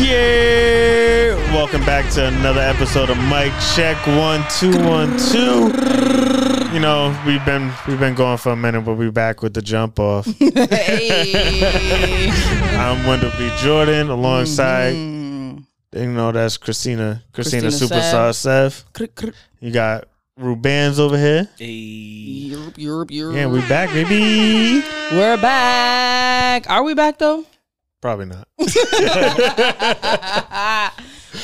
Yeah, 0.00 1.34
welcome 1.52 1.80
back 1.84 2.08
to 2.12 2.28
another 2.28 2.60
episode 2.60 3.10
of 3.10 3.18
Mic 3.24 3.52
Check 3.74 3.96
One 4.06 4.44
Two 4.48 4.70
One 4.86 5.18
Two. 5.18 5.72
You 6.72 6.78
know 6.80 7.20
we've 7.26 7.44
been 7.44 7.72
we've 7.88 7.98
been 7.98 8.14
going 8.14 8.38
for 8.38 8.52
a 8.52 8.56
minute, 8.56 8.82
but 8.82 8.94
we 8.94 9.10
back 9.10 9.42
with 9.42 9.54
the 9.54 9.62
jump 9.62 9.98
off. 9.98 10.26
Hey. 10.38 12.30
I'm 12.78 13.04
Wendell 13.06 13.32
B. 13.36 13.50
Jordan 13.58 14.08
alongside 14.08 14.94
Mm. 14.94 15.64
you 15.92 16.06
know 16.12 16.30
that's 16.30 16.56
Christina 16.58 17.22
Christina, 17.32 17.62
Christina 17.62 18.00
Superstar 18.00 18.84
krr. 18.92 19.34
You 19.60 19.72
got 19.72 20.04
Rubans 20.38 21.00
over 21.00 21.18
here. 21.18 21.48
Europe, 21.58 22.78
Europe, 22.78 23.10
Europe. 23.10 23.36
Yeah, 23.36 23.46
we 23.46 23.60
back, 23.62 23.90
baby. 23.90 24.80
We're 25.10 25.36
back. 25.38 26.70
Are 26.70 26.84
we 26.84 26.94
back 26.94 27.18
though? 27.18 27.44
Probably 28.00 28.26
not. 28.26 28.46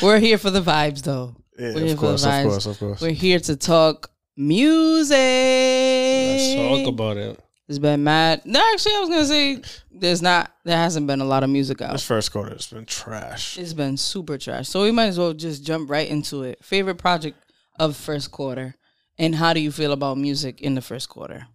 We're 0.03 0.19
here 0.21 0.39
for 0.39 0.51
the 0.51 0.63
vibes 0.63 1.03
though. 1.03 1.37
Yeah, 1.59 1.75
We're 1.75 1.81
here 1.81 1.93
of 1.95 1.99
for 1.99 2.07
the 2.07 2.09
course, 2.09 2.25
of 2.25 2.43
course, 2.45 2.67
of 2.67 2.79
course. 2.79 3.01
We're 3.01 3.11
here 3.11 3.41
to 3.41 3.57
talk 3.57 4.11
music. 4.37 5.17
Let's 5.17 6.55
talk 6.55 6.87
about 6.89 7.17
it. 7.17 7.41
It's 7.69 7.79
been 7.79 8.05
mad. 8.05 8.43
No, 8.45 8.61
actually, 8.73 8.95
I 8.95 9.01
was 9.01 9.09
gonna 9.09 9.25
say 9.25 9.63
there's 9.91 10.21
not. 10.21 10.53
There 10.65 10.77
hasn't 10.77 11.07
been 11.07 11.21
a 11.21 11.25
lot 11.25 11.43
of 11.43 11.51
music 11.51 11.81
out. 11.81 11.93
This 11.93 12.05
first 12.05 12.31
quarter 12.31 12.51
has 12.51 12.67
been 12.67 12.85
trash. 12.85 13.59
It's 13.59 13.73
been 13.73 13.97
super 13.97 14.37
trash. 14.37 14.69
So 14.69 14.83
we 14.83 14.91
might 14.91 15.07
as 15.07 15.19
well 15.19 15.33
just 15.33 15.65
jump 15.65 15.91
right 15.91 16.09
into 16.09 16.43
it. 16.43 16.63
Favorite 16.63 16.97
project 16.97 17.39
of 17.79 17.97
first 17.97 18.31
quarter, 18.31 18.75
and 19.19 19.35
how 19.35 19.55
do 19.55 19.61
you 19.61 19.73
feel 19.73 19.93
about 19.93 20.19
music 20.19 20.61
in 20.61 20.75
the 20.75 20.83
first 20.83 21.09
quarter? 21.09 21.47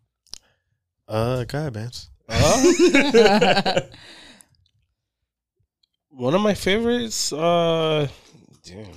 Uh, 1.07 1.43
go 1.43 1.59
ahead, 1.59 1.73
Vance. 1.73 2.09
One 6.11 6.33
of 6.35 6.41
my 6.41 6.53
favorites. 6.53 7.31
Uh, 7.31 8.07
damn. 8.63 8.87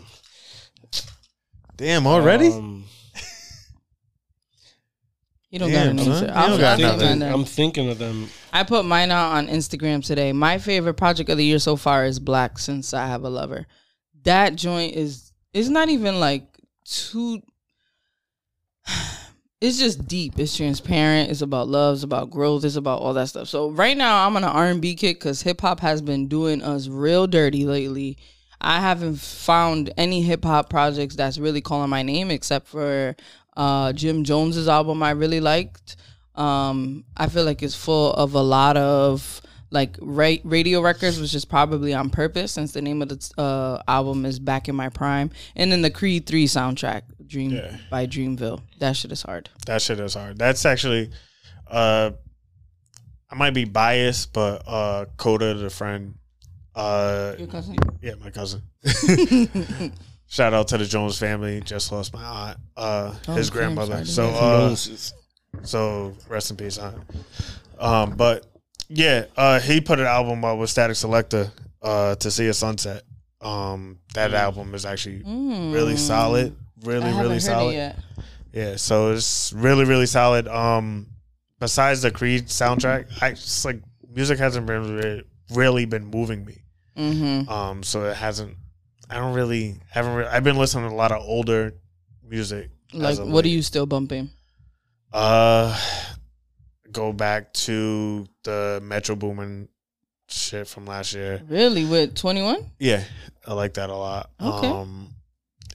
Damn, 1.77 2.07
already? 2.07 2.49
Um, 2.49 2.85
You 5.51 5.59
don't 5.59 5.71
Damn, 5.71 5.97
got 5.97 6.05
an 6.07 6.13
son. 6.13 6.13
answer. 6.25 6.33
I'll- 6.35 6.49
don't 6.49 6.61
got 6.61 6.71
I'll 6.71 6.77
take 6.79 6.87
nothing. 6.87 7.09
mine 7.09 7.19
then. 7.19 7.33
I'm 7.35 7.45
thinking 7.45 7.91
of 7.91 7.99
them. 7.99 8.31
I 8.55 8.63
put 8.63 8.87
mine 8.87 9.11
out 9.11 9.33
on 9.33 9.49
Instagram 9.49 10.03
today. 10.03 10.33
My 10.33 10.57
favorite 10.57 10.95
project 10.95 11.29
of 11.29 11.37
the 11.37 11.45
year 11.45 11.59
so 11.59 11.77
far 11.77 12.07
is 12.07 12.19
Black 12.19 12.59
Since 12.59 12.95
I 12.95 13.07
Have 13.07 13.23
a 13.25 13.29
Lover. 13.29 13.67
That 14.25 14.57
joint 14.57 14.95
is 14.95 15.31
it's 15.53 15.69
not 15.69 15.91
even 15.91 16.19
like 16.21 16.47
too 16.87 17.43
it's 19.63 19.79
just 19.79 20.09
deep. 20.09 20.41
It's 20.41 20.57
transparent. 20.57 21.31
It's 21.31 21.41
about 21.41 21.69
love. 21.69 21.95
It's 21.95 22.03
about 22.03 22.31
growth. 22.31 22.65
It's 22.65 22.75
about 22.75 23.01
all 23.01 23.15
that 23.15 23.29
stuff. 23.29 23.47
So 23.47 23.71
right 23.71 23.97
now 23.97 24.27
I'm 24.27 24.37
on 24.37 24.43
an 24.43 24.51
R&B 24.51 24.97
kick 24.97 25.21
because 25.21 25.43
hip 25.43 25.61
hop 25.61 25.79
has 25.79 26.03
been 26.03 26.27
doing 26.27 26.63
us 26.63 26.89
real 26.89 27.29
dirty 27.29 27.65
lately. 27.65 28.19
I 28.61 28.81
haven't 28.81 29.21
found 29.21 29.93
any 29.97 30.21
hip 30.23 30.45
hop 30.45 30.69
projects 30.69 31.15
that's 31.15 31.39
really 31.39 31.61
calling 31.61 31.91
my 31.91 32.03
name 32.03 32.33
except 32.33 32.67
for 32.67 33.15
uh, 33.57 33.93
Jim 33.93 34.25
Jones's 34.25 34.67
album 34.67 35.01
I 35.01 35.13
really 35.13 35.41
liked. 35.41 35.95
Um, 36.35 37.05
I 37.17 37.29
feel 37.29 37.45
like 37.45 37.63
it's 37.63 37.77
full 37.77 38.13
of 38.15 38.35
a 38.35 38.43
lot 38.43 38.77
of 38.77 39.41
like 39.73 39.97
ra- 40.01 40.37
radio 40.45 40.81
records, 40.81 41.19
which 41.21 41.35
is 41.35 41.45
probably 41.45 41.93
on 41.95 42.11
purpose 42.11 42.53
since 42.53 42.73
the 42.73 42.83
name 42.83 43.03
of 43.03 43.09
the 43.09 43.33
uh, 43.43 43.83
album 43.89 44.25
is 44.27 44.39
Back 44.39 44.69
in 44.69 44.77
My 44.77 44.89
Prime. 44.91 45.31
And 45.57 45.73
then 45.73 45.83
the 45.83 45.91
Creed 45.91 46.27
3 46.27 46.45
soundtrack, 46.47 47.03
Dream 47.27 47.51
Yeah. 47.53 47.77
by 47.91 48.07
Dreamville. 48.07 48.61
That 48.79 48.97
shit 48.97 49.11
is 49.11 49.23
hard. 49.23 49.49
That 49.67 49.81
shit 49.83 49.99
is 49.99 50.15
hard. 50.15 50.39
That's 50.39 50.65
actually, 50.67 51.11
uh, 51.69 52.11
I 53.31 53.35
might 53.35 53.55
be 53.55 53.65
biased, 53.65 54.33
but 54.35 54.63
uh, 54.67 55.07
Kota, 55.17 55.55
the 55.55 55.71
friend, 55.71 56.15
uh, 56.75 57.35
Your 57.39 57.49
cousin? 57.49 57.77
yeah, 58.03 58.15
my 58.21 58.31
cousin. 58.31 58.63
Shout 60.27 60.55
out 60.55 60.69
to 60.69 60.79
the 60.79 60.85
Jones 60.87 61.19
family. 61.19 61.61
Just 61.63 61.93
lost 61.93 62.13
my 62.15 62.23
aunt, 62.25 62.59
uh, 62.77 63.15
Oh, 63.29 63.35
his 63.35 63.51
grandmother. 63.51 64.05
So, 64.05 64.29
uh, 64.29 64.75
so 65.63 66.15
rest 66.29 66.51
in 66.51 66.57
peace, 66.57 66.79
aunt. 66.79 66.97
Um, 67.79 68.17
but 68.17 68.47
yeah, 68.95 69.27
uh, 69.37 69.61
he 69.61 69.81
put 69.81 69.99
an 70.01 70.07
album 70.07 70.45
out 70.45 70.59
with 70.59 70.71
Statik 70.71 70.91
Selektah, 70.97 71.51
uh, 71.83 72.15
to 72.17 72.31
see 72.31 72.47
a 72.49 72.55
sunset. 72.55 73.03
Um, 73.41 73.99
that 74.15 74.33
album 74.35 74.75
is 74.75 74.85
actually 74.87 75.23
really 75.25 75.95
Mm. 75.95 75.99
solid. 75.99 76.57
Really, 76.83 77.03
haven't 77.03 77.21
really 77.21 77.35
heard 77.35 77.43
solid. 77.43 77.95
Yeah, 78.53 78.77
so 78.77 79.13
it's 79.13 79.53
really, 79.53 79.85
really 79.85 80.07
solid. 80.07 80.47
Um, 80.49 81.07
besides 81.59 82.03
the 82.03 82.11
Creed 82.11 82.47
soundtrack, 82.47 83.07
I 83.23 83.31
just 83.31 83.65
like 83.65 83.81
music 84.15 84.39
hasn't 84.39 84.67
been 84.67 84.97
really, 84.97 85.23
really 85.51 85.85
been 85.87 86.05
moving 86.07 86.45
me. 86.45 86.59
Mm-hmm. 86.97 87.49
Um, 87.49 87.83
so 87.83 88.05
it 88.05 88.17
hasn't. 88.17 88.57
I 89.09 89.15
don't 89.17 89.35
really 89.35 89.77
haven't. 89.91 90.15
Really, 90.15 90.29
I've 90.29 90.45
been 90.45 90.57
listening 90.57 90.89
to 90.89 90.95
a 90.95 90.97
lot 90.97 91.13
of 91.13 91.23
older 91.23 91.75
music. 92.23 92.71
Like, 92.93 93.19
what 93.19 93.45
are 93.45 93.49
you 93.49 93.63
still 93.63 93.87
bumping? 93.87 94.31
Uh, 95.13 95.77
go 96.93 97.13
back 97.13 97.53
to 97.55 98.27
the 98.45 98.81
Metro 98.83 99.17
Boomin 99.17 99.69
shit 100.29 100.67
from 100.69 100.87
last 100.87 101.15
year. 101.15 101.43
Really? 101.49 101.85
With 101.85 102.15
21? 102.15 102.71
Yeah, 102.79 103.03
I 103.47 103.55
like 103.55 103.75
that 103.75 103.91
a 103.91 103.97
lot. 103.97 104.31
Okay. 104.41 104.69
Um, 104.69 105.09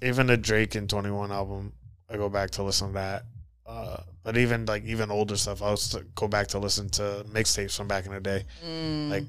even 0.02 0.28
the 0.28 0.38
Drake 0.38 0.76
and 0.76 0.90
Twenty 0.90 1.10
One 1.10 1.32
album, 1.32 1.74
I 2.10 2.18
go 2.18 2.30
back 2.30 2.52
to 2.52 2.64
listen 2.64 2.88
to 2.90 2.94
that. 2.94 3.24
Uh, 3.66 3.98
but 4.24 4.38
even 4.38 4.66
like 4.66 4.84
even 4.86 5.10
older 5.12 5.36
stuff, 5.36 5.62
I 5.62 5.72
was 5.72 5.96
go 6.16 6.28
back 6.28 6.48
to 6.50 6.60
listen 6.60 6.90
to 6.92 7.26
mixtapes 7.32 7.76
from 7.76 7.88
back 7.88 8.06
in 8.06 8.12
the 8.14 8.20
day. 8.20 8.46
Mm. 8.66 9.10
Like 9.10 9.24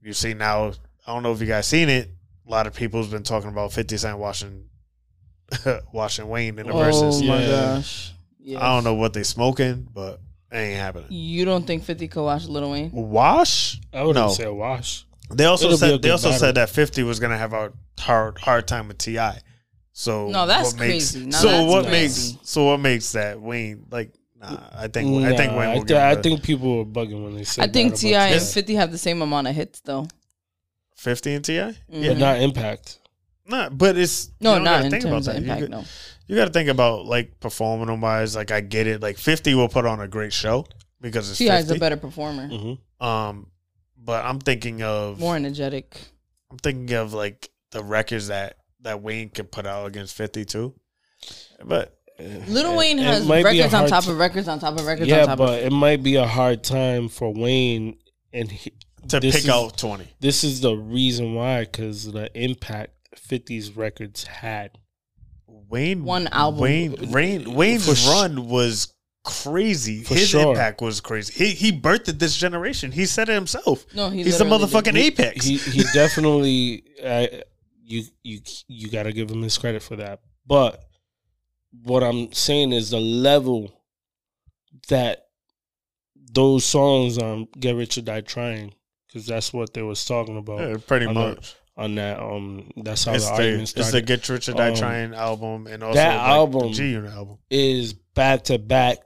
you 0.00 0.12
see 0.14 0.32
now, 0.34 0.72
I 1.06 1.12
don't 1.12 1.22
know 1.22 1.32
if 1.32 1.40
you 1.40 1.46
guys 1.46 1.66
seen 1.66 1.88
it. 1.88 2.10
A 2.46 2.50
lot 2.50 2.66
of 2.66 2.74
people's 2.74 3.08
been 3.08 3.22
talking 3.22 3.50
about 3.50 3.72
Fifty 3.72 3.96
Cent 3.98 4.18
watching, 4.18 4.64
watching 5.92 6.28
Wayne 6.28 6.58
in 6.58 6.66
the 6.66 6.72
oh 6.72 6.78
verses. 6.78 7.22
my 7.22 7.40
Yeah. 7.42 7.48
gosh. 7.50 8.12
Yeah. 8.40 8.58
I 8.64 8.74
don't 8.74 8.84
know 8.84 8.94
what 8.94 9.12
they 9.12 9.22
smoking, 9.24 9.86
but 9.92 10.14
it 10.14 10.20
ain't 10.52 10.78
happening. 10.78 11.06
You 11.10 11.44
don't 11.44 11.66
think 11.66 11.84
50 11.84 12.08
could 12.08 12.24
wash 12.24 12.46
Lil 12.46 12.70
Wayne? 12.70 12.90
Wash? 12.92 13.80
I 13.92 14.02
wouldn't 14.02 14.26
No. 14.26 14.32
say 14.32 14.44
a 14.44 14.52
wash. 14.54 15.04
They 15.30 15.44
also 15.44 15.66
It'll 15.66 15.78
said 15.78 16.00
they 16.02 16.10
also 16.10 16.28
battle. 16.28 16.38
said 16.40 16.54
that 16.54 16.70
Fifty 16.70 17.02
was 17.02 17.20
gonna 17.20 17.36
have 17.36 17.52
a 17.52 17.70
hard 17.98 18.38
hard 18.38 18.66
time 18.66 18.88
with 18.88 18.96
Ti. 18.98 19.18
So 19.92 20.28
No, 20.28 20.46
that's 20.46 20.72
what 20.72 20.80
makes, 20.80 21.12
crazy. 21.12 21.26
Now 21.26 21.38
so 21.38 21.48
that's 21.48 21.70
what 21.70 21.86
crazy. 21.86 22.32
makes 22.34 22.48
so 22.50 22.64
what 22.64 22.80
makes 22.80 23.12
that 23.12 23.38
Wayne 23.40 23.84
like? 23.90 24.12
Nah, 24.40 24.56
I 24.72 24.86
think 24.88 25.24
I 25.26 25.36
think 25.36 25.52
Wayne 25.52 25.68
I, 25.68 25.74
will 25.74 25.80
thi- 25.82 25.88
give 25.88 25.96
I 25.98 26.14
think 26.14 26.42
people 26.42 26.78
were 26.78 26.84
bugging 26.86 27.22
when 27.24 27.34
they 27.34 27.44
said. 27.44 27.68
I 27.68 27.72
think 27.72 27.94
T.I. 27.96 28.28
and 28.28 28.40
Ti. 28.40 28.46
50 28.54 28.74
have 28.76 28.90
the 28.92 28.96
same 28.96 29.20
amount 29.20 29.48
of 29.48 29.54
hits 29.54 29.80
though. 29.80 30.06
fifty 30.96 31.34
and 31.34 31.44
Ti. 31.44 31.52
Yeah, 31.54 31.72
Mhm. 31.92 32.08
but 32.08 32.18
not 32.18 32.40
impact. 32.40 32.98
Not, 33.46 33.76
but 33.76 33.96
it's 33.98 34.30
No, 34.40 34.62
don't 34.62 34.84
in 34.84 34.90
terms 34.92 35.04
about 35.04 35.16
of 35.18 35.24
that. 35.26 35.36
impact. 35.36 35.60
You, 35.62 35.68
no. 35.68 35.84
Got- 36.28 36.34
you 36.34 36.36
got 36.36 36.44
to 36.46 36.52
think 36.52 36.68
about 36.68 37.06
like 37.06 37.40
performing 37.40 38.00
wise. 38.00 38.36
Like 38.36 38.50
I 38.50 38.60
get 38.60 38.86
it. 38.86 39.02
Like 39.02 39.16
fifty 39.18 39.54
will 39.54 39.68
put 39.68 39.86
on 39.86 40.00
a 40.00 40.08
great 40.08 40.32
show 40.32 40.66
because 41.00 41.28
it's 41.30 41.38
T.I. 41.38 41.58
is 41.58 41.64
a 41.66 41.68
50. 41.74 41.80
better 41.80 41.96
performer, 41.96 42.48
hmm 42.48 43.04
Um, 43.04 43.46
but 43.96 44.24
I'm 44.24 44.38
thinking 44.40 44.82
of 44.82 45.18
more 45.20 45.36
energetic. 45.36 45.98
I'm 46.50 46.58
thinking 46.58 46.94
of 46.96 47.12
like 47.12 47.48
the 47.70 47.82
records 47.82 48.28
that 48.28 48.56
that 48.82 49.02
Wayne 49.02 49.28
can 49.30 49.46
put 49.46 49.66
out 49.66 49.86
against 49.86 50.14
fifty 50.16 50.44
two. 50.44 50.74
But 51.64 51.94
Little 52.48 52.76
Wayne 52.76 52.98
it 52.98 53.04
has 53.04 53.26
might 53.26 53.44
be 53.44 53.60
a 53.60 53.64
records 53.64 53.74
on 53.74 53.78
hard 53.80 53.90
top 53.90 54.04
t- 54.04 54.10
of 54.10 54.18
records 54.18 54.48
on 54.48 54.58
top 54.58 54.78
of 54.78 54.86
records 54.86 55.08
Yeah, 55.08 55.20
on 55.22 55.26
top 55.28 55.38
but 55.38 55.58
of. 55.60 55.64
it 55.66 55.72
might 55.72 56.02
be 56.02 56.16
a 56.16 56.26
hard 56.26 56.62
time 56.64 57.08
for 57.08 57.32
Wayne, 57.32 57.96
and 58.32 58.50
he, 58.50 58.72
to 59.08 59.20
this 59.20 59.34
pick 59.36 59.44
is- 59.44 59.48
out 59.50 59.76
twenty. 59.78 60.08
This 60.20 60.42
is 60.44 60.60
the 60.60 60.74
reason 60.74 61.34
why, 61.34 61.60
because 61.64 62.10
the 62.12 62.30
impact 62.40 62.90
50's 63.16 63.76
records 63.76 64.24
had. 64.24 64.72
Wayne 65.68 66.04
One 66.04 66.26
album. 66.28 66.60
Wayne 66.60 67.10
Wayne 67.12 67.54
Wayne's 67.54 67.86
For 67.88 67.94
sh- 67.94 68.08
run 68.08 68.48
was 68.48 68.92
crazy. 69.24 70.02
For 70.04 70.14
His 70.14 70.28
sure. 70.30 70.50
impact 70.52 70.80
was 70.80 71.00
crazy. 71.00 71.32
He 71.32 71.52
he 71.54 71.72
birthed 71.78 72.18
this 72.18 72.36
generation. 72.36 72.92
He 72.92 73.04
said 73.06 73.28
it 73.28 73.34
himself. 73.34 73.84
No, 73.94 74.08
he 74.10 74.22
He's 74.22 74.38
the 74.38 74.44
literally 74.44 74.66
motherfucking 74.72 74.92
did. 74.94 74.96
apex. 75.20 75.44
He 75.44 75.56
he 75.58 75.82
definitely 75.94 76.84
uh, 77.02 77.26
you 77.84 78.04
you 78.22 78.40
you 78.66 78.90
got 78.90 79.02
to 79.04 79.12
give 79.12 79.30
him 79.30 79.42
his 79.42 79.58
credit 79.58 79.82
for 79.82 79.96
that. 79.96 80.20
But 80.46 80.82
what 81.82 82.02
I'm 82.02 82.32
saying 82.32 82.72
is 82.72 82.90
the 82.90 83.00
level 83.00 83.70
that 84.88 85.26
those 86.32 86.64
songs 86.64 87.18
um 87.18 87.46
Get 87.58 87.74
Rich 87.76 87.98
or 87.98 88.02
Die 88.02 88.20
Trying 88.22 88.74
because 89.06 89.26
that's 89.26 89.52
what 89.52 89.72
they 89.74 89.82
was 89.82 90.04
talking 90.04 90.36
about 90.38 90.60
Yeah, 90.60 90.76
pretty 90.86 91.06
on 91.06 91.14
the- 91.14 91.20
much. 91.20 91.54
On 91.78 91.94
that 91.94 92.18
um 92.20 92.70
that's 92.76 93.04
how 93.04 93.14
It's 93.14 93.24
the 93.24 93.30
the, 93.36 93.42
argument 93.42 93.72
it's 93.76 93.90
the 93.92 94.02
Get 94.02 94.28
Rich 94.28 94.48
or 94.48 94.52
Die 94.54 94.68
Um, 94.68 94.74
Trying 94.76 95.14
album 95.14 95.66
and 95.68 95.82
also 95.82 95.94
that 95.94 96.16
like 96.16 96.26
album- 96.28 96.68
the 96.68 96.74
G 96.74 96.90
Unit 96.90 97.12
album. 97.12 97.38
is 97.50 97.92
back 97.92 98.44
to 98.44 98.58
back 98.58 98.98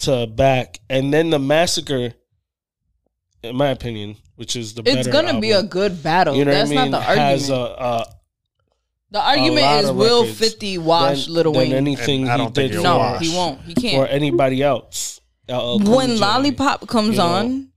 to 0.00 0.26
back 0.26 0.78
and 0.90 1.12
then 1.12 1.30
the 1.30 1.38
massacre 1.38 2.12
in 3.42 3.56
my 3.56 3.68
opinion 3.68 4.16
which 4.36 4.54
is 4.56 4.74
the 4.74 4.82
It's 4.84 5.08
gonna 5.08 5.40
be 5.40 5.50
a 5.52 5.62
good 5.62 6.02
battle. 6.02 6.36
you 6.36 6.44
know 6.44 6.52
That's 6.52 6.68
what 6.70 6.78
I 6.78 6.82
mean 6.82 6.90
not 6.92 7.00
the 7.00 7.06
argument. 7.08 7.30
has 7.30 7.50
a, 7.50 7.54
a 7.54 8.06
the 9.10 9.20
argument 9.20 9.84
is 9.84 9.90
will 9.90 10.20
records 10.22 10.38
50 10.38 10.78
wash 10.78 11.24
than- 11.24 11.34
Lil 11.34 11.52
Wayne? 11.54 11.72
anything 11.72 12.22
And 12.24 12.30
I 12.30 12.32
he 12.36 12.38
don't 12.38 12.54
think 12.54 12.72
did 12.72 12.72
he'll 12.74 12.82
no, 12.82 12.98
wash. 12.98 13.20
he 13.26 13.34
won't. 13.34 13.60
He 13.62 13.74
can't. 13.74 13.96
Or 13.96 14.06
anybody 14.06 14.62
else. 14.62 15.20
LL 15.48 15.78
When 15.78 16.18
Lollipop 16.20 16.86
comes 16.86 17.12
you 17.12 17.16
know, 17.16 17.26
on, 17.26 17.68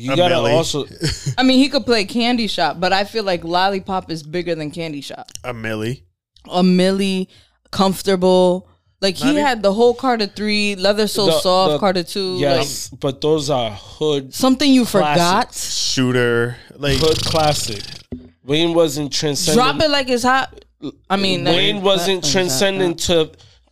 You 0.00 0.16
gotta 0.16 0.34
Milli. 0.36 0.52
also 0.52 0.84
I 1.38 1.42
mean, 1.42 1.58
he 1.58 1.68
could 1.68 1.84
play 1.84 2.04
Candy 2.04 2.46
Shop, 2.46 2.78
but 2.80 2.92
I 2.92 3.04
feel 3.04 3.24
like 3.24 3.44
Lollipop 3.44 4.10
is 4.10 4.22
bigger 4.22 4.54
than 4.54 4.70
Candy 4.70 5.00
Shop. 5.00 5.30
a 5.44 5.52
Milli. 5.52 6.02
A 6.50 6.62
Milli, 6.62 7.28
comfortable. 7.70 8.68
Like 9.02 9.16
he 9.16 9.32
Not 9.32 9.36
had 9.48 9.62
the 9.62 9.72
whole 9.72 9.94
Carter 9.94 10.26
three, 10.26 10.74
leather 10.76 11.06
so 11.06 11.26
The- 11.26 11.40
soft, 11.40 11.72
the- 11.72 11.78
Carter 11.78 12.02
two. 12.02 12.32
Like 12.34 12.40
yes, 12.40 12.90
but 12.90 13.20
those 13.22 13.48
are 13.48 13.70
hood 13.70 14.34
something 14.34 14.70
you 14.70 14.84
Classic. 14.84 15.14
forgot. 15.14 15.54
Shooter. 15.54 16.56
Like 16.76 16.98
hood 16.98 17.18
classic. 17.24 17.82
Wayne 18.44 18.74
wasn't 18.74 19.12
transcending. 19.12 19.62
Drop 19.62 19.80
it 19.82 19.90
like 19.90 20.08
it's 20.10 20.22
hot. 20.22 20.64
I 21.08 21.16
mean, 21.16 21.44
that- 21.44 21.54
Wayne 21.54 21.80
wasn't 21.82 22.22
that- 22.22 22.26
that- 22.28 22.32
transcending 22.32 22.94
to 22.96 23.30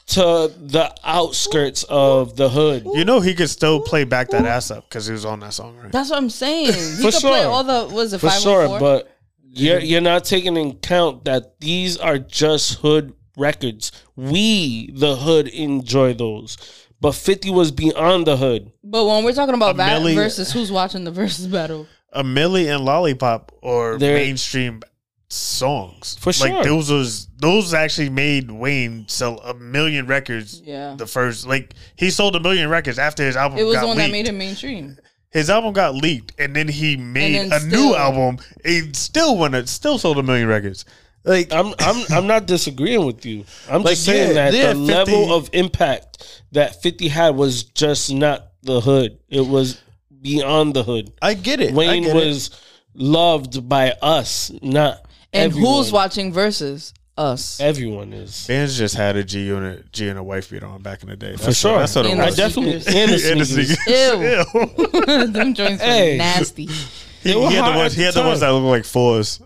to 0.09 0.53
the 0.57 0.95
outskirts 1.05 1.85
of 1.89 2.37
the 2.37 2.49
hood. 2.49 2.87
you 2.95 3.05
know 3.05 3.21
he 3.21 3.35
could 3.35 3.51
still 3.51 3.81
play 3.81 4.05
back 4.05 4.31
that 4.31 4.45
ass 4.47 4.71
up 4.71 4.89
because 4.89 5.07
he 5.07 5.13
was 5.13 5.25
on 5.25 5.41
that 5.41 5.53
song, 5.53 5.77
right? 5.77 5.93
That's 5.93 6.11
what 6.11 6.17
I'm 6.17 6.31
saying. 6.31 6.67
He 6.73 7.03
For 7.03 7.11
could 7.11 7.21
play 7.21 7.41
sure. 7.43 7.47
all 7.51 7.65
the 7.65 7.95
was 7.95 8.13
it 8.13 8.19
For 8.21 8.29
five 8.31 8.41
sure, 8.41 8.63
oh 8.63 8.69
four? 8.69 8.81
but 8.81 9.17
you're 9.43 9.81
you're 9.81 10.01
not 10.01 10.25
taking 10.25 10.57
in 10.57 10.75
count 10.79 11.25
that 11.27 11.61
these 11.61 11.97
are 11.99 12.19
just 12.19 12.79
hood 12.81 13.13
records. 13.37 13.93
We, 14.17 14.91
the 14.93 15.17
hood, 15.17 15.49
enjoy 15.49 16.15
those. 16.15 16.57
But 17.01 17.13
50 17.13 17.51
was 17.51 17.71
beyond 17.71 18.27
the 18.27 18.37
hood. 18.37 18.73
But 18.83 19.05
when 19.07 19.23
we're 19.25 19.33
talking 19.33 19.55
about 19.55 19.77
A 19.77 19.79
that 19.79 20.03
milli- 20.03 20.17
versus 20.17 20.51
who's 20.53 20.73
watching 20.73 21.05
the 21.05 21.13
versus 21.13 21.47
battle, 21.47 21.87
a 22.13 22.25
Milli 22.25 22.67
and 22.75 22.85
Lollipop 22.85 23.53
or 23.63 23.99
They're- 23.99 24.17
mainstream 24.17 24.83
songs. 25.31 26.17
For 26.21 26.33
sure. 26.33 26.49
Like 26.49 26.65
those 26.65 26.91
was 26.91 27.27
those 27.39 27.75
actually 27.75 28.11
made 28.11 28.51
Wayne 28.51 29.07
sell 29.09 29.39
a 29.41 29.55
million 29.55 30.07
records. 30.07 30.61
yeah, 30.65 30.95
The 30.97 31.07
first 31.07 31.47
like 31.47 31.75
he 31.97 32.11
sold 32.11 32.37
a 32.37 32.41
million 32.41 32.69
records 32.71 32.99
after 32.99 33.23
his 33.25 33.37
album 33.37 33.59
it 33.59 33.65
was 33.65 33.75
got 33.77 33.81
the 33.83 33.87
one 33.89 33.97
leaked. 33.99 34.09
that 34.09 34.13
made 34.13 34.27
him 34.29 34.39
mainstream. 34.39 34.97
his 35.31 35.51
album 35.51 35.73
got 35.73 35.95
leaked 35.95 36.33
and 36.39 36.55
then 36.57 36.69
he 36.69 36.97
made 36.97 37.35
then 37.35 37.53
a 37.53 37.61
still- 37.61 37.91
new 37.91 37.95
album 37.97 38.39
and 38.65 38.97
still 38.97 39.37
went 39.37 39.55
it 39.55 39.69
still 39.69 39.99
sold 39.99 40.19
a 40.19 40.23
million 40.23 40.49
records. 40.49 40.85
Like 41.25 41.53
I'm 41.53 41.75
I'm 41.79 42.05
I'm 42.11 42.27
not 42.27 42.47
disagreeing 42.47 43.05
with 43.05 43.27
you. 43.27 43.45
I'm 43.71 43.83
Like, 43.83 43.93
just 43.93 44.05
saying 44.07 44.29
yeah, 44.37 44.51
that 44.51 44.55
yeah, 44.55 44.73
the 44.73 44.87
50 44.87 44.93
level 44.95 45.35
of 45.35 45.51
impact 45.53 46.43
that 46.53 46.81
50 46.81 47.09
had 47.09 47.37
was 47.37 47.65
just 47.65 48.11
not 48.13 48.47
the 48.63 48.81
hood. 48.81 49.19
It 49.29 49.47
was 49.47 49.79
beyond 50.23 50.75
the 50.75 50.85
hood. 50.85 51.13
I 51.21 51.35
get 51.35 51.61
it. 51.61 51.75
Wayne 51.75 52.05
get 52.05 52.17
it. 52.17 52.27
was 52.27 52.51
loved 52.95 53.69
by 53.69 53.93
us, 54.01 54.51
not 54.63 55.05
And 55.33 55.53
everyone. 55.53 55.75
who's 55.75 55.93
watching 55.93 56.33
versus 56.33 56.95
us? 57.17 57.61
Everyone 57.61 58.13
is. 58.13 58.47
Bands 58.47 58.79
just 58.79 58.95
had 58.95 59.17
a 59.17 59.25
G 59.25 59.45
unit, 59.47 59.93
G 59.93 60.09
and 60.09 60.19
a 60.19 60.23
wife 60.23 60.51
beat 60.51 60.63
on 60.63 60.81
back 60.83 61.03
in 61.03 61.09
the 61.09 61.17
day. 61.17 61.33
That's 61.33 61.45
For 61.45 61.53
sure. 61.53 61.73
What, 61.75 61.79
that's 61.81 61.95
what 61.97 62.07
it 62.07 62.13
And 62.13 62.23
I 62.23 62.27
was. 62.27 62.37
the 62.37 62.43
definitely 62.43 62.81
sneakers. 62.81 62.95
and 62.95 63.11
the 63.11 63.31
And 63.33 63.41
the 63.41 63.45
sneakers. 63.45 63.79
sneakers. 63.83 65.07
Ew, 65.17 65.27
them 65.33 65.55
joints 65.55 65.83
Hey. 65.83 66.13
were 66.13 66.19
nasty. 66.19 66.67
He, 66.67 67.33
They 67.33 67.35
were 67.37 67.49
he 67.51 67.57
had 67.57 67.73
the 67.75 67.77
ones. 67.77 67.93
at 67.93 67.97
He 67.97 67.99
the 68.03 68.05
had 68.07 68.15
the 68.15 68.23
ones 68.23 68.41
that 68.41 68.47
time. 68.47 68.55
look 68.63 68.71
like 68.71 68.85
fours. 68.85 69.41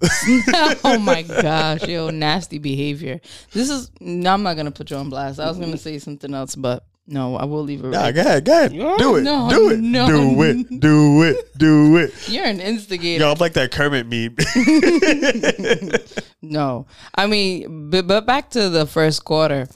oh 0.84 0.98
my 1.00 1.22
gosh, 1.22 1.84
yo, 1.88 2.10
nasty 2.10 2.58
behavior. 2.58 3.20
This 3.52 3.70
is. 3.70 3.90
No, 3.98 4.34
I'm 4.34 4.42
not 4.42 4.56
gonna 4.56 4.70
put 4.70 4.90
you 4.90 4.96
on 4.98 5.08
blast. 5.08 5.40
I 5.40 5.48
was 5.48 5.58
gonna 5.58 5.78
say 5.78 5.98
something 5.98 6.34
else, 6.34 6.54
but 6.54 6.84
no, 7.06 7.36
I 7.36 7.44
will 7.44 7.62
leave 7.62 7.84
it. 7.84 7.88
nah, 7.88 8.00
Right. 8.02 8.14
go 8.14 8.20
ahead, 8.20 8.44
go 8.44 8.52
ahead, 8.52 8.72
No, 8.72 8.96
do 8.98 9.16
it, 9.16 9.22
no, 9.22 9.48
do 9.50 9.70
it, 9.70 9.80
no. 9.80 10.06
do 10.06 10.42
it, 10.42 10.80
do 10.80 11.22
it, 11.22 11.58
do 11.58 11.96
it. 11.96 12.28
You're 12.28 12.44
an 12.44 12.60
instigator. 12.60 13.24
Yo, 13.24 13.32
I'm 13.32 13.38
like 13.38 13.54
that 13.54 13.70
Kermit 13.72 14.06
meme. 14.06 14.36
No, 16.44 16.86
I 17.14 17.26
mean, 17.28 17.90
but, 17.90 18.06
but 18.08 18.26
back 18.26 18.50
to 18.50 18.68
the 18.68 18.84
first 18.86 19.24
quarter. 19.24 19.68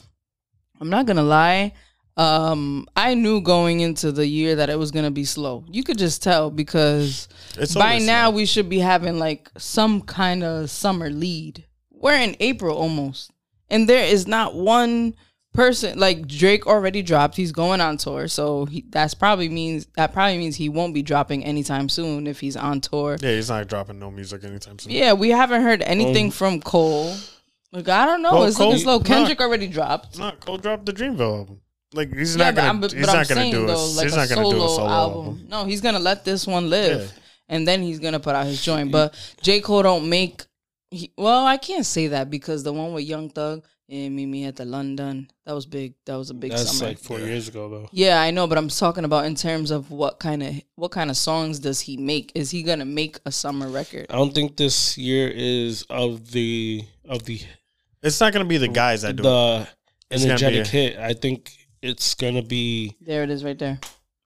I'm 0.80 0.90
not 0.90 1.06
gonna 1.06 1.22
lie. 1.22 1.72
Um, 2.16 2.86
I 2.96 3.14
knew 3.14 3.40
going 3.40 3.80
into 3.80 4.10
the 4.10 4.26
year 4.26 4.56
that 4.56 4.68
it 4.68 4.78
was 4.78 4.90
gonna 4.90 5.10
be 5.12 5.24
slow. 5.24 5.64
You 5.70 5.84
could 5.84 5.96
just 5.98 6.22
tell 6.22 6.50
because 6.50 7.28
It's 7.56 7.74
by 7.74 7.98
now 7.98 8.28
slow. 8.30 8.36
we 8.36 8.46
should 8.46 8.68
be 8.68 8.80
having 8.80 9.18
like 9.18 9.48
some 9.56 10.00
kind 10.02 10.42
of 10.42 10.68
summer 10.70 11.08
lead. 11.08 11.64
We're 11.90 12.18
in 12.18 12.36
April 12.40 12.76
almost, 12.76 13.30
and 13.70 13.88
there 13.88 14.04
is 14.04 14.26
not 14.26 14.54
one 14.54 15.14
person 15.56 15.98
like 15.98 16.28
Drake 16.28 16.66
already 16.66 17.02
dropped. 17.02 17.36
He's 17.36 17.50
going 17.52 17.80
on 17.80 17.96
tour, 17.96 18.28
so 18.28 18.66
he, 18.66 18.84
that's 18.90 19.14
probably 19.14 19.48
means 19.48 19.86
that 19.96 20.12
probably 20.12 20.38
means 20.38 20.56
he 20.56 20.68
won't 20.68 20.94
be 20.94 21.02
dropping 21.02 21.44
anytime 21.44 21.88
soon 21.88 22.26
if 22.26 22.38
he's 22.40 22.56
on 22.56 22.80
tour. 22.80 23.16
Yeah, 23.20 23.32
he's 23.32 23.48
not 23.48 23.66
dropping 23.66 23.98
no 23.98 24.10
music 24.10 24.44
anytime 24.44 24.78
soon. 24.78 24.92
Yeah, 24.92 25.14
we 25.14 25.30
haven't 25.30 25.62
heard 25.62 25.82
anything 25.82 26.28
oh. 26.28 26.30
from 26.30 26.60
Cole. 26.60 27.16
Like 27.72 27.88
I 27.88 28.06
don't 28.06 28.22
know, 28.22 28.32
Well, 28.34 28.44
it's 28.44 28.56
Cole- 28.56 28.68
looking 28.68 28.82
slow. 28.82 28.98
nah. 28.98 29.04
Kendrick 29.04 29.40
already 29.40 29.66
dropped. 29.66 30.18
Not 30.18 30.38
Cole 30.40 30.58
dropped 30.58 30.86
the 30.86 30.92
Dreamville 30.92 31.38
album. 31.40 31.60
Like 31.94 32.14
he's 32.14 32.36
Yeah, 32.36 32.44
not 32.46 32.54
but 32.54 32.60
gonna. 32.60 32.68
I'm, 32.68 32.80
but, 32.80 32.92
he's 32.92 33.00
but 33.00 33.10
I'm 33.10 33.16
not 33.16 33.28
gonna 33.28 33.40
saying 33.40 33.52
do 33.52 33.64
a. 33.64 33.66
though, 33.66 33.86
like 33.86 34.04
he's 34.04 34.14
a 34.14 34.16
not 34.16 34.28
gonna 34.28 34.42
solo, 34.42 34.50
do 34.50 34.64
a 34.64 34.68
solo 34.68 34.88
album. 34.88 35.24
album. 35.26 35.46
No, 35.48 35.64
he's 35.64 35.80
gonna 35.80 35.98
let 35.98 36.24
this 36.24 36.46
one 36.46 36.70
live, 36.70 37.00
Yeah. 37.02 37.22
and 37.48 37.66
then 37.66 37.82
he's 37.82 37.98
gonna 37.98 38.20
put 38.20 38.34
out 38.34 38.46
his 38.46 38.62
joint. 38.62 38.92
But 38.92 39.14
J 39.42 39.60
Cole 39.60 39.82
don't 39.82 40.08
make. 40.08 40.44
He, 40.90 41.12
well, 41.16 41.44
I 41.44 41.56
can't 41.56 41.84
say 41.86 42.08
that 42.08 42.30
because 42.30 42.62
the 42.62 42.72
one 42.72 42.92
with 42.92 43.04
Young 43.04 43.28
Thug 43.30 43.64
and 43.88 44.16
meet 44.16 44.26
me 44.26 44.44
at 44.44 44.56
the 44.56 44.64
London 44.64 45.30
that 45.44 45.52
was 45.54 45.64
big. 45.66 45.94
That 46.06 46.16
was 46.16 46.30
a 46.30 46.34
big 46.34 46.50
That's 46.50 46.76
summer. 46.76 46.88
like 46.90 46.98
four 46.98 47.20
years 47.20 47.46
ago 47.48 47.68
though. 47.68 47.88
yeah, 47.92 48.20
I 48.20 48.30
know, 48.32 48.46
but 48.46 48.58
I'm 48.58 48.68
talking 48.68 49.04
about 49.04 49.26
in 49.26 49.34
terms 49.36 49.70
of 49.70 49.90
what 49.90 50.18
kind 50.18 50.42
of 50.42 50.54
what 50.74 50.90
kind 50.90 51.08
of 51.10 51.16
songs 51.16 51.58
does 51.60 51.80
he 51.80 51.96
make? 51.96 52.32
Is 52.34 52.50
he 52.50 52.62
gonna 52.62 52.84
make 52.84 53.18
a 53.24 53.30
summer 53.32 53.68
record? 53.68 54.06
I 54.10 54.14
don't 54.16 54.34
think 54.34 54.56
this 54.56 54.98
year 54.98 55.28
is 55.32 55.82
of 55.88 56.32
the 56.32 56.84
of 57.08 57.24
the 57.24 57.40
It's 58.02 58.20
not 58.20 58.32
gonna 58.32 58.44
be 58.44 58.58
the 58.58 58.68
guys 58.68 59.02
that 59.02 59.16
do 59.16 59.22
it. 59.22 59.24
the 59.24 59.68
It's 60.10 60.24
energetic 60.24 60.66
hit. 60.66 60.98
I 60.98 61.12
think 61.14 61.52
it's 61.82 62.14
gonna 62.14 62.42
be 62.42 62.96
There 63.00 63.22
it 63.22 63.30
is, 63.30 63.44
right 63.44 63.58
there. 63.58 63.78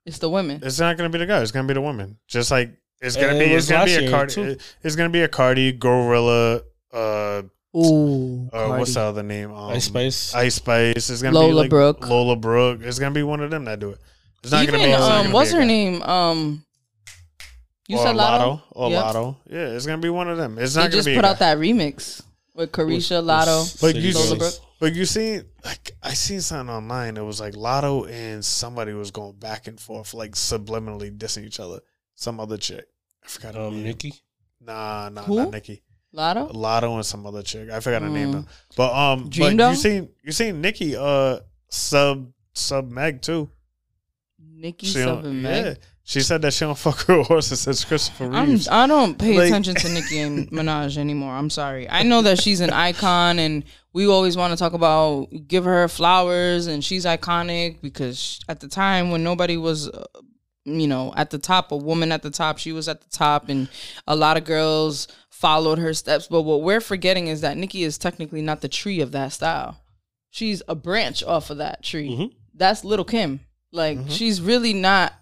It's 0.07 0.19
the 0.19 0.31
women. 0.31 0.61
It's 0.63 0.81
not 0.81 0.97
gonna 0.97 1.11
be 1.11 1.19
the 1.19 1.27
guys. 1.27 1.43
It's 1.43 1.53
gonna 1.53 1.69
be 1.69 1.75
the 1.75 1.83
women. 1.83 2.17
Just 2.27 2.51
like 2.51 2.71
it's 3.03 3.17
gonna 3.17 3.35
it 3.37 3.47
be. 3.49 3.55
was 3.55 3.65
It's 3.65 3.71
gonna 3.71 3.85
be 3.85 3.95
a 3.97 4.01
year, 4.03 4.11
Cardi. 4.11 4.33
too. 4.35 4.57
It's 4.83 4.97
gonna 4.97 5.11
be 5.11 5.21
a 5.23 5.29
Cardi, 5.29 5.73
GloRilla. 5.79 6.63
Uh, 6.93 7.43
Ooh, 7.77 8.49
uh 8.53 8.77
what's 8.77 8.95
the 8.95 9.01
other 9.01 9.23
name? 9.23 9.53
Um, 9.53 9.71
Ice 9.71 9.85
Spice. 9.85 10.35
Ice 10.35 10.55
Spice. 10.57 11.09
It's 11.11 11.23
gonna 11.23 11.33
be 11.33 11.39
Lola 11.39 11.53
like 11.61 11.71
Brooke. 11.71 12.07
Lola 12.09 12.35
Brooke. 12.37 12.81
It's 12.83 12.99
gonna 12.99 13.15
be 13.15 13.23
one 13.23 13.41
of 13.41 13.51
them 13.51 13.65
that 13.67 13.79
do 13.79 13.91
it. 13.91 13.99
It's 14.43 14.51
not 14.53 14.63
Even 14.65 14.75
gonna 14.77 14.87
be. 14.87 14.91
it's 14.93 15.01
not 15.01 15.11
um, 15.13 15.23
gonna 15.25 15.35
what's 15.35 15.51
be 15.51 15.55
her 15.57 15.61
guy. 15.63 15.67
name? 15.67 16.03
Um, 16.03 16.65
you 17.87 17.97
or 17.99 18.03
said 18.05 18.17
Latto. 18.17 18.63
Or 18.73 18.91
Yep. 18.91 19.05
Latto. 19.05 19.37
Yeah, 19.49 19.59
it's 19.69 19.87
gonna 19.87 20.03
be 20.03 20.09
one 20.11 20.29
of 20.29 20.37
them. 20.39 20.59
It's 20.59 20.75
They 20.75 20.81
not 20.81 20.85
gonna 20.87 20.97
just 20.97 21.07
be. 21.07 21.15
put 21.15 21.25
out 21.25 21.39
that 21.41 21.59
remix 21.59 22.23
with 22.55 22.73
Caresha, 22.73 23.23
Latto. 23.23 23.81
But 23.81 23.95
you 23.97 24.13
Lola 24.15 24.37
Brooke. 24.37 24.55
but 24.81 24.95
you 24.95 25.05
see, 25.05 25.41
like 25.65 25.93
I 26.03 26.15
seen 26.15 26.41
something 26.41 26.75
online. 26.75 27.17
It 27.17 27.23
was 27.25 27.39
like 27.41 27.55
Latto 27.55 28.11
and 28.11 28.45
somebody 28.45 28.95
was 28.95 29.11
going 29.13 29.37
back 29.37 29.67
and 29.69 29.79
forth, 29.79 30.13
like 30.15 30.33
subliminally 30.33 31.17
dissing 31.17 31.45
each 31.45 31.61
other. 31.61 31.81
Some 32.17 32.41
other 32.41 32.57
chick. 32.57 32.87
I 33.25 33.29
forgot 33.29 33.55
her 33.55 33.61
um, 33.63 33.75
name. 33.75 33.85
Nicki. 33.85 34.15
Nah, 34.61 35.09
nah, 35.11 35.23
Who? 35.23 35.37
not 35.37 35.51
Nicki. 35.53 35.83
Latto. 36.15 36.53
Latto 36.53 36.95
and 36.97 37.07
some 37.07 37.25
other 37.27 37.43
chick. 37.43 37.71
I 37.71 37.81
forgot 37.81 38.03
her 38.03 38.09
name 38.09 38.29
Mm. 38.29 38.33
though. 38.33 38.45
But 38.77 38.95
um, 38.95 39.29
Dream 39.31 39.57
but 39.57 39.71
you 39.71 39.77
seen 39.77 40.09
you 40.25 40.33
seen 40.33 40.61
Nicki 40.61 40.97
uh 40.97 41.41
sub 41.69 42.33
sub 42.53 42.91
Meg 42.91 43.23
too. 43.23 43.49
Nicki 44.39 44.87
She 44.87 44.99
don't- 44.99 45.19
Southern 45.23 45.43
yeah. 45.43 45.75
She 46.03 46.21
said 46.23 46.43
that 46.43 46.53
she 46.53 46.65
don't 46.65 46.77
fuck 46.87 47.07
with 47.07 47.29
horses 47.29 47.61
since 47.61 47.85
Christopher 47.85 48.25
I'm, 48.33 48.51
Reeves. 48.51 48.67
I 48.69 48.89
don't 48.89 49.17
pay 49.17 49.37
Like- 49.39 49.47
attention 49.49 49.77
to 49.77 49.89
Nicki 49.89 50.19
and 50.19 50.51
Minaj 50.53 50.99
anymore. 50.99 51.33
I'm 51.33 51.51
sorry. 51.51 51.89
I 51.89 52.03
know 52.03 52.23
that 52.23 52.41
she's 52.41 52.61
an 52.61 52.71
icon, 52.71 53.39
and 53.39 53.63
we 53.93 54.09
always 54.09 54.37
want 54.37 54.53
to 54.53 54.57
talk 54.57 54.73
about 54.73 55.29
give 55.47 55.65
her 55.65 55.87
flowers, 55.87 56.67
and 56.67 56.85
she's 56.85 57.05
iconic 57.05 57.81
because 57.81 58.41
at 58.49 58.59
the 58.59 58.67
time 58.67 59.11
when 59.13 59.23
nobody 59.23 59.57
was, 59.57 59.89
uh, 59.89 60.05
you 60.65 60.87
know, 60.87 61.13
at 61.17 61.31
the 61.31 61.39
top, 61.39 61.73
a 61.73 61.77
woman 61.77 62.13
at 62.13 62.23
the 62.23 62.31
top, 62.31 62.59
she 62.59 62.73
was 62.73 62.89
at 62.89 63.01
the 63.01 63.11
top, 63.11 63.49
and 63.49 63.69
a 64.07 64.15
lot 64.17 64.37
of 64.37 64.45
girls 64.45 65.09
followed 65.31 65.79
her 65.79 65.95
steps. 65.95 66.27
But 66.29 66.43
what 66.43 66.63
we're 66.63 66.81
forgetting 66.81 67.29
is 67.29 67.41
that 67.41 67.57
Nicki 67.57 67.83
is 67.83 67.97
technically 67.99 68.43
not 68.43 68.61
the 68.61 68.69
tree 68.69 69.01
of 69.01 69.13
that 69.13 69.33
style. 69.33 69.81
She's 70.31 70.63
a 70.69 70.75
branch 70.75 71.23
off 71.25 71.51
of 71.51 71.57
that 71.59 71.83
tree. 71.83 72.11
Mhm. 72.11 72.33
That's 72.55 72.85
Little 72.85 73.05
Kim. 73.05 73.41
Like 73.73 73.99
Mm-hmm. 73.99 74.09
she's 74.11 74.41
really 74.41 74.73
not. 74.75 75.15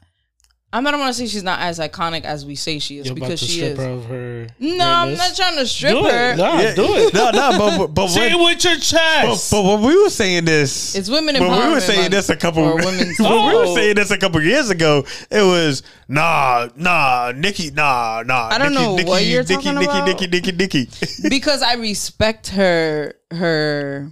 I 0.70 0.82
don't 0.82 1.00
want 1.00 1.14
to 1.14 1.18
say 1.18 1.26
she's 1.26 1.42
not 1.42 1.60
as 1.60 1.78
iconic 1.78 2.25
as 2.25 2.44
we 2.44 2.54
say 2.54 2.78
she 2.78 2.98
is 2.98 3.06
You're 3.06 3.12
about 3.16 3.26
because 3.28 3.40
to 3.40 3.46
she 3.46 3.52
strip 3.60 3.72
is. 3.72 3.78
her 3.78 3.88
of 3.90 4.04
her. 4.04 4.46
No, 4.58 4.84
I'm 4.87 5.14
not 5.14 5.34
trying 5.34 5.56
to 5.56 5.66
strip 5.66 5.92
Do 5.92 6.02
her. 6.04 6.32
it. 6.32 6.37
Nah, 6.37 6.60
Yeah, 6.60 6.75
do 6.75 6.94
it. 6.94 7.14
No, 7.14 7.30
no, 7.30 7.58
but 7.58 7.78
but, 7.78 7.87
but 7.94 8.08
Say 8.10 8.32
it 8.32 8.38
with 8.38 8.62
your 8.62 8.75
but, 8.75 8.82
chest. 8.82 9.50
but 9.50 9.62
when 9.64 9.80
we 9.80 10.02
were 10.02 10.10
saying 10.10 10.44
this, 10.44 10.94
It's 10.94 11.08
women 11.08 11.37
when 11.40 11.44
empowerment. 11.50 11.68
we 11.68 11.72
were 11.72 11.80
saying 11.80 12.00
month 12.02 12.10
this 12.12 12.28
a 12.28 12.37
couple 12.37 12.64
when 12.75 12.84
women's. 12.84 13.18
we 13.18 13.25
were 13.25 13.30
Oh. 13.64 13.75
saying 13.75 13.94
this 13.96 14.10
a 14.10 14.18
couple 14.18 14.42
years 14.42 14.68
ago, 14.68 15.06
it 15.30 15.40
was 15.42 15.82
nah, 16.06 16.68
nah, 16.76 17.32
Nicki, 17.34 17.70
nah, 17.70 18.22
nah. 18.26 18.48
I 18.52 18.58
don't 18.58 18.72
Nicki, 18.75 18.84
know 18.84 18.96
Nicki, 18.96 19.08
what 19.08 19.25
you're 19.25 19.42
Nicki, 19.44 19.54
talking 19.54 19.75
Nicki, 19.75 19.84
about. 19.87 20.06
Nicki, 20.06 20.26
Nicki, 20.26 20.52
Nicki, 20.52 20.88
because 21.30 21.62
I 21.62 21.76
respect 21.76 22.48
her 22.48 23.14
her 23.30 24.10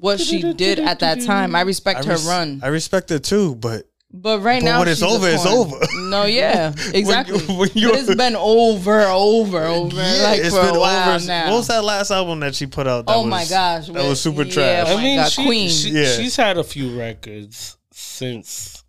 what 0.00 0.20
she 0.20 0.52
did 0.52 0.80
at 0.80 0.98
that 1.00 1.22
time. 1.22 1.54
I 1.56 1.62
respect 1.62 2.04
her 2.04 2.12
res- 2.12 2.26
run. 2.26 2.60
I 2.62 2.68
respect 2.68 3.08
her 3.08 3.18
too, 3.18 3.54
but 3.54 3.87
But 4.10 4.40
right 4.40 4.62
But 4.62 4.64
now, 4.64 4.78
when 4.78 4.88
it's 4.88 5.02
over, 5.02 5.28
it's 5.28 5.44
over. 5.44 5.78
No, 6.08 6.24
yeah, 6.24 6.72
exactly. 6.94 7.38
when 7.56 7.68
you- 7.74 7.90
but 7.92 7.98
it's 8.00 8.14
been 8.14 8.36
over, 8.36 9.02
over, 9.02 9.64
over, 9.64 9.96
like 9.96 10.40
it's 10.40 10.54
for 10.56 10.62
been 10.62 10.76
a 10.76 10.80
while 10.80 11.14
over. 11.16 11.26
now. 11.26 11.50
What 11.50 11.56
was 11.58 11.66
that 11.68 11.84
last 11.84 12.10
album 12.10 12.40
that 12.40 12.54
she 12.54 12.66
put 12.66 12.86
out? 12.86 13.04
That 13.06 13.12
oh 13.14 13.20
was, 13.22 13.30
my 13.30 13.44
gosh, 13.44 13.86
that 13.88 13.92
with- 13.94 14.08
was 14.08 14.20
super 14.20 14.44
yeah, 14.44 14.52
trash. 14.52 14.86
Oh 14.88 14.92
I 14.92 14.96
my 14.96 15.02
mean, 15.02 15.18
God, 15.18 15.30
she, 15.32 15.44
Queen. 15.44 15.68
she- 15.68 15.90
Yeah. 15.90 16.16
she's 16.16 16.36
had 16.36 16.56
a 16.56 16.64
few 16.64 16.98
records 16.98 17.76
since 17.92 18.82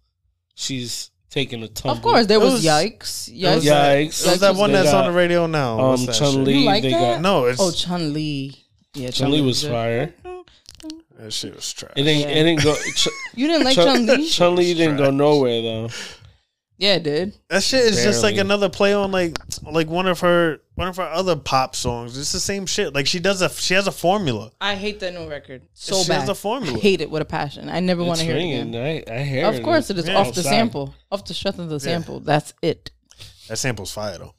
she's 0.55 1.11
taking 1.29 1.63
a 1.63 1.67
tumble. 1.67 1.97
Of 1.97 2.01
course, 2.01 2.25
there 2.25 2.39
was, 2.39 2.53
was- 2.53 2.65
yikes. 2.65 3.27
It 3.27 3.43
was 3.55 3.65
Yikes. 3.65 3.67
that- 3.67 3.97
Yikes. 3.97 4.25
Was 4.25 4.39
that 4.39 4.55
one 4.55 4.71
They 4.71 4.77
that's 4.79 4.91
got, 4.91 5.05
on 5.05 5.11
the 5.11 5.17
radio 5.17 5.47
now. 5.47 5.89
What's 5.89 6.01
Um, 6.01 6.05
that 6.07 6.15
Chun? 6.15 6.43
Li. 6.45 6.59
You 6.59 6.65
like 6.65 6.83
that? 6.83 7.21
No, 7.21 7.45
it's 7.45 7.59
Oh, 7.59 7.71
Chun 7.71 8.13
Li. 8.13 8.55
Yeah, 8.93 9.11
Chun 9.11 9.31
Li 9.31 9.41
was 9.41 9.63
good. 9.63 10.13
Fire. 11.19 11.25
that 11.25 11.31
shit 11.33 11.55
was 11.55 11.73
trash. 11.73 11.91
It 11.95 12.03
didn't. 12.03 12.29
It 12.29 12.43
didn't 12.43 12.63
go. 12.63 12.75
Ch- 12.95 13.07
You 13.35 13.47
didn't 13.47 13.65
like 13.65 13.75
Chun 13.75 14.05
Li? 14.05 14.27
Chun 14.27 14.55
Li 14.55 14.73
didn't 14.73 14.97
go 14.97 15.11
nowhere 15.11 15.61
though. 15.61 15.89
Yeah, 16.77 16.93
it 16.95 17.03
did. 17.03 17.33
That 17.49 17.61
shit 17.61 17.81
is 17.83 18.01
just 18.03 18.23
like 18.23 18.37
another 18.37 18.69
play 18.69 18.93
on 18.93 19.11
like 19.11 19.37
like 19.63 19.87
one 19.89 20.07
of 20.07 20.21
her 20.21 20.61
one 20.75 20.87
of 20.87 20.95
her 20.95 21.03
other 21.03 21.35
pop 21.35 21.75
songs. 21.75 22.17
It's 22.17 22.31
the 22.31 22.39
same 22.39 22.65
shit. 22.65 22.93
Like 22.93 23.05
she 23.05 23.19
does 23.19 23.41
a 23.41 23.49
she 23.49 23.73
has 23.73 23.85
a 23.87 23.91
formula. 23.91 24.51
I 24.61 24.75
hate 24.75 25.01
that 25.01 25.13
new 25.13 25.29
record 25.29 25.63
so 25.73 26.01
She 26.03 26.07
bad. 26.07 26.21
has 26.21 26.29
a 26.29 26.35
formula. 26.35 26.77
I 26.77 26.79
hate 26.81 27.01
it 27.01 27.09
with 27.11 27.21
a 27.21 27.25
passion. 27.25 27.67
I 27.69 27.81
never 27.81 28.01
want 28.01 28.19
to 28.19 28.25
hear 28.25 28.35
it 28.35 28.37
ringing. 28.39 28.69
again. 28.75 29.03
I, 29.09 29.13
I 29.13 29.23
hear 29.23 29.45
Of 29.47 29.61
course, 29.61 29.89
it 29.89 29.97
is 29.97 30.07
Yeah. 30.07 30.15
off 30.15 30.27
the 30.33 30.39
Outside. 30.39 30.43
sample, 30.49 30.95
off 31.11 31.25
the 31.25 31.33
strength 31.33 31.59
of 31.59 31.67
the 31.67 31.81
sample. 31.81 32.21
That's 32.21 32.53
it. 32.61 32.91
That 33.49 33.57
sample's 33.57 33.91
fire 33.91 34.17
though. 34.17 34.33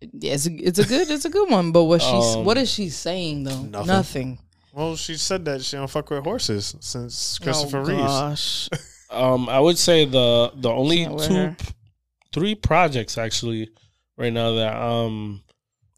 Yeah, 0.00 0.34
it's 0.34 0.46
a, 0.46 0.52
it's 0.54 0.78
a 0.78 0.84
good 0.86 1.10
it's 1.10 1.24
a 1.24 1.28
good 1.30 1.50
one. 1.50 1.72
But 1.72 1.84
what 1.84 2.00
she's 2.02 2.36
Um, 2.36 2.44
what 2.44 2.56
is 2.56 2.70
she 2.70 2.88
saying 2.88 3.42
though? 3.42 3.62
Nothing. 3.62 3.86
Nothing. 3.88 4.38
Well, 4.72 4.96
she 4.96 5.16
said 5.16 5.44
that 5.46 5.62
she 5.62 5.76
don't 5.76 5.90
fuck 5.90 6.10
with 6.10 6.24
horses 6.24 6.74
since 6.80 7.38
Christopher 7.38 7.78
oh, 7.78 7.84
Reeves. 7.84 8.00
Gosh. 8.02 8.68
Um, 9.12 9.48
I 9.48 9.58
would 9.58 9.76
say 9.76 10.04
the 10.04 10.52
the 10.54 10.70
only 10.70 10.98
Can't 10.98 11.16
wear 11.16 11.28
two, 11.28 11.34
her. 11.34 11.56
three 12.32 12.54
projects 12.54 13.18
actually 13.18 13.70
right 14.16 14.32
now 14.32 14.52
that 14.52 14.76
um 14.80 15.42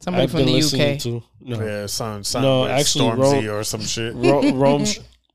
Somebody 0.00 0.22
I've 0.22 0.30
from 0.30 0.38
been 0.38 0.46
the 0.46 0.52
listening 0.54 0.94
UK. 0.94 0.98
to. 1.00 1.22
No, 1.42 1.60
Yeah, 1.62 1.86
son, 1.86 2.24
son 2.24 2.40
No, 2.42 2.62
with 2.62 2.70
actually, 2.70 3.10
Stormzy 3.10 3.48
Ro- 3.48 3.58
or 3.58 3.64
some 3.64 3.82
shit. 3.82 4.14
Ro- 4.14 4.50
Rome, 4.54 4.86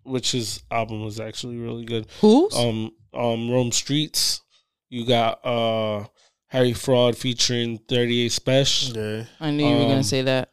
which 0.06 0.32
his 0.32 0.64
album 0.72 1.04
was 1.06 1.20
actually 1.20 1.58
really 1.58 1.86
good. 1.86 2.08
Who's? 2.20 2.56
Um, 2.56 2.90
um, 3.14 3.52
Rome 3.52 3.70
Streetz. 3.70 4.42
You 4.90 5.06
got 5.06 5.46
uh 5.46 6.08
Harry 6.48 6.74
Fraud 6.74 7.16
featuring 7.16 7.78
Thirty 7.88 8.22
Eight 8.22 8.32
Special. 8.32 8.98
Yeah, 8.98 9.26
I 9.40 9.52
knew 9.52 9.68
you 9.68 9.76
were 9.76 9.84
um, 9.84 9.90
gonna 9.90 10.04
say 10.04 10.24
that. 10.24 10.50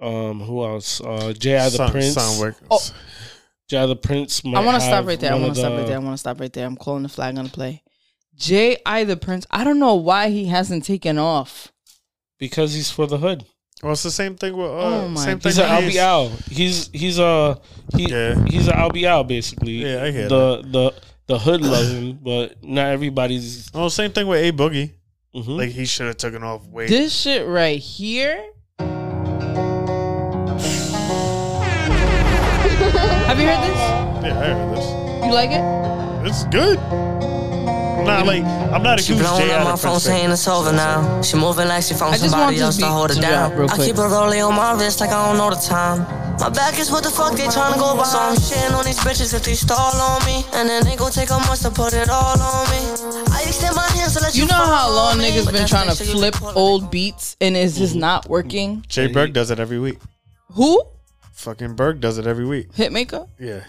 Um, 0.00 0.40
who 0.40 0.64
else? 0.64 1.00
Uh, 1.00 1.32
J.I. 1.38 1.64
the 1.64 1.70
Son- 1.70 1.90
Prince. 1.90 2.14
son 2.14 2.40
with- 2.40 2.60
Oh. 2.70 2.80
J.I. 3.70 3.86
the 3.86 3.96
Prince. 3.96 4.42
I 4.44 4.60
want 4.64 4.80
to 4.80 4.86
stop 4.86 5.06
right 5.06 5.18
there. 5.18 5.32
I 5.32 5.34
want 5.36 5.48
of 5.50 5.54
to 5.54 5.60
stop 5.60 5.72
right 5.72 5.86
there. 5.86 5.96
I 5.96 6.00
want 6.00 6.14
to 6.14 6.18
stop 6.18 6.40
right 6.40 6.52
there. 6.52 6.66
I'm 6.66 6.76
calling 6.76 7.02
the 7.04 7.08
flag 7.08 7.38
on 7.38 7.44
the 7.44 7.50
play. 7.50 7.82
J. 8.36 8.76
I. 8.84 9.04
the 9.04 9.16
Prince. 9.16 9.46
I 9.50 9.64
don't 9.64 9.78
know 9.78 9.94
why 9.94 10.28
he 10.30 10.46
hasn't 10.46 10.84
taken 10.84 11.18
off. 11.18 11.72
because 12.38 12.74
he's 12.74 12.90
for 12.90 13.06
the 13.06 13.18
hood. 13.18 13.44
Well, 13.82 13.92
it's 13.92 14.02
the 14.02 14.10
same 14.10 14.34
thing 14.36 14.56
with. 14.56 14.66
Uh, 14.66 15.04
Oh 15.04 15.08
my 15.08 15.24
same 15.24 15.38
thing 15.38 15.50
He's 15.50 15.58
an 15.58 15.84
with 15.84 15.94
Ace. 15.94 15.96
LBL. 15.96 16.52
He's 16.52 16.90
he's 16.92 17.18
a 17.18 17.60
he, 17.96 18.06
Yeah. 18.10 18.44
he's 18.46 18.66
an 18.68 18.74
LBL 18.74 19.26
basically. 19.28 19.84
Yeah, 19.84 20.02
I 20.04 20.10
hear 20.10 20.28
the 20.28 20.62
the 20.66 20.94
the 21.26 21.38
hood 21.38 21.60
love 21.62 21.86
him, 21.88 22.18
but 22.22 22.62
not 22.64 22.86
everybody's. 22.86 23.70
Oh, 23.74 23.88
same 23.88 24.10
thing 24.12 24.26
with 24.26 24.42
A 24.42 24.52
Boogie. 24.56 24.92
mhm. 25.34 25.56
Like 25.58 25.70
he 25.70 25.84
should 25.86 26.06
have 26.06 26.16
taken 26.16 26.42
off 26.42 26.66
way. 26.66 26.86
This 26.86 27.14
shit 27.14 27.46
right 27.46 27.78
here. 27.78 28.42
Have 33.34 33.42
you 33.42 33.50
heard 33.50 33.66
this? 33.66 33.82
yeah, 34.22 34.38
I 34.38 34.46
heard 34.54 34.76
this. 34.78 34.86
You 35.26 35.32
like 35.34 35.50
it? 35.50 35.64
It's 36.24 36.44
good. 36.54 36.78
I'm 36.78 38.06
not 38.06 38.26
like 38.26 38.44
I'm 38.44 38.80
not 38.80 39.00
a 39.00 39.02
She 39.02 39.14
huge 39.14 39.26
blowing 39.26 39.48
J 39.48 39.54
up 39.54 39.64
my 39.64 39.74
phone 39.74 39.98
saying 39.98 40.30
it's 40.30 40.46
over 40.46 40.70
now. 40.70 41.20
She 41.20 41.36
moving 41.36 41.66
like 41.66 41.82
she 41.82 41.94
found 41.94 42.14
somebody 42.14 42.60
else 42.60 42.76
this 42.76 42.84
to 42.84 42.90
hold 42.92 43.10
her 43.10 43.20
down. 43.20 43.50
drop 43.50 43.58
real 43.58 43.70
I 43.72 43.84
keep 43.84 43.96
a 43.96 44.06
rollie 44.06 44.38
on 44.38 44.54
my 44.54 44.78
wrist 44.78 45.00
like 45.00 45.10
I 45.10 45.26
don't 45.26 45.36
know 45.36 45.50
the 45.50 45.56
time. 45.56 46.06
My 46.38 46.48
back 46.48 46.78
is 46.78 46.92
what 46.92 47.02
the 47.02 47.10
fuck 47.10 47.34
they 47.34 47.50
tryna 47.50 47.74
go 47.74 47.96
by. 47.96 48.04
So 48.04 48.20
I'm 48.20 48.36
shitting 48.36 48.78
on 48.78 48.84
these 48.84 49.00
bitches 49.00 49.34
if 49.34 49.42
they 49.42 49.54
stall 49.54 49.98
on 49.98 50.24
me. 50.26 50.44
And 50.54 50.68
then 50.68 50.84
they 50.84 50.94
gon' 50.94 51.10
take 51.10 51.30
a 51.30 51.38
month 51.38 51.62
to 51.62 51.72
put 51.72 51.92
it 51.92 52.08
all 52.08 52.38
on 52.38 52.70
me. 52.70 52.86
I 53.34 53.42
extend 53.48 53.74
my 53.74 53.88
hands 53.98 54.14
to 54.14 54.22
let 54.22 54.36
you 54.36 54.42
You 54.42 54.48
know 54.48 54.54
how 54.54 54.94
long 54.94 55.18
niggas 55.18 55.50
been 55.50 55.66
trying 55.66 55.90
to 55.90 55.98
the 55.98 56.04
shit 56.04 56.14
you 56.14 56.20
flip 56.20 56.40
old 56.54 56.92
beats 56.92 57.36
and 57.40 57.56
it's 57.56 57.76
just 57.78 57.94
mm-hmm. 57.94 58.00
not 58.00 58.28
working? 58.28 58.84
Jay 58.86 59.08
Berg 59.08 59.32
does 59.32 59.50
it 59.50 59.58
every 59.58 59.80
week. 59.80 59.98
Who? 60.52 60.93
Fucking 61.34 61.74
Berg 61.74 62.00
does 62.00 62.16
it 62.18 62.26
every 62.26 62.46
week. 62.46 62.72
Hitmaker? 62.72 63.28
Yeah. 63.38 63.64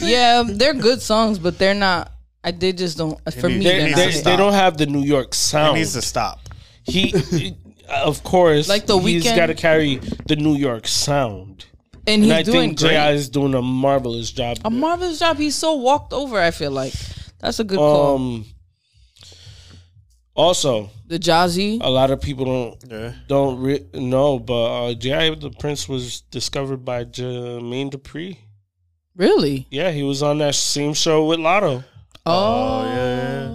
Yeah, 0.00 0.38
um, 0.40 0.56
they're 0.56 0.72
good 0.74 1.02
songs, 1.02 1.38
but 1.38 1.58
they're 1.58 1.74
not. 1.74 2.10
I 2.42 2.50
they 2.50 2.72
just 2.72 2.96
don't. 2.96 3.18
For 3.34 3.48
need- 3.48 3.58
me, 3.58 3.64
They- 3.64 3.78
they're 3.78 3.84
They, 3.84 3.90
not. 3.90 3.96
they, 4.14 4.20
they 4.22 4.36
don't 4.36 4.52
have 4.54 4.76
the 4.78 4.86
New 4.86 5.02
York 5.02 5.34
sound. 5.34 5.76
He 5.76 5.82
needs 5.82 5.92
to 5.94 6.02
stop. 6.02 6.40
he, 6.84 7.08
he- 7.08 7.56
of 7.90 8.22
course, 8.24 8.68
Like 8.68 8.86
The 8.86 8.96
he's 8.98 9.24
got 9.24 9.46
to 9.46 9.54
carry 9.54 9.96
the 10.26 10.36
New 10.36 10.54
York 10.56 10.86
sound. 10.88 11.66
and 12.06 12.22
he's 12.22 12.30
and 12.30 12.38
I 12.38 12.42
doing 12.42 12.68
think 12.70 12.78
great. 12.80 12.90
J.I. 12.92 13.10
is 13.12 13.28
doing 13.28 13.54
a 13.54 13.60
marvelous 13.62 14.30
job. 14.30 14.58
a 14.64 14.70
marvelous 14.70 15.18
job. 15.18 15.36
He's 15.36 15.54
so 15.54 15.74
walked 15.74 16.12
over. 16.14 16.38
I 16.40 16.50
feel 16.50 16.70
like 16.70 16.94
that's 17.40 17.58
a 17.60 17.64
good 17.64 17.78
um, 17.78 17.82
call. 17.84 18.42
Also, 20.36 20.90
The 21.06 21.18
Jazzy. 21.18 21.78
a 21.80 21.88
lot 21.88 22.10
of 22.10 22.20
people 22.20 22.44
don't 22.44 22.84
Yeah. 22.90 23.12
don't 23.28 23.60
re- 23.60 23.86
know, 23.94 24.38
but 24.40 24.64
uh, 24.86 24.94
J.I. 24.94 25.34
the 25.36 25.50
Prince 25.50 25.88
was 25.88 26.22
discovered 26.22 26.84
by 26.84 27.04
Jermaine 27.04 27.90
Dupri. 27.92 28.38
Really? 29.14 29.68
Yeah, 29.70 29.92
he 29.92 30.02
was 30.02 30.22
on 30.24 30.38
that 30.38 30.56
same 30.56 30.92
show 30.94 31.24
with 31.26 31.38
Latto, 31.38 31.84
Oh, 32.26 32.84
yeah. 32.84 33.48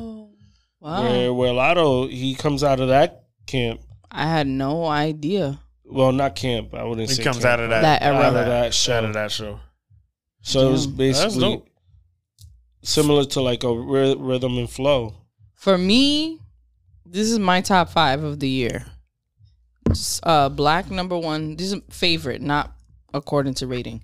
Wow. 0.80 1.04
where 1.04 1.34
where 1.34 1.52
Latto 1.54 2.10
he 2.10 2.34
comes 2.36 2.64
out 2.64 2.80
of 2.80 2.88
that 2.88 3.26
camp. 3.46 3.82
I 4.10 4.24
had 4.28 4.48
no 4.48 4.86
idea. 4.86 5.60
Well, 5.84 6.14
not 6.14 6.36
camp. 6.36 6.74
I 6.74 6.84
wouldn't 6.84 7.10
He 7.10 7.16
say 7.16 7.24
comes 7.24 7.38
camp, 7.38 7.46
out 7.48 7.60
of 7.60 7.70
that, 7.72 7.82
That 7.82 8.02
era. 8.04 8.18
out 8.18 8.36
of 8.38 8.46
that 8.46 8.74
show. 8.74 8.94
out 8.94 9.04
of 9.06 9.14
that 9.16 9.32
show. 9.32 9.60
So 10.42 10.70
it 10.70 10.72
was 10.72 10.88
basically 10.88 11.62
similar 12.84 13.26
to 13.26 13.42
like 13.42 13.64
a 13.66 13.74
rhythm 13.74 14.58
and 14.58 14.70
flow. 14.70 15.16
For 15.56 15.78
me, 15.78 16.40
this 17.10 17.30
is 17.32 17.40
my 17.40 17.62
top 17.62 17.90
five 17.90 18.24
of 18.24 18.40
the 18.40 18.48
year. 18.50 18.86
Uh, 20.24 20.50
Black 20.50 20.92
number 20.92 21.18
one. 21.18 21.56
This 21.56 21.72
is 21.74 21.82
favorite, 21.90 22.42
not 22.42 22.72
according 23.14 23.56
to 23.56 23.68
rating. 23.68 24.02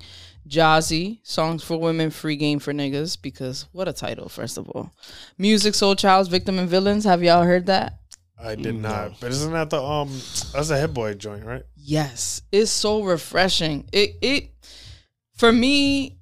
Jazzy, 0.48 1.20
Songs 1.24 1.64
for 1.64 1.80
Women, 1.80 2.12
Free 2.12 2.36
Game 2.36 2.60
for 2.60 2.72
Niggas, 2.74 3.20
because 3.22 3.68
what 3.72 3.88
a 3.88 3.94
title, 3.94 4.30
first 4.30 4.58
of 4.58 4.70
all. 4.70 4.92
Music, 5.38 5.74
Soul 5.74 5.96
Child's 5.96 6.30
Victim 6.30 6.60
and 6.60 6.70
Villains. 6.70 7.04
Have 7.04 7.24
y'all 7.24 7.44
heard 7.44 7.66
that? 7.68 8.00
I 8.40 8.56
did 8.56 8.76
No. 8.76 8.90
not. 8.90 9.20
But 9.20 9.32
isn't 9.32 9.54
that 9.54 9.70
the 9.70 9.82
um? 9.82 10.10
That's 10.54 10.70
a 10.70 10.80
Hit 10.80 10.94
Boy 10.94 11.14
joint, 11.14 11.46
right? 11.46 11.64
Yes, 11.76 12.42
it's 12.52 12.70
so 12.72 13.04
refreshing. 13.04 13.88
It 13.92 14.18
it 14.22 14.50
for 15.38 15.52
me, 15.52 16.18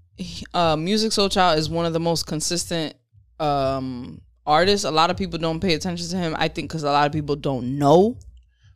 uh, 0.54 0.76
Musiq 0.76 1.08
Soulchild 1.12 1.58
is 1.58 1.70
one 1.70 1.86
of 1.86 1.94
the 1.94 2.00
most 2.00 2.26
consistent 2.28 2.96
um 3.40 4.22
artists. 4.46 4.86
A 4.86 4.92
lot 4.92 5.10
of 5.10 5.18
people 5.18 5.40
don't 5.40 5.60
pay 5.60 5.74
attention 5.74 6.08
to 6.10 6.18
him. 6.18 6.36
I 6.38 6.48
think 6.48 6.70
because 6.70 6.84
a 6.84 6.92
lot 6.92 7.06
of 7.06 7.12
people 7.12 7.36
don't 7.36 7.78
know. 7.78 8.18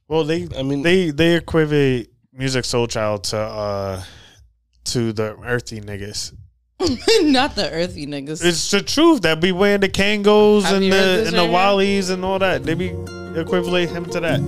Well, 0.08 0.24
they 0.24 0.48
I 0.58 0.64
mean, 0.64 0.82
they 0.84 1.12
they 1.12 1.36
equate 1.36 2.10
Musiq 2.38 2.64
Soulchild 2.64 3.24
to 3.30 3.38
uh 3.38 4.04
to 4.86 5.12
the 5.14 5.36
earthy 5.44 5.82
niggas. 5.82 6.34
Not 7.24 7.56
the 7.56 7.70
earthy 7.72 8.06
niggas. 8.06 8.46
It's 8.46 8.70
the 8.72 8.82
truth 8.82 9.24
that 9.24 9.42
be 9.42 9.52
wearing 9.52 9.82
the 9.82 9.90
Kangos 9.90 10.64
Have 10.64 10.76
and 10.76 10.84
the 10.86 10.90
this 10.90 11.28
and 11.30 11.38
the 11.38 11.42
right 11.42 11.50
here? 11.50 11.58
Wallies 11.58 12.12
and 12.12 12.24
all 12.24 12.40
that. 12.40 12.64
They 12.64 12.76
be 12.76 12.94
equivalent 13.36 13.90
him 13.92 14.06
to 14.12 14.20
that. 14.22 14.40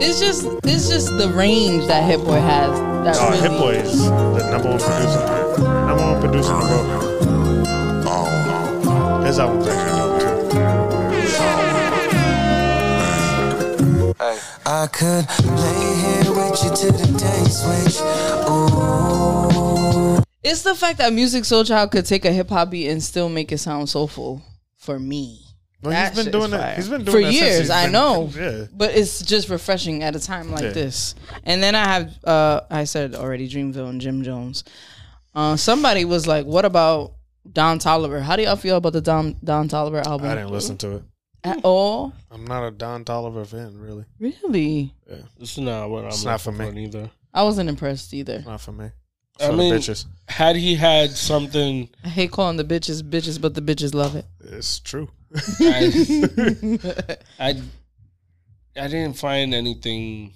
It's 0.00 0.20
just 0.20 0.46
it's 0.64 0.88
just 0.88 1.16
the 1.18 1.28
range 1.30 1.86
that 1.86 2.04
Hit 2.04 2.20
Boy 2.24 2.40
has. 2.40 2.70
That 3.04 3.16
Oh, 3.18 3.30
really, 3.30 3.40
Hit 3.40 3.50
Boy 3.58 3.74
is 3.82 4.04
the 4.08 4.50
number 4.50 4.68
one 4.68 4.78
producer. 4.78 5.20
Number 5.86 6.02
one 6.04 6.20
producer 6.20 6.52
in 6.52 6.60
the 6.60 6.66
world. 6.66 7.04
His 9.26 9.38
album's 9.38 9.66
actually 9.66 10.07
I 14.20 14.88
could 14.92 15.26
lay 15.46 15.94
here 15.96 16.32
with 16.34 16.64
you 16.64 16.70
till 16.74 16.92
the 16.92 17.06
day 17.18 17.44
switch. 17.48 18.00
Ooh. 18.48 20.22
It's 20.42 20.62
the 20.62 20.74
fact 20.74 20.98
that 20.98 21.12
Musiq 21.12 21.42
Soulchild 21.42 21.90
could 21.90 22.06
take 22.06 22.24
a 22.24 22.32
hip 22.32 22.48
hop 22.48 22.70
beat 22.70 22.88
and 22.88 23.02
still 23.02 23.28
make 23.28 23.52
it 23.52 23.58
sound 23.58 23.88
soulful 23.88 24.42
for 24.76 24.98
me. 24.98 25.42
Well, 25.82 25.92
That 25.92 26.14
he's 26.14 26.24
been 26.24 26.32
doing 26.32 26.44
is 26.46 26.50
that. 26.50 26.76
He's 26.76 26.88
been 26.88 27.04
doing 27.04 27.16
for 27.16 27.20
that 27.20 27.32
since 27.32 27.40
years. 27.40 27.58
he's 27.60 27.70
I 27.70 27.84
been- 27.84 27.92
know. 27.92 28.30
Yeah. 28.36 28.64
But 28.72 28.96
it's 28.96 29.22
just 29.22 29.48
refreshing 29.48 30.02
at 30.02 30.16
a 30.16 30.20
time 30.20 30.50
like 30.50 30.62
Yeah. 30.64 30.70
this. 30.70 31.14
And 31.44 31.62
then 31.62 31.74
I 31.76 31.84
have, 31.84 32.24
uh, 32.24 32.60
I 32.70 32.84
said 32.84 33.14
already, 33.14 33.48
Dreamville 33.48 33.88
and 33.88 34.00
Jim 34.00 34.24
Jones. 34.24 34.64
Uh, 35.34 35.54
somebody 35.56 36.04
was 36.04 36.26
like, 36.26 36.46
"What 36.46 36.64
about 36.64 37.12
Don 37.52 37.78
Toliver? 37.78 38.20
How 38.20 38.34
do 38.34 38.42
y'all 38.42 38.56
feel 38.56 38.76
about 38.78 38.94
the 38.94 39.00
Don 39.00 39.36
Don 39.44 39.68
Toliver 39.68 40.04
album? 40.04 40.28
I 40.28 40.34
didn't 40.34 40.50
listen 40.50 40.76
to 40.78 40.96
it. 40.96 41.02
At 41.44 41.60
all. 41.64 42.12
I'm 42.30 42.44
not 42.44 42.66
a 42.66 42.70
Don 42.70 43.04
Toliver 43.04 43.46
fan, 43.46 43.78
really. 43.78 44.04
Really, 44.18 44.92
Yeah. 45.08 45.16
it's 45.40 45.56
not 45.58 45.88
what 45.88 46.04
I'm 46.04 46.08
It's 46.10 46.24
not 46.24 46.40
for 46.40 46.50
looking 46.52 46.74
me. 46.74 46.84
either. 46.84 47.10
I 47.32 47.42
wasn't 47.44 47.68
impressed 47.68 48.12
either. 48.12 48.42
Not 48.44 48.60
for 48.60 48.72
me. 48.72 48.90
I 49.40 49.46
For 49.46 49.52
the 49.52 49.58
mean- 49.58 49.72
bitches. 49.74 50.06
Had 50.26 50.56
he 50.56 50.74
had 50.74 51.10
something, 51.12 51.88
I 52.04 52.08
hate 52.08 52.32
calling 52.32 52.56
the 52.56 52.64
bitches 52.64 53.02
bitches, 53.02 53.40
but 53.40 53.54
the 53.54 53.62
bitches 53.62 53.94
love 53.94 54.16
it. 54.16 54.26
It's 54.40 54.80
true. 54.80 55.08
I, 55.60 56.78
I, 57.38 57.62
I 58.76 58.88
didn't 58.88 59.14
find 59.16 59.54
anything 59.54 60.32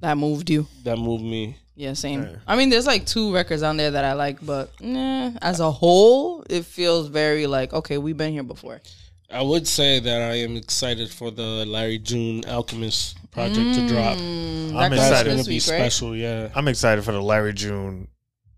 that 0.00 0.18
moved 0.18 0.50
you. 0.50 0.66
that 0.84 0.98
moved 0.98 1.24
me. 1.24 1.56
Yeah, 1.74 1.92
same. 1.94 2.22
Yeah. 2.22 2.36
I 2.46 2.56
mean, 2.56 2.70
there's 2.70 2.86
like 2.86 3.06
two 3.06 3.32
records 3.34 3.62
on 3.62 3.76
there 3.76 3.90
that 3.90 4.04
I 4.04 4.12
like, 4.14 4.44
but 4.44 4.70
nah, 4.80 5.32
as 5.42 5.60
a 5.60 5.70
whole, 5.70 6.44
it 6.48 6.64
feels 6.64 7.08
very 7.08 7.46
like 7.46 7.72
okay, 7.72 7.98
we've 7.98 8.16
been 8.16 8.32
here 8.32 8.42
before. 8.42 8.80
I 9.30 9.42
would 9.42 9.66
say 9.66 9.98
that 9.98 10.22
I 10.22 10.36
am 10.36 10.56
excited 10.56 11.10
for 11.10 11.30
the 11.30 11.64
Larry 11.66 11.98
June 11.98 12.44
Alchemist 12.46 13.18
project 13.32 13.74
to 13.74 13.88
drop. 13.88 14.16
Mm, 14.18 14.68
I'm 14.68 14.72
that 14.74 14.80
comes 14.80 14.90
That's 14.90 15.10
excited. 15.10 15.30
gonna 15.30 15.44
be 15.44 15.48
week, 15.54 15.62
right? 15.68 15.78
special, 15.80 16.16
yeah. 16.16 16.48
I'm 16.54 16.68
excited 16.68 17.04
for 17.04 17.12
the 17.12 17.20
Larry 17.22 17.52
June 17.52 18.08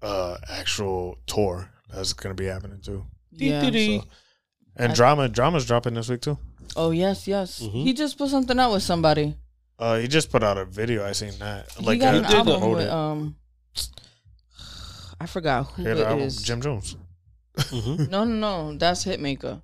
uh, 0.02 0.36
actual 0.48 1.18
tour 1.26 1.70
that's 1.92 2.12
going 2.12 2.34
to 2.36 2.40
be 2.40 2.46
happening 2.48 2.80
too. 2.80 3.04
Yeah. 3.32 3.62
So- 3.70 4.04
And 4.76 4.92
I- 4.92 4.94
drama, 4.94 5.28
drama's 5.28 5.64
dropping 5.66 5.94
this 5.94 6.08
week 6.08 6.20
too. 6.20 6.38
Oh 6.76 6.90
yes, 6.90 7.26
yes. 7.26 7.60
Mhm. 7.62 7.82
He 7.82 7.92
just 7.94 8.18
put 8.18 8.28
something 8.28 8.58
out 8.60 8.72
with 8.72 8.82
somebody. 8.82 9.34
Uh, 9.78 9.98
he 9.98 10.06
just 10.06 10.30
put 10.30 10.42
out 10.44 10.58
a 10.58 10.64
video. 10.66 11.04
I 11.04 11.12
seen 11.12 11.32
that. 11.38 11.80
Like 11.82 11.94
he 11.94 11.98
got 12.00 12.14
an 12.14 12.22
did 12.24 12.32
album 12.32 12.60
hold 12.60 12.76
with 12.76 12.86
it. 12.86 12.90
um. 12.92 13.36
I 15.20 15.26
forgot 15.26 15.66
who 15.68 15.82
He 15.82 15.88
had 15.88 15.98
it 15.98 16.06
album, 16.06 16.24
is. 16.26 16.42
Jim 16.42 16.60
Jones. 16.60 16.96
Mhm. 17.56 18.08
No, 18.10 18.24
no, 18.24 18.34
no. 18.70 18.78
That's 18.78 19.04
Hitmaker. 19.04 19.62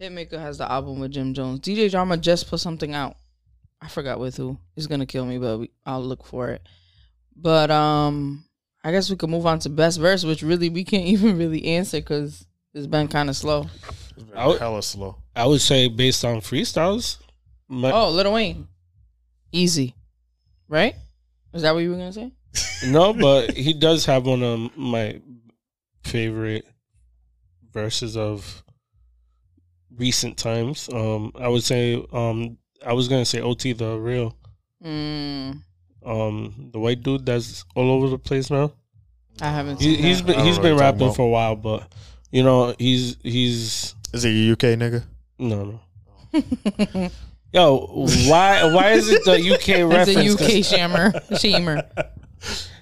Hitmaker 0.00 0.38
has 0.38 0.58
the 0.58 0.70
album 0.70 1.00
with 1.00 1.10
Jim 1.12 1.34
Jones. 1.34 1.60
DJ 1.60 1.90
Drama 1.90 2.16
just 2.16 2.48
put 2.48 2.60
something 2.60 2.94
out. 2.94 3.16
I 3.80 3.88
forgot 3.88 4.18
with 4.20 4.36
who. 4.36 4.58
He's 4.74 4.86
gonna 4.86 5.06
kill 5.06 5.24
me, 5.24 5.38
but 5.38 5.58
we, 5.58 5.70
I'll 5.86 6.02
look 6.02 6.24
for 6.24 6.50
it. 6.50 6.62
But 7.36 7.70
um, 7.70 8.44
I 8.84 8.90
guess 8.92 9.10
we 9.10 9.16
could 9.16 9.30
move 9.30 9.46
on 9.46 9.58
to 9.60 9.68
best 9.68 10.00
verse, 10.00 10.24
which 10.24 10.42
really 10.42 10.68
we 10.68 10.84
can't 10.84 11.04
even 11.06 11.38
really 11.38 11.64
answer 11.64 11.98
because 12.00 12.46
it's 12.74 12.86
been 12.86 13.08
kind 13.08 13.28
of 13.28 13.36
slow. 13.36 13.66
I 14.34 14.46
would- 14.46 14.58
hella 14.58 14.82
slow. 14.82 15.16
I 15.34 15.46
would 15.46 15.60
say 15.60 15.88
based 15.88 16.24
on 16.24 16.38
freestyles. 16.40 17.18
My, 17.68 17.92
Oh, 17.92 18.10
Little 18.10 18.32
Wayne, 18.32 18.66
easy, 19.52 19.94
right? 20.68 20.94
Is 21.52 21.62
that 21.62 21.74
what 21.74 21.80
you 21.80 21.90
were 21.90 21.96
gonna 21.96 22.12
say? 22.12 22.32
No, 22.86 23.12
but 23.12 23.56
he 23.56 23.72
does 23.72 24.06
have 24.06 24.24
one 24.26 24.42
of 24.42 24.76
my 24.76 25.20
favorite 26.04 26.64
verses 27.72 28.16
of 28.16 28.62
recent 29.98 30.36
times. 30.36 30.88
Um, 30.92 31.32
I 31.38 31.48
would 31.48 31.62
say, 31.64 32.02
um, 32.12 32.58
I 32.84 32.92
was 32.92 33.08
gonna 33.08 33.24
say 33.24 33.40
OT 33.40 33.72
the 33.72 33.98
real, 33.98 34.34
Mm, 34.84 35.60
um, 36.06 36.70
the 36.72 36.78
white 36.78 37.02
dude 37.02 37.26
that's 37.26 37.64
all 37.74 37.90
over 37.90 38.08
the 38.08 38.18
place 38.18 38.50
now. 38.50 38.72
I 39.40 39.50
haven't 39.50 39.80
He, 39.80 39.94
seen 39.96 40.04
he's 40.04 40.22
been 40.22 40.34
I 40.34 40.38
don't 40.38 40.46
he's 40.46 40.56
know 40.56 40.62
been 40.62 40.76
rapping 40.78 41.12
for 41.12 41.22
a 41.22 41.28
while, 41.28 41.56
but 41.56 41.92
you 42.30 42.42
know 42.42 42.74
he's 42.78 43.16
he's 43.22 43.94
Is 44.12 44.22
he 44.22 44.48
a 44.48 44.52
UK 44.52 44.78
nigga? 44.78 45.04
no 45.38 45.64
no. 45.64 45.80
Yo, 47.52 47.86
why 48.28 48.72
why 48.74 48.90
is 48.90 49.08
it 49.08 49.24
the 49.24 49.32
UK 49.54 49.68
It's 49.68 49.94
reference? 50.14 50.40
a 50.42 50.58
UK 50.58 50.64
shammer, 50.64 51.10
shamer. 51.32 51.82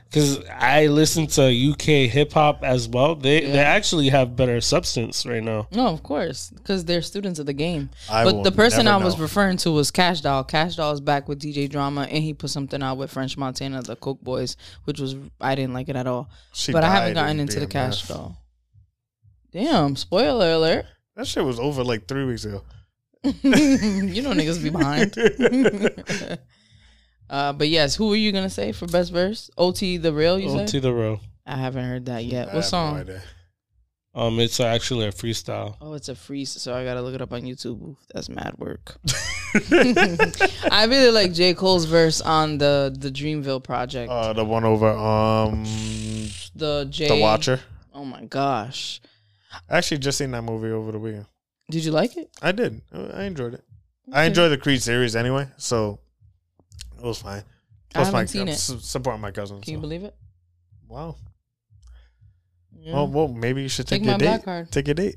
Because 0.08 0.44
I 0.48 0.86
listen 0.86 1.26
to 1.28 1.42
UK 1.72 2.08
hip 2.10 2.32
hop 2.32 2.62
as 2.62 2.88
well. 2.88 3.16
They 3.16 3.40
they 3.40 3.58
actually 3.58 4.08
have 4.08 4.36
better 4.36 4.60
substance 4.60 5.26
right 5.26 5.42
now. 5.42 5.66
No, 5.72 5.88
of 5.88 6.02
course, 6.02 6.50
because 6.50 6.84
they're 6.84 7.02
students 7.02 7.38
of 7.38 7.46
the 7.46 7.52
game. 7.52 7.90
I 8.08 8.24
but 8.24 8.44
the 8.44 8.52
person 8.52 8.86
I 8.86 8.96
was 8.98 9.16
know. 9.16 9.22
referring 9.22 9.56
to 9.58 9.72
was 9.72 9.90
Cash 9.90 10.20
Doll. 10.20 10.44
Cash 10.44 10.76
Doll 10.76 10.92
is 10.92 11.00
back 11.00 11.28
with 11.28 11.42
DJ 11.42 11.68
Drama, 11.68 12.02
and 12.02 12.22
he 12.22 12.32
put 12.32 12.50
something 12.50 12.82
out 12.82 12.98
with 12.98 13.10
French 13.10 13.36
Montana, 13.36 13.82
the 13.82 13.96
Coke 13.96 14.22
Boys, 14.22 14.56
which 14.84 15.00
was 15.00 15.16
I 15.40 15.54
didn't 15.54 15.74
like 15.74 15.88
it 15.88 15.96
at 15.96 16.06
all. 16.06 16.30
She 16.54 16.72
but 16.72 16.84
I 16.84 16.90
haven't 16.90 17.14
gotten 17.14 17.32
in 17.32 17.40
into 17.40 17.58
the 17.58 17.66
Cash 17.66 18.06
Doll. 18.06 18.38
Damn! 19.50 19.96
Spoiler 19.96 20.52
alert! 20.52 20.86
That 21.16 21.26
shit 21.26 21.44
was 21.44 21.58
over 21.58 21.82
like 21.82 22.06
three 22.06 22.24
weeks 22.24 22.44
ago. 22.44 22.62
you 23.24 24.22
know 24.22 24.32
niggas 24.32 24.62
be 24.62 24.70
behind. 24.70 25.16
uh, 27.30 27.52
but 27.52 27.68
yes, 27.68 27.96
who 27.96 28.12
are 28.12 28.16
you 28.16 28.32
gonna 28.32 28.50
say 28.50 28.72
for 28.72 28.86
best 28.86 29.12
verse? 29.12 29.50
OT 29.56 29.96
the 29.96 30.12
real? 30.12 30.38
You 30.38 30.48
OT 30.50 30.66
said? 30.68 30.82
the 30.82 30.92
real. 30.94 31.20
I 31.46 31.56
haven't 31.56 31.84
heard 31.84 32.06
that 32.06 32.24
yet. 32.24 32.44
I 32.44 32.46
What 32.46 32.54
have 32.56 32.64
song? 32.64 32.94
No 32.94 33.00
idea. 33.00 33.22
Um, 34.14 34.40
it's 34.40 34.60
actually 34.60 35.06
a 35.06 35.12
freestyle. 35.12 35.76
Oh, 35.78 35.92
it's 35.92 36.08
a 36.08 36.14
freeze, 36.14 36.50
so 36.50 36.74
I 36.74 36.84
gotta 36.84 37.02
look 37.02 37.14
it 37.14 37.20
up 37.20 37.32
on 37.34 37.42
YouTube. 37.42 37.82
Oof, 37.82 37.98
That's 38.14 38.30
mad 38.30 38.54
work. 38.56 38.96
I 40.70 40.86
really 40.88 41.10
like 41.10 41.32
J. 41.32 41.54
Cole's 41.54 41.84
verse 41.84 42.20
on 42.20 42.58
the 42.58 42.94
the 42.98 43.10
Dreamville 43.10 43.62
project. 43.62 44.10
Uh, 44.10 44.32
the 44.32 44.44
one 44.44 44.64
over 44.64 44.88
um 44.88 45.64
the 46.54 46.86
J. 46.90 47.08
the 47.08 47.16
Watcher. 47.16 47.60
Oh 47.92 48.04
my 48.04 48.24
gosh, 48.24 49.00
I 49.68 49.78
actually 49.78 49.98
just 49.98 50.18
seen 50.18 50.30
that 50.32 50.42
movie 50.42 50.70
over 50.70 50.92
the 50.92 50.98
weekend. 50.98 51.26
did 51.70 51.84
you 51.84 51.92
like 51.92 52.16
it? 52.16 52.30
I 52.42 52.52
did. 52.52 52.80
I 52.92 53.24
enjoyed 53.24 53.54
it. 53.54 53.64
I 54.12 54.24
enjoy 54.24 54.48
the 54.48 54.58
Creed 54.58 54.82
series 54.82 55.16
anyway, 55.16 55.48
so 55.56 55.98
it 56.98 57.04
was 57.04 57.20
fine. 57.22 57.40
I 57.40 57.44
Plus, 57.92 58.06
haven't 58.06 58.20
my 58.20 58.24
seen 58.26 58.42
I'm 58.42 58.48
it. 58.48 58.56
su- 58.56 58.78
supporting 58.80 59.20
my 59.22 59.30
cousin. 59.30 59.60
Can 59.60 59.72
you 59.72 59.78
so. 59.78 59.82
believe 59.82 60.02
it? 60.04 60.14
Wow. 60.88 61.16
Yeah. 62.78 62.94
Well, 62.94 63.08
well, 63.08 63.28
maybe 63.28 63.62
you 63.62 63.68
should 63.68 63.86
Take 63.86 64.02
take, 64.02 64.06
my 64.06 64.12
your 64.12 64.18
black 64.18 64.40
date. 64.40 64.44
card. 64.44 64.72
Take 64.72 64.86
your 64.88 64.94
date. 64.94 65.16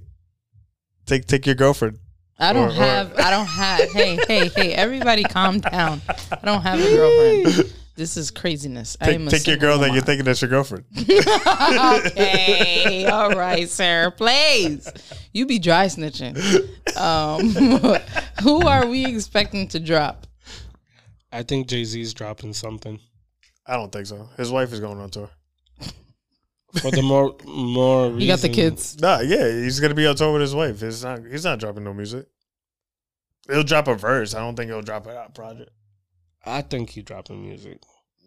Take 1.05 1.25
take 1.27 1.45
your 1.45 1.55
girlfriend. 1.55 1.99
I 2.37 2.53
don't 2.53 2.69
or- 2.69 2.71
or- 2.71 2.73
have. 2.73 3.17
I 3.19 3.29
don't 3.31 3.45
have. 3.47 3.79
hey, 3.91 4.17
hey, 4.27 4.47
hey! 4.47 4.73
Everybody, 4.73 5.23
calm 5.23 5.59
down. 5.59 6.01
I 6.31 6.39
don't 6.45 6.61
have 6.61 6.79
a 6.79 6.83
girlfriend. 6.83 7.73
This 7.99 8.15
is 8.15 8.31
craziness. 8.31 8.95
I 9.01 9.07
Take, 9.07 9.15
am 9.15 9.27
a 9.27 9.29
take 9.29 9.45
your 9.45 9.55
single 9.55 9.69
girl 9.71 9.77
that 9.79 9.91
you're 9.91 10.01
thinking 10.01 10.23
that's 10.23 10.41
your 10.41 10.47
girlfriend. 10.47 10.85
okay, 10.97 13.05
all 13.07 13.31
right, 13.31 13.67
sir. 13.67 14.09
Please, 14.15 14.89
you 15.33 15.45
be 15.45 15.59
dry 15.59 15.87
snitching. 15.87 16.37
Um, 16.97 17.49
who 18.41 18.65
are 18.65 18.85
we 18.87 19.05
expecting 19.05 19.67
to 19.69 19.81
drop? 19.81 20.27
I 21.31 21.43
think 21.43 21.67
Jay 21.67 21.83
Z's 21.83 22.13
dropping 22.13 22.53
something 22.53 22.99
I 23.69 23.75
don't 23.75 23.91
think 23.91 24.07
so. 24.07 24.27
His 24.35 24.51
wife 24.51 24.73
is 24.73 24.79
going 24.79 24.97
on 24.97 25.11
tour. 25.11 25.29
for 26.81 26.89
the 26.89 27.03
more 27.03 27.35
more. 27.45 28.09
You 28.19 28.27
got 28.27 28.39
the 28.39 28.49
kids. 28.49 28.99
Nah, 28.99 29.19
yeah, 29.19 29.47
he's 29.47 29.79
gonna 29.79 29.93
be 29.93 30.07
on 30.07 30.15
tour 30.15 30.33
with 30.33 30.41
his 30.41 30.55
wife. 30.55 30.81
It's 30.81 31.03
not. 31.03 31.19
He's 31.23 31.43
not 31.43 31.59
dropping 31.59 31.83
no 31.83 31.93
music. 31.93 32.25
He'll 33.47 33.63
drop 33.63 33.87
a 33.87 33.93
verse. 33.93 34.33
I 34.33 34.39
don't 34.39 34.55
think 34.55 34.71
he'll 34.71 34.81
drop 34.81 35.05
a 35.05 35.29
project. 35.33 35.69
I 36.43 36.63
think 36.63 36.89
he 36.89 37.03
dropping 37.03 37.43
music. 37.43 37.79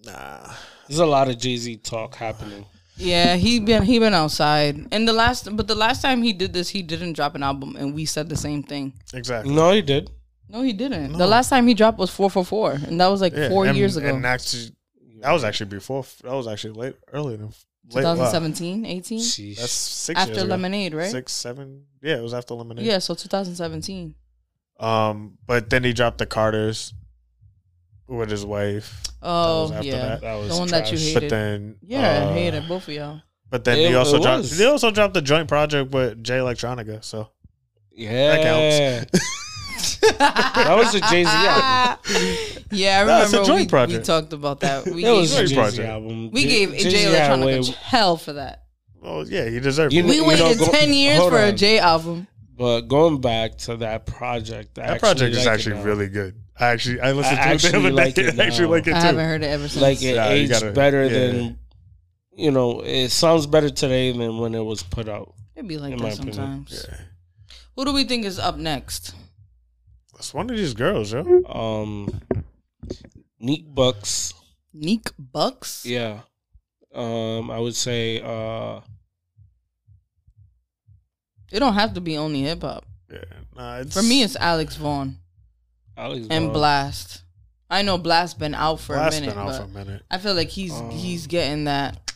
Nah. 0.04 0.52
There's 0.88 1.00
a 1.00 1.06
lot 1.06 1.28
of 1.28 1.38
Jay 1.38 1.56
Z 1.56 1.78
talk 1.78 2.14
happening. 2.14 2.64
Yeah, 2.96 3.34
he 3.34 3.58
been 3.58 3.82
he 3.82 3.98
been 3.98 4.14
outside, 4.14 4.86
and 4.92 5.08
the 5.08 5.12
last 5.12 5.56
but 5.56 5.66
the 5.66 5.74
last 5.74 6.02
time 6.02 6.22
he 6.22 6.32
did 6.32 6.52
this, 6.52 6.68
he 6.68 6.82
didn't 6.82 7.14
drop 7.14 7.34
an 7.34 7.42
album, 7.42 7.74
and 7.74 7.94
we 7.94 8.04
said 8.04 8.28
the 8.28 8.36
same 8.36 8.62
thing. 8.62 8.92
Exactly. 9.12 9.52
No, 9.52 9.72
he 9.72 9.82
did. 9.82 10.10
No, 10.52 10.62
he 10.62 10.72
didn't. 10.74 11.12
No. 11.12 11.18
The 11.18 11.26
last 11.26 11.48
time 11.48 11.66
he 11.66 11.74
dropped 11.74 11.98
was 11.98 12.10
four 12.10 12.28
four 12.30 12.44
four, 12.44 12.72
and 12.72 13.00
that 13.00 13.06
was 13.08 13.20
like 13.22 13.34
Yeah, 13.34 13.48
four 13.48 13.64
and- 13.66 13.76
years 13.76 13.96
ago. 13.96 14.06
And 14.14 14.24
actually, 14.26 14.70
that 15.20 15.32
was 15.32 15.44
actually 15.44 15.70
before. 15.70 16.04
That 16.22 16.34
was 16.34 16.46
actually 16.46 16.74
late, 16.74 16.96
earlier 17.12 17.38
than 17.38 17.46
late. 17.92 18.04
wow. 18.04 18.14
2017, 18.14 18.84
18? 18.84 19.18
Sheesh. 19.18 19.56
That's 19.56 19.72
six 19.72 20.20
after 20.20 20.34
years 20.34 20.42
ago. 20.44 20.50
Lemonade, 20.50 20.92
right? 20.94 21.10
Six, 21.10 21.32
seven. 21.32 21.84
Yeah, 22.02 22.16
it 22.18 22.22
was 22.22 22.34
after 22.34 22.52
Lemonade. 22.54 22.84
Yeah, 22.84 22.98
so 22.98 23.14
2017. 23.14 24.14
Um, 24.78 25.38
but 25.46 25.70
then 25.70 25.84
he 25.84 25.92
dropped 25.94 26.18
the 26.18 26.26
Carters 26.26 26.92
with 28.08 28.30
his 28.30 28.44
wife. 28.44 29.02
Oh 29.22 29.62
was 29.62 29.70
after 29.72 29.86
yeah, 29.86 29.96
that. 29.96 30.20
That 30.20 30.34
was 30.34 30.48
the 30.50 30.58
one 30.58 30.68
that 30.68 30.90
you 30.92 30.98
trash. 30.98 31.06
hated. 31.14 31.20
But 31.22 31.30
then, 31.30 31.76
yeah, 31.82 32.24
uh, 32.26 32.30
I 32.30 32.32
hated 32.34 32.68
both 32.68 32.88
of 32.88 32.94
y'all. 32.94 33.22
But 33.48 33.64
then 33.64 33.78
It- 33.78 33.88
he 33.88 33.94
also 33.94 34.20
dropped. 34.20 34.42
was. 34.42 34.58
He 34.58 34.64
also 34.66 34.90
dropped 34.90 35.14
the 35.14 35.22
joint 35.22 35.48
project 35.48 35.92
with 35.92 36.22
Jay 36.22 36.38
Electronica. 36.38 37.02
So 37.04 37.28
yeah. 37.92 38.36
that 39.04 39.10
was 40.76 40.94
a 40.94 41.00
Jay 41.00 41.24
Z 41.24 41.30
album. 41.32 42.64
yeah, 42.72 43.02
I 43.02 43.04
Nah, 43.04 43.22
it's 43.22 43.32
a 43.32 43.36
remember 43.40 43.46
joint 43.46 43.48
we, 43.48 43.62
we 43.62 43.66
project. 43.68 44.06
talk 44.06 44.32
about 44.32 44.60
that. 44.60 44.86
We 44.86 45.04
It 45.04 45.10
was 45.10 45.32
a 45.32 45.36
Joint 45.36 45.48
Jay 45.48 45.54
Z 45.54 45.54
project. 45.54 45.88
album. 45.88 46.30
we 46.32 46.44
gave 46.44 46.70
Jay-Z 46.72 46.90
Jay 46.90 47.02
had 47.12 47.40
way- 47.40 47.62
hell 47.82 48.16
for 48.16 48.32
that. 48.34 48.64
well, 49.00 49.26
yeah, 49.28 49.48
he 49.48 49.60
deserved 49.60 49.92
You 49.92 50.02
it. 50.04 50.06
We 50.06 50.16
you 50.16 50.24
waited 50.24 50.58
go- 50.58 50.70
10 50.70 50.92
years 50.92 51.18
hold 51.18 51.32
for 51.32 51.38
a 51.38 51.48
on. 51.48 51.56
J 51.56 51.78
album. 51.78 52.26
But 52.56 52.82
going 52.82 53.20
back 53.20 53.56
to 53.58 53.76
that 53.78 54.06
project, 54.06 54.78
I 54.78 54.86
that 54.88 55.00
project 55.00 55.32
is 55.34 55.38
like 55.46 55.54
actually 55.54 55.76
now. 55.76 55.82
really 55.84 56.08
good. 56.08 56.34
I 56.60 56.66
actually 56.68 57.00
I 57.00 57.12
listened 57.12 57.38
I 57.40 57.56
to 57.56 57.66
it 57.66 57.72
the 57.72 57.78
other 57.78 57.90
like 57.90 58.14
day. 58.14 58.22
it 58.26 58.38
I 58.38 58.44
actually 58.46 58.66
like 58.68 58.86
it 58.86 58.90
too. 58.90 58.96
I 58.96 59.00
haven't 59.00 59.24
heard 59.24 59.42
it 59.42 59.46
ever 59.46 59.68
since. 59.68 59.80
like 59.82 60.02
it 60.02 60.14
Yeah, 60.16 60.28
aged 60.28 60.52
gotta- 60.52 60.70
better 60.72 61.04
yeah. 61.04 61.08
than 61.32 61.58
you 62.36 62.50
know. 62.50 62.80
It 62.80 63.08
sounds 63.08 63.46
better 63.46 63.70
today 63.70 64.12
than 64.12 64.38
when 64.38 64.54
it 64.54 64.60
was 64.64 64.82
put 64.82 65.08
out. 65.08 65.32
It'd 65.56 65.66
be 65.68 65.78
like 65.78 65.92
in 65.94 65.98
that 66.00 66.14
sometimes. 66.14 66.86
Yeah. 66.88 66.96
Who 67.76 67.84
do 67.86 67.92
we 67.94 68.04
think 68.04 68.26
is 68.26 68.38
up 68.38 68.58
next? 68.58 69.14
It's 70.18 70.32
one 70.34 70.48
of 70.50 70.56
these 70.56 70.74
girls, 70.74 71.12
yo. 71.12 71.20
Um, 71.46 72.20
Neat 73.40 73.74
Bucks, 73.74 74.34
Neek 74.72 75.10
Bucks? 75.18 75.84
yeah. 75.84 76.20
Um, 76.94 77.50
I 77.50 77.58
would 77.58 77.74
say 77.74 78.20
uh, 78.20 78.80
It 81.50 81.58
don't 81.60 81.72
have 81.74 81.94
to 81.94 82.02
be 82.02 82.18
only 82.18 82.42
hip 82.42 82.60
hop. 82.62 82.84
Yeah, 83.10 83.18
nah, 83.56 83.78
it's, 83.78 83.94
For 83.96 84.02
me, 84.02 84.22
it's 84.22 84.36
Alex 84.36 84.76
Vaughn 84.76 85.16
Alex 85.96 86.26
Vaughn 86.26 86.36
and 86.36 86.52
Vaughn. 86.52 86.56
Blxst. 86.62 87.22
I 87.70 87.80
know 87.80 87.98
Blxst 87.98 88.38
been 88.38 88.54
out 88.54 88.80
for 88.80 88.94
Blxst 88.94 89.08
a 89.08 89.20
minute, 89.20 89.28
been 89.30 89.38
out 89.38 89.46
but 89.46 89.56
for 89.56 89.62
a 89.64 89.68
minute. 89.68 90.02
I 90.10 90.18
feel 90.18 90.34
like 90.34 90.50
he's 90.50 90.72
Um, 90.74 90.90
he's 90.90 91.26
getting 91.26 91.64
that, 91.64 92.12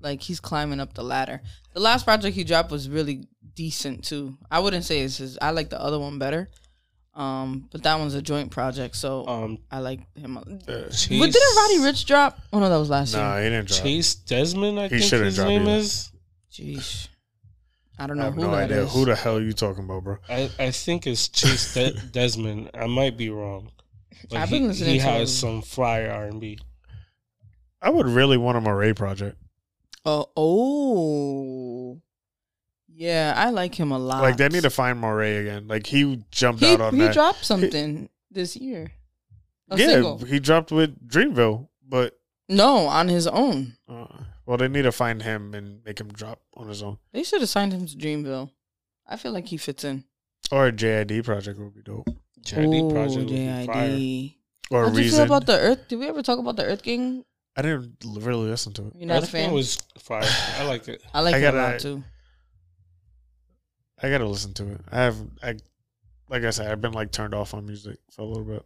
like 0.00 0.22
he's 0.22 0.38
climbing 0.38 0.78
up 0.78 0.94
the 0.94 1.02
ladder. 1.02 1.42
The 1.74 1.80
last 1.80 2.04
project 2.04 2.36
he 2.36 2.44
dropped 2.44 2.70
was 2.70 2.88
really 2.88 3.26
decent 3.54 4.04
too. 4.04 4.38
I 4.50 4.60
wouldn't 4.60 4.84
say 4.84 5.00
it's 5.00 5.16
his. 5.18 5.36
I 5.42 5.50
like 5.50 5.70
the 5.70 5.80
other 5.80 5.98
one 5.98 6.18
better. 6.20 6.48
Um, 7.18 7.68
but 7.72 7.82
that 7.82 7.98
one's 7.98 8.14
a 8.14 8.22
joint 8.22 8.52
project, 8.52 8.94
so 8.94 9.26
Um, 9.26 9.58
I 9.72 9.80
like 9.80 10.00
him. 10.16 10.36
a- 10.36 10.44
Yeah. 10.68 10.84
Chase, 10.88 11.08
But 11.18 11.32
didn't 11.32 11.56
Roddy 11.56 11.78
Ricch 11.78 12.06
drop? 12.06 12.38
Oh 12.52 12.60
no, 12.60 12.68
that 12.70 12.76
was 12.76 12.88
last 12.90 13.12
Nah, 13.12 13.34
year. 13.34 13.44
he 13.44 13.50
didn't 13.50 13.68
drop. 13.68 13.82
Chase 13.82 14.14
Desmond, 14.14 14.78
I 14.78 14.84
He 14.84 14.88
think 14.90 15.02
shouldn't 15.02 15.24
his 15.26 15.38
name 15.40 15.62
either. 15.62 15.70
is. 15.78 16.12
Jeez. 16.52 17.08
I 17.98 18.06
don't 18.06 18.16
know 18.18 18.22
I 18.22 18.26
have 18.26 18.34
who 18.34 18.40
no 18.42 18.50
that 18.52 18.64
idea 18.70 18.84
is. 18.84 18.92
who 18.92 19.04
the 19.04 19.16
hell 19.16 19.40
you 19.42 19.52
talking 19.52 19.82
about, 19.84 20.04
bro. 20.04 20.18
I, 20.28 20.48
I 20.60 20.70
think 20.70 21.08
it's 21.08 21.26
Chase 21.28 21.74
De- 21.74 21.90
Desmond. 22.12 22.70
I 22.72 22.86
might 22.86 23.16
be 23.16 23.30
wrong. 23.30 23.72
But 24.30 24.38
I've 24.38 24.48
he, 24.50 24.58
been 24.60 24.68
listening 24.68 24.90
he 24.94 24.98
to 24.98 25.04
has 25.04 25.30
him. 25.42 25.60
some 25.60 25.62
fire 25.62 26.10
R 26.12 26.26
and 26.26 26.40
B. 26.40 26.58
I 27.82 27.90
would 27.90 28.06
really 28.06 28.36
want 28.36 28.58
a 28.58 28.60
Morray 28.60 28.94
project. 28.94 29.36
Oh, 30.04 30.26
oh, 30.36 32.00
yeah, 32.98 33.32
I 33.36 33.50
like 33.50 33.74
him 33.78 33.92
a 33.92 33.98
lot. 33.98 34.22
Like 34.22 34.36
they 34.36 34.48
need 34.48 34.62
to 34.64 34.70
find 34.70 35.00
Morray 35.00 35.40
again. 35.40 35.68
Like 35.68 35.86
he 35.86 36.24
jumped 36.30 36.60
He, 36.62 36.72
out 36.72 36.80
on 36.80 36.94
he 36.94 37.00
that. 37.02 37.14
dropped 37.14 37.44
something 37.44 38.08
this 38.30 38.56
year. 38.56 38.90
A 39.70 39.78
yeah, 39.78 39.86
single. 39.86 40.18
he 40.18 40.40
dropped 40.40 40.72
with 40.72 40.98
Dreamville, 41.08 41.68
but 41.86 42.18
No, 42.48 42.86
on 42.86 43.08
his 43.08 43.26
own. 43.26 43.74
uh, 43.88 44.06
well, 44.46 44.56
they 44.56 44.66
need 44.68 44.82
to 44.82 44.92
find 44.92 45.22
him 45.22 45.54
and 45.54 45.84
make 45.84 46.00
him 46.00 46.08
drop 46.08 46.40
on 46.56 46.68
his 46.68 46.82
own. 46.82 46.98
They 47.12 47.22
should 47.22 47.40
have 47.42 47.50
signed 47.50 47.72
him 47.72 47.86
to 47.86 47.96
Dreamville. 47.96 48.50
I 49.06 49.16
feel 49.16 49.32
like 49.32 49.46
he 49.46 49.58
fits 49.58 49.84
in. 49.84 50.04
Or 50.50 50.66
a 50.68 50.72
JID 50.72 51.22
project 51.24 51.58
would 51.60 51.74
be 51.74 51.82
dope. 51.82 52.08
JID 52.40 52.82
Ooh, 52.82 52.90
project 52.90 53.18
would 53.18 53.28
be 53.28 53.66
fire. 53.66 53.88
JID. 53.88 54.34
Or 54.70 54.84
How 54.84 54.90
do 54.90 55.02
you 55.02 55.10
feel 55.10 55.22
about 55.24 55.46
the 55.46 55.58
Earth? 55.58 55.86
Did 55.88 55.98
we 55.98 56.08
ever 56.08 56.22
talk 56.22 56.38
about 56.38 56.56
the 56.56 56.64
Earth 56.64 56.82
Gang? 56.82 57.24
I 57.56 57.62
didn't 57.62 57.96
really 58.04 58.48
listen 58.48 58.72
to 58.74 58.86
it. 58.88 58.92
You're 58.96 59.08
not 59.08 59.22
Earth 59.22 59.32
Gang 59.32 59.46
fan. 59.46 59.54
was 59.54 59.76
fire. 59.98 60.22
I 60.58 60.64
liked 60.64 60.88
it. 60.88 61.02
I 61.12 61.20
like 61.20 61.34
it 61.36 61.54
a 61.54 61.56
lot 61.56 61.80
too. 61.80 62.02
I 64.02 64.10
gotta 64.10 64.26
listen 64.26 64.54
to 64.54 64.72
it. 64.72 64.80
I 64.92 64.96
have, 65.02 65.16
I, 65.42 65.56
like 66.28 66.44
I 66.44 66.50
said, 66.50 66.70
I've 66.70 66.80
been 66.80 66.92
like 66.92 67.10
turned 67.12 67.34
off 67.34 67.54
on 67.54 67.66
music 67.66 67.98
for 68.10 68.22
a 68.22 68.24
little 68.24 68.44
bit. 68.44 68.64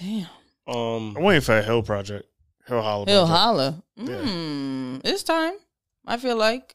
Damn. 0.00 0.26
Um, 0.66 1.16
I'm 1.16 1.22
waiting 1.22 1.40
for 1.40 1.56
a 1.58 1.62
Hill 1.62 1.82
project, 1.82 2.26
Hill 2.66 2.82
Holla. 2.82 3.06
He'll 3.06 3.26
project. 3.26 3.38
holla. 3.38 3.82
Yeah. 3.96 4.30
Mm, 4.30 5.00
it's 5.04 5.22
time. 5.22 5.54
I 6.06 6.16
feel 6.18 6.36
like 6.36 6.74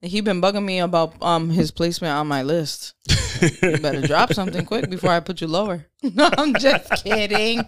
he 0.00 0.20
been 0.20 0.40
bugging 0.40 0.64
me 0.64 0.80
about 0.80 1.14
um 1.22 1.50
his 1.50 1.70
placement 1.70 2.12
on 2.14 2.26
my 2.26 2.42
list. 2.42 2.94
You 3.60 3.76
better 3.78 4.00
drop 4.06 4.32
something 4.32 4.64
quick 4.64 4.88
before 4.88 5.10
I 5.10 5.20
put 5.20 5.40
you 5.42 5.48
lower. 5.48 5.84
No, 6.02 6.30
I'm 6.38 6.54
just 6.54 6.88
kidding. 7.04 7.60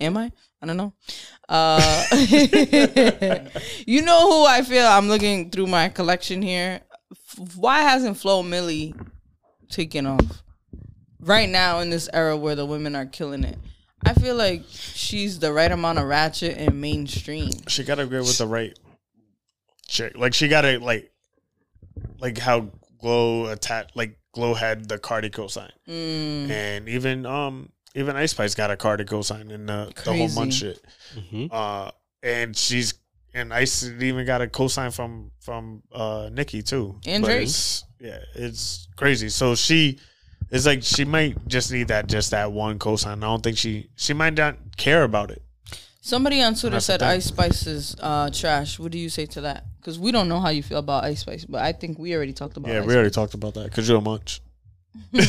Am 0.00 0.16
I? 0.16 0.30
I 0.60 0.66
don't 0.66 0.76
know. 0.76 0.92
Uh, 1.48 2.04
you 3.86 4.02
know 4.02 4.30
who 4.30 4.44
I 4.46 4.62
feel? 4.66 4.86
I'm 4.86 5.08
looking 5.08 5.50
through 5.50 5.66
my 5.68 5.88
collection 5.88 6.42
here. 6.42 6.80
F- 7.38 7.56
Why 7.56 7.80
hasn't 7.80 8.16
Flo 8.16 8.42
Milli 8.42 8.94
taken 9.68 10.06
off 10.06 10.42
right 11.20 11.48
now 11.48 11.80
in 11.80 11.90
this 11.90 12.08
era 12.12 12.36
where 12.36 12.54
the 12.54 12.66
women 12.66 12.94
are 12.96 13.06
killing 13.06 13.44
it? 13.44 13.58
I 14.04 14.14
feel 14.14 14.34
like 14.34 14.62
she's 14.70 15.38
the 15.38 15.52
right 15.52 15.70
amount 15.70 15.98
of 15.98 16.06
ratchet 16.06 16.56
and 16.56 16.80
mainstream. 16.80 17.50
she 17.68 17.84
gotta 17.84 18.06
go 18.06 18.18
with 18.20 18.38
the 18.38 18.46
right 18.46 18.76
chick. 19.86 20.16
Like 20.16 20.32
she 20.34 20.48
gotta 20.48 20.78
like, 20.78 21.12
like 22.18 22.38
how 22.38 22.70
Glo 23.00 23.46
attack, 23.46 23.88
like 23.94 24.18
Glo 24.32 24.54
had 24.54 24.88
the 24.88 24.98
Cardi 24.98 25.28
cosign, 25.30 25.70
Mm, 25.88 26.50
and 26.50 26.88
even 26.88 27.26
um 27.26 27.70
even 27.94 28.16
Ice 28.16 28.30
Spice 28.30 28.54
got 28.54 28.70
a 28.70 28.76
Cardi 28.76 29.04
cosign 29.04 29.50
in 29.50 29.66
the, 29.66 29.92
the 30.04 30.12
whole 30.12 30.14
Crazy. 30.28 30.34
month 30.40 30.54
shit. 30.54 30.80
mhm. 31.14 31.48
Uh, 31.52 31.90
and 32.22 32.56
she's 32.56 32.94
and 33.34 33.52
Ice 33.54 33.84
even 33.84 34.24
got 34.26 34.42
a 34.42 34.46
cosign 34.46 34.94
from 34.94 35.30
from 35.40 35.82
uh 35.92 36.28
Nicki 36.32 36.62
too. 36.62 36.98
And 37.06 37.24
Drake. 37.24 37.42
it's- 37.42 37.84
Yeah, 38.00 38.18
it's 38.34 38.88
crazy. 38.96 39.28
So 39.28 39.54
she. 39.54 39.98
It's 40.52 40.66
like 40.66 40.82
she 40.82 41.04
might 41.04 41.36
just 41.46 41.70
need 41.70 41.88
that, 41.88 42.08
just 42.08 42.32
that 42.32 42.50
one 42.50 42.78
cosign. 42.80 43.18
I 43.18 43.26
don't 43.28 43.40
think 43.42 43.56
she 43.56 43.88
she 43.94 44.14
might 44.14 44.34
not 44.34 44.56
care 44.76 45.04
about 45.04 45.30
it. 45.30 45.42
Somebody 46.02 46.42
on 46.42 46.54
Twitter 46.56 46.80
said. 46.80 47.02
Ice 47.02 47.26
Spice 47.26 47.66
is 47.68 47.94
uh, 48.00 48.30
trash. 48.30 48.78
What 48.78 48.90
do 48.90 48.98
you 48.98 49.08
say 49.10 49.26
to 49.26 49.42
that? 49.42 49.66
Because 49.78 49.96
we 49.98 50.10
don't 50.10 50.28
know 50.28 50.40
how 50.40 50.48
you 50.48 50.62
feel 50.64 50.78
about 50.78 51.04
Ice 51.04 51.20
Spice, 51.20 51.44
but 51.44 51.62
I 51.62 51.70
think 51.72 51.98
we 52.00 52.16
already 52.16 52.32
talked 52.32 52.56
about. 52.56 52.72
yeah, 52.72 52.80
Ice 52.80 52.86
we 52.86 52.94
already 52.94 53.10
talked 53.10 53.34
about 53.34 53.54
that 53.54 53.64
because 53.66 53.88
you're 53.88 53.98
a 53.98 54.00
munch. 54.00 54.40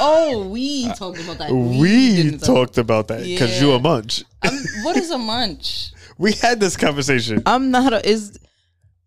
Oh, 0.00 0.46
we 0.48 0.86
talked 0.94 1.18
about 1.20 1.38
that. 1.38 1.50
We, 1.80 2.16
didn't 2.16 2.38
talk- 2.40 2.54
talked 2.54 2.78
about 2.78 3.08
that 3.08 3.24
because 3.24 3.60
you're 3.60 3.76
a 3.76 3.80
munch. 3.80 4.22
I'm- 4.42 4.64
what 4.84 4.96
is 4.96 5.10
a 5.10 5.18
munch? 5.18 5.92
We 6.18 6.32
had 6.32 6.58
this 6.60 6.76
conversation. 6.76 7.42
I'm 7.46 7.70
not 7.70 7.92
a 7.92 8.06
is. 8.08 8.38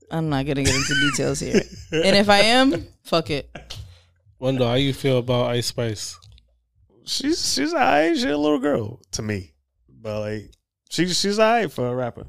I'm 0.10 0.30
not 0.30 0.46
gonna 0.46 0.64
get 0.64 0.74
into 0.76 0.96
details 1.12 1.40
here. 1.40 1.62
And 1.92 2.16
if 2.16 2.30
I 2.30 2.40
am, 2.40 2.88
fuck 3.04 3.30
it. 3.30 3.50
Wendell, 4.40 4.68
how 4.68 4.74
you 4.76 4.94
feel 4.94 5.18
about 5.18 5.48
Ice 5.52 5.68
Spice? 5.68 6.18
She's 7.06 7.54
she's 7.54 7.74
alright. 7.74 8.14
She's 8.16 8.24
a 8.24 8.38
little 8.38 8.60
girl 8.60 9.02
to 9.12 9.22
me, 9.22 9.54
but 9.90 10.20
like 10.22 10.52
she's 10.90 11.20
she's 11.20 11.38
alright 11.40 11.72
for 11.72 11.88
a 11.88 11.96
rapper. 11.96 12.28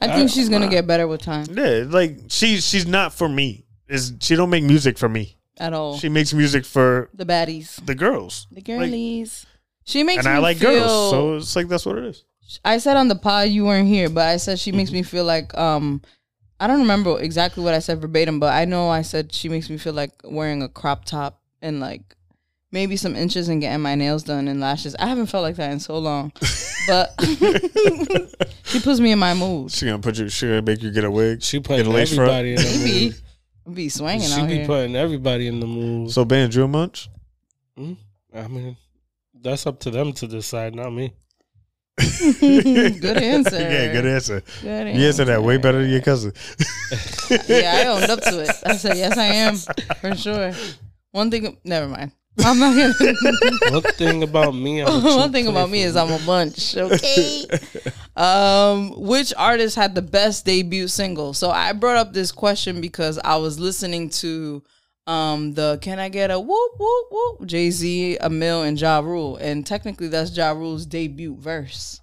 I 0.00 0.08
think 0.08 0.30
I- 0.30 0.32
she's 0.32 0.48
gonna 0.48 0.68
get 0.68 0.86
better 0.86 1.06
with 1.06 1.22
time 1.22 1.46
Yeah, 1.50 1.84
like 1.88 2.18
she 2.28 2.58
she's 2.60 2.86
not 2.86 3.12
for 3.14 3.28
me. 3.28 3.64
Is 3.88 4.12
she 4.20 4.34
don't 4.36 4.50
make 4.50 4.64
music 4.64 4.98
for 4.98 5.08
me. 5.08 5.38
at 5.58 5.72
all. 5.72 5.96
She 5.98 6.08
makes 6.08 6.34
music 6.34 6.64
for 6.64 7.08
the 7.14 7.24
baddies, 7.24 7.84
the 7.86 7.94
girls, 7.94 8.46
the 8.50 8.60
girlies. 8.60 9.46
she 9.84 10.02
makes 10.02 10.24
and 10.26 10.32
me 10.34 10.38
I 10.38 10.42
like 10.42 10.58
feel, 10.58 10.72
girls, 10.72 11.10
so 11.10 11.36
it's 11.36 11.54
like 11.56 11.68
that's 11.68 11.86
what 11.86 11.96
it 11.98 12.04
is. 12.04 12.24
I 12.64 12.78
said 12.78 12.96
on 12.96 13.08
the 13.08 13.16
pod 13.16 13.48
you 13.48 13.64
weren't 13.64 13.88
here, 13.88 14.08
but 14.08 14.28
I 14.28 14.36
said 14.36 14.58
she 14.58 14.72
makes 14.72 14.90
Mm-hmm. 14.90 14.96
me 14.98 15.02
feel 15.02 15.24
like 15.24 15.56
um 15.56 16.00
I 16.58 16.66
don't 16.66 16.80
remember 16.80 17.20
exactly 17.20 17.62
what 17.62 17.74
I 17.74 17.80
said 17.80 18.00
verbatim, 18.00 18.40
but 18.40 18.52
I 18.54 18.64
know 18.64 18.88
I 18.88 19.02
said 19.02 19.32
she 19.32 19.48
makes 19.48 19.68
me 19.68 19.76
feel 19.76 19.92
like 19.92 20.12
wearing 20.24 20.62
a 20.62 20.68
crop 20.68 21.04
top 21.04 21.42
and 21.60 21.80
like 21.80 22.02
maybe 22.72 22.96
some 22.96 23.14
inches 23.14 23.48
and 23.48 23.60
getting 23.60 23.82
my 23.82 23.94
nails 23.94 24.22
done 24.24 24.48
and 24.48 24.58
lashes. 24.60 24.94
I 24.98 25.06
haven't 25.06 25.26
felt 25.26 25.42
like 25.42 25.56
that 25.56 25.70
in 25.70 25.80
so 25.80 25.98
long. 25.98 26.32
But 26.88 27.12
she 28.64 28.80
puts 28.80 29.00
me 29.00 29.12
in 29.12 29.18
my 29.18 29.34
mood. 29.34 29.70
She 29.72 29.84
gonna 29.86 29.98
put 29.98 30.18
you. 30.18 30.28
She 30.28 30.46
gonna 30.46 30.62
make 30.62 30.82
you 30.82 30.90
get 30.92 31.04
a 31.04 31.10
wig. 31.10 31.42
She 31.42 31.58
Get 31.58 31.66
putting 31.66 31.86
a 31.86 31.90
lace 31.90 32.14
front. 32.14 32.30
everybody 32.30 32.50
in 32.54 32.56
the 32.56 32.84
Be 32.84 33.04
mood. 33.06 33.14
be 33.76 33.88
swinging 33.88 34.28
She 34.28 34.40
out 34.40 34.48
be 34.48 34.54
here. 34.58 34.66
putting 34.66 34.96
everybody 34.96 35.46
in 35.48 35.60
the 35.60 35.66
mood. 35.66 36.10
So 36.10 36.24
Ben, 36.24 36.50
you 36.52 36.64
a 36.64 36.68
munch? 36.68 37.08
I 37.78 38.48
mean, 38.48 38.76
that's 39.34 39.66
up 39.66 39.80
to 39.80 39.90
them 39.90 40.12
to 40.14 40.26
decide, 40.26 40.74
not 40.74 40.90
me. 40.90 41.12
good 42.40 43.16
answer. 43.22 43.58
yeah, 43.58 43.92
good 43.92 44.06
answer. 44.06 44.42
Good 44.60 44.96
You 44.96 45.06
answered 45.06 45.26
that 45.26 45.42
way 45.42 45.56
better 45.56 45.80
than 45.80 45.90
your 45.90 46.02
cousin. 46.02 46.32
Yeah, 47.48 47.82
I 47.82 47.86
owned 47.88 48.04
up 48.10 48.20
to 48.20 48.40
it. 48.42 48.50
I 48.64 48.76
said 48.76 48.96
yes, 48.96 49.18
I 49.18 49.24
am 49.24 49.56
for 50.00 50.14
sure. 50.14 50.52
One 51.10 51.30
thing, 51.30 51.56
never 51.64 51.88
mind. 51.88 52.12
I'm 52.44 52.58
not 52.58 52.76
gonna. 52.76 53.72
One 53.72 53.82
thing 53.82 54.22
about 54.22 54.54
me, 54.54 54.82
I'm 54.82 55.02
One 55.02 55.32
thing 55.32 55.48
about 55.48 55.70
me 55.70 55.82
is 55.82 55.96
I'm 55.96 56.12
a 56.12 56.24
bunch. 56.24 56.76
Okay. 56.76 57.46
um, 58.16 58.92
which 58.96 59.32
artist 59.36 59.74
had 59.74 59.94
the 59.94 60.02
best 60.02 60.44
debut 60.44 60.86
single? 60.86 61.32
So 61.34 61.50
I 61.50 61.72
brought 61.72 61.96
up 61.96 62.12
this 62.12 62.30
question 62.30 62.80
because 62.80 63.18
I 63.24 63.36
was 63.36 63.58
listening 63.58 64.10
to 64.10 64.62
um 65.06 65.54
the 65.54 65.78
Can 65.82 65.98
I 65.98 66.08
Get 66.08 66.30
a 66.30 66.38
Whoop 66.40 66.72
Whoop 66.78 67.06
Whoop 67.10 67.46
Jay 67.46 67.70
Z, 67.70 68.18
Amil, 68.20 68.66
and 68.66 68.80
Ja 68.80 68.98
Rule, 69.00 69.36
and 69.36 69.66
technically 69.66 70.08
that's 70.08 70.36
Ja 70.36 70.50
Rule's 70.52 70.86
debut 70.86 71.36
verse 71.38 72.00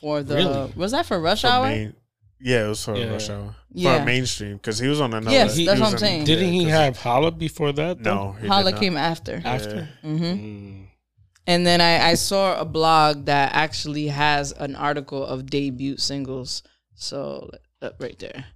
for 0.00 0.22
the 0.22 0.36
Really? 0.36 0.72
was 0.76 0.92
that 0.92 1.06
for 1.06 1.20
Rush 1.20 1.40
For 1.42 1.48
Hour? 1.48 1.66
main- 1.66 1.94
yeah, 2.40 2.66
it 2.66 2.68
was 2.68 2.84
for 2.84 2.94
Yeah. 2.96 3.06
Rush 3.06 3.30
Hour. 3.30 3.54
Yeah. 3.72 3.98
For 4.00 4.04
mainstream, 4.04 4.56
because 4.56 4.78
he 4.78 4.86
was 4.86 5.00
on 5.00 5.14
another. 5.14 5.30
Yes, 5.34 5.56
he 5.56 5.64
that's 5.66 5.80
was 5.80 5.80
what 5.80 5.88
I'm 5.88 5.94
in- 5.94 5.98
saying. 5.98 6.24
Didn't 6.24 6.52
he 6.52 6.64
'cause- 6.64 6.72
have 6.72 6.96
Holla 6.98 7.30
before 7.32 7.72
that? 7.72 8.02
though? 8.02 8.36
No, 8.40 8.48
Holla 8.48 8.72
came 8.72 8.96
after. 8.96 9.40
After? 9.44 9.88
hmm 10.02 10.16
Mm. 10.22 10.80
And 11.46 11.66
then 11.66 11.80
I, 11.82 12.10
I 12.10 12.14
saw 12.14 12.58
a 12.58 12.64
blog 12.64 13.26
that 13.26 13.52
actually 13.54 14.06
has 14.08 14.52
an 14.52 14.74
article 14.76 15.24
of 15.26 15.44
debut 15.46 15.96
singles. 15.98 16.62
So 16.94 17.50
uh, 17.82 17.90
right 17.98 18.18
there, 18.18 18.46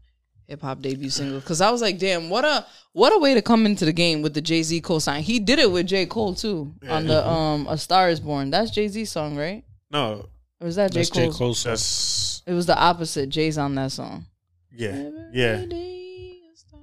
hip 0.49 0.61
hop 0.63 0.81
debut 0.81 1.11
single 1.11 1.39
Because 1.41 1.61
I 1.61 1.71
was 1.71 1.81
like, 1.81 1.99
damn, 1.99 2.29
what 2.31 2.45
a 2.45 2.67
what 2.93 3.13
a 3.13 3.19
way 3.19 3.35
to 3.35 3.43
come 3.43 3.67
into 3.67 3.85
the 3.85 3.93
game 3.93 4.23
with 4.23 4.35
the 4.35 4.41
Jay 4.41 4.63
Z 4.63 4.81
co-sign. 4.81 5.23
He 5.23 5.39
did 5.39 5.59
it 5.61 5.71
with 5.71 5.87
J 5.87 6.07
Cole 6.07 6.35
too 6.35 6.75
on 6.89 7.07
the 7.07 7.27
um 7.27 7.67
A 7.69 7.77
Star 7.79 8.09
Is 8.09 8.19
Born. 8.21 8.51
That's 8.51 8.71
Jay 8.71 8.89
Z 8.89 9.05
song, 9.05 9.37
right? 9.37 9.63
No, 9.91 10.27
Or 10.61 10.65
was 10.67 10.77
that 10.77 10.91
J 10.93 11.01
That's 11.01 11.11
J. 11.11 11.25
Cole? 11.29 11.33
Cole. 11.33 11.55
song. 11.55 11.71
that's 11.73 12.43
It 12.47 12.53
was 12.55 12.67
the 12.67 12.77
opposite. 12.79 13.29
Jay's 13.29 13.57
on 13.59 13.75
that 13.77 13.93
song. 13.93 14.27
yeah, 14.75 15.11
yeah. 15.33 15.45
Every 15.47 15.67
day 15.67 16.39
a 16.53 16.57
star 16.57 16.81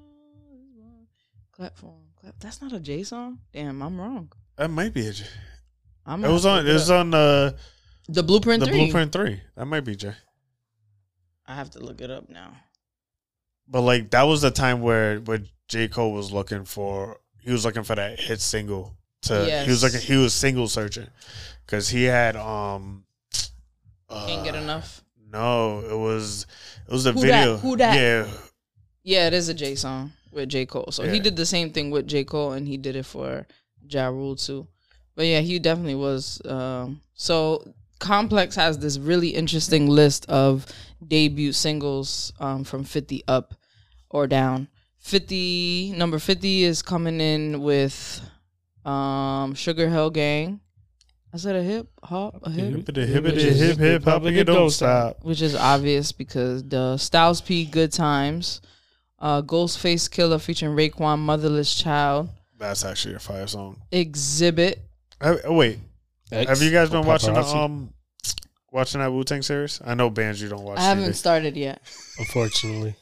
is 0.53 0.67
born. 0.77 1.07
Clap 1.51 1.77
for. 1.77 1.93
Clap. 2.21 2.35
That's 2.39 2.61
not 2.61 2.71
a 2.73 2.79
Jay 2.79 3.03
song. 3.03 3.39
Damn, 3.51 3.81
I'm 3.81 3.99
wrong. 3.99 4.31
That 4.57 4.69
might 4.69 4.93
be 4.93 5.07
a. 5.07 5.11
J- 5.11 5.25
I'm 6.05 6.23
It 6.23 6.29
was 6.29 6.45
on. 6.45 6.57
look 6.63 6.69
It 6.69 6.73
was 6.73 6.89
on 6.91 7.13
uh, 7.13 7.51
the 8.07 8.21
Blueprint 8.23 8.59
the 8.61 8.67
Three. 8.67 8.77
Blueprint 8.85 9.11
Three. 9.11 9.41
That 9.55 9.65
might 9.65 9.81
be 9.81 9.95
Jay. 9.95 10.13
I 11.47 11.55
have 11.55 11.69
to 11.71 11.79
look 11.79 12.01
it 12.01 12.09
up 12.11 12.29
now. 12.29 12.53
But 13.67 13.81
like 13.81 14.11
that 14.11 14.23
was 14.23 14.41
the 14.41 14.51
time 14.51 14.81
where 14.81 15.19
where 15.19 15.41
J 15.67 15.87
Cole 15.87 16.13
was 16.13 16.31
looking 16.31 16.65
for. 16.65 17.17
He 17.41 17.51
was 17.51 17.65
looking 17.65 17.83
for 17.83 17.95
that 17.95 18.19
hit 18.19 18.41
single. 18.41 18.95
To 19.23 19.33
he 19.33 19.69
was 19.69 19.81
Yes. 19.81 19.83
looking. 19.83 20.01
He 20.07 20.15
was 20.15 20.33
single 20.33 20.67
searching, 20.67 21.07
because 21.65 21.89
he 21.89 22.03
had 22.03 22.35
um. 22.35 23.05
Uh, 24.09 24.25
Can't 24.27 24.43
get 24.43 24.55
enough. 24.55 25.03
No, 25.31 25.79
it 25.79 25.97
was 25.97 26.45
it 26.87 26.91
was 26.91 27.05
a 27.05 27.11
Who 27.11 27.21
video. 27.21 27.55
dat? 27.55 27.59
Who 27.61 27.77
that? 27.77 27.95
Yeah, 27.95 28.27
Yeah, 29.03 29.27
it 29.27 29.33
is 29.33 29.49
a 29.49 29.53
J 29.53 29.75
song 29.75 30.11
with 30.31 30.49
J 30.49 30.65
Cole. 30.67 30.89
So 30.91 31.09
he 31.09 31.19
did 31.19 31.35
the 31.35 31.45
same 31.45 31.71
thing 31.71 31.89
with 31.91 32.07
J 32.07 32.23
Cole, 32.23 32.51
and 32.53 32.67
he 32.67 32.77
did 32.77 32.95
it 32.95 33.05
for 33.05 33.47
Ja 33.89 34.07
Rule 34.07 34.35
too. 34.35 34.67
But 35.15 35.25
yeah, 35.25 35.39
he 35.39 35.57
definitely 35.59 35.95
was. 35.95 36.39
Um, 36.45 37.01
so 37.15 37.73
Complex 37.99 38.55
has 38.55 38.77
this 38.79 38.99
really 38.99 39.29
interesting 39.29 39.87
list 39.89 40.25
of 40.29 40.65
debut 41.05 41.51
singles 41.51 42.33
um, 42.39 42.63
from 42.63 42.83
50 42.83 43.23
up 43.27 43.53
or 44.09 44.27
down. 44.27 44.67
50 44.99 45.93
number 45.97 46.17
50 46.19 46.63
is 46.63 46.81
coming 46.81 47.19
in 47.21 47.61
with 47.61 48.21
um 48.85 49.53
Sugar 49.53 49.89
Hill 49.89 50.09
Gang. 50.09 50.59
I 51.33 51.37
said 51.37 51.55
a 51.55 51.61
hip 51.63 51.87
hop, 52.01 52.39
a 52.43 52.49
hip, 52.49 52.73
Hippity 52.75 53.05
hippity 53.05 53.53
hip 53.53 53.77
hip 53.77 54.03
hop 54.05 54.23
again, 54.23 54.45
don't 54.45 54.69
stop. 54.69 55.17
which 55.21 55.41
is 55.41 55.53
obvious 55.55 56.11
because 56.13 56.63
the 56.63 56.97
Styles 56.97 57.41
P 57.41 57.65
Good 57.65 57.91
Times, 57.91 58.61
uh, 59.19 59.41
Ghostface 59.41 60.09
Killah 60.09 60.39
featuring 60.41 60.75
Raekwon 60.77 61.19
Motherless 61.19 61.75
Child, 61.75 62.29
That's 62.57 62.85
actually 62.85 63.15
a 63.15 63.19
fire 63.19 63.47
song. 63.47 63.81
Exhibit. 63.91 64.79
Oh, 65.19 65.53
wait, 65.53 65.79
X 66.31 66.49
have 66.49 66.61
you 66.61 66.71
guys 66.71 66.89
been 66.89 67.05
watching 67.05 67.33
the, 67.33 67.41
um 67.41 67.93
watching 68.75 68.99
that 69.01 69.11
Wu 69.11 69.23
Tang 69.23 69.41
series? 69.41 69.81
I 69.83 69.95
know 69.95 70.09
bands 70.11 70.41
you 70.41 70.49
don't 70.49 70.63
watch. 70.63 70.77
I 70.77 70.83
haven't 70.83 71.05
either. 71.05 71.13
started 71.13 71.55
yet. 71.57 71.81
Unfortunately, 72.19 72.95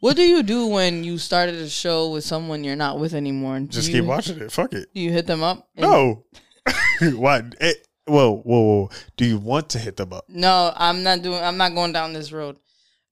What 0.00 0.16
do 0.16 0.22
you 0.22 0.42
do 0.42 0.66
when 0.66 1.04
you 1.04 1.18
started 1.18 1.54
a 1.56 1.68
show 1.68 2.10
with 2.10 2.24
someone 2.24 2.64
you're 2.64 2.74
not 2.76 2.98
with 2.98 3.14
anymore? 3.14 3.60
Do 3.60 3.66
Just 3.68 3.88
you, 3.90 4.00
keep 4.00 4.08
watching 4.08 4.40
it. 4.40 4.50
Fuck 4.50 4.72
it. 4.72 4.88
Do 4.94 5.00
you 5.00 5.12
hit 5.12 5.26
them 5.26 5.42
up? 5.42 5.68
And- 5.76 5.82
No. 5.86 6.24
what? 7.16 7.54
It, 7.60 7.86
whoa, 8.06 8.38
whoa, 8.38 8.60
whoa. 8.62 8.90
Do 9.16 9.24
you 9.24 9.38
want 9.38 9.68
to 9.70 9.78
hit 9.78 9.96
them 9.96 10.12
up? 10.12 10.24
No, 10.28 10.72
I'm 10.76 11.02
not 11.04 11.22
doing. 11.22 11.40
I'm 11.42 11.56
not 11.56 11.74
going 11.74 11.92
down 11.92 12.12
this 12.12 12.32
road. 12.32 12.56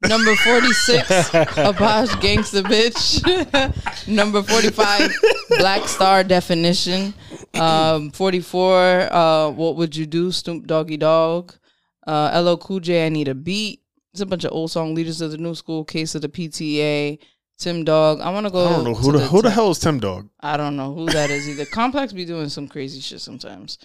Number 0.07 0.35
forty 0.37 0.73
six, 0.73 1.09
Apache 1.33 2.17
Gangsta 2.21 2.63
Bitch. 2.63 4.07
Number 4.09 4.43
forty 4.43 4.69
five, 4.71 5.11
Black 5.59 5.89
Star 5.89 6.23
Definition. 6.23 7.15
Um, 7.55 8.11
forty 8.11 8.41
four, 8.41 8.77
uh, 9.11 9.49
What 9.51 9.77
Would 9.77 9.97
You 9.97 10.05
Do? 10.05 10.33
Snoop 10.33 10.67
Doggy 10.67 10.99
Dogg. 10.99 11.53
Uh, 12.07 12.41
LL 12.43 12.57
Cool 12.57 12.81
J, 12.81 13.07
I 13.07 13.09
Need 13.09 13.29
a 13.29 13.35
Beat. 13.35 13.81
It's 14.13 14.21
a 14.21 14.27
bunch 14.27 14.45
of 14.45 14.53
old 14.53 14.71
song 14.71 14.95
leaders 14.95 15.21
of 15.21 15.31
the 15.33 15.39
new 15.39 15.55
school. 15.55 15.85
Case 15.85 16.15
of 16.15 16.23
the 16.23 16.29
PTA. 16.29 17.19
Tim 17.59 17.85
Dog. 17.85 18.21
I 18.21 18.31
want 18.31 18.47
to 18.47 18.53
go. 18.53 18.67
I 18.67 18.71
don't 18.73 18.85
know 18.85 18.95
who 18.95 19.13
to 19.13 19.19
the 19.19 19.27
who 19.27 19.41
the 19.43 19.51
hell 19.51 19.71
is 19.71 19.79
Tim 19.79 19.99
Dog. 19.99 20.29
I 20.41 20.57
don't 20.57 20.77
know 20.77 20.93
who 20.95 21.07
that 21.07 21.31
is 21.31 21.49
either. 21.49 21.65
Complex 21.65 22.13
be 22.13 22.25
doing 22.27 22.49
some 22.51 22.69
crazy 22.69 23.01
shit 23.01 23.21
sometimes. 23.21 23.79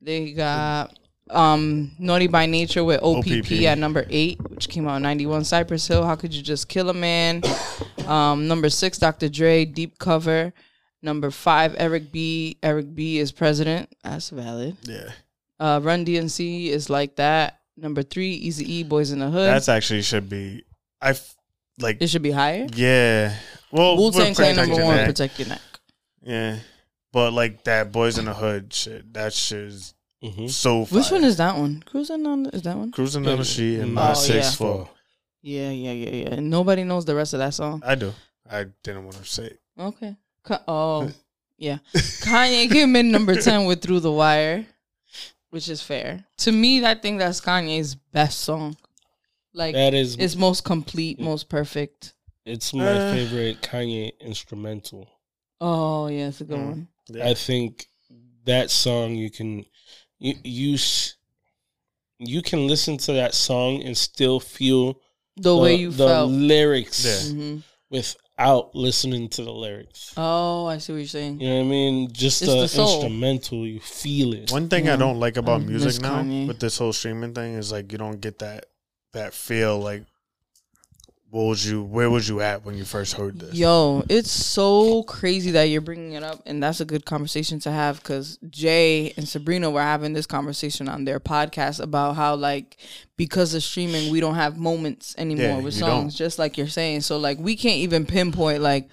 They 0.00 0.32
got 0.32 0.98
um 1.30 1.92
Naughty 2.00 2.26
by 2.26 2.46
Nature 2.46 2.82
with 2.84 3.00
OPP, 3.02 3.26
OPP. 3.44 3.52
at 3.62 3.78
number 3.78 4.04
eight, 4.10 4.40
which 4.50 4.68
came 4.68 4.88
out 4.88 4.96
in 4.96 5.02
ninety 5.02 5.26
one. 5.26 5.44
Cypress 5.44 5.86
Hill, 5.86 6.04
How 6.04 6.16
Could 6.16 6.34
You 6.34 6.42
Just 6.42 6.68
Kill 6.68 6.90
a 6.90 6.94
Man? 6.94 7.42
Um, 8.06 8.48
number 8.48 8.68
six, 8.68 8.98
Dr. 8.98 9.28
Dre, 9.28 9.64
Deep 9.64 9.98
Cover. 9.98 10.52
Number 11.00 11.30
five, 11.30 11.74
Eric 11.78 12.10
B. 12.12 12.58
Eric 12.62 12.94
B. 12.94 13.18
is 13.18 13.30
president. 13.32 13.88
That's 14.04 14.30
valid. 14.30 14.76
Yeah, 14.82 15.10
Uh, 15.60 15.80
Run 15.82 16.04
DMC 16.04 16.68
is 16.68 16.90
like 16.90 17.16
that. 17.16 17.60
Number 17.82 18.02
three, 18.04 18.40
Eazy 18.48 18.62
E, 18.66 18.82
Boys 18.84 19.10
in 19.10 19.18
the 19.18 19.28
Hood. 19.28 19.48
that's 19.48 19.68
actually 19.68 20.02
should 20.02 20.28
be. 20.30 20.62
I 21.00 21.10
f- 21.10 21.34
like. 21.80 22.00
it 22.00 22.06
should 22.08 22.22
be 22.22 22.30
higher. 22.30 22.66
Yeah. 22.74 23.34
Well, 23.72 23.96
Wu 23.96 24.04
with 24.06 24.14
Tang 24.14 24.34
Clan 24.34 24.54
number 24.56 24.76
one, 24.84 24.96
Neck. 24.96 25.06
Protect 25.06 25.38
Your 25.40 25.48
Neck. 25.48 25.60
Yeah, 26.22 26.58
but 27.12 27.32
like 27.32 27.64
that 27.64 27.90
Boys 27.90 28.18
in 28.18 28.26
the 28.26 28.34
Hood 28.34 28.72
shit. 28.72 29.12
That 29.14 29.32
shit 29.32 29.58
is 29.58 29.94
Mhm. 30.22 30.48
so. 30.48 30.84
Which 30.84 31.10
one 31.10 31.24
is 31.24 31.36
that 31.38 31.56
one? 31.58 31.82
Cruising 31.84 32.24
on 32.24 32.46
is 32.46 32.62
that 32.62 32.76
one? 32.76 32.92
cruising 32.92 33.26
on 33.26 33.38
the 33.38 33.44
street 33.44 33.80
in 33.80 33.90
Oh, 33.90 33.92
my 33.94 34.08
yeah. 34.08 34.14
six 34.14 34.54
four? 34.54 34.88
Yeah, 35.42 35.70
yeah, 35.70 35.90
yeah, 35.92 36.10
yeah. 36.10 36.34
And 36.34 36.48
nobody 36.50 36.84
knows 36.84 37.04
the 37.04 37.16
rest 37.16 37.32
of 37.34 37.40
that 37.40 37.52
song. 37.54 37.82
I 37.84 37.96
do. 37.96 38.14
I 38.48 38.66
didn't 38.84 39.02
want 39.04 39.16
to 39.16 39.24
say. 39.24 39.46
It. 39.46 39.60
Okay. 39.76 40.14
Ka- 40.44 40.62
oh, 40.68 41.10
yeah. 41.58 41.78
Kanye 41.96 42.70
came 42.70 42.94
in 42.94 43.10
number 43.10 43.34
10 43.34 43.64
with 43.64 43.82
Through 43.82 44.00
the 44.00 44.12
Wire, 44.12 44.64
which 45.52 45.68
is 45.68 45.82
fair. 45.82 46.24
To 46.38 46.50
me, 46.50 46.84
I 46.84 46.94
think 46.94 47.18
that's 47.18 47.40
Kanye's 47.40 47.94
best 47.94 48.40
song. 48.40 48.76
Like, 49.52 49.74
That 49.74 49.92
is 49.92 50.16
it's 50.16 50.34
most 50.34 50.64
complete, 50.64 51.20
most 51.20 51.48
perfect. 51.50 52.14
it's 52.46 52.72
my 52.72 52.96
Uh, 52.96 53.10
favorite 53.12 53.60
Kanye 53.60 54.18
instrumental. 54.18 55.06
Oh, 55.60 56.06
yeah, 56.06 56.28
it's 56.28 56.40
a 56.40 56.44
good 56.44 56.58
Mm. 56.58 56.64
one. 56.66 56.88
Yeah. 57.08 57.28
I 57.28 57.34
think 57.34 57.86
that 58.46 58.70
song 58.70 59.14
you 59.14 59.30
can 59.30 59.64
you 60.18 60.34
you 60.42 60.78
you 62.18 62.40
can 62.42 62.66
listen 62.66 62.96
to 62.96 63.12
that 63.12 63.34
song 63.34 63.82
and 63.82 63.96
still 63.96 64.40
feel 64.40 65.00
The, 65.36 65.56
way 65.56 65.74
you 65.74 65.90
the 65.90 66.06
felt. 66.06 66.30
lyrics 66.30 67.04
Yeah. 67.04 67.34
hmm 67.34 67.56
without 68.42 68.74
listening 68.74 69.28
to 69.30 69.44
the 69.44 69.52
lyrics. 69.52 70.12
Oh, 70.16 70.66
I 70.66 70.78
see 70.78 70.92
what 70.92 70.98
you're 70.98 71.06
saying. 71.06 71.40
You 71.40 71.48
know 71.48 71.56
what 71.56 71.64
I 71.64 71.68
mean? 71.68 72.12
Just 72.12 72.42
It's 72.42 72.50
the, 72.50 72.82
the 72.82 72.82
instrumental, 72.82 73.66
you 73.66 73.80
feel 73.80 74.32
it. 74.34 74.50
One 74.50 74.68
thing 74.68 74.86
Yeah. 74.86 74.92
I 74.92 74.94
mm-hmm. 74.94 75.00
don't 75.00 75.20
like 75.20 75.36
about 75.36 75.62
I 75.62 75.64
music 75.64 76.02
now 76.02 76.22
Kanye. 76.22 76.48
with 76.48 76.60
this 76.60 76.78
whole 76.78 76.92
streaming 76.92 77.34
thing 77.34 77.54
is 77.54 77.72
like 77.72 77.92
you 77.92 77.98
don't 77.98 78.20
get 78.20 78.38
that 78.40 78.66
that 79.12 79.34
feel 79.34 79.78
like 79.78 80.04
what 81.32 81.44
was 81.44 81.66
you 81.66 81.82
where 81.82 82.10
was 82.10 82.28
you 82.28 82.42
at 82.42 82.62
when 82.62 82.76
you 82.76 82.84
first 82.84 83.14
heard 83.14 83.40
this? 83.40 83.54
Yo, 83.54 84.04
it's 84.10 84.30
so 84.30 85.02
crazy 85.04 85.50
that 85.52 85.62
you're 85.64 85.80
bringing 85.80 86.12
it 86.12 86.22
up, 86.22 86.42
and 86.44 86.62
that's 86.62 86.80
a 86.80 86.84
good 86.84 87.06
conversation 87.06 87.58
to 87.60 87.70
have 87.70 88.02
because 88.02 88.38
Jay 88.50 89.14
and 89.16 89.26
Sabrina 89.26 89.70
were 89.70 89.80
having 89.80 90.12
this 90.12 90.26
conversation 90.26 90.90
on 90.90 91.06
their 91.06 91.18
podcast 91.18 91.82
about 91.82 92.16
how 92.16 92.34
like 92.34 92.76
because 93.16 93.54
of 93.54 93.62
streaming 93.62 94.12
we 94.12 94.20
don't 94.20 94.34
have 94.34 94.58
moments 94.58 95.14
anymore 95.16 95.56
Yeah, 95.56 95.60
with 95.62 95.72
songs, 95.72 96.14
just 96.14 96.38
like 96.38 96.58
you're 96.58 96.68
saying. 96.68 97.00
So 97.00 97.16
like 97.16 97.38
we 97.38 97.56
can't 97.56 97.78
even 97.78 98.04
pinpoint 98.04 98.60
like, 98.60 98.90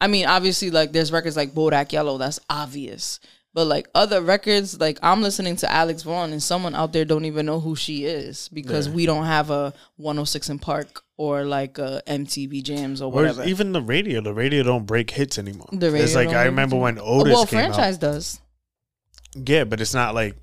I 0.00 0.06
mean, 0.06 0.26
obviously 0.26 0.70
like 0.70 0.92
there's 0.92 1.10
records 1.10 1.36
like 1.36 1.54
Bodak 1.54 1.90
Yellow 1.90 2.18
that's 2.18 2.38
obvious. 2.48 3.18
But 3.52 3.66
like 3.66 3.88
other 3.96 4.22
records, 4.22 4.78
like 4.78 4.98
I'm 5.02 5.22
listening 5.22 5.56
to 5.56 5.70
Alex 5.70 6.02
Vaughn 6.04 6.30
and 6.32 6.40
someone 6.42 6.74
out 6.76 6.92
there 6.92 7.04
don't 7.04 7.24
even 7.24 7.46
know 7.46 7.58
who 7.58 7.74
she 7.74 8.04
is 8.04 8.48
because 8.52 8.86
Yeah. 8.86 8.94
we 8.94 9.06
don't 9.06 9.24
have 9.24 9.50
a 9.50 9.74
106 9.96 10.48
in 10.48 10.60
Park 10.60 11.02
or 11.16 11.44
like 11.44 11.76
a 11.78 12.00
MTV 12.06 12.62
Jams 12.62 13.02
or 13.02 13.06
Or 13.06 13.10
whatever. 13.12 13.42
even 13.44 13.72
the 13.72 13.82
radio, 13.82 14.20
the 14.20 14.32
radio 14.32 14.62
don't 14.62 14.86
break 14.86 15.10
hits 15.10 15.36
anymore. 15.36 15.66
The 15.72 15.86
it's 15.86 16.14
radio 16.14 16.30
like 16.30 16.36
I 16.36 16.44
remember 16.44 16.76
when 16.76 16.98
Otis 17.00 17.32
well, 17.32 17.44
came 17.46 17.58
franchise 17.58 17.98
does. 17.98 18.40
out. 19.36 19.48
Yeah, 19.48 19.64
but 19.64 19.80
it's 19.80 19.94
not 19.94 20.14
like 20.14 20.36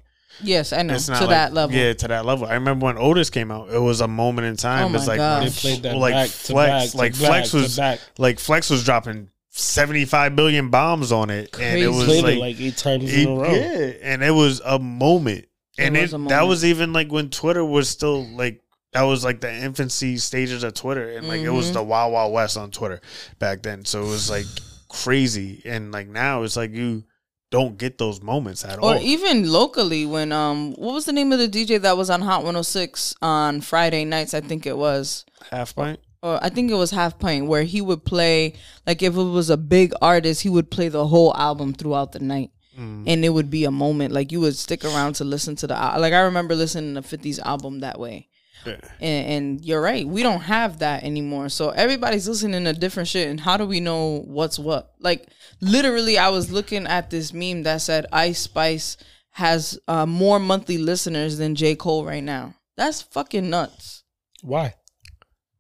Yes, 0.44 0.72
I 0.72 0.84
know 0.84 0.94
it's 0.94 1.06
to 1.06 1.14
not 1.14 1.22
like, 1.22 1.30
that 1.30 1.54
level. 1.54 1.76
Yeah, 1.76 1.94
to 1.94 2.08
that 2.10 2.26
level. 2.26 2.46
I 2.46 2.54
remember 2.56 2.86
when 2.86 2.98
Otis 3.00 3.30
came 3.32 3.50
out, 3.52 3.70
it 3.72 3.80
was 3.80 4.02
a 4.02 4.08
moment 4.08 4.48
in 4.48 4.56
time. 4.56 4.92
Oh 4.92 4.96
it's 4.98 5.08
my 5.08 5.14
like 5.14 5.18
gosh. 5.18 5.44
They 5.44 5.50
They 5.50 5.76
played 5.80 5.84
that 5.84 5.98
like 5.98 6.14
back 6.14 6.28
to 6.28 6.34
Flex, 6.36 6.86
back 6.92 6.94
like 6.96 7.12
back 7.14 7.20
Flex 7.22 7.52
to 7.52 7.58
was 7.58 7.78
back. 7.78 8.00
like 8.20 8.40
Flex 8.40 8.70
was 8.70 8.84
dropping 8.84 9.30
seventy 9.58 10.06
five 10.06 10.36
billion 10.36 10.70
bombs 10.70 11.12
on 11.12 11.30
it, 11.30 11.58
and 11.60 11.80
it 11.80 11.88
was 11.88 12.06
Played 12.06 12.24
like, 12.24 12.36
it 12.36 12.40
like 12.40 12.62
eight 12.62 12.78
times 12.78 13.12
it- 13.14 13.20
in 13.24 13.28
a 13.30 13.36
row. 13.36 13.52
yeah, 13.54 13.92
and 14.02 14.24
it 14.24 14.32
was 14.32 14.62
a 14.64 14.80
moment, 14.80 15.46
It 15.78 15.84
and 15.86 15.96
was 15.98 16.14
it, 16.14 16.16
a 16.16 16.24
that 16.30 16.48
was 16.48 16.64
even 16.66 16.94
like 16.94 17.12
when 17.12 17.30
Twitter 17.30 17.66
was 17.66 17.90
still 17.90 18.26
like 18.26 18.62
that 18.94 19.02
was 19.04 19.24
like 19.24 19.42
the 19.42 19.54
infancy 19.54 20.18
stages 20.18 20.64
of 20.64 20.74
Twitter, 20.74 21.10
and 21.10 21.28
like 21.28 21.42
it 21.42 21.50
was 21.50 21.70
Mhm. 21.72 21.74
the 21.74 21.84
Wild 21.84 22.14
Wild 22.14 22.34
West 22.34 22.58
on 22.58 22.72
Twitter 22.72 23.02
back 23.40 23.62
then, 23.64 23.84
so 23.86 24.04
it 24.04 24.10
was 24.10 24.30
like 24.30 24.46
crazy, 24.90 25.62
and 25.66 25.92
like 25.92 26.08
now 26.08 26.44
it's 26.44 26.56
like 26.58 26.72
you 26.74 27.04
don't 27.50 27.78
get 27.78 27.98
those 27.98 28.22
moments 28.22 28.66
at 28.66 28.78
Or 28.80 28.82
all. 28.82 28.94
Or 28.96 29.00
even 29.02 29.50
locally, 29.50 30.06
when 30.06 30.32
um, 30.34 30.74
what 30.74 30.94
was 30.94 31.06
the 31.06 31.14
name 31.14 31.32
of 31.32 31.40
the 31.40 31.48
DJ 31.48 31.80
that 31.82 31.96
was 31.98 32.10
on 32.10 32.22
Hot 32.22 32.40
106 32.44 33.16
on 33.22 33.62
Friday 33.62 34.04
nights? 34.04 34.34
I 34.34 34.42
think 34.42 34.66
it 34.66 34.78
was, 34.78 35.24
Half 35.50 35.74
pint. 35.76 36.00
Or 36.22 36.44
I 36.44 36.50
think 36.50 36.72
it 36.72 36.76
was 36.76 36.92
Half 36.92 37.20
Pint, 37.20 37.48
where 37.48 37.64
he 37.64 37.82
would 37.82 38.06
play 38.06 38.56
like 38.86 39.02
if 39.02 39.16
it 39.16 39.24
was 39.24 39.50
a 39.50 39.58
big 39.58 39.94
artist, 40.02 40.42
he 40.42 40.50
would 40.50 40.72
play 40.72 40.90
the 40.90 41.08
whole 41.08 41.36
album 41.36 41.74
throughout 41.74 42.12
the 42.12 42.20
night. 42.20 42.52
Mm. 42.78 43.04
And 43.08 43.26
it 43.26 43.30
would 43.30 43.50
be 43.50 43.66
a 43.66 43.72
moment 43.72 44.14
like 44.14 44.32
you 44.32 44.40
would 44.42 44.56
stick 44.56 44.86
around 44.86 45.14
to 45.14 45.24
listen 45.24 45.56
to 45.58 45.68
the 45.68 45.74
like 45.74 46.14
I 46.14 46.22
remember 46.22 46.56
listening 46.56 46.96
to 46.96 47.02
50's 47.02 47.40
album 47.40 47.80
that 47.80 48.00
way. 48.00 48.30
Yeah. 48.66 48.78
And, 49.00 49.32
and 49.32 49.66
you're 49.66 49.82
right, 49.82 50.06
we 50.06 50.24
don't 50.24 50.42
have 50.42 50.80
that 50.80 51.04
anymore. 51.04 51.50
So 51.50 51.70
everybody's 51.70 52.28
listening 52.28 52.66
to 52.66 52.74
different 52.74 53.08
shit. 53.08 53.30
And 53.30 53.40
how 53.40 53.58
do 53.58 53.66
we 53.66 53.80
know 53.80 54.24
what's 54.26 54.60
what? 54.60 54.94
Like 55.00 55.28
literally, 55.62 56.18
I 56.18 56.30
was 56.30 56.52
looking 56.52 56.86
at 56.88 57.10
this 57.10 57.34
meme 57.34 57.64
that 57.64 57.82
said 57.82 58.06
Ice 58.12 58.40
Spice 58.40 58.98
has 59.32 59.80
uh, 59.88 60.06
more 60.06 60.40
monthly 60.40 60.78
listeners 60.78 61.38
than 61.38 61.56
J 61.56 61.76
Cole 61.76 62.06
right 62.06 62.24
now. 62.24 62.56
That's 62.76 63.02
fucking 63.02 63.50
nuts. 63.50 64.04
Why? 64.42 64.76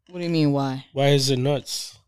What 0.09 0.19
do 0.19 0.23
you 0.23 0.29
mean? 0.29 0.53
Why? 0.53 0.85
Why 0.93 1.09
is 1.09 1.29
it 1.29 1.37
nuts? 1.37 1.99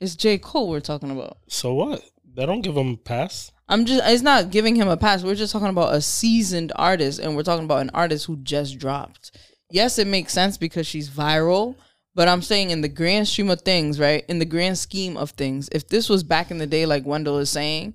It's 0.00 0.16
J 0.16 0.36
Cole 0.38 0.68
we're 0.68 0.80
talking 0.80 1.10
about. 1.10 1.38
So 1.48 1.72
what? 1.72 2.02
They 2.34 2.44
don't 2.44 2.60
give 2.60 2.76
him 2.76 2.92
a 2.92 2.96
pass. 2.96 3.52
I'm 3.68 3.86
just. 3.86 4.02
It's 4.06 4.22
not 4.22 4.50
giving 4.50 4.76
him 4.76 4.88
a 4.88 4.96
pass. 4.96 5.24
We're 5.24 5.34
just 5.34 5.52
talking 5.52 5.68
about 5.68 5.94
a 5.94 6.00
seasoned 6.00 6.72
artist, 6.76 7.18
and 7.18 7.34
we're 7.34 7.42
talking 7.42 7.64
about 7.64 7.80
an 7.80 7.90
artist 7.94 8.26
who 8.26 8.36
just 8.36 8.78
dropped. 8.78 9.36
Yes, 9.70 9.98
it 9.98 10.06
makes 10.06 10.32
sense 10.32 10.58
because 10.58 10.86
she's 10.86 11.08
viral, 11.08 11.76
but 12.14 12.28
I'm 12.28 12.42
saying 12.42 12.70
in 12.70 12.82
the 12.82 12.88
grand 12.88 13.28
scheme 13.28 13.50
of 13.50 13.62
things, 13.62 13.98
right? 13.98 14.24
In 14.28 14.38
the 14.38 14.44
grand 14.44 14.78
scheme 14.78 15.16
of 15.16 15.30
things, 15.30 15.68
if 15.72 15.88
this 15.88 16.08
was 16.08 16.22
back 16.22 16.50
in 16.50 16.58
the 16.58 16.66
day, 16.66 16.84
like 16.86 17.06
Wendell 17.06 17.38
is 17.38 17.50
saying, 17.50 17.94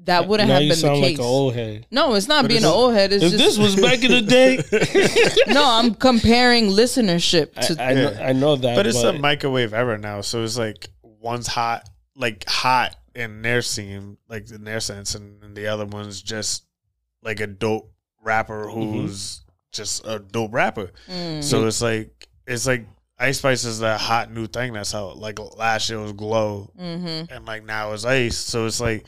that 0.00 0.26
wouldn't 0.28 0.48
now 0.48 0.54
have 0.54 0.62
you 0.62 0.70
been 0.70 0.80
the 0.80 0.88
case. 0.88 1.02
like 1.02 1.18
an 1.18 1.24
old 1.24 1.54
head. 1.54 1.86
no, 1.90 2.14
it's 2.14 2.28
not 2.28 2.42
But 2.44 2.48
being 2.48 2.60
an 2.64 2.66
old 2.70 2.94
head. 2.94 3.12
It's 3.12 3.24
If 3.24 3.32
just 3.32 3.44
this 3.44 3.58
was 3.58 3.76
back 3.76 4.02
in 4.04 4.10
the 4.10 4.22
day, 5.46 5.52
no. 5.52 5.64
I'm 5.64 5.94
comparing 5.94 6.68
listenership 6.68 7.54
to. 7.66 7.82
I, 7.82 7.94
know, 7.94 8.16
I 8.20 8.32
know 8.32 8.56
that. 8.56 8.76
but 8.76 8.86
it's 8.86 9.02
a 9.02 9.12
microwave 9.12 9.74
era 9.74 9.98
now, 9.98 10.20
so 10.22 10.42
it's 10.44 10.56
like 10.56 10.88
one's 11.02 11.46
hot, 11.46 11.88
like 12.14 12.44
hot 12.48 12.94
in 13.14 13.42
their 13.42 13.60
scene, 13.62 14.16
like 14.28 14.50
in 14.50 14.64
their 14.64 14.80
sense, 14.80 15.14
and, 15.14 15.42
and 15.42 15.56
the 15.56 15.66
other 15.66 15.84
one's 15.84 16.22
just 16.22 16.64
like 17.22 17.40
a 17.40 17.46
dope 17.46 17.92
rapper 18.22 18.68
who's 18.68 19.42
just 19.72 20.06
a 20.06 20.18
dope 20.20 20.54
rapper. 20.54 20.90
Mm. 21.08 21.42
So 21.42 21.66
it's 21.66 21.82
like 21.82 22.28
it's 22.46 22.66
like 22.66 22.86
Ice 23.18 23.38
Spice 23.38 23.64
is 23.64 23.80
that 23.80 24.00
hot 24.00 24.30
new 24.32 24.46
thing 24.46 24.72
that's 24.74 24.94
out. 24.94 25.18
Like 25.18 25.38
last 25.56 25.90
year 25.90 25.98
was 26.00 26.12
Glo, 26.12 26.70
Mm-hmm. 26.80 27.32
and 27.34 27.44
like 27.44 27.64
now 27.64 27.92
it's 27.92 28.04
Ice. 28.04 28.36
So 28.36 28.64
it's 28.66 28.80
like, 28.80 29.04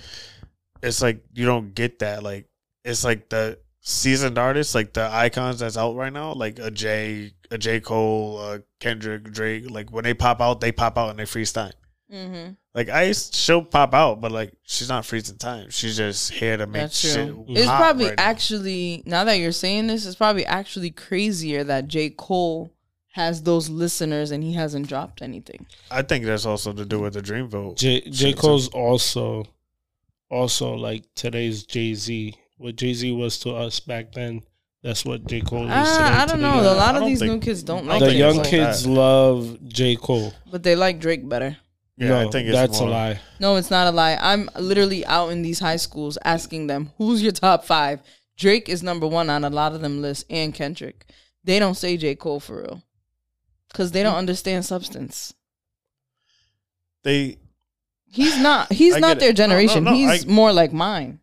it's 0.83 1.03
like 1.03 1.23
you 1.35 1.47
don't 1.47 1.75
get 1.75 2.01
that. 2.01 2.23
Like 2.23 2.47
it's 2.85 3.05
like 3.05 3.29
the 3.29 3.59
seasoned 3.81 4.38
artists, 4.38 4.75
like 4.75 4.93
the 4.93 5.09
icons 5.11 5.61
that's 5.61 5.77
out 5.77 5.97
right 5.97 6.12
now, 6.12 6.33
like 6.33 6.59
a 6.59 6.71
J, 6.71 7.33
a 7.51 7.59
J 7.59 7.81
Cole, 7.81 8.38
uh, 8.38 8.59
Kendrick, 8.79 9.25
Drake. 9.25 9.71
Like 9.71 9.90
when 9.90 10.05
they 10.05 10.14
pop 10.14 10.40
out, 10.40 10.61
they 10.61 10.73
pop 10.73 10.99
out 10.99 11.11
and 11.11 11.19
they 11.19 11.27
freeze 11.27 11.53
time. 11.53 11.73
Mm-hmm. 12.12 12.53
Like 12.75 12.88
Ice, 12.88 13.35
she'll 13.35 13.64
pop 13.64 13.95
out, 13.95 14.21
but 14.21 14.33
like 14.33 14.53
she's 14.62 14.88
not 14.88 15.05
freezing 15.05 15.38
time. 15.38 15.71
She's 15.71 15.97
just 15.97 16.33
here 16.33 16.57
to 16.57 16.66
make 16.66 16.83
That's 16.83 16.99
shit. 16.99 17.29
true. 17.29 17.45
It's 17.49 17.66
hot 17.66 17.79
probably 17.79 18.07
right 18.07 18.14
actually 18.19 19.03
now 19.07 19.25
that 19.25 19.35
you're 19.35 19.53
saying 19.53 19.87
this, 19.87 20.07
it's 20.07 20.16
probably 20.16 20.45
actually 20.47 20.90
crazier 20.90 21.64
that 21.64 21.88
J. 21.88 22.11
Cole 22.11 22.73
has 23.12 23.43
those 23.43 23.69
listeners 23.69 24.31
and 24.31 24.43
he 24.43 24.53
hasn't 24.53 24.88
dropped 24.88 25.21
anything. 25.21 25.66
I 25.90 26.03
think 26.03 26.25
that's 26.25 26.47
also 26.47 26.73
to 26.73 26.85
do 26.85 27.01
with 27.01 27.14
the 27.14 27.23
Dreamville. 27.23 27.77
J 27.77 28.01
J. 28.03 28.33
Cole's 28.33 28.69
also 28.69 29.47
also 30.31 30.75
like 30.75 31.05
today's 31.14 31.64
Jay 31.64 31.95
Z. 31.95 32.35
What 32.57 32.77
Jay 32.77 32.93
Z 32.95 33.11
was 33.12 33.38
to 33.40 33.51
us 33.55 33.81
back 33.81 34.12
then, 34.12 34.43
that's 34.83 35.05
what 35.05 35.27
J 35.27 35.40
Cole 35.40 35.62
is 35.64 35.69
today. 35.69 35.75
Ah, 35.77 36.23
I 36.23 36.27
don't 36.27 36.40
the 36.40 36.49
know. 36.49 36.61
A 36.61 36.75
lot 36.75 36.97
of 36.97 37.05
these 37.05 37.21
new 37.23 37.38
kids 37.38 37.62
don't 37.62 37.87
like 37.87 38.01
don't 38.01 38.09
the 38.09 38.14
think 38.14 38.19
J. 38.19 38.27
it's 38.29 38.35
young 38.35 38.43
like 38.43 38.51
kids 38.51 38.87
love 38.87 39.59
J 39.69 39.97
Cole. 39.97 40.33
but 40.51 40.62
they 40.62 40.77
like 40.77 41.01
Drake 41.01 41.29
better. 41.29 41.57
Yeah, 41.97 42.09
no, 42.09 42.29
I 42.29 42.31
think 42.31 42.49
it's 42.49 42.57
that's 42.57 42.81
more, 42.81 42.88
a 42.88 42.93
lie. 42.93 43.21
No, 43.40 43.57
it's 43.57 43.71
not 43.71 43.87
a 43.87 43.90
lie. 43.90 44.16
I'm 44.19 44.49
literally 44.59 45.05
out 45.05 45.29
in 45.29 45.43
these 45.43 45.59
high 45.59 45.77
schools 45.77 46.16
asking 46.25 46.66
them, 46.66 46.93
"Who's 46.97 47.23
your 47.23 47.33
top 47.33 47.64
five? 47.66 48.01
Drake 48.38 48.71
is 48.71 48.83
number 48.83 49.07
one 49.07 49.29
on 49.29 49.45
a 49.45 49.51
lot 49.51 49.75
of 49.75 49.83
them 49.83 50.01
lists, 50.01 50.25
and 50.31 50.55
Kendrick. 50.55 51.05
They 51.45 51.59
don't 51.59 51.75
say 51.75 51.99
J. 51.99 52.14
Cole 52.14 52.40
for 52.40 52.62
real, 52.62 52.83
because 53.69 53.93
they 53.93 54.03
don't 54.03 54.16
understand 54.16 54.64
substance. 54.64 55.35
They 57.03 57.37
He's 58.11 58.38
not. 58.38 58.73
He's 58.73 58.94
I 58.96 58.99
not 58.99 59.18
their 59.20 59.31
it. 59.31 59.38
No, 59.38 59.46
no, 59.46 59.55
generation. 59.55 59.85
no, 59.85 59.94
he's 59.94 60.25
I- 60.27 60.29
more 60.29 60.53
like 60.53 60.73
mine. 60.73 61.20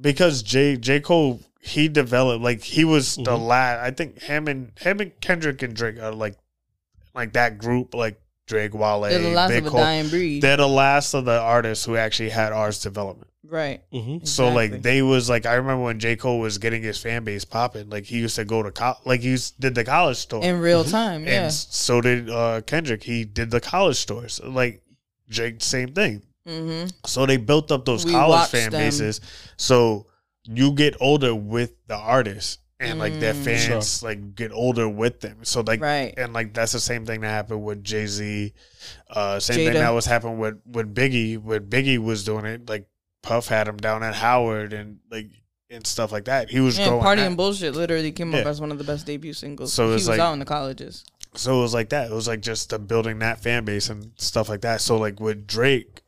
because 0.00 0.42
J 0.42 0.76
J 0.76 1.00
Cole 1.00 1.40
he 1.60 1.88
developed 1.88 2.42
like 2.42 2.62
he 2.62 2.84
was 2.84 3.14
the 3.16 3.22
Mhm. 3.36 3.46
last. 3.46 3.80
I 3.84 3.90
think 3.90 4.20
him 4.22 4.48
and 4.48 4.72
him 4.80 5.00
and 5.00 5.18
Kendrick 5.20 5.62
and 5.62 5.74
Drake 5.74 5.98
are 5.98 6.12
like 6.12 6.34
like 7.14 7.32
that 7.34 7.58
group 7.58 7.94
like 7.94 8.20
Drake, 8.46 8.74
Wale, 8.74 9.00
They're 9.02 9.18
the 9.20 9.28
last 9.30 9.48
Big 9.50 9.62
of 9.62 9.68
a 9.68 9.70
Cole. 9.70 9.80
dying 9.80 10.08
breed. 10.08 10.42
They're 10.42 10.56
the 10.58 10.68
last 10.68 11.14
of 11.14 11.24
the 11.24 11.38
artists 11.40 11.84
who 11.86 11.96
actually 11.96 12.28
had 12.30 12.52
artist 12.52 12.82
development. 12.82 13.30
right. 13.48 13.82
hmm 13.92 14.18
So 14.24 14.48
like 14.50 14.82
they 14.82 15.00
was 15.00 15.30
like 15.30 15.46
I 15.46 15.54
remember 15.54 15.84
when 15.84 16.00
J 16.00 16.16
Cole 16.16 16.40
was 16.40 16.58
getting 16.58 16.82
his 16.82 16.98
fan 16.98 17.24
base 17.24 17.44
popping. 17.44 17.88
Like 17.88 18.04
he 18.04 18.18
used 18.18 18.34
to 18.36 18.44
go 18.44 18.62
to 18.62 18.70
co- 18.72 18.96
like 19.06 19.20
he 19.20 19.28
used, 19.30 19.58
did 19.60 19.74
the 19.76 19.84
college 19.84 20.16
store, 20.18 20.42
in 20.44 20.58
real 20.60 20.82
time. 20.84 21.26
and 21.28 21.50
so 21.52 22.00
did 22.02 22.28
uh, 22.28 22.60
Kendrick. 22.66 23.04
He 23.04 23.24
did 23.24 23.50
the 23.50 23.60
college 23.60 23.96
stores. 23.96 24.40
Like 24.44 24.82
Drake, 25.28 25.62
same 25.62 25.92
thing. 25.94 26.22
Mm-hmm. 26.48 26.88
So 27.06 27.24
they 27.26 27.36
built 27.38 27.72
up 27.72 27.84
those 27.84 28.04
We 28.04 28.12
college 28.12 28.48
fan 28.50 28.70
them. 28.70 28.80
bases. 28.80 29.20
So 29.56 30.06
you 30.44 30.72
get 30.72 30.94
older 31.00 31.34
with 31.34 31.72
the 31.86 31.96
artists, 31.96 32.58
and 32.80 32.98
like 32.98 33.18
their 33.20 33.32
Mm. 33.32 33.44
fans 33.44 34.02
like 34.02 34.34
get 34.34 34.52
older 34.52 34.86
with 34.88 35.20
them. 35.20 35.38
So 35.44 35.62
like 35.62 35.80
Right. 35.80 36.12
and 36.18 36.34
like 36.34 36.52
that's 36.52 36.72
the 36.72 36.80
same 36.80 37.06
thing 37.06 37.22
that 37.22 37.28
happened 37.28 37.62
with 37.64 37.82
Jay 37.82 38.06
Z. 38.06 38.52
Uh, 39.08 39.40
same 39.40 39.58
Jada. 39.60 39.64
thing 39.72 39.74
that 39.74 39.90
was 39.90 40.04
happening 40.04 40.38
with 40.38 40.58
with 40.66 40.94
Biggie. 40.94 41.40
When 41.42 41.60
Biggie 41.66 41.98
was 41.98 42.24
doing 42.24 42.44
it, 42.44 42.68
like 42.68 42.86
Puff 43.22 43.48
had 43.48 43.66
him 43.68 43.78
down 43.78 44.02
at 44.02 44.14
Howard 44.14 44.74
and 44.74 44.98
like 45.10 45.30
and 45.70 45.86
stuff 45.86 46.12
like 46.12 46.26
that. 46.26 46.50
He 46.50 46.60
was 46.60 46.78
Yeah, 46.78 46.88
growing. 46.88 47.02
Party 47.02 47.22
that. 47.22 47.26
and 47.28 47.36
Bullshit 47.38 47.74
literally 47.74 48.12
came 48.12 48.34
up 48.34 48.44
as 48.44 48.60
one 48.60 48.70
of 48.70 48.76
the 48.76 48.84
best 48.84 49.06
debut 49.06 49.32
singles. 49.32 49.72
So 49.72 49.86
he 49.86 49.92
was 49.94 50.06
like- 50.06 50.20
out 50.20 50.34
in 50.34 50.38
the 50.40 50.44
colleges. 50.44 51.04
So 51.36 51.58
it 51.58 51.62
was 51.62 51.74
like 51.74 51.88
that. 51.90 52.10
It 52.10 52.14
was 52.14 52.28
like 52.28 52.40
just 52.40 52.70
the 52.70 52.78
building 52.78 53.18
that 53.20 53.40
fan 53.42 53.64
base 53.64 53.88
and 53.90 54.12
stuff 54.16 54.48
like 54.48 54.60
that. 54.62 54.80
So 54.80 54.96
like 54.96 55.18
with 55.20 55.46
Drake, 55.46 56.02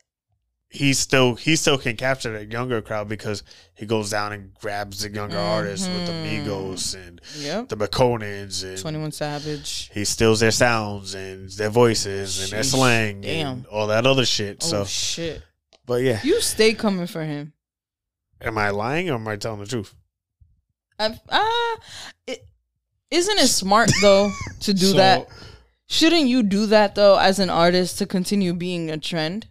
he 0.68 0.92
still 0.92 1.34
he 1.36 1.56
still 1.56 1.78
can 1.78 1.96
capture 1.96 2.32
that 2.32 2.50
younger 2.52 2.82
crowd 2.82 3.08
because 3.08 3.42
he 3.74 3.86
goes 3.86 4.10
down 4.10 4.32
and 4.32 4.52
grabs 4.54 5.00
the 5.02 5.10
younger 5.10 5.38
artists 5.38 5.86
with 5.88 6.06
the 6.06 6.12
Mhm. 6.12 6.44
Migos 6.46 6.94
and 6.94 7.20
Yep. 7.38 7.68
the 7.70 7.76
Maconans 7.76 8.62
and 8.64 8.78
Twenty 8.78 8.98
One 8.98 9.12
Savage. 9.12 9.90
he 9.94 10.04
steals 10.04 10.40
their 10.40 10.50
sounds 10.50 11.14
and 11.14 11.50
their 11.52 11.70
voices 11.70 12.42
and 12.42 12.52
their 12.52 12.62
slang 12.62 13.20
Damn. 13.22 13.48
and 13.58 13.66
all 13.66 13.86
that 13.88 14.06
other 14.06 14.26
shit. 14.26 14.58
Oh 14.64 14.66
so, 14.68 14.84
shit! 14.84 15.42
but 15.86 16.02
yeah, 16.02 16.20
You 16.24 16.40
stay 16.40 16.74
coming 16.74 17.06
for 17.06 17.24
him. 17.24 17.52
am 18.40 18.58
I 18.58 18.70
lying 18.70 19.08
or 19.08 19.14
am 19.14 19.26
I 19.28 19.36
telling 19.36 19.60
the 19.60 19.66
truth? 19.66 19.94
I've, 20.98 21.20
ah, 21.28 21.76
it, 22.26 22.45
isn't 23.10 23.38
it 23.38 23.48
smart 23.48 23.90
though 24.00 24.30
to 24.60 24.74
do 24.74 24.86
So, 24.86 24.96
that? 24.96 25.26
Shouldn't 25.88 26.26
you 26.28 26.42
do 26.42 26.66
that 26.66 26.94
though 26.94 27.16
as 27.18 27.38
an 27.38 27.50
artist 27.50 27.98
to 27.98 28.06
continue 28.06 28.52
being 28.54 28.90
a 28.90 28.98
trend? 28.98 29.48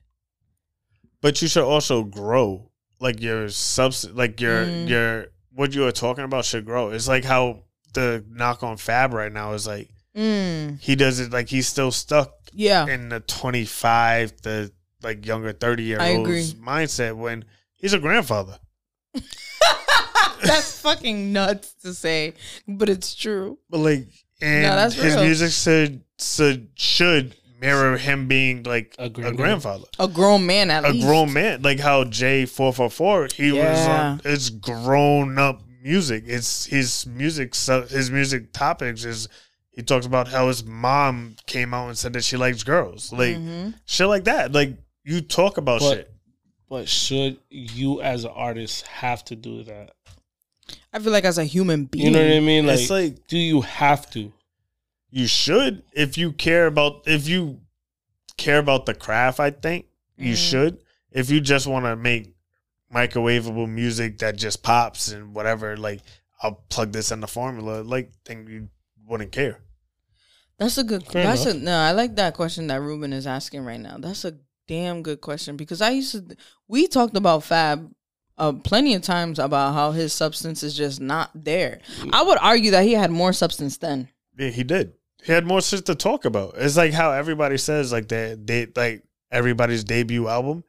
But 1.21 1.41
you 1.41 1.47
should 1.47 1.63
also 1.63 2.03
grow, 2.03 2.69
like 2.99 3.21
your 3.21 3.49
substance, 3.49 4.13
like 4.15 4.39
your 4.41 4.65
Mm. 4.65 4.89
your 4.89 5.25
what 5.53 5.73
you 5.73 5.81
were 5.81 5.91
talking 5.91 6.23
about 6.25 6.43
should 6.45 6.65
grow. 6.65 6.89
It's 6.91 7.07
like 7.07 7.23
how 7.23 7.63
the 7.93 8.23
knock 8.29 8.61
on 8.63 8.75
Fab 8.77 9.13
right 9.13 9.31
now 9.31 9.53
is 9.53 9.65
like 9.65 9.89
Mm, 10.15 10.79
he 10.79 10.95
does 10.95 11.19
it 11.19 11.31
like 11.31 11.49
he's 11.49 11.67
still 11.67 11.91
stuck 11.91 12.31
yeah, 12.53 12.87
in 12.87 13.09
the 13.09 13.19
25 13.19 14.41
the 14.43 14.71
like 15.03 15.25
younger 15.25 15.51
30 15.51 15.83
year 15.83 15.99
olds 16.01 16.53
mindset 16.53 17.17
when 17.17 17.43
he's 17.75 17.91
a 17.93 17.99
grandfather 17.99 18.57
that's 20.43 20.79
fucking 20.81 21.33
nuts 21.33 21.73
to 21.83 21.93
say, 21.93 22.33
but 22.67 22.89
it's 22.89 23.15
true. 23.15 23.57
but 23.69 23.79
like 23.79 24.07
and 24.41 24.63
No, 24.63 24.75
that's 24.75 24.95
his 24.95 25.15
real. 25.15 25.23
music 25.25 25.51
should, 25.51 26.01
should 26.19 26.69
should 26.75 27.35
mirror 27.59 27.97
him 27.97 28.27
being 28.27 28.63
like 28.63 28.93
A 28.99 29.05
a, 29.05 29.09
grandfather 29.09 29.85
A 29.97 30.07
grown 30.09 30.45
man 30.45 30.69
at 30.69 30.83
a 30.85 30.89
least. 30.89 31.05
grown 31.07 31.31
man 31.31 31.61
like 31.61 31.79
how 31.79 32.03
j444 32.03 33.31
he 33.31 33.51
was 33.53 33.61
Yeah. 33.63 34.01
on 34.11 34.21
it's 34.25 34.49
grown 34.49 35.39
up 35.39 35.61
music 35.81 36.25
it's 36.27 36.65
his 36.65 37.05
music 37.07 37.55
his 37.55 38.11
music 38.11 38.51
topics 38.51 39.05
is 39.05 39.29
he 39.71 39.81
talks 39.83 40.05
about 40.05 40.27
how 40.27 40.47
his 40.49 40.65
mom 40.65 41.37
came 41.47 41.73
out 41.73 41.87
and 41.87 41.97
said 41.97 42.11
that 42.13 42.23
she 42.25 42.35
likes 42.37 42.61
girls 42.63 43.13
like 43.13 43.37
Mhm. 43.37 43.73
shit 43.85 44.07
like 44.07 44.25
that 44.25 44.51
like 44.51 44.75
you 45.05 45.21
talk 45.21 45.57
about 45.57 45.79
But- 45.79 45.93
shit 45.95 46.11
But 46.69 46.89
should 46.89 47.37
you 47.49 48.01
as 48.01 48.23
an 48.23 48.31
artist 48.33 48.87
have 48.87 49.23
to 49.25 49.35
do 49.35 49.63
that? 49.63 49.91
I 50.91 50.99
feel 50.99 51.11
like 51.11 51.25
as 51.25 51.37
a 51.37 51.43
human 51.43 51.85
being, 51.85 52.05
You 52.05 52.11
know 52.11 52.25
what 52.27 52.35
I 52.37 52.39
mean? 52.39 52.65
Like, 52.65 52.79
it's 52.79 52.89
like 52.89 53.27
do 53.27 53.37
you 53.37 53.61
have 53.61 54.09
to? 54.11 54.31
you 55.11 55.27
should 55.27 55.83
if 55.93 56.17
you 56.17 56.31
care 56.33 56.65
about 56.67 57.03
if 57.05 57.25
you 57.27 57.61
care 58.37 58.57
about 58.57 58.85
the 58.85 58.93
craft 58.93 59.39
i 59.39 59.49
think 59.49 59.85
you 60.17 60.33
Mhm. 60.33 60.49
should 60.49 60.77
if 61.11 61.29
you 61.29 61.39
just 61.39 61.67
want 61.67 61.85
to 61.85 61.95
make 61.95 62.33
microwavable 62.93 63.69
music 63.69 64.17
that 64.19 64.35
just 64.35 64.61
pops 64.61 65.11
and 65.11 65.33
whatever 65.33 65.77
like 65.77 66.01
i'll 66.41 66.63
plug 66.69 66.91
this 66.91 67.11
in 67.11 67.21
the 67.21 67.27
formula 67.27 67.81
like 67.81 68.11
then 68.25 68.45
you 68.49 68.67
wouldn't 69.07 69.31
care 69.31 69.59
That's 70.57 70.77
a 70.77 70.83
good. 70.83 71.05
Fair 71.05 71.23
that's 71.23 71.45
a 71.45 71.53
no. 71.53 71.77
I 71.77 71.91
like 71.91 72.15
that 72.15 72.33
question 72.33 72.67
that 72.67 72.81
Ruben 72.81 73.11
is 73.13 73.27
asking 73.27 73.63
right 73.65 73.79
now. 73.79 73.97
That's 73.99 74.23
a 74.25 74.35
damn 74.67 75.01
good 75.03 75.21
question 75.21 75.55
because 75.57 75.81
I 75.81 75.91
used 75.91 76.11
to. 76.13 76.35
We 76.67 76.87
talked 76.87 77.15
about 77.15 77.43
Fab 77.43 77.91
uh, 78.37 78.53
plenty 78.53 78.93
of 78.95 79.01
times 79.01 79.39
about 79.39 79.73
how 79.73 79.91
his 79.91 80.11
substance 80.13 80.63
is 80.63 80.75
just 80.75 80.99
not 80.99 81.31
there. 81.35 81.79
I 82.11 82.23
would 82.23 82.37
argue 82.41 82.71
that 82.71 82.83
he 82.83 82.93
had 82.93 83.11
more 83.11 83.31
substance 83.33 83.77
then. 83.77 84.09
yeah 84.37 84.49
he 84.49 84.63
did 84.63 84.93
he 85.23 85.31
had 85.31 85.45
more 85.45 85.61
shit 85.61 85.85
to 85.85 85.95
talk 85.95 86.25
about 86.25 86.53
it's 86.57 86.75
like 86.77 86.91
how 86.93 87.11
everybody 87.11 87.57
says 87.57 87.91
like 87.91 88.07
that 88.09 88.45
they 88.45 88.67
like 88.75 89.01
everybody's 89.31 89.83
debut 89.83 90.27
album 90.27 90.63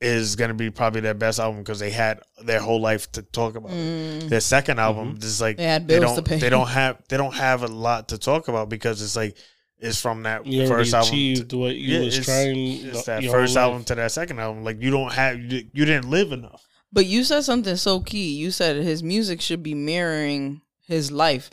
is 0.00 0.34
gonna 0.36 0.54
be 0.54 0.70
probably 0.70 1.00
their 1.00 1.14
best 1.14 1.38
album 1.38 1.60
because 1.60 1.78
they 1.78 1.90
had 1.90 2.20
their 2.42 2.60
whole 2.60 2.80
life 2.80 3.10
to 3.12 3.22
talk 3.22 3.54
about. 3.56 3.70
Mm, 3.70 4.28
their 4.28 4.40
second 4.40 4.78
album 4.80 5.18
is 5.22 5.40
like 5.40 5.56
They 5.58 5.64
had 5.64 5.86
they 5.88 6.00
don't 6.00 6.16
to 6.16 6.22
pay. 6.22 6.38
they 6.38 6.50
don't 6.50 6.68
have 6.80 6.98
they 7.08 7.16
don't 7.16 7.34
have 7.34 7.62
a 7.62 7.68
lot 7.68 8.08
to 8.08 8.18
talk 8.18 8.48
about 8.48 8.68
because 8.68 9.00
it's 9.02 9.16
like 9.16 9.36
it's 9.84 10.00
from 10.00 10.22
that 10.24 10.46
You 10.46 10.60
already 10.62 10.74
first 10.74 10.94
album 10.94 11.08
achieved 11.08 11.50
to, 11.50 11.58
what 11.58 11.76
you 11.76 11.94
Yeah, 11.94 12.04
was 12.04 12.18
it's- 12.18 12.24
trying. 12.26 12.56
it's 12.86 13.04
the- 13.04 13.20
that 13.20 13.24
first 13.30 13.54
whole 13.56 13.64
album 13.64 13.84
to 13.84 13.94
that 13.94 14.10
second 14.12 14.38
album 14.40 14.64
like 14.64 14.80
you 14.82 14.90
don't 14.90 15.12
have 15.12 15.38
you, 15.38 15.66
you 15.72 15.84
didn't 15.84 16.10
live 16.10 16.32
enough 16.32 16.66
But 16.92 17.06
you 17.06 17.24
said 17.24 17.42
something 17.42 17.76
so 17.76 18.00
key. 18.00 18.34
You 18.36 18.50
said 18.52 18.76
his 18.76 19.02
music 19.02 19.40
should 19.40 19.62
be 19.64 19.74
mirroring 19.74 20.60
his 20.86 21.10
life. 21.10 21.50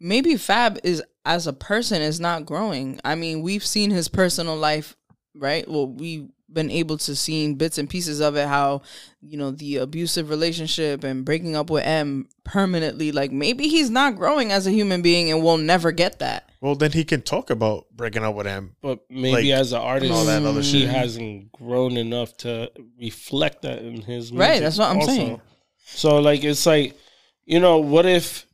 Maybe 0.00 0.36
Fab 0.36 0.78
is 0.84 1.02
as 1.24 1.46
a 1.46 1.52
person 1.52 2.02
is 2.02 2.18
not 2.20 2.46
growing. 2.46 3.00
I 3.04 3.14
mean, 3.14 3.42
we've 3.42 3.64
seen 3.64 3.90
his 3.90 4.08
personal 4.08 4.56
life, 4.56 4.96
right? 5.34 5.68
Well, 5.68 5.86
we've 5.88 6.28
been 6.52 6.70
able 6.70 6.96
to 6.96 7.16
see 7.16 7.52
bits 7.54 7.76
and 7.76 7.90
pieces 7.90 8.20
of 8.20 8.36
it 8.36 8.46
how, 8.46 8.82
you 9.20 9.36
know, 9.36 9.50
the 9.50 9.76
abusive 9.78 10.30
relationship 10.30 11.02
and 11.02 11.24
breaking 11.24 11.56
up 11.56 11.70
with 11.70 11.84
M 11.84 12.28
permanently 12.44 13.10
like 13.12 13.32
maybe 13.32 13.66
he's 13.68 13.90
not 13.90 14.14
growing 14.16 14.52
as 14.52 14.66
a 14.66 14.70
human 14.70 15.02
being 15.02 15.30
and 15.30 15.42
we'll 15.42 15.56
never 15.58 15.90
get 15.90 16.20
that. 16.20 16.48
well 16.60 16.76
then 16.76 16.92
he 16.92 17.02
can 17.04 17.20
talk 17.20 17.50
about 17.50 17.86
breaking 17.92 18.22
up 18.22 18.34
with 18.36 18.46
him 18.46 18.76
But 18.80 19.00
maybe 19.10 19.50
Like, 19.50 19.60
as 19.60 19.72
an 19.72 19.80
artist, 19.80 20.12
all 20.12 20.24
that 20.26 20.44
other 20.44 20.60
he 20.60 20.86
hasn't 20.86 21.50
grown 21.52 21.96
enough 21.96 22.36
to 22.38 22.70
reflect 23.00 23.62
that 23.62 23.80
in 23.80 24.02
his 24.02 24.30
music 24.32 24.38
Right, 24.48 24.60
that's 24.60 24.78
what 24.78 24.90
I'm 24.90 25.02
saying. 25.02 25.40
So 25.84 26.18
like 26.20 26.44
it's 26.44 26.64
like, 26.66 26.96
you 27.44 27.58
know, 27.60 27.78
what 27.78 28.06
if 28.06 28.46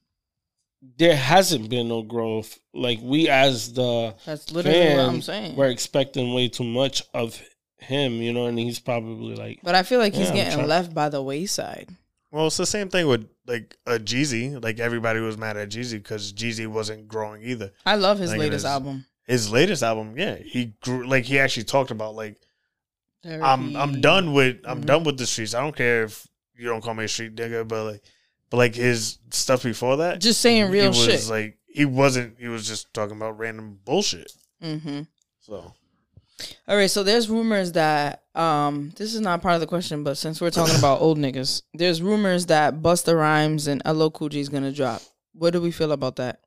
there 0.96 1.16
hasn't 1.16 1.68
been 1.70 1.88
no 1.88 2.02
growth. 2.02 2.58
Like 2.74 2.98
we 3.02 3.28
as 3.28 3.72
the 3.72 4.14
That's 4.26 4.50
literally 4.50 4.96
what 4.96 5.04
I'm 5.04 5.22
saying. 5.22 5.56
we're 5.56 5.68
expecting 5.70 6.34
way 6.34 6.48
too 6.48 6.64
much 6.64 7.02
of 7.14 7.40
him, 7.82 8.14
you 8.14 8.32
know, 8.32 8.46
and 8.46 8.58
he's 8.58 8.78
probably 8.78 9.34
like 9.34 9.60
But 9.62 9.74
I 9.74 9.82
feel 9.82 9.98
like 9.98 10.12
he's 10.14 10.22
Yeah, 10.24 10.28
I'm 10.30 10.34
getting 10.36 10.54
trying- 10.54 10.68
left 10.68 10.94
by 10.94 11.08
the 11.08 11.22
wayside. 11.22 11.88
Well, 12.30 12.46
it's 12.46 12.56
the 12.56 12.64
same 12.66 12.88
thing 12.88 13.06
with 13.06 13.28
like 13.46 13.76
a 13.86 13.98
Jeezy. 13.98 14.62
Like 14.62 14.80
everybody 14.80 15.20
was 15.20 15.36
mad 15.36 15.56
at 15.58 15.68
Jeezy 15.68 15.94
because 15.94 16.32
Jeezy 16.32 16.66
wasn't 16.66 17.06
growing 17.06 17.42
either. 17.42 17.72
I 17.84 17.96
love 17.96 18.18
his 18.18 18.30
Like 18.30 18.40
latest 18.40 18.64
is. 18.64 18.64
album. 18.64 19.04
His 19.26 19.50
latest 19.50 19.82
album, 19.82 20.14
yeah, 20.18 20.36
he 20.36 20.74
grew. 20.80 21.06
Like 21.06 21.24
he 21.24 21.38
actually 21.38 21.64
talked 21.64 21.90
about 21.90 22.14
like 22.14 22.40
I'm 23.24 23.76
I'm 23.76 24.00
done 24.00 24.32
with 24.32 24.58
I'm 24.64 24.82
Mhm. 24.82 24.86
done 24.86 25.04
with 25.04 25.18
the 25.18 25.26
streets. 25.26 25.54
I 25.54 25.60
don't 25.60 25.76
care 25.76 26.04
if 26.04 26.26
you 26.56 26.64
don't 26.68 26.80
call 26.82 26.94
me 26.94 27.04
a 27.04 27.08
street 27.08 27.36
nigga, 27.36 27.66
but 27.68 27.84
like, 27.84 28.02
but 28.50 28.56
like 28.56 28.74
his 28.74 29.18
stuff 29.30 29.62
before 29.62 29.98
that, 29.98 30.20
Just 30.20 30.40
saying 30.40 30.70
real 30.70 30.84
he 30.84 30.88
was 30.88 31.04
shit. 31.24 31.30
like 31.30 31.58
he 31.66 31.84
wasn't. 31.84 32.38
He 32.38 32.48
was 32.48 32.66
just 32.66 32.92
talking 32.94 33.16
about 33.16 33.38
random 33.38 33.78
bullshit. 33.84 34.32
mm-hmm. 34.62 35.02
So 35.40 35.72
All 36.68 36.76
right, 36.76 36.90
so 36.90 37.02
there's 37.02 37.28
rumors 37.28 37.72
that 37.72 38.22
um 38.34 38.92
this 38.96 39.14
is 39.14 39.20
not 39.20 39.42
part 39.42 39.54
of 39.54 39.60
the 39.60 39.66
question, 39.66 40.02
but 40.04 40.16
since 40.16 40.40
we're 40.40 40.50
talking 40.50 40.76
about 40.78 41.00
old 41.00 41.18
niggas, 41.18 41.62
there's 41.74 42.00
rumors 42.02 42.46
that 42.46 42.80
Busta 42.82 43.16
Rhymes 43.18 43.66
and 43.66 43.82
LL 43.86 44.08
Cool 44.08 44.28
J 44.30 44.40
is 44.40 44.48
gonna 44.48 44.72
drop. 44.72 45.02
What 45.34 45.52
do 45.52 45.60
we 45.60 45.70
feel 45.70 45.92
about 45.92 46.16
that? 46.16 46.40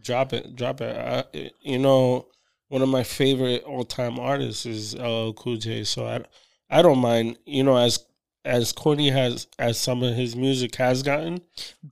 drop 0.00 0.32
it, 0.32 0.54
drop 0.56 0.80
it. 0.80 0.96
I, 0.96 1.50
you 1.60 1.78
know, 1.78 2.26
one 2.68 2.82
of 2.82 2.88
my 2.88 3.02
favorite 3.02 3.64
all 3.64 3.84
time 3.84 4.18
artists 4.18 4.64
is 4.64 4.94
LL 4.96 5.32
Cool 5.32 5.56
J, 5.56 5.84
so 5.84 6.06
I 6.06 6.24
I 6.70 6.82
don't 6.82 6.98
mind. 6.98 7.38
You 7.44 7.64
know, 7.64 7.76
as 7.76 8.04
as 8.44 8.72
corny 8.72 9.10
has 9.10 9.46
as 9.58 9.78
some 9.78 10.02
of 10.02 10.14
his 10.14 10.34
music 10.36 10.74
has 10.76 11.02
gotten, 11.02 11.42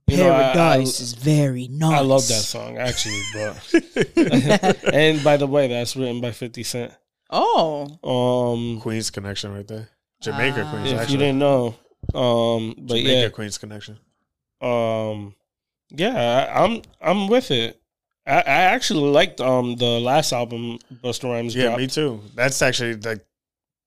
you 0.07 0.17
know, 0.17 0.31
I- 0.31 0.53
I- 0.53 0.77
is 0.79 1.13
very 1.13 1.67
nice. 1.67 1.99
I 1.99 2.01
love 2.01 2.27
that 2.29 2.41
song 2.41 2.77
actually, 2.77 3.21
but 3.33 4.85
and 4.93 5.23
by 5.23 5.37
the 5.37 5.45
way, 5.45 5.67
that's 5.67 5.95
written 5.95 6.21
by 6.21 6.31
Fifty 6.31 6.63
Cent. 6.63 6.93
Oh, 7.29 7.99
Um, 8.03 8.79
Queens 8.81 9.09
connection 9.09 9.53
right 9.53 9.67
there, 9.67 9.89
Jamaica 10.21 10.63
Ah. 10.65 10.71
Queens. 10.71 10.91
if 10.91 10.99
actually. 10.99 11.13
you 11.13 11.19
didn't 11.19 11.39
know, 11.39 11.75
um, 12.15 12.73
but 12.77 12.95
Jamaica 12.97 13.09
yeah, 13.21 13.29
Queens 13.29 13.57
connection. 13.57 13.97
um, 14.61 15.35
yeah, 15.89 16.47
I, 16.53 16.63
I'm 16.63 16.81
I'm 17.01 17.27
with 17.27 17.51
it. 17.51 17.81
I, 18.25 18.39
I 18.39 18.61
actually 18.75 19.09
liked 19.09 19.39
um 19.41 19.75
the 19.77 19.99
last 19.99 20.33
album 20.33 20.79
Busta 21.03 21.25
Rhymes 21.25 21.55
Yeah, 21.55 21.65
dropped. 21.67 21.77
me 21.79 21.87
too. 21.87 22.21
That's 22.35 22.61
actually 22.61 22.95
like 22.95 23.25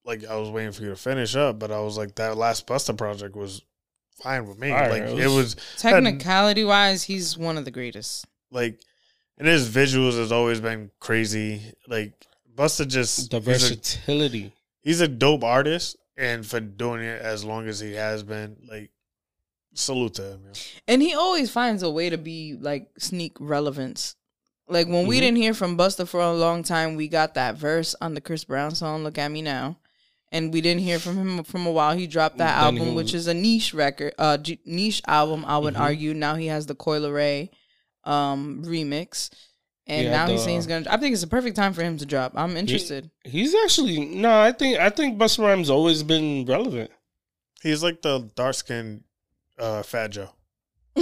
like 0.05 0.25
I 0.27 0.37
was 0.37 0.49
waiting 0.51 0.73
for 0.73 0.83
you 0.83 0.91
to 0.91 0.97
finish 0.97 1.37
up, 1.37 1.59
but 1.59 1.71
I 1.71 1.81
was 1.81 1.99
like 1.99 2.15
that 2.17 2.37
last 2.37 2.67
Busta 2.67 2.97
project 2.97 3.37
was 3.37 3.63
fine 4.23 4.47
with 4.47 4.59
me. 4.59 4.71
Fire. 4.71 4.91
Like 4.91 5.03
It 5.03 5.19
it 5.19 5.29
was 5.29 5.57
technicality 5.77 6.65
wise, 6.65 7.03
he's 7.05 7.37
one 7.37 7.59
of 7.59 7.65
the 7.65 7.71
greatest. 7.71 8.27
like 8.51 8.81
and 9.39 9.47
his 9.49 9.69
visuals 9.69 10.17
has 10.19 10.33
always 10.33 10.61
been 10.61 10.91
crazy. 11.01 11.63
Like 11.89 12.13
Busta 12.61 12.87
just 12.87 13.31
the 13.31 13.39
he's 13.41 13.47
a, 13.47 13.51
versatility. 13.51 14.53
he's 14.83 15.01
a 15.01 15.09
dope 15.09 15.43
artist, 15.45 15.97
and 16.17 16.45
for 16.45 16.61
doing 16.61 17.01
it 17.03 17.21
as 17.23 17.45
long 17.45 17.67
as 17.69 17.81
he 17.81 17.95
has 17.95 18.23
been, 18.23 18.57
like 18.69 18.91
salute 19.75 20.15
to 20.15 20.23
him. 20.33 20.41
yo. 20.47 20.53
And 20.89 21.01
he 21.03 21.15
always 21.15 21.51
finds 21.51 21.83
a 21.83 21.91
way 21.91 22.11
to 22.11 22.19
be 22.19 22.57
like 22.61 22.91
sneak 22.99 23.37
relevance. 23.41 24.17
Like 24.69 24.87
when 24.89 25.07
we 25.07 25.17
Mhm. 25.17 25.21
didn't 25.21 25.37
hear 25.39 25.55
from 25.55 25.77
Busta 25.79 26.07
for 26.07 26.21
a 26.21 26.33
long 26.35 26.63
time, 26.63 26.97
we 26.97 27.09
got 27.09 27.35
that 27.35 27.57
verse 27.57 27.95
on 28.01 28.15
the 28.15 28.21
Chris 28.21 28.45
Brown 28.45 28.75
song 28.75 29.03
"Look 29.05 29.17
at 29.19 29.31
Me 29.31 29.43
Now," 29.43 29.79
and 30.31 30.53
we 30.53 30.61
didn't 30.61 30.83
hear 30.83 30.99
from 30.99 31.17
him 31.17 31.45
from 31.45 31.67
a 31.67 31.73
while. 31.73 31.97
He 31.97 32.07
dropped 32.07 32.37
that 32.39 32.55
Then 32.57 32.65
album, 32.77 32.89
he- 32.91 32.95
which 32.95 33.15
is 33.15 33.27
a 33.27 33.35
niche 33.35 33.73
record, 33.75 34.13
uh, 34.19 34.37
G- 34.39 34.61
niche 34.65 35.03
album. 35.07 35.45
I 35.47 35.59
would 35.59 35.75
Mhm. 35.75 35.81
argue. 35.81 36.15
Now 36.15 36.35
he 36.37 36.47
has 36.47 36.67
the 36.67 36.75
Coi 36.75 36.99
Leray 37.01 37.49
um 38.05 38.63
remix, 38.65 39.31
and 39.91 40.05
Yeah, 40.05 40.11
now 40.13 40.27
he's 40.29 40.43
saying 40.43 40.57
he's 40.57 40.67
gonna. 40.67 40.87
I 40.89 40.97
think 40.97 41.13
it's 41.13 41.23
a 41.23 41.29
perfect 41.29 41.57
time 41.57 41.73
for 41.73 41.83
him 41.83 41.99
to 41.99 42.07
drop. 42.07 42.33
I'm 42.37 42.57
interested. 42.57 43.11
He's 43.25 43.55
actually 43.55 43.99
no. 44.07 44.41
I 44.41 44.53
think 44.53 44.79
I 44.79 44.89
think 44.89 45.19
Busta 45.19 45.41
Rhymes 45.41 45.69
always 45.69 46.03
been 46.03 46.47
relevant. 46.47 46.91
He's 47.63 47.83
like 47.83 48.01
the 48.01 48.31
dark 48.37 48.55
skinned 48.55 49.03
uh, 49.59 49.83
Fat 49.83 50.13
Joe. 50.13 50.31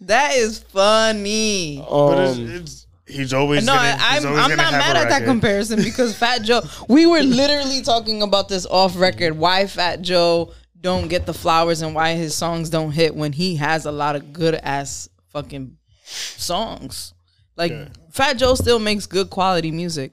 that 0.00 0.32
is 0.34 0.58
funny. 0.58 1.84
But 1.88 2.18
it's, 2.18 2.38
Um, 2.38 2.50
it's 2.50 2.86
he's 3.06 3.32
always 3.32 3.64
no, 3.64 3.74
gonna, 3.74 3.96
I, 4.00 4.18
I'm 4.18 4.26
always 4.26 4.44
I'm 4.44 4.56
not 4.56 4.72
mad 4.72 4.96
a 4.96 5.00
at 5.00 5.08
that 5.08 5.24
comparison 5.24 5.82
because 5.84 6.16
Fat 6.16 6.42
Joe. 6.42 6.62
We 6.88 7.06
were 7.06 7.22
literally 7.22 7.82
talking 7.82 8.22
about 8.22 8.48
this 8.48 8.66
off 8.66 8.98
record. 8.98 9.36
Why 9.38 9.66
Fat 9.66 10.02
Joe 10.02 10.52
don't 10.80 11.08
get 11.08 11.26
the 11.26 11.34
flowers 11.34 11.80
and 11.80 11.94
why 11.94 12.14
his 12.14 12.34
songs 12.34 12.68
don't 12.68 12.90
hit 12.90 13.14
when 13.14 13.32
he 13.32 13.56
has 13.56 13.86
a 13.86 13.92
lot 13.92 14.16
of 14.16 14.32
good 14.32 14.54
ass 14.54 15.08
fucking 15.28 15.76
songs. 16.12 17.14
Like 17.56 17.72
Yeah. 17.72 17.88
Fat 18.10 18.34
Joe 18.34 18.54
still 18.54 18.78
makes 18.78 19.06
good 19.06 19.30
quality 19.30 19.70
music. 19.70 20.12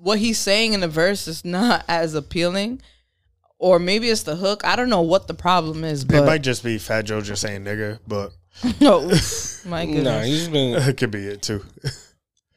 What 0.00 0.18
he's 0.18 0.38
saying 0.38 0.72
in 0.72 0.80
the 0.80 0.88
verse 0.88 1.28
is 1.28 1.44
not 1.44 1.84
as 1.88 2.14
appealing, 2.14 2.82
or 3.58 3.78
maybe 3.78 4.08
it's 4.08 4.22
the 4.24 4.36
hook. 4.36 4.64
I 4.64 4.76
don't 4.76 4.90
know 4.90 5.02
what 5.02 5.28
the 5.28 5.34
problem 5.34 5.84
is, 5.84 6.04
It 6.04 6.10
might 6.24 6.42
just 6.42 6.62
be 6.64 6.78
Fat 6.78 7.02
Joe 7.02 7.20
just 7.20 7.42
saying 7.42 7.64
nigga, 7.64 7.98
but 8.06 8.32
no, 8.80 9.00
oh, 9.12 9.20
my 9.66 9.84
nah, 9.86 9.92
goodness. 9.94 10.26
he's 10.26 10.48
been. 10.48 10.74
it 10.74 10.96
could 10.96 11.10
be 11.10 11.26
it 11.26 11.42
too. 11.42 11.64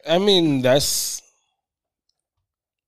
I 0.07 0.17
mean, 0.17 0.61
that's 0.61 1.21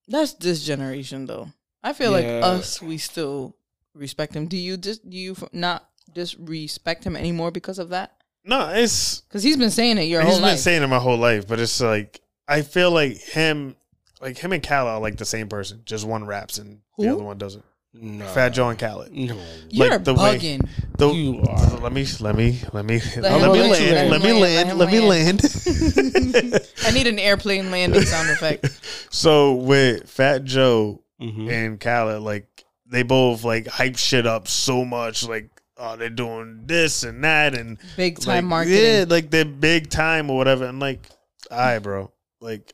That's 0.08 0.34
this 0.34 0.64
generation, 0.64 1.26
though. 1.26 1.50
I 1.84 1.94
feel 1.94 2.12
like 2.12 2.26
us, 2.26 2.82
we 2.82 2.98
still 2.98 3.56
respect 3.94 4.36
him. 4.36 4.48
Do 4.48 4.58
you 4.58 4.78
just 4.78 5.08
do 5.10 5.18
you 5.18 5.32
f- 5.34 5.50
not 5.54 5.88
disrespect 6.14 7.04
him 7.04 7.16
anymore 7.16 7.52
because 7.52 7.80
of 7.80 7.90
that? 7.90 8.14
No, 8.44 8.70
it's 8.70 9.22
Because 9.22 9.44
he's 9.44 9.58
been 9.58 9.72
saying 9.72 9.98
it 9.98 10.04
your 10.04 10.22
he's 10.22 10.32
whole 10.38 10.42
been 10.42 10.58
saying 10.58 10.82
it 10.84 10.88
my 10.88 11.00
whole 11.00 11.18
life, 11.18 11.48
but 11.48 11.60
it's 11.60 11.80
like 11.82 12.20
I 12.48 12.62
feel 12.64 12.92
like 12.92 13.18
him, 13.18 13.76
like 14.20 14.38
him 14.38 14.52
and 14.52 14.62
Khaled 14.64 14.88
are 14.88 15.00
like 15.00 15.18
the 15.18 15.26
same 15.26 15.48
person. 15.48 15.82
Just 15.86 16.06
one 16.06 16.26
raps 16.26 16.58
and 16.58 16.80
Who? 16.98 17.04
the 17.04 17.14
other 17.14 17.24
one 17.24 17.38
doesn't. 17.38 17.64
no. 17.94 18.26
Fat 18.28 18.50
Joe 18.50 18.70
and 18.70 18.80
Khaled. 18.80 19.12
No, 19.14 19.38
You're 19.70 19.90
like 19.92 20.04
the 20.04 20.14
way- 20.16 20.38
bugging. 20.40 20.68
The, 20.98 21.10
you 21.10 21.42
are. 21.48 21.78
let 21.80 21.94
me 21.94 22.06
let 22.20 22.36
me 22.36 22.60
let 22.74 22.86
me 22.86 23.00
Let 23.18 23.24
let, 23.42 23.52
me 23.52 23.62
land, 23.62 23.72
land, 23.72 24.10
let 24.10 24.10
let 24.10 24.22
me 24.24 24.32
land, 24.34 24.42
land, 24.42 24.68
let 24.70 24.78
let 24.78 24.92
me 24.92 25.00
land. 25.00 26.66
I 26.86 26.92
need 26.92 27.08
an 27.08 27.20
airplane 27.20 27.70
landing 27.72 28.02
sound 28.04 28.30
effect. 28.32 28.68
so 29.12 29.54
with 29.54 30.10
Fat 30.10 30.44
Joe 30.44 31.02
Mhm. 31.22 31.52
and 31.52 31.80
Khaled, 31.80 32.22
like 32.24 32.48
they 32.88 33.04
both 33.04 33.44
like 33.44 33.68
hype 33.68 33.98
shit 33.98 34.26
up 34.28 34.48
so 34.48 34.84
much, 34.84 35.28
like 35.28 35.50
oh 35.82 35.98
they're 35.98 36.10
doing 36.10 36.62
this 36.66 37.04
and 37.04 37.24
that 37.24 37.56
and 37.56 37.78
Big 37.98 38.20
time 38.20 38.46
like, 38.46 38.50
marketing. 38.50 38.84
Yeah, 38.84 39.06
like 39.08 39.32
they're 39.32 39.44
big 39.44 39.90
time 39.90 40.30
or 40.30 40.38
whatever. 40.38 40.66
And 40.66 40.80
like, 40.80 41.10
all 41.50 41.58
right, 41.58 41.80
bro. 41.80 42.12
Like, 42.40 42.74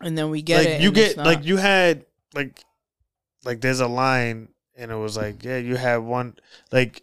And 0.00 0.16
then 0.16 0.30
we 0.30 0.42
get 0.42 0.58
like 0.58 0.68
it. 0.68 0.80
you 0.80 0.92
get 0.92 1.16
like 1.16 1.44
you 1.44 1.56
had 1.56 2.06
like 2.34 2.62
like 3.44 3.60
there's 3.60 3.80
a 3.80 3.88
line 3.88 4.48
and 4.76 4.90
it 4.90 4.96
was 4.96 5.16
like, 5.16 5.44
yeah, 5.44 5.58
you 5.58 5.76
had 5.76 5.98
one 5.98 6.36
like 6.70 7.02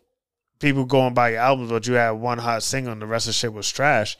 people 0.60 0.86
going 0.86 1.14
by 1.14 1.32
your 1.32 1.40
albums, 1.40 1.70
but 1.70 1.88
you 1.88 1.96
had 1.96 2.12
one 2.12 2.38
hot 2.38 2.64
single 2.64 2.94
and 2.94 3.02
the 3.02 3.08
rest 3.08 3.26
of 3.26 3.30
the 3.30 3.34
shit 3.34 3.54
was 3.54 3.70
trash. 3.70 4.18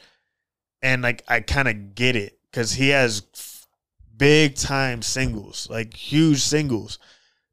And 0.82 1.02
like 1.02 1.22
I 1.26 1.40
kind 1.40 1.68
of 1.68 1.94
get 1.94 2.16
it 2.16 2.38
because 2.50 2.72
he 2.72 2.90
has 2.90 3.22
big 4.16 4.56
time 4.56 5.00
singles, 5.00 5.68
like 5.70 5.94
huge 5.94 6.40
singles, 6.40 6.98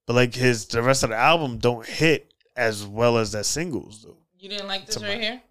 but 0.06 0.16
like 0.16 0.36
his 0.36 0.66
the 0.66 0.82
rest 0.82 1.04
of 1.04 1.12
the 1.12 1.16
album 1.16 1.58
don't 1.58 1.86
hit 1.86 2.31
as 2.56 2.86
well 2.86 3.18
as 3.18 3.32
that 3.34 3.46
singles 3.46 4.04
do. 4.04 4.16
You 4.40 4.50
didn't 4.50 4.68
like 4.68 4.86
this 4.86 4.96
To 4.96 5.02
right 5.06 5.18
my- 5.18 5.24
here? 5.24 5.42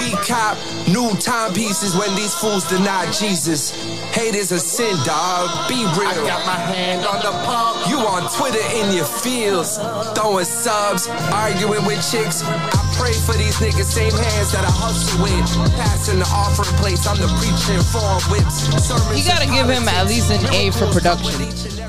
We 0.00 0.10
cop 0.26 0.58
new 0.88 1.14
timepieces 1.20 1.94
when 1.94 2.12
these 2.16 2.34
fools 2.34 2.68
deny 2.68 3.08
Jesus. 3.12 3.70
Hate 4.12 4.34
is 4.34 4.50
a 4.50 4.58
sin, 4.58 4.96
dog. 5.04 5.68
Be 5.68 5.76
real. 5.94 6.08
I 6.10 6.14
got 6.26 6.44
my 6.44 6.58
hand 6.58 7.06
on 7.06 7.22
the 7.22 7.30
pump. 7.46 7.88
You 7.88 7.98
on 7.98 8.28
Twitter 8.36 8.58
in 8.74 8.92
your 8.96 9.04
fields, 9.04 9.78
throwing 10.18 10.44
subs, 10.44 11.06
arguing 11.32 11.86
with 11.86 12.02
chicks. 12.10 12.42
I 12.42 12.85
pray 12.98 13.12
for 13.12 13.34
these 13.34 13.56
niggas, 13.56 13.84
same 13.84 14.12
hands 14.12 14.52
that 14.52 14.64
I 14.64 14.70
hustle 14.70 15.22
with. 15.22 15.46
Passing 15.76 16.18
the 16.18 16.26
offering 16.26 16.74
plates, 16.80 17.06
I'm 17.06 17.16
the 17.18 17.28
preacher 17.38 17.74
in 17.78 17.84
foreign 17.92 18.22
whips. 18.32 18.66
Sermons 18.86 19.18
You 19.18 19.24
gotta 19.28 19.46
give 19.46 19.68
him 19.68 19.88
at 19.88 20.06
least 20.06 20.30
an 20.30 20.44
A 20.54 20.70
for 20.72 20.86
production. 20.92 21.32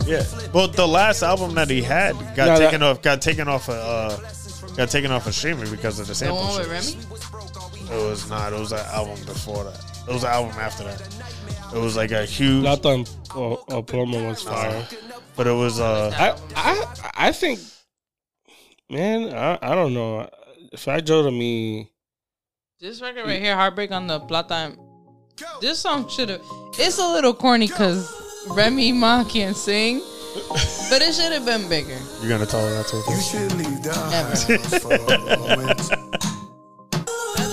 Yeah, 0.08 0.24
but 0.54 0.74
the 0.74 0.88
last 0.88 1.22
album 1.24 1.54
that 1.56 1.70
he 1.70 1.82
had 1.82 2.14
got 2.36 2.48
No, 2.48 2.60
that- 2.60 2.60
taken 2.60 2.84
off. 2.84 3.02
Got 3.02 3.22
taken 3.22 3.48
off. 3.48 3.70
Of, 3.70 3.76
uh, 3.76 4.74
got 4.76 4.90
taken 4.90 5.12
off 5.12 5.28
of 5.28 5.36
streaming 5.36 5.70
because 5.72 6.00
of 6.00 6.08
the 6.08 6.14
The 6.14 6.34
one 6.34 6.58
with. 6.58 6.70
Remy? 6.70 7.92
It 7.92 8.10
was 8.10 8.30
not. 8.30 8.54
It 8.54 8.60
was 8.60 8.72
an 8.72 8.80
album 8.92 9.20
before 9.26 9.64
that. 9.66 9.80
It 10.08 10.14
was 10.14 10.24
an 10.24 10.30
album 10.30 10.56
after 10.60 10.84
that. 10.86 11.02
It 11.74 11.80
was 11.80 11.96
like 11.98 12.12
a 12.12 12.26
huge, 12.26 12.66
I 12.66 12.76
thought 12.78 13.10
uh, 13.36 13.54
uh, 13.78 13.82
Paloma 13.82 14.24
was 14.30 14.42
fire. 14.44 14.88
but 15.36 15.48
it 15.48 15.52
was 15.52 15.80
uh. 15.82 16.12
I 16.18 16.36
I 16.56 17.28
I 17.28 17.32
think, 17.34 17.60
man, 18.90 19.34
I, 19.34 19.58
I 19.62 19.76
don't 19.76 19.94
know. 19.94 20.30
Fat 20.76 21.02
Joe 21.06 21.24
to 21.24 21.32
me, 21.32 21.92
This 22.80 23.02
record 23.02 23.26
right 23.26 23.42
here, 23.42 23.56
Heartbreak 23.56 23.92
on 23.92 24.08
the 24.08 24.20
Plata 24.20 24.76
This 25.62 25.80
song 25.80 26.08
should 26.10 26.30
have. 26.30 26.42
It's 26.78 26.98
a 27.00 27.08
little 27.08 27.34
corny 27.34 27.68
because 27.68 28.12
Remy 28.50 28.92
Ma 28.94 29.24
can't 29.24 29.56
sing, 29.56 30.00
but 30.90 31.02
it 31.02 31.14
should 31.14 31.32
have 31.32 31.46
been 31.46 31.68
bigger. 31.70 31.98
You're 32.22 32.30
gonna 32.30 32.46
tell 32.46 32.62
her 32.68 32.74
that's 32.74 32.94
what 32.94 33.08
You 33.08 33.22
should 33.22 33.52
leave 33.54 33.82
the 33.84 33.92
Ever. 33.92 34.12
house 34.12 34.46
for 34.84 34.94
a 34.94 35.20
moment. 35.38 35.80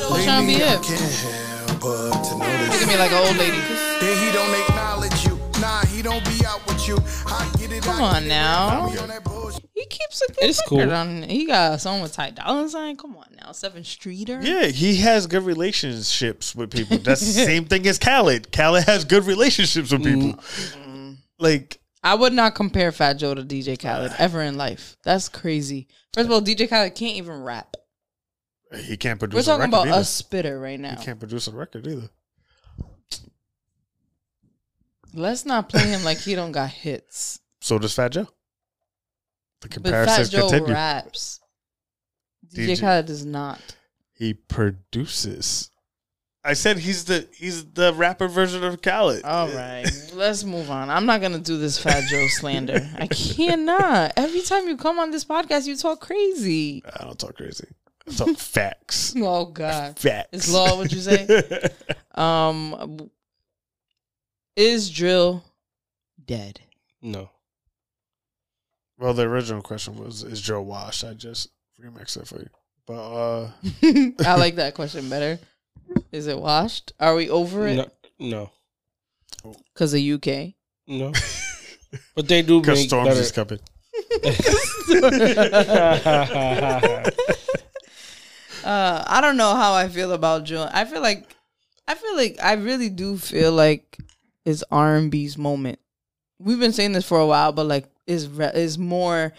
Who's 0.05 0.25
trying 0.25 0.43
to 0.43 0.47
be 0.47 0.55
Lately, 0.59 0.65
I 0.65 0.71
hip? 0.77 0.83
can't 0.83 1.01
help 1.01 1.81
but 1.81 2.23
to 2.25 2.35
Look 2.37 2.83
at 2.83 2.89
me 2.89 2.97
like 2.99 3.13
an 3.13 3.27
old 3.27 3.37
lady. 3.37 3.59
that 3.59 4.17
he 4.21 4.33
don't 4.33 4.55
acknowledge 4.69 5.25
you. 5.27 5.39
Nah, 5.61 5.85
he 5.87 6.03
don't 6.03 6.25
be 6.25 6.45
out 6.47 6.67
with 6.67 6.87
you. 6.89 6.97
I 7.27 7.51
get 7.59 7.73
it. 7.73 7.83
Come 7.83 8.01
on 8.03 8.15
get 8.15 8.23
it. 8.25 8.29
now. 8.29 8.89
He 9.85 9.89
keeps 9.99 10.23
a 10.23 10.33
good 10.33 10.49
It's 10.49 10.61
record 10.63 10.89
cool. 10.89 10.93
on. 10.97 11.23
He 11.25 11.47
got 11.47 11.75
a 11.75 11.79
song 11.79 12.01
with 12.01 12.15
Ty 12.15 12.31
Dolla 12.31 12.67
Sign. 12.71 12.97
Come 12.97 13.17
on 13.17 13.27
now, 13.39 13.51
Sevyn 13.51 13.85
Streeter. 13.85 14.41
Yeah, 14.43 14.67
he 14.67 14.97
has 14.97 15.27
good 15.27 15.43
relationships 15.43 16.55
with 16.55 16.71
people. 16.71 16.97
That's 16.99 17.21
the 17.21 17.33
same 17.45 17.67
thing 17.67 17.87
as 17.87 17.99
Khaled. 17.99 18.51
Khaled 18.51 18.85
has 18.85 19.05
good 19.05 19.25
relationships 19.25 19.93
with 19.93 20.03
people. 20.05 20.33
Mm. 20.33 21.17
Like, 21.39 21.81
I 22.03 22.15
would 22.15 22.33
not 22.33 22.55
compare 22.55 22.93
Fat 22.93 23.15
Joe 23.15 23.35
to 23.35 23.43
DJ 23.43 23.79
Khaled 23.79 24.13
ever 24.19 24.41
in 24.41 24.57
life. 24.57 24.97
That's 25.05 25.29
crazy. 25.29 25.87
First 26.15 26.27
of 26.27 26.33
all, 26.33 26.41
DJ 26.41 26.67
Khaled 26.69 26.95
can't 26.95 27.17
even 27.17 27.43
rap. 27.43 27.77
he 28.75 28.97
can't 28.97 29.19
produce. 29.19 29.37
We're 29.47 29.55
a 29.55 29.57
talking 29.59 29.71
record 29.71 29.87
about 29.87 29.89
either. 29.95 30.01
a 30.01 30.05
spitter 30.05 30.59
right 30.59 30.81
now. 30.81 30.97
He 30.99 31.05
can't 31.05 31.19
produce 31.19 31.47
a 31.47 31.53
record 31.53 31.87
either. 31.87 32.09
Let's 35.13 35.45
not 35.47 35.69
play 35.69 35.83
him 35.89 36.03
like 36.05 36.19
he 36.19 36.35
don't 36.35 36.53
got 36.53 36.71
hits. 36.71 37.41
So 37.61 37.79
does 37.79 37.95
Fat 37.95 38.09
Joe. 38.13 38.29
The 39.71 39.81
But 39.81 39.91
Fat 39.91 40.05
comparisons 40.07 40.29
Joe 40.31 40.49
continue. 40.49 40.75
raps. 40.75 41.41
DJ, 42.55 42.69
DJ 42.69 42.81
Khaled 42.81 43.07
does 43.07 43.25
not. 43.25 43.61
He 44.13 44.35
produces. 44.35 45.71
I 46.47 46.53
said 46.53 46.77
he's 46.79 47.07
the 47.07 47.27
he's 47.35 47.65
the 47.73 47.95
rapper 47.95 48.29
version 48.29 48.63
of 48.65 48.83
Khaled. 48.83 49.25
All 49.25 49.49
right, 49.49 49.91
let's 50.13 50.45
move 50.45 50.71
on. 50.71 50.91
I'm 50.91 51.07
not 51.07 51.23
gonna 51.23 51.39
do 51.39 51.57
this 51.57 51.79
Fat 51.79 52.05
Joe 52.07 52.27
slander. 52.29 52.87
I 52.99 53.07
cannot. 53.07 54.13
Every 54.17 54.43
time 54.43 54.69
you 54.69 54.77
come 54.77 54.99
on 54.99 55.11
this 55.11 55.25
podcast, 55.25 55.67
you 55.67 55.75
talk 55.75 56.01
crazy. 56.01 56.83
I 57.01 57.05
don't 57.05 57.19
talk 57.19 57.37
crazy. 57.37 57.67
I 58.07 58.13
talk 58.13 58.37
facts. 58.37 59.15
Oh 59.17 59.47
God, 59.47 59.99
Facts. 59.99 60.29
Is 60.49 60.53
law 60.53 60.77
what 60.77 60.93
you 60.93 61.01
say? 61.01 61.71
um, 62.15 63.09
is 64.55 64.91
drill 64.91 65.43
dead? 66.23 66.61
No. 67.01 67.31
Well, 68.99 69.15
the 69.15 69.23
original 69.23 69.63
question 69.63 69.97
was, 69.97 70.23
"Is 70.23 70.41
drill 70.41 70.65
washed?" 70.65 71.05
I 71.05 71.15
just 71.15 71.49
remixed 71.83 72.17
it 72.17 72.29
for 72.29 72.39
you. 72.39 72.49
But 72.87 72.95
uh, 72.95 73.51
I 74.25 74.37
like 74.37 74.55
that 74.57 74.75
question 74.75 75.09
better. 75.09 75.39
Is 76.13 76.27
it 76.27 76.39
washed? 76.39 76.93
Are 77.01 77.15
we 77.15 77.29
over 77.29 77.67
it? 77.67 77.93
No. 78.19 78.51
Because 79.73 79.95
of 79.95 80.01
UK. 80.01 80.55
No. 80.87 81.13
but 82.15 82.29
they 82.29 82.43
do 82.43 82.61
because 82.61 82.79
make 82.81 82.89
Storms 82.89 83.09
better. 83.09 83.21
is 83.21 83.33
coming. 83.33 83.61
Uh, 88.65 89.05
I 89.07 89.21
don't 89.21 89.37
know 89.37 89.55
how 89.55 89.75
I 89.75 89.89
feel 89.89 90.13
about 90.13 90.47
drill. 90.47 90.69
I 90.73 90.87
feel 90.87 91.03
like, 91.03 91.29
I 91.87 91.95
feel 91.95 92.17
like 92.17 92.39
I 92.43 92.55
really 92.55 92.89
do 92.89 93.19
feel 93.19 93.53
like 93.53 93.99
it's 94.47 94.65
R 94.71 94.97
and 94.97 95.11
B's 95.11 95.37
moment. 95.37 95.79
We've 96.39 96.59
been 96.59 96.73
saying 96.73 96.93
this 96.93 97.07
for 97.07 97.19
a 97.21 97.27
while, 97.27 97.53
but 97.53 97.67
like 97.67 97.91
is 98.07 98.27
is 98.39 98.79
more 98.79 99.33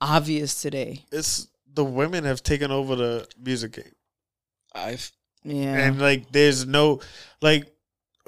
obvious 0.00 0.60
today. 0.62 1.04
It's 1.12 1.48
the 1.72 1.84
women 1.84 2.24
have 2.24 2.42
taken 2.42 2.70
over 2.70 2.96
the 2.96 3.28
music 3.42 3.72
game, 3.72 3.94
I've 4.74 5.10
Yeah, 5.44 5.74
and 5.74 5.98
like, 6.00 6.32
there's 6.32 6.66
no 6.66 7.00
like, 7.40 7.72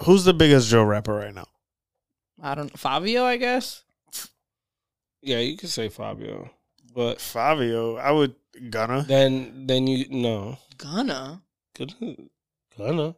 who's 0.00 0.24
the 0.24 0.34
biggest 0.34 0.70
drill 0.70 0.84
rapper 0.84 1.14
right 1.14 1.34
now? 1.34 1.46
I 2.42 2.54
don't. 2.54 2.66
Know. 2.66 2.78
Fivio, 2.78 3.22
I 3.22 3.36
guess. 3.36 3.82
yeah, 5.22 5.38
you 5.38 5.56
could 5.56 5.70
say 5.70 5.88
Fivio, 5.88 6.50
but 6.94 7.18
Fivio. 7.18 7.98
I 7.98 8.12
would 8.12 8.34
Gunna. 8.70 9.04
then 9.06 9.66
then 9.66 9.86
you 9.86 10.06
no 10.10 10.58
Gunna, 10.76 11.42
gonna 11.76 12.16
gonna 12.76 13.14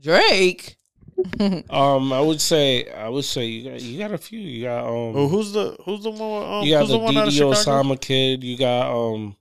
Drake. 0.00 0.76
um 1.70 2.12
I 2.12 2.20
would 2.20 2.40
say 2.40 2.90
I 2.90 3.08
would 3.08 3.24
say 3.24 3.46
you 3.46 3.70
got 3.70 3.80
you 3.80 3.98
got 3.98 4.12
a 4.12 4.18
few 4.18 4.38
you 4.40 4.64
got 4.64 4.86
um 4.86 5.14
Oh, 5.16 5.28
who's 5.28 5.52
the 5.52 5.76
who's 5.84 6.02
the 6.02 6.10
one? 6.10 6.42
Um, 6.42 6.64
you 6.64 6.72
got 6.74 6.80
who's 6.80 6.88
the 6.88 6.98
the 6.98 6.98
one 7.04 7.16
out 7.16 7.28
of 7.28 7.32
Didi 7.34 7.36
Chicago? 7.54 7.82
Osama 7.82 8.00
kid 8.00 8.42
you 8.44 8.56
got 8.58 8.90
um 8.92 9.36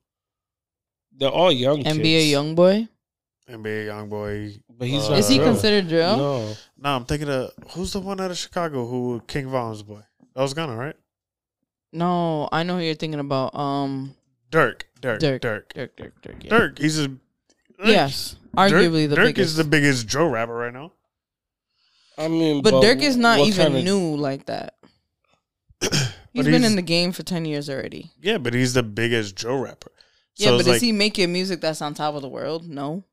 they're 1.18 1.30
all 1.30 1.52
young 1.52 1.84
NBA 1.84 2.02
kids. 2.04 2.28
young 2.32 2.56
boy. 2.56 2.88
NBA 3.50 3.86
young 3.86 4.10
boy. 4.10 4.54
but 4.70 4.88
he's 4.88 5.10
Uh, 5.10 5.14
Is 5.14 5.28
he 5.28 5.38
drill. 5.38 5.52
considered 5.52 5.88
drill? 5.88 6.18
no 6.18 6.54
No, 6.78 6.90
I'm 6.96 7.06
thinking 7.06 7.30
of 7.30 7.52
who's 7.72 7.94
the 7.94 8.00
one 8.00 8.20
out 8.22 8.32
of 8.32 8.38
Chicago 8.38 8.86
who 8.88 9.22
King 9.28 9.48
Von's 9.50 9.84
boy. 9.84 10.02
That 10.36 10.42
was 10.42 10.54
Gunna, 10.54 10.76
right? 10.76 10.96
No, 11.92 12.48
I 12.52 12.64
know 12.64 12.78
who 12.78 12.84
you're 12.84 12.96
thinking 12.96 13.20
about. 13.20 13.54
Um, 13.54 14.16
Durk, 14.50 14.84
Durk, 15.02 15.20
Durk. 15.20 15.40
Durk, 15.40 15.64
Durk. 15.74 15.74
Durk, 15.74 15.90
Durk, 15.98 16.12
Durk. 16.22 16.44
Yeah. 16.44 16.50
Durk 16.52 16.78
he's 16.80 17.00
a 17.00 17.12
Yes, 17.84 18.36
Durk, 18.56 18.70
arguably 18.72 19.10
the 19.10 19.16
Durk 19.16 19.26
biggest. 19.26 19.52
is 19.52 19.56
the 19.58 19.64
biggest 19.64 20.08
drill 20.08 20.28
rapper 20.28 20.54
right 20.54 20.74
now. 20.74 20.92
I 22.18 22.28
mean 22.28 22.62
but 22.62 22.74
Durk 22.76 23.02
is 23.02 23.16
not 23.18 23.40
even 23.40 23.74
kinda- 23.74 23.84
new 23.84 24.16
like 24.16 24.46
that. 24.48 24.76
He's 25.82 25.90
But 26.34 26.52
been 26.52 26.62
he's- 26.62 26.70
in 26.72 26.76
the 26.78 26.82
game 26.82 27.12
for 27.12 27.24
ten 27.24 27.44
years 27.46 27.70
already. 27.70 28.12
Yeah, 28.22 28.38
but 28.38 28.54
he's 28.54 28.74
the 28.74 28.84
biggest 28.84 29.36
drill 29.36 29.58
rapper. 29.58 29.92
So 30.36 30.52
yeah, 30.52 30.58
but 30.58 30.66
like, 30.66 30.76
is 30.78 30.82
he 30.82 30.92
making 30.94 31.34
music 31.34 31.60
that's 31.60 31.82
on 31.82 31.94
top 31.94 32.16
of 32.16 32.22
the 32.22 32.30
world? 32.30 32.68
No, 32.70 33.04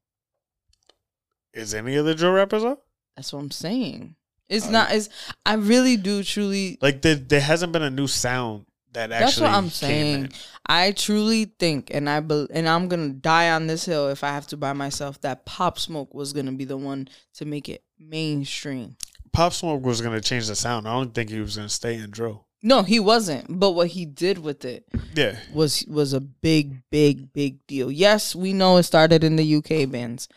is 1.52 1.74
any 1.74 1.96
of 1.96 2.04
the 2.04 2.14
drill 2.14 2.32
rappers 2.32 2.64
up? 2.64 2.84
that's 3.16 3.32
what 3.32 3.40
I'm 3.40 3.50
saying. 3.50 4.14
It's 4.48 4.66
Um, 4.66 4.72
not. 4.72 4.92
It's. 4.92 5.08
I 5.44 5.54
really 5.54 5.96
do 5.96 6.22
truly. 6.22 6.78
Like 6.80 7.02
there, 7.02 7.16
there 7.16 7.40
hasn't 7.40 7.72
been 7.72 7.82
a 7.82 7.90
new 7.90 8.06
sound 8.06 8.66
that 8.92 9.10
actually. 9.10 9.24
That's 9.26 9.40
what 9.40 9.50
I'm 9.50 9.70
saying. 9.70 10.14
in. 10.26 10.30
I 10.66 10.92
truly 10.92 11.46
think, 11.58 11.90
and 11.92 12.08
I 12.08 12.20
bel 12.20 12.46
and 12.52 12.68
I'm 12.68 12.86
gonna 12.88 13.08
die 13.10 13.50
on 13.50 13.66
this 13.66 13.84
hill 13.84 14.08
if 14.10 14.22
I 14.22 14.28
have 14.28 14.46
to 14.48 14.56
by 14.56 14.72
myself. 14.74 15.20
That 15.22 15.44
Pop 15.44 15.78
Smoke 15.80 16.14
was 16.14 16.32
gonna 16.32 16.52
be 16.52 16.64
the 16.64 16.76
one 16.76 17.08
to 17.34 17.44
make 17.44 17.68
it 17.68 17.82
mainstream. 17.98 18.96
Pop 19.32 19.52
Smoke 19.52 19.84
was 19.84 20.00
gonna 20.00 20.20
change 20.20 20.46
the 20.46 20.56
sound. 20.56 20.88
I 20.88 20.92
don't 20.94 21.14
think 21.14 21.30
he 21.30 21.40
was 21.40 21.56
gonna 21.56 21.68
stay 21.68 21.94
in 21.94 22.10
drill. 22.10 22.46
No, 22.62 22.82
he 22.82 22.98
wasn't. 22.98 23.60
But 23.60 23.72
what 23.72 23.88
he 23.88 24.04
did 24.04 24.38
with 24.38 24.64
it 24.64 24.84
Yeah, 25.14 25.38
was 25.52 25.84
was 25.86 26.12
a 26.12 26.20
big, 26.20 26.82
big, 26.90 27.32
big 27.32 27.64
deal. 27.68 27.90
Yes, 27.90 28.34
we 28.34 28.52
know 28.52 28.78
it 28.78 28.82
started 28.82 29.22
in 29.22 29.36
the 29.36 29.54
UK 29.56 29.88
bands, 29.90 30.28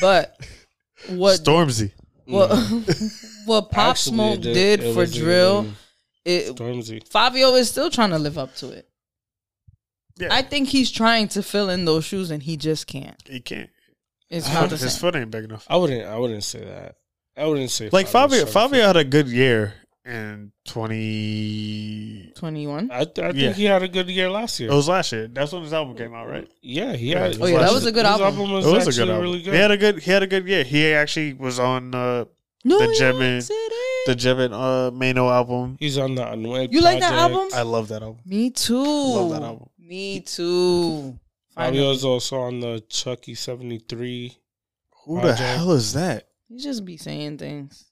but 0.00 0.36
what 1.08 1.40
Stormzy. 1.40 1.92
what 2.26 2.50
what 3.46 3.70
Pop 3.70 3.90
Actually, 3.92 4.12
Smoke 4.14 4.38
it 4.40 4.42
did 4.54 4.80
it 4.80 4.92
for 4.94 5.04
um, 5.04 5.10
drill, 5.10 5.60
even 5.62 5.76
it 6.24 6.56
Stormzy. 6.56 7.08
Fivio 7.08 7.58
is 7.58 7.70
still 7.70 7.90
trying 7.90 8.10
to 8.10 8.18
live 8.18 8.36
up 8.36 8.54
to 8.56 8.70
it. 8.70 8.86
Yeah, 10.18 10.28
I 10.30 10.42
think 10.42 10.68
he's 10.68 10.90
trying 10.90 11.28
to 11.28 11.42
fill 11.42 11.70
in 11.70 11.86
those 11.86 12.04
shoes 12.04 12.30
and 12.30 12.42
he 12.42 12.58
just 12.58 12.86
can't. 12.86 13.16
he 13.26 13.40
can't. 13.40 13.70
It's 14.28 14.46
His 14.46 14.54
not 14.54 14.60
foot, 14.68 14.70
the 14.78 14.84
his 14.84 14.92
same. 14.92 15.00
foot 15.00 15.16
ain't 15.16 15.30
big 15.30 15.44
enough. 15.44 15.66
I 15.70 15.76
wouldn't 15.78 16.06
I 16.06 16.18
wouldn't 16.18 16.44
say 16.44 16.60
that. 16.64 16.96
I 17.36 17.46
wouldn't 17.46 17.70
say 17.70 17.88
Like 17.90 18.06
Fivio, 18.08 18.44
Fivio's 18.44 18.54
Fivio 18.54 18.86
had 18.86 18.96
a 18.96 19.04
good 19.04 19.28
year 19.28 19.74
in 20.04 20.52
twenty. 20.66 22.32
Twenty 22.36 22.66
one. 22.66 22.90
I, 22.90 23.00
I 23.00 23.04
think 23.04 23.34
Yeah. 23.36 23.52
he 23.52 23.64
had 23.64 23.82
a 23.82 23.88
good 23.88 24.08
year 24.08 24.30
last 24.30 24.58
year. 24.60 24.70
It 24.70 24.74
was 24.74 24.88
last 24.88 25.12
year. 25.12 25.28
That's 25.28 25.52
when 25.52 25.62
his 25.62 25.72
album 25.72 25.96
came 25.96 26.14
out, 26.14 26.28
right? 26.28 26.50
yeah, 26.60 26.94
he 26.94 27.12
Yeah, 27.12 27.20
had. 27.28 27.40
Oh, 27.40 27.46
yeah, 27.46 27.58
that 27.60 27.72
was 27.72 27.82
year. 27.84 27.90
a 27.90 27.92
good 27.92 28.06
his 28.06 28.20
album. 28.20 28.50
was, 28.50 28.66
It 28.66 28.70
was 28.72 28.98
a 28.98 29.00
good 29.00 29.08
album. 29.08 29.22
really 29.22 29.42
good. 29.42 29.54
He 29.54 29.60
had 29.60 29.70
a 29.70 29.76
good. 29.76 29.98
He 30.00 30.10
had 30.10 30.22
a 30.22 30.26
good 30.26 30.46
year. 30.46 30.64
He 30.64 30.92
actually 30.92 31.34
was 31.34 31.58
on 31.58 31.94
uh, 31.94 32.24
New 32.64 32.78
The 32.78 32.84
York 32.84 32.96
Gemini- 32.96 33.40
the 34.06 34.14
Jevin 34.16 34.52
uh, 34.52 34.90
Mano 34.90 35.30
album. 35.30 35.76
He's 35.78 35.96
on 35.98 36.16
the 36.16 36.22
Anuel 36.24 36.68
You 36.72 36.80
like 36.80 36.98
that 37.00 37.12
album? 37.12 37.48
I 37.54 37.62
love 37.62 37.86
that 37.88 38.02
album. 38.02 38.20
Me 38.26 38.50
too. 38.50 38.82
Love 38.82 39.30
that 39.30 39.42
album. 39.42 39.68
Me 39.78 40.20
too. 40.20 41.18
Finally. 41.54 41.78
Fivio's 41.78 42.04
also 42.04 42.40
on 42.40 42.60
the 42.60 42.82
Chucky 42.88 43.34
seventy 43.36 43.78
three. 43.78 44.36
Who 45.04 45.20
the 45.20 45.34
hell 45.34 45.72
is 45.72 45.92
that? 45.94 46.28
You 46.52 46.60
just 46.60 46.84
be 46.84 46.96
saying 46.98 47.38
things. 47.38 47.86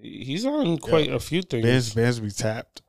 He's 0.00 0.46
on 0.46 0.78
quite 0.78 1.10
a 1.12 1.20
few 1.20 1.42
things. 1.42 1.64
Bands, 1.64 1.94
bands 1.94 2.20
be 2.20 2.30
tapped. 2.30 2.80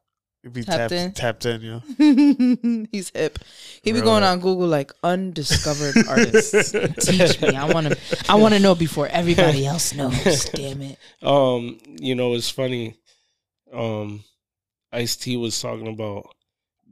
He 0.42 0.48
be 0.48 0.64
Tapped 0.64 0.78
tapped, 0.78 0.92
in? 0.94 1.12
tapped 1.12 1.46
in, 1.46 1.62
yeah. 1.62 2.86
He's 2.94 3.10
hip. 3.10 3.40
He 3.82 3.92
be 3.92 3.96
Real 4.00 4.06
going 4.06 4.24
hip. 4.24 4.32
on 4.32 4.40
Google 4.40 4.68
like 4.68 4.94
undiscovered 5.04 5.96
artists. 6.08 6.72
Teach 7.06 7.42
me. 7.42 7.50
I 7.58 7.66
want 7.66 7.88
to. 7.88 7.98
I 8.30 8.36
want 8.36 8.54
to 8.54 8.60
know 8.62 8.74
before 8.74 9.08
everybody 9.08 9.66
else 9.66 9.94
knows. 9.94 10.46
Damn 10.54 10.82
it. 10.82 10.98
Um, 11.22 11.78
you 12.00 12.16
know, 12.16 12.36
it's 12.36 12.50
funny. 12.50 12.96
Um, 13.74 14.24
Ice 14.94 15.18
T 15.18 15.36
was 15.36 15.60
talking 15.60 15.88
about 15.90 16.34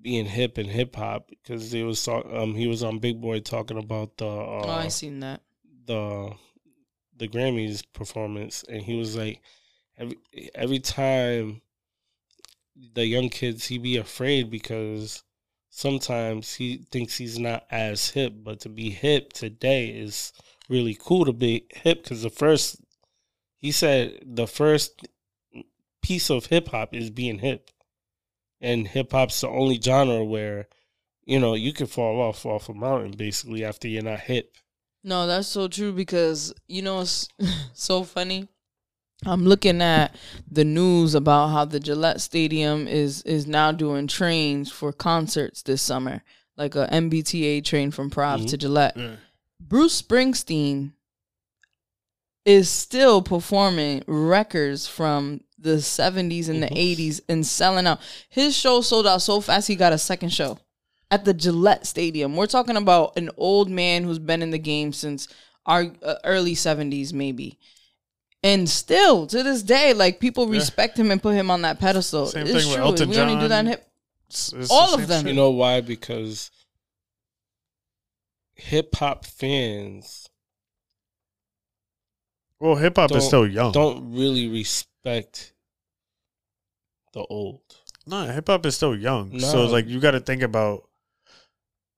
being 0.01 0.25
hip 0.25 0.57
and 0.57 0.67
hip 0.69 0.93
hop 0.97 1.29
because 1.29 1.71
he 1.71 1.83
was 1.83 2.03
talk, 2.03 2.25
um 2.31 2.53
he 2.53 2.67
was 2.67 2.83
on 2.83 2.99
Big 2.99 3.21
Boy 3.21 3.39
talking 3.39 3.77
about 3.77 4.17
the 4.17 4.25
uh, 4.27 4.61
oh, 4.65 4.69
I 4.69 4.89
seen 4.89 5.21
that. 5.21 5.41
the 5.85 6.33
the 7.17 7.27
Grammys 7.27 7.83
performance, 7.93 8.63
and 8.69 8.83
he 8.83 8.95
was 8.95 9.15
like, 9.15 9.41
every 9.97 10.17
every 10.55 10.79
time 10.79 11.61
the 12.93 13.05
young 13.05 13.29
kids, 13.29 13.67
he 13.67 13.77
be 13.77 13.97
afraid 13.97 14.49
because 14.49 15.23
sometimes 15.69 16.55
he 16.55 16.85
thinks 16.91 17.17
he's 17.17 17.39
not 17.39 17.65
as 17.71 18.11
hip, 18.11 18.33
but 18.43 18.59
to 18.61 18.69
be 18.69 18.89
hip 18.91 19.33
today 19.33 19.87
is 19.89 20.33
really 20.69 20.97
cool 20.99 21.25
to 21.25 21.33
be 21.33 21.65
hip 21.73 22.03
because 22.03 22.23
the 22.23 22.29
first 22.29 22.77
He 23.57 23.71
said 23.71 24.19
the 24.25 24.47
first 24.47 25.07
piece 26.01 26.29
of 26.29 26.47
hip 26.47 26.69
hop 26.69 26.93
is 26.93 27.09
being 27.09 27.39
hip, 27.39 27.71
and 28.61 28.87
hip 28.87 29.11
hop's 29.11 29.41
the 29.41 29.49
only 29.49 29.79
genre 29.81 30.23
where 30.23 30.67
you 31.25 31.39
know 31.39 31.53
you 31.55 31.73
can 31.73 31.87
fall 31.87 32.21
off 32.21 32.45
off 32.45 32.69
a 32.69 32.73
mountain 32.73 33.11
basically 33.11 33.63
after 33.65 33.87
you're 33.87 34.03
not 34.03 34.21
hip. 34.21 34.57
No, 35.03 35.27
that's 35.27 35.47
so 35.47 35.67
true 35.67 35.93
because 35.93 36.53
you 36.67 36.81
know 36.81 37.01
it's 37.01 37.27
so 37.73 38.03
funny. 38.03 38.47
I'm 39.25 39.45
looking 39.45 39.81
at 39.81 40.15
the 40.49 40.63
news 40.63 41.15
about 41.15 41.47
how 41.47 41.65
the 41.65 41.79
Gillette 41.79 42.21
Stadium 42.21 42.87
is 42.87 43.21
is 43.23 43.47
now 43.47 43.71
doing 43.71 44.07
trains 44.07 44.71
for 44.71 44.93
concerts 44.93 45.63
this 45.63 45.81
summer, 45.81 46.23
like 46.55 46.75
a 46.75 46.87
MBTA 46.91 47.63
train 47.63 47.91
from 47.91 48.09
Prov 48.09 48.41
to 48.41 48.45
mm-hmm. 48.45 48.57
Gillette. 48.57 48.97
Yeah. 48.97 49.15
Bruce 49.59 50.01
Springsteen 50.01 50.91
is 52.45 52.69
still 52.69 53.21
performing 53.21 54.03
records 54.07 54.87
from 54.87 55.41
the 55.57 55.77
70s 55.77 56.47
and 56.47 56.61
the 56.61 56.67
mm-hmm. 56.67 57.01
80s 57.01 57.21
and 57.27 57.45
selling 57.45 57.87
out. 57.87 57.99
His 58.29 58.55
show 58.55 58.81
sold 58.81 59.07
out 59.07 59.21
so 59.21 59.41
fast 59.41 59.67
he 59.67 59.75
got 59.75 59.91
a 59.91 59.97
second 59.97 60.29
show 60.29 60.59
at 61.09 61.25
the 61.25 61.33
Gillette 61.33 61.85
Stadium. 61.87 62.35
We're 62.35 62.47
talking 62.47 62.75
about 62.77 63.17
an 63.17 63.29
old 63.37 63.69
man 63.69 64.03
who's 64.03 64.19
been 64.19 64.41
in 64.41 64.51
the 64.51 64.57
game 64.59 64.91
since 64.93 65.27
our 65.65 65.85
uh, 66.03 66.15
early 66.23 66.53
70s 66.53 67.13
maybe. 67.13 67.57
And 68.43 68.69
still 68.69 69.25
to 69.27 69.43
this 69.43 69.63
day 69.63 69.93
like 69.93 70.19
people 70.19 70.47
respect 70.47 70.97
him 70.97 71.11
and 71.11 71.21
put 71.21 71.33
him 71.35 71.49
on 71.51 71.63
that 71.63 71.79
pedestal. 71.79 72.27
Same 72.27 72.43
it's 72.43 72.51
thing 72.51 72.67
with 72.67 72.75
true. 72.75 72.83
Elton 72.85 73.09
we 73.09 73.17
only 73.19 73.41
do 73.41 73.47
that 73.47 73.61
in 73.61 73.65
hip 73.67 73.87
It's- 74.27 74.53
it's 74.55 74.71
All 74.71 74.95
the 74.95 75.03
of 75.03 75.07
them. 75.09 75.23
shit. 75.23 75.29
You 75.29 75.35
know 75.35 75.49
why? 75.51 75.81
Because 75.81 76.51
hip 78.55 78.95
hop 78.95 79.25
fans 79.25 80.29
well, 82.59 82.75
hip 82.75 82.95
hop 82.97 83.11
is 83.11 83.17
don't- 83.17 83.27
still 83.27 83.47
young. 83.47 83.71
don't 83.71 84.13
really 84.13 84.47
respect 84.47 85.53
the 87.13 87.21
old. 87.29 87.61
No, 88.07 88.25
hip 88.27 88.47
hop 88.47 88.65
is 88.65 88.75
still 88.75 88.95
young. 88.95 89.39
So 89.39 89.63
it's 89.63 89.71
like 89.73 89.87
you 89.87 89.99
got 89.99 90.11
to 90.11 90.19
think 90.19 90.41
about 90.41 90.86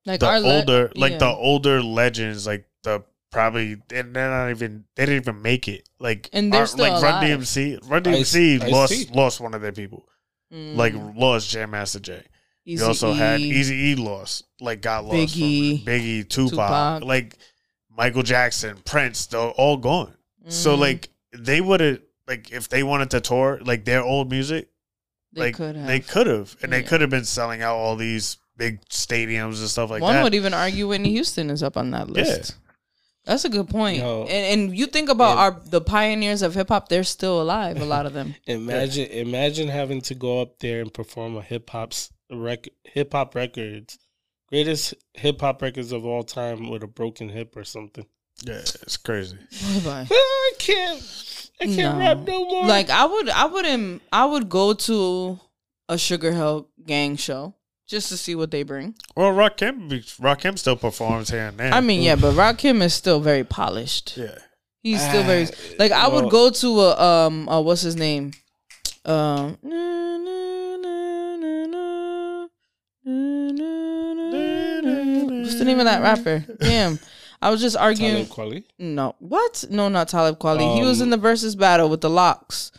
like 0.05 0.19
the 0.19 0.27
our 0.27 0.39
le- 0.39 0.55
older, 0.59 0.91
like 0.95 1.13
yeah. 1.13 1.17
the 1.19 1.27
older 1.27 1.81
legends, 1.83 2.45
like 2.47 2.65
the 2.83 3.03
probably 3.31 3.75
they're 3.89 4.03
not 4.03 4.49
even 4.49 4.85
they 4.95 5.05
didn't 5.05 5.23
even 5.23 5.41
make 5.41 5.67
it. 5.67 5.87
Like 5.99 6.29
And 6.33 6.51
they're 6.51 6.61
our- 6.61 6.67
still 6.67 6.89
like 6.91 7.01
Run 7.03 7.23
alive. 7.23 7.39
DMC, 7.41 7.79
Run 7.89 8.07
Ice- 8.07 8.33
DMC 8.33 8.55
Ice-T. 8.61 8.71
lost 8.71 9.11
lost 9.15 9.39
one 9.41 9.53
of 9.53 9.61
their 9.61 9.71
people. 9.71 10.07
Mm. 10.53 10.75
Like 10.75 10.93
lost 11.15 11.49
Jam 11.49 11.71
Master 11.71 11.99
Jay. 11.99 12.23
You 12.65 12.83
also 12.85 13.13
had 13.13 13.39
Eazy 13.39 13.71
E 13.71 13.95
lost, 13.95 14.45
like 14.61 14.81
got 14.81 15.03
lost. 15.05 15.15
Biggie. 15.35 15.83
from. 15.83 15.93
Biggie, 15.93 16.27
Tupac, 16.29 16.51
Tupac. 16.51 17.03
like 17.03 17.35
Michael 17.95 18.23
Jackson, 18.23 18.77
Prince, 18.85 19.25
they're 19.27 19.39
all 19.39 19.77
gone. 19.77 20.13
So 20.47 20.75
Mhm. 20.75 20.79
like 20.79 21.09
they 21.37 21.61
would 21.61 21.79
have 21.79 21.99
like 22.27 22.51
if 22.51 22.69
they 22.69 22.83
wanted 22.83 23.09
to 23.11 23.21
tour 23.21 23.59
like 23.63 23.85
their 23.85 24.01
old 24.03 24.29
music, 24.31 24.69
they 25.33 25.41
like 25.41 25.55
could 25.55 25.75
have. 25.75 25.87
they 25.87 25.99
could 25.99 26.27
have, 26.27 26.55
and 26.61 26.71
they 26.71 26.81
could 26.83 27.01
have 27.01 27.09
been 27.09 27.25
selling 27.25 27.61
out 27.61 27.75
all 27.75 27.95
these 27.95 28.37
big 28.59 28.81
stadiums 28.89 29.59
and 29.59 29.67
stuff 29.69 29.89
like 29.89 30.01
One 30.03 30.13
that. 30.13 30.17
One 30.19 30.23
would 30.25 30.35
even 30.35 30.53
argue 30.53 30.87
Whitney 30.89 31.09
Houston 31.11 31.49
is 31.49 31.63
up 31.63 31.77
on 31.77 31.89
that 31.91 32.09
list. 32.11 32.55
That's 33.25 33.45
a 33.45 33.49
good 33.49 33.69
point. 33.69 33.97
Yo. 33.97 34.23
and, 34.23 34.61
and 34.61 34.77
you 34.77 34.85
think 34.87 35.09
about 35.09 35.35
Yeah. 35.37 35.41
our 35.43 35.61
the 35.65 35.81
pioneers 35.81 36.41
of 36.41 36.53
hip 36.55 36.69
hop; 36.69 36.89
they're 36.89 37.03
still 37.03 37.41
alive. 37.41 37.81
A 37.81 37.85
lot 37.85 38.05
of 38.05 38.13
them. 38.13 38.35
Imagine, 38.47 39.07
imagine 39.07 39.67
having 39.67 40.01
to 40.01 40.15
go 40.15 40.41
up 40.41 40.59
there 40.59 40.81
and 40.81 40.93
perform 40.93 41.35
a 41.37 41.41
hip 41.41 41.69
hop's 41.69 42.11
rec, 42.31 42.67
hip 42.83 43.13
hop 43.13 43.35
records, 43.35 43.97
greatest 44.47 44.93
hip 45.13 45.41
hop 45.41 45.61
records 45.61 45.91
of 45.91 46.05
all 46.05 46.23
time 46.23 46.69
with 46.69 46.83
a 46.83 46.87
broken 46.87 47.29
hip 47.29 47.55
or 47.55 47.63
something. 47.63 48.05
yeah, 48.45 48.59
it's 48.61 48.97
crazy. 48.97 49.37
Bye-bye. 49.37 50.07
I 50.11 50.51
can't, 50.57 51.51
I 51.61 51.65
can't 51.65 51.77
No. 51.77 51.99
rap 51.99 52.17
no 52.25 52.45
more. 52.45 52.65
Like 52.65 52.89
I 52.89 53.05
would, 53.05 53.29
I 53.29 53.45
wouldn't, 53.45 54.01
I 54.11 54.25
would 54.25 54.49
go 54.49 54.73
to 54.73 55.39
a 55.87 55.97
Sugar 55.97 56.31
Hill 56.31 56.67
Gang 56.85 57.15
show 57.17 57.53
just 57.89 58.07
to 58.09 58.17
see 58.17 58.35
what 58.35 58.51
they 58.51 58.63
bring. 58.63 58.95
Well, 59.17 59.31
Rakim 59.31 59.89
Rakim 60.19 60.57
still 60.57 60.75
performs 60.75 61.29
here 61.29 61.47
and 61.47 61.57
there. 61.57 61.73
I 61.73 61.81
mean, 61.81 62.01
yeah, 62.03 62.15
but 62.15 62.35
Rakim 62.35 62.81
is 62.81 62.93
still 62.93 63.19
very 63.19 63.43
polished. 63.43 64.15
Yeah, 64.15 64.37
he's 64.81 65.01
still 65.01 65.23
uh, 65.23 65.27
very 65.27 65.47
like 65.77 65.91
I 65.91 66.07
well, 66.07 66.21
would 66.23 66.31
go 66.31 66.51
to 66.51 66.79
a 66.81 67.01
um 67.01 67.47
a, 67.49 67.59
what's 67.59 67.81
his 67.81 67.95
name 67.95 68.31
um. 69.05 69.57
What's 75.41 75.57
the 75.57 75.65
name 75.65 75.79
of 75.79 75.85
that 75.85 76.01
rapper? 76.01 76.45
Damn. 76.59 76.99
I 77.41 77.49
was 77.49 77.61
just 77.61 77.75
arguing. 77.77 78.25
Talib 78.27 78.27
Kweli? 78.27 78.63
No. 78.77 79.15
What? 79.19 79.65
No, 79.69 79.87
not 79.89 80.09
Talib 80.09 80.37
Kweli. 80.39 80.71
Um, 80.71 80.77
he 80.77 80.83
was 80.83 80.99
in 80.99 81.05
um, 81.05 81.11
the 81.11 81.17
versus 81.17 81.55
battle 81.55 81.89
with 81.89 82.01
the 82.01 82.09
locks. 82.09 82.71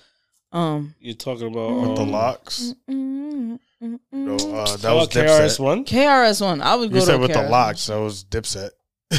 Um, 0.52 0.94
You're 1.00 1.14
talking 1.14 1.48
about 1.48 1.70
um, 1.70 1.94
the 1.94 2.04
locks? 2.04 2.74
Mm-mm. 2.88 3.58
No, 3.80 3.98
uh, 4.34 4.76
that 4.76 4.90
oh, 4.90 4.96
was 4.96 5.08
KRS 5.08 5.40
Dipset. 5.56 5.60
One. 5.60 5.84
KRS 5.84 6.44
One. 6.44 6.60
I 6.60 6.74
would 6.74 6.90
go 6.90 6.96
You 6.96 7.00
to 7.00 7.06
said 7.06 7.14
a 7.14 7.18
with 7.18 7.28
the 7.32 7.38
KRS-One. 7.38 7.50
locks, 7.50 7.86
that 7.86 7.96
was 8.00 8.24
Dipset. 8.24 8.70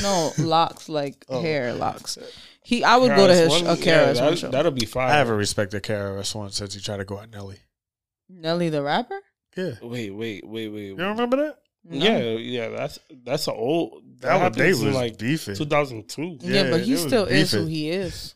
No 0.03 0.31
locks 0.37 0.87
like 0.87 1.25
Oh. 1.29 1.41
hair 1.41 1.73
locks. 1.73 2.17
He, 2.63 2.83
I 2.83 2.95
would 2.97 3.15
go 3.15 3.25
to 3.27 3.33
his 3.33 3.61
a 3.61 3.75
KRS 3.75 4.21
One 4.23 4.35
show. 4.35 4.49
That'll 4.51 4.71
be 4.71 4.85
fine. 4.85 5.09
I 5.09 5.15
haven't 5.15 5.35
respected 5.35 5.81
KRS 5.83 6.35
One 6.35 6.51
since 6.51 6.75
he 6.75 6.79
tried 6.81 6.97
to 6.97 7.05
go 7.05 7.19
at 7.19 7.31
Nelly. 7.31 7.57
Nelly 8.29 8.69
the 8.69 8.83
rapper. 8.83 9.19
Yeah, 9.57 9.71
Wait, 9.81 10.11
wait, 10.11 10.47
wait, 10.47 10.69
wait. 10.69 10.81
you 10.83 10.95
don't 10.95 11.09
remember 11.09 11.37
that? 11.37 11.57
No. 11.83 11.97
Yeah, 12.05 12.17
yeah. 12.37 12.69
That's 12.69 12.99
that's 13.25 13.47
an 13.47 13.55
old. 13.57 14.03
That, 14.19 14.27
That, 14.27 14.33
was 14.35 14.41
happened 14.43 14.61
in 14.61 14.85
was 14.85 14.95
like 14.95 15.17
beefing. 15.17 15.55
2002. 15.55 16.37
Yeah, 16.41 16.63
Yeah, 16.63 16.69
but 16.71 16.81
he 16.81 16.91
it 16.91 16.93
was 16.93 17.01
still 17.01 17.25
is 17.25 17.51
who 17.51 17.57
beefing. 17.65 17.73
he 17.73 17.89
is. 17.89 18.35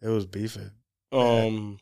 It 0.00 0.08
was 0.08 0.24
beefing. 0.24 0.70
Um, 1.10 1.78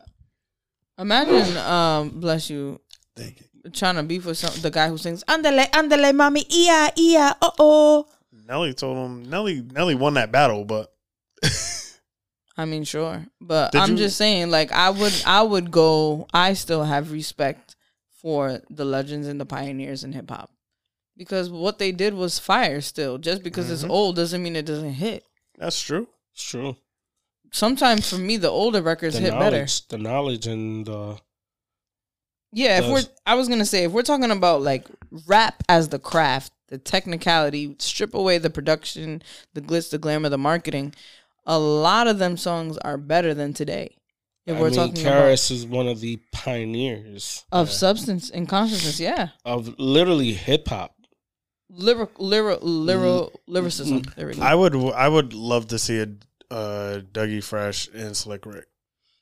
Imagine, 0.98 1.56
um, 1.58 2.20
bless 2.20 2.50
you, 2.50 2.80
Thank 3.16 3.40
you. 3.40 3.46
Trying 3.72 3.96
to 3.96 4.02
beef 4.02 4.24
with 4.26 4.38
some 4.38 4.58
the 4.62 4.70
guy 4.70 4.88
who 4.88 4.98
sings 4.98 5.22
"Andale, 5.24 5.70
andale, 5.70 6.14
Mommy, 6.14 6.44
ia, 6.52 6.90
ia, 6.98 7.36
oh, 7.42 7.52
oh." 7.58 8.06
Nelly 8.46 8.74
told 8.74 8.96
him 8.96 9.28
Nelly 9.30 9.62
Nelly 9.62 9.94
won 9.94 10.14
that 10.14 10.32
battle, 10.32 10.64
but 10.64 10.92
I 12.56 12.64
mean, 12.66 12.84
sure, 12.84 13.24
but 13.40 13.72
Did 13.72 13.80
I'm 13.80 13.90
you- 13.92 13.96
just 13.96 14.16
saying, 14.18 14.50
like, 14.50 14.70
I 14.72 14.90
would, 14.90 15.22
I 15.24 15.42
would 15.42 15.70
go. 15.70 16.26
I 16.34 16.52
still 16.54 16.84
have 16.84 17.10
respect 17.12 17.74
for 18.20 18.60
the 18.68 18.84
legends 18.84 19.26
and 19.28 19.40
the 19.40 19.46
pioneers 19.46 20.04
in 20.04 20.12
hip 20.12 20.28
hop 20.28 20.50
because 21.16 21.48
what 21.48 21.78
they 21.78 21.90
did 21.92 22.12
was 22.14 22.38
fire. 22.38 22.80
Still, 22.82 23.16
just 23.18 23.42
because 23.42 23.70
it's 23.70 23.84
Mhm. 23.84 23.90
old 23.90 24.16
doesn't 24.16 24.42
mean 24.42 24.56
it 24.56 24.66
doesn't 24.66 24.92
hit. 24.94 25.24
that's 25.58 25.80
true. 25.80 26.08
it's 26.34 26.42
true. 26.44 26.76
Sometimes 27.52 28.08
for 28.08 28.16
me, 28.18 28.36
the 28.36 28.48
older 28.50 28.80
records 28.82 29.14
The 29.16 29.22
hit 29.22 29.32
better. 29.32 29.66
the 29.88 29.98
knowledge, 29.98 30.46
and 30.46 30.86
the 30.86 31.18
Yeah, 32.52 32.80
if 32.80 32.90
we're 32.90 33.02
I 33.26 33.34
was 33.34 33.48
gonna 33.48 33.64
say 33.64 33.84
if 33.84 33.92
we're 33.92 34.02
talking 34.02 34.30
about 34.30 34.62
like 34.62 34.86
rap 35.26 35.62
as 35.68 35.88
the 35.88 35.98
craft, 35.98 36.52
the 36.68 36.78
technicality, 36.78 37.76
strip 37.78 38.14
away 38.14 38.38
the 38.38 38.50
production, 38.50 39.22
the 39.54 39.60
glitz, 39.60 39.90
the 39.90 39.98
glamour, 39.98 40.28
the 40.28 40.38
marketing, 40.38 40.94
a 41.46 41.58
lot 41.58 42.06
of 42.08 42.18
them 42.18 42.36
songs 42.36 42.76
are 42.78 42.96
better 42.96 43.34
than 43.34 43.52
today. 43.52 43.96
If 44.46 44.56
I 44.56 44.60
we're 44.60 44.70
mean, 44.70 44.76
talking 44.76 45.06
about 45.06 45.24
Karis 45.24 45.50
is 45.50 45.66
one 45.66 45.86
of 45.86 46.00
the 46.00 46.18
pioneers 46.32 47.44
of 47.52 47.70
substance 47.70 48.30
and 48.30 48.48
consciousness, 48.48 48.98
yeah. 48.98 49.28
of 49.44 49.78
literally 49.78 50.32
hip 50.32 50.68
hop. 50.68 50.94
Lyric 51.68 52.18
lyric 52.18 52.58
lyric 52.62 53.30
lyricism. 53.46 54.02
There 54.16 54.26
we 54.26 54.34
go. 54.34 54.42
I 54.42 54.56
would 54.56 54.74
I 54.74 55.08
would 55.08 55.34
love 55.34 55.68
to 55.68 55.78
see 55.78 56.00
a 56.00 56.08
uh, 56.52 57.00
Dougie 57.12 57.44
Fresh 57.44 57.88
and 57.94 58.16
Slick 58.16 58.44
Rick 58.44 58.66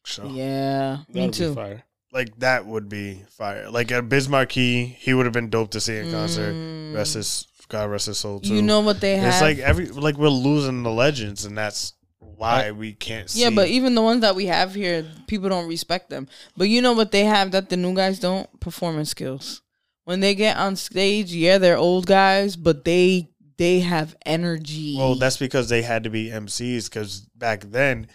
show. 0.04 0.28
yeah, 0.28 0.98
me 1.08 1.26
That'd 1.26 1.32
be 1.32 1.36
too. 1.36 1.54
fire. 1.54 1.84
Like 2.12 2.38
that 2.38 2.66
would 2.66 2.88
be 2.88 3.22
fire. 3.28 3.70
Like 3.70 3.90
a 3.90 4.02
Biz 4.02 4.28
Markie, 4.28 4.86
he 4.86 5.14
would 5.14 5.26
have 5.26 5.32
been 5.32 5.50
dope 5.50 5.72
to 5.72 5.80
see 5.80 5.96
in 5.96 6.10
concert. 6.10 6.54
Mm. 6.54 6.94
Rest 6.94 7.14
his 7.14 7.46
God 7.68 7.90
rest 7.90 8.06
his 8.06 8.18
soul 8.18 8.40
too. 8.40 8.54
You 8.54 8.62
know 8.62 8.80
what 8.80 9.00
they 9.00 9.16
have? 9.16 9.28
it's 9.28 9.42
like 9.42 9.58
every 9.58 9.86
like 9.88 10.16
we're 10.16 10.28
losing 10.28 10.82
the 10.82 10.90
legends, 10.90 11.44
and 11.44 11.56
that's 11.56 11.92
why 12.18 12.70
we 12.70 12.92
can't. 12.92 13.28
see. 13.28 13.42
Yeah, 13.42 13.50
but 13.50 13.68
even 13.68 13.94
the 13.94 14.02
ones 14.02 14.22
that 14.22 14.34
we 14.34 14.46
have 14.46 14.74
here, 14.74 15.04
people 15.26 15.48
don't 15.48 15.68
respect 15.68 16.08
them. 16.08 16.28
But 16.56 16.68
you 16.68 16.80
know 16.80 16.92
what 16.92 17.12
they 17.12 17.24
have 17.24 17.50
that 17.50 17.68
the 17.68 17.76
new 17.76 17.94
guys 17.94 18.18
don't? 18.18 18.48
Performance 18.60 19.10
skills. 19.10 19.62
When 20.04 20.20
they 20.20 20.34
get 20.34 20.56
on 20.56 20.76
stage, 20.76 21.32
yeah, 21.34 21.58
they're 21.58 21.76
old 21.76 22.06
guys, 22.06 22.56
but 22.56 22.84
they 22.86 23.28
they 23.58 23.80
have 23.80 24.16
energy. 24.24 24.96
Well, 24.96 25.16
that's 25.16 25.36
because 25.36 25.68
they 25.68 25.82
had 25.82 26.04
to 26.04 26.10
be 26.10 26.30
MCs 26.30 26.88
because 26.88 27.20
back 27.36 27.64
then 27.64 28.08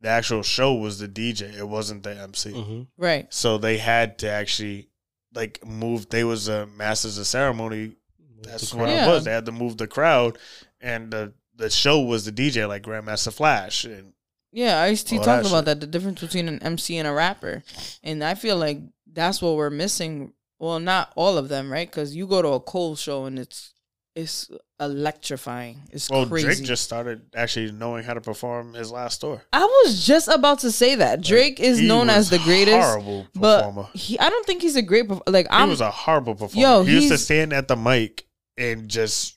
the 0.00 0.08
actual 0.08 0.42
show 0.42 0.74
was 0.74 0.98
the 0.98 1.08
DJ. 1.08 1.56
It 1.58 1.68
wasn't 1.68 2.02
the 2.04 2.16
MC. 2.16 2.52
hmm 2.52 2.82
right. 2.96 3.26
So 3.32 3.58
they 3.58 3.78
had 3.78 4.18
to 4.20 4.30
actually 4.30 4.88
like 5.34 5.64
move. 5.66 6.08
They 6.08 6.24
was 6.24 6.48
a 6.48 6.66
masters 6.66 7.18
of 7.18 7.26
ceremony. 7.26 7.96
That's 8.42 8.72
what 8.72 8.88
Yeah. 8.88 9.04
it 9.04 9.08
was. 9.08 9.24
They 9.24 9.32
had 9.32 9.46
to 9.46 9.52
move 9.52 9.76
the 9.76 9.86
crowd, 9.88 10.38
and 10.80 11.10
the 11.10 11.32
the 11.56 11.68
show 11.70 12.00
was 12.00 12.24
the 12.24 12.30
DJ, 12.32 12.68
like 12.68 12.82
Grandmaster 12.84 13.32
Flash. 13.32 13.84
And 13.84 14.12
Yeah, 14.52 14.80
I 14.80 14.86
used 14.88 15.08
to 15.08 15.16
talk 15.16 15.24
that 15.24 15.40
about 15.46 15.58
shit. 15.58 15.64
that, 15.64 15.80
the 15.80 15.86
difference 15.88 16.20
between 16.20 16.46
an 16.48 16.62
MC 16.62 16.96
and 16.98 17.08
a 17.08 17.12
rapper. 17.12 17.64
And 18.04 18.22
I 18.22 18.34
feel 18.36 18.56
like 18.56 18.78
that's 19.12 19.42
what 19.42 19.56
we're 19.56 19.68
missing. 19.70 20.32
Well, 20.60 20.78
not 20.78 21.12
all 21.16 21.36
of 21.36 21.48
them, 21.48 21.70
right? 21.72 21.90
Because 21.90 22.14
you 22.14 22.28
go 22.28 22.42
to 22.42 22.48
a 22.50 22.60
Cole 22.60 22.94
show 22.94 23.24
and 23.24 23.38
it's 23.40 23.74
it's 24.18 24.50
electrifying. 24.80 25.82
It's 25.92 26.10
Well, 26.10 26.26
crazy. 26.26 26.46
Drake 26.46 26.62
just 26.64 26.82
started 26.84 27.22
actually 27.34 27.72
knowing 27.72 28.04
how 28.04 28.14
to 28.14 28.20
perform 28.20 28.74
his 28.74 28.90
last 28.90 29.20
tour. 29.20 29.42
I 29.52 29.64
was 29.64 30.04
just 30.06 30.28
about 30.28 30.58
to 30.60 30.72
say 30.72 30.96
that 30.96 31.20
Drake 31.22 31.60
is 31.60 31.80
known 31.80 32.10
as 32.10 32.28
the 32.30 32.38
greatest, 32.40 32.76
horrible 32.88 33.26
but 33.34 33.58
performer. 33.62 33.88
he. 33.94 34.18
I 34.18 34.28
don't 34.28 34.44
think 34.46 34.62
he's 34.62 34.76
a 34.76 34.82
great. 34.82 35.08
Like 35.26 35.46
He 35.46 35.52
I'm. 35.52 35.68
was 35.68 35.80
a 35.80 35.90
horrible 35.90 36.34
performer. 36.34 36.60
Yo, 36.60 36.82
he 36.84 36.94
used 36.94 37.08
to 37.10 37.18
stand 37.18 37.52
at 37.52 37.68
the 37.68 37.76
mic 37.76 38.26
and 38.56 38.88
just 38.88 39.36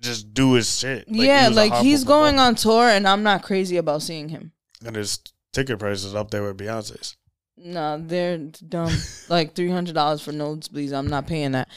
just 0.00 0.32
do 0.34 0.54
his 0.54 0.78
shit. 0.78 1.08
Like, 1.08 1.26
yeah, 1.26 1.48
like 1.48 1.74
he's 1.74 2.04
going 2.04 2.38
on 2.38 2.54
tour, 2.56 2.88
and 2.88 3.06
I'm 3.06 3.22
not 3.22 3.42
crazy 3.42 3.76
about 3.76 4.02
seeing 4.02 4.28
him. 4.28 4.52
and 4.84 4.96
his 4.96 5.18
ticket 5.52 5.78
price 5.78 6.02
is 6.04 6.14
up 6.14 6.30
there 6.30 6.42
with 6.42 6.56
Beyonce's. 6.56 7.16
No, 7.56 7.98
they're 8.00 8.38
dumb. 8.38 8.92
like 9.28 9.54
three 9.54 9.70
hundred 9.70 9.94
dollars 9.94 10.22
for 10.22 10.32
nosebleeds. 10.32 10.92
I'm 10.92 11.08
not 11.08 11.26
paying 11.26 11.52
that. 11.52 11.68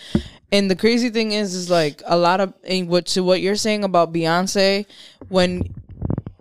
And 0.51 0.69
the 0.69 0.76
crazy 0.76 1.09
thing 1.09 1.32
is, 1.32 1.53
is 1.53 1.69
like 1.69 2.01
a 2.05 2.17
lot 2.17 2.39
of 2.39 2.53
and 2.63 2.88
what 2.88 3.07
to 3.07 3.23
what 3.23 3.41
you're 3.41 3.55
saying 3.55 3.84
about 3.84 4.13
Beyonce. 4.13 4.86
When 5.30 5.73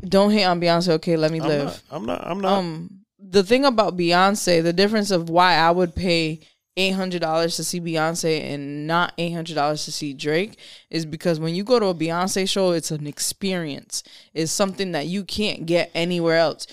don't 0.08 0.30
hate 0.30 0.44
on 0.44 0.60
Beyonce. 0.60 0.90
Okay, 0.90 1.16
let 1.16 1.30
me 1.32 1.40
I'm 1.40 1.48
live. 1.48 1.64
not. 1.64 1.82
I'm 1.90 2.06
not. 2.06 2.26
I'm 2.26 2.40
not. 2.40 2.52
Um, 2.58 3.00
the 3.18 3.42
thing 3.42 3.64
about 3.64 3.96
Beyonce, 3.96 4.62
the 4.62 4.72
difference 4.72 5.10
of 5.10 5.28
why 5.28 5.54
I 5.54 5.70
would 5.70 5.94
pay 5.94 6.40
eight 6.76 6.92
hundred 6.92 7.20
dollars 7.20 7.56
to 7.56 7.64
see 7.64 7.80
Beyonce 7.80 8.40
and 8.42 8.86
not 8.86 9.12
eight 9.18 9.32
hundred 9.32 9.54
dollars 9.54 9.84
to 9.84 9.92
see 9.92 10.12
Drake 10.12 10.58
is 10.90 11.06
because 11.06 11.40
when 11.40 11.54
you 11.54 11.64
go 11.64 11.78
to 11.80 11.86
a 11.86 11.94
Beyonce 11.94 12.48
show, 12.48 12.72
it's 12.72 12.90
an 12.90 13.06
experience. 13.06 14.02
It's 14.32 14.52
something 14.52 14.92
that 14.92 15.06
you 15.06 15.24
can't 15.24 15.66
get 15.66 15.90
anywhere 15.94 16.36
else. 16.36 16.66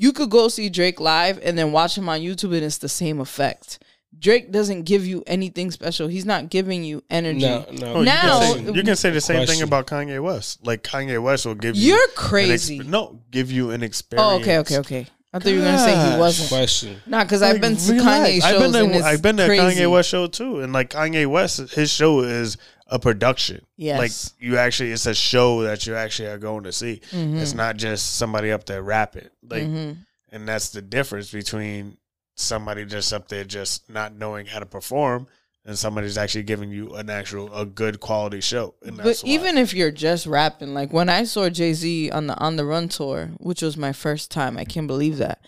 You 0.00 0.14
could 0.14 0.30
go 0.30 0.48
see 0.48 0.70
Drake 0.70 0.98
live 0.98 1.38
and 1.42 1.58
then 1.58 1.72
watch 1.72 1.98
him 1.98 2.08
on 2.08 2.20
YouTube, 2.20 2.54
and 2.54 2.64
it's 2.64 2.78
the 2.78 2.88
same 2.88 3.20
effect. 3.20 3.80
Drake 4.18 4.50
doesn't 4.50 4.84
give 4.84 5.04
you 5.04 5.22
anything 5.26 5.70
special. 5.70 6.08
He's 6.08 6.24
not 6.24 6.48
giving 6.48 6.82
you 6.82 7.04
energy. 7.10 7.40
No, 7.40 7.66
no. 7.70 7.94
Oh, 7.96 8.02
now- 8.02 8.40
you, 8.40 8.54
can 8.54 8.64
say, 8.64 8.72
you 8.72 8.82
can 8.82 8.96
say 8.96 9.10
the 9.10 9.20
same 9.20 9.46
thing 9.46 9.60
about 9.60 9.86
Kanye 9.86 10.22
West. 10.22 10.66
Like 10.66 10.82
Kanye 10.82 11.22
West 11.22 11.44
will 11.44 11.54
give 11.54 11.76
you. 11.76 11.88
You're 11.88 12.02
an 12.02 12.08
exp- 12.12 12.14
crazy. 12.14 12.78
no, 12.78 13.20
give 13.30 13.52
you 13.52 13.72
an 13.72 13.82
oh, 13.82 13.84
experience. 13.84 14.26
oh, 14.26 14.40
okay, 14.40 14.58
okay, 14.60 14.78
okay. 14.78 15.06
I 15.34 15.38
thought 15.38 15.50
you 15.50 15.58
were 15.58 15.66
gonna 15.66 15.78
say 15.78 16.12
he 16.12 16.18
wasn't. 16.18 16.48
Question. 16.48 17.02
Nah, 17.06 17.22
because 17.24 17.42
I've 17.42 17.60
been 17.60 17.76
to 17.76 17.92
relax. 17.92 18.30
Kanye 18.30 18.34
shows. 18.40 18.44
I've 18.44 18.72
been 18.72 18.82
and 18.82 18.92
to, 18.92 18.98
it's 18.98 19.06
I've 19.06 19.22
been 19.22 19.36
to 19.36 19.42
a 19.44 19.46
crazy. 19.46 19.80
Kanye 19.82 19.90
West 19.90 20.08
show 20.08 20.26
too, 20.28 20.60
and 20.60 20.72
like 20.72 20.88
Kanye 20.88 21.26
West, 21.26 21.58
his 21.72 21.90
show 21.90 22.20
is 22.20 22.56
a 22.90 22.98
production. 22.98 23.64
Yes. 23.76 23.98
like 23.98 24.42
you 24.42 24.58
actually, 24.58 24.92
it's 24.92 25.06
a 25.06 25.14
show 25.14 25.62
that 25.62 25.86
you 25.86 25.94
actually 25.94 26.28
are 26.28 26.38
going 26.38 26.64
to 26.64 26.72
see. 26.72 27.00
Mm-hmm. 27.10 27.38
It's 27.38 27.54
not 27.54 27.76
just 27.76 28.16
somebody 28.16 28.52
up 28.52 28.66
there 28.66 28.82
rapping. 28.82 29.28
Like, 29.48 29.62
and 29.62 30.48
that's 30.48 30.70
the 30.70 30.82
difference 30.82 31.30
between 31.30 31.96
somebody 32.34 32.84
just 32.84 33.12
up 33.12 33.28
there 33.28 33.44
just 33.44 33.88
not 33.88 34.14
knowing 34.14 34.46
how 34.46 34.58
to 34.58 34.66
perform. 34.66 35.26
And 35.66 35.78
somebody's 35.78 36.16
actually 36.16 36.44
giving 36.44 36.70
you 36.70 36.94
an 36.94 37.10
actual 37.10 37.54
a 37.54 37.66
good 37.66 38.00
quality 38.00 38.40
show, 38.40 38.74
But 38.82 39.22
even 39.24 39.58
if 39.58 39.74
you're 39.74 39.90
just 39.90 40.26
rapping, 40.26 40.72
like 40.72 40.90
when 40.90 41.10
I 41.10 41.24
saw 41.24 41.50
Jay 41.50 41.74
Z 41.74 42.10
on 42.10 42.28
the 42.28 42.38
on 42.38 42.56
the 42.56 42.64
Run 42.64 42.88
tour, 42.88 43.32
which 43.36 43.60
was 43.60 43.76
my 43.76 43.92
first 43.92 44.30
time, 44.30 44.56
I 44.56 44.64
can't 44.64 44.86
believe 44.86 45.18
that. 45.18 45.44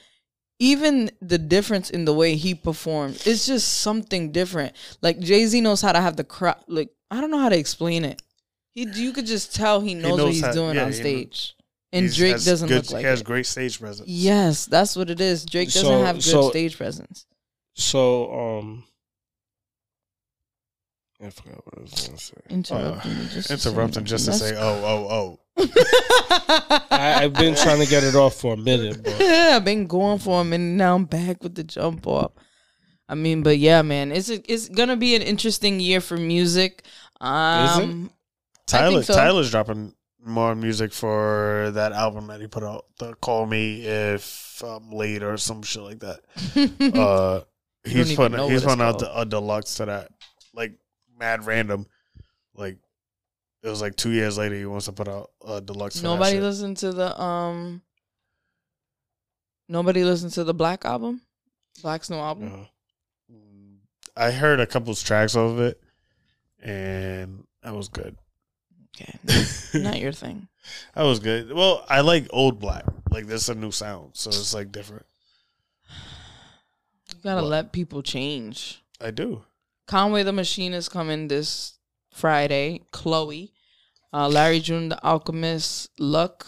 Even 0.63 1.11
the 1.21 1.39
difference 1.39 1.91
in 1.91 2.05
the 2.05 2.15
way 2.15 2.37
he 2.37 2.55
performed, 2.55 3.21
it's 3.27 3.47
just 3.47 3.81
something 3.81 4.31
different. 4.31 4.75
Like 5.01 5.19
Jay 5.19 5.45
Z 5.47 5.61
knows 5.61 5.83
how 5.83 5.91
to 5.91 6.01
have 6.01 6.17
the 6.17 6.23
crowd. 6.23 6.63
Like 6.69 6.91
I 7.11 7.21
don't 7.21 7.33
know 7.33 7.41
how 7.41 7.49
to 7.49 7.59
explain 7.59 8.05
it. 8.05 8.23
He, 8.71 8.83
you 8.95 9.13
could 9.13 9.27
just 9.27 9.55
tell 9.57 9.81
he 9.81 9.95
knows, 9.95 10.11
what 10.13 10.17
knows 10.19 10.35
he's 10.37 10.45
how- 10.45 10.53
doing 10.53 10.77
yeah, 10.77 10.83
on 10.85 10.93
he 10.93 10.95
stage, 10.95 11.55
and 11.93 12.13
Drake 12.15 12.43
doesn't 12.45 12.69
good, 12.69 12.85
look 12.85 12.93
like 12.93 13.01
he 13.01 13.07
has 13.07 13.21
it. 13.23 13.27
great 13.27 13.47
stage 13.47 13.81
presence. 13.81 14.09
Yes, 14.09 14.67
that's 14.67 14.95
what 14.95 15.11
it 15.11 15.21
is. 15.21 15.45
Drake 15.45 15.67
doesn't 15.73 15.83
So- 15.83 16.05
have 16.05 16.17
good 16.17 16.23
so- 16.23 16.51
stage 16.51 16.77
presence. 16.77 17.27
So, 17.75 18.33
um, 18.33 18.85
I 21.25 21.31
forgot 21.31 21.65
what 21.65 21.79
I 21.79 21.83
was 21.83 21.93
gonna 21.93 22.19
say. 22.19 22.35
Interrupting 22.51 23.19
me 23.19 23.29
just 23.33 23.49
to 23.49 23.55
Interrupting 23.55 24.07
say- 24.07 24.11
just 24.11 24.25
to 24.25 24.31
That's 24.33 24.43
say, 24.43 24.57
oh, 24.57 24.85
oh, 24.85 25.09
oh. 25.11 25.39
I, 26.91 27.25
I've 27.25 27.35
been 27.35 27.55
trying 27.55 27.81
to 27.81 27.87
get 27.87 28.03
it 28.03 28.15
off 28.15 28.35
for 28.37 28.55
a 28.55 28.57
minute, 28.57 29.03
but 29.05 29.13
I've 29.21 29.65
been 29.65 29.87
going 29.87 30.19
for 30.19 30.41
a 30.41 30.45
minute 30.45 30.77
now. 30.77 30.95
I'm 30.97 31.05
back 31.05 31.43
with 31.43 31.55
the 31.55 31.65
jump 31.65 32.07
off. 32.07 32.33
I 33.09 33.15
mean, 33.15 33.43
but 33.43 33.59
yeah, 33.59 33.83
man, 33.83 34.11
it's 34.11 34.31
it's 34.31 34.69
gonna 34.69 34.97
be 34.97 35.15
an 35.15 35.23
interesting 35.23 35.79
year 35.79 36.01
for 36.01 36.17
music. 36.17 36.85
Um, 37.21 38.11
Tyler 38.67 39.03
so. 39.03 39.15
Tyler's 39.15 39.51
dropping 39.51 39.95
more 40.25 40.55
music 40.55 40.93
for 40.93 41.71
that 41.75 41.93
album 41.93 42.29
that 42.29 42.41
he 42.41 42.47
put 42.47 42.63
out, 42.63 42.87
the 42.99 43.15
"Call 43.15 43.47
Me 43.47 43.85
If 43.85 44.63
I'm 44.65 44.91
Late" 44.91 45.23
or 45.23 45.37
some 45.37 45.63
shit 45.63 45.83
like 45.83 46.01
that. 46.01 46.21
uh, 46.99 47.41
he's 47.85 48.13
even 48.13 48.17
putting 48.17 48.51
he's 48.51 48.65
what 48.65 48.79
putting 48.79 48.85
out 48.85 48.99
the, 48.99 49.21
a 49.21 49.27
deluxe 49.27 49.75
to 49.77 49.87
that, 49.87 50.09
like 50.55 50.73
mad 51.23 51.47
random. 51.47 51.87
Like 52.55 52.79
it 53.63 53.69
was 53.69 53.81
like 53.81 53.95
two 53.97 54.11
years 54.11 54.37
later, 54.37 54.57
he 54.57 54.67
wants 54.67 54.87
to 54.87 54.93
put 54.93 55.07
out 55.09 55.31
a 55.47 55.61
deluxe. 55.61 56.03
nobody 56.03 56.41
listened 56.41 56.77
to 56.79 56.93
the 56.93 57.19
um. 57.21 57.81
Nobody 59.69 60.05
listened 60.05 60.33
to 60.33 60.45
the 60.45 60.53
Black 60.53 60.85
album, 60.85 61.23
Black 61.81 62.05
Snow 62.05 62.19
album. 62.19 62.49
No. 62.49 62.67
I 64.15 64.31
heard 64.31 64.61
a 64.61 64.67
couple 64.67 64.93
of 64.93 65.03
tracks 65.03 65.35
of 65.37 65.59
it, 65.61 65.81
and 66.61 67.47
that 67.63 67.75
was 67.75 67.89
good. 67.89 68.17
Okay, 68.95 69.17
not 69.81 69.99
your 70.01 70.13
thing. 70.13 70.49
That 70.95 71.05
was 71.05 71.21
good. 71.21 71.51
Well, 71.53 71.87
I 71.89 72.03
like 72.03 72.27
old 72.31 72.59
black. 72.61 72.85
Like 73.11 73.27
this 73.27 73.43
is 73.45 73.49
a 73.49 73.55
new 73.55 73.71
sound, 73.71 74.11
so 74.15 74.29
it's 74.29 74.53
like 74.53 74.71
different. 74.73 75.07
You 75.89 77.21
gotta 77.23 77.41
What? 77.43 77.49
let 77.49 77.73
people 77.73 78.03
change. 78.03 78.83
I 79.01 79.13
do. 79.13 79.45
Conway 79.93 80.23
the 80.23 80.33
Machine 80.33 80.73
is 80.73 80.89
coming 80.89 81.29
this 81.29 81.75
Friday. 82.15 82.81
Chloe, 82.93 83.53
uh, 84.11 84.27
Larry 84.27 84.59
June 84.59 84.89
the 84.89 84.99
Alchemist, 85.05 85.91
Luck. 85.99 86.47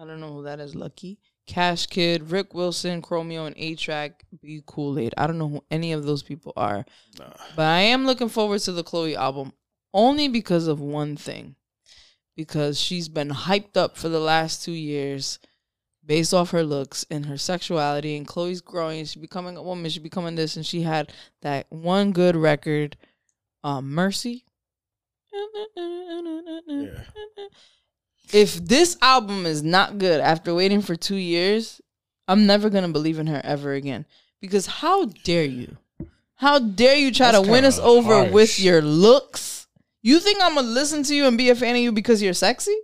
I 0.00 0.06
don't 0.06 0.20
know 0.20 0.32
who 0.32 0.44
that 0.44 0.58
is. 0.58 0.74
Lucky, 0.74 1.18
Cash 1.46 1.84
Kid, 1.88 2.30
Rick 2.30 2.54
Wilson, 2.54 3.02
Chromeo, 3.02 3.46
and 3.46 3.54
A-Trak. 3.58 4.12
Be 4.40 4.62
Kool 4.64 4.98
Aid. 4.98 5.12
I 5.18 5.26
don't 5.26 5.36
know 5.36 5.50
who 5.50 5.64
any 5.70 5.92
of 5.92 6.06
those 6.06 6.22
people 6.22 6.54
are, 6.56 6.86
Nah. 7.18 7.26
but 7.54 7.66
I 7.66 7.80
am 7.80 8.06
looking 8.06 8.30
forward 8.30 8.60
to 8.62 8.72
the 8.72 8.82
Chloe 8.82 9.14
album 9.14 9.52
only 9.92 10.26
because 10.26 10.66
of 10.66 10.80
one 10.80 11.14
thing. 11.14 11.56
Because 12.36 12.80
she's 12.80 13.10
been 13.10 13.28
hyped 13.28 13.76
up 13.76 13.98
for 13.98 14.08
the 14.08 14.18
last 14.18 14.64
two 14.64 14.72
years 14.72 15.38
based 16.08 16.32
off 16.32 16.50
her 16.50 16.64
looks 16.64 17.04
and 17.10 17.26
her 17.26 17.36
sexuality 17.36 18.16
and 18.16 18.26
Chloe's 18.26 18.62
growing, 18.62 19.04
she's 19.04 19.14
becoming 19.20 19.56
a 19.56 19.62
woman, 19.62 19.90
she's 19.90 20.02
becoming 20.02 20.34
this, 20.34 20.56
and 20.56 20.64
she 20.66 20.82
had 20.82 21.12
that 21.42 21.66
one 21.68 22.12
good 22.12 22.34
record, 22.34 22.96
um, 23.62 23.90
Mercy. 23.90 24.44
Yeah. 25.76 27.02
If 28.32 28.56
this 28.56 28.96
album 29.00 29.46
is 29.46 29.62
not 29.62 29.98
good 29.98 30.20
after 30.20 30.54
waiting 30.54 30.82
for 30.82 30.96
two 30.96 31.16
years, 31.16 31.80
I'm 32.26 32.46
never 32.46 32.68
gonna 32.68 32.88
believe 32.88 33.18
in 33.18 33.26
her 33.26 33.40
ever 33.44 33.72
again. 33.74 34.06
Because 34.40 34.66
how 34.66 35.06
dare 35.24 35.44
you? 35.44 35.76
How 36.36 36.58
dare 36.58 36.96
you 36.96 37.12
try 37.12 37.32
That's 37.32 37.44
to 37.44 37.50
win 37.50 37.64
us 37.64 37.78
over 37.78 38.14
harsh. 38.14 38.32
with 38.32 38.60
your 38.60 38.80
looks? 38.80 39.66
You 40.02 40.20
think 40.20 40.38
I'm 40.42 40.54
gonna 40.54 40.68
listen 40.68 41.02
to 41.04 41.14
you 41.14 41.26
and 41.26 41.36
be 41.36 41.50
a 41.50 41.54
fan 41.54 41.74
of 41.74 41.82
you 41.82 41.92
because 41.92 42.22
you're 42.22 42.34
sexy? 42.34 42.76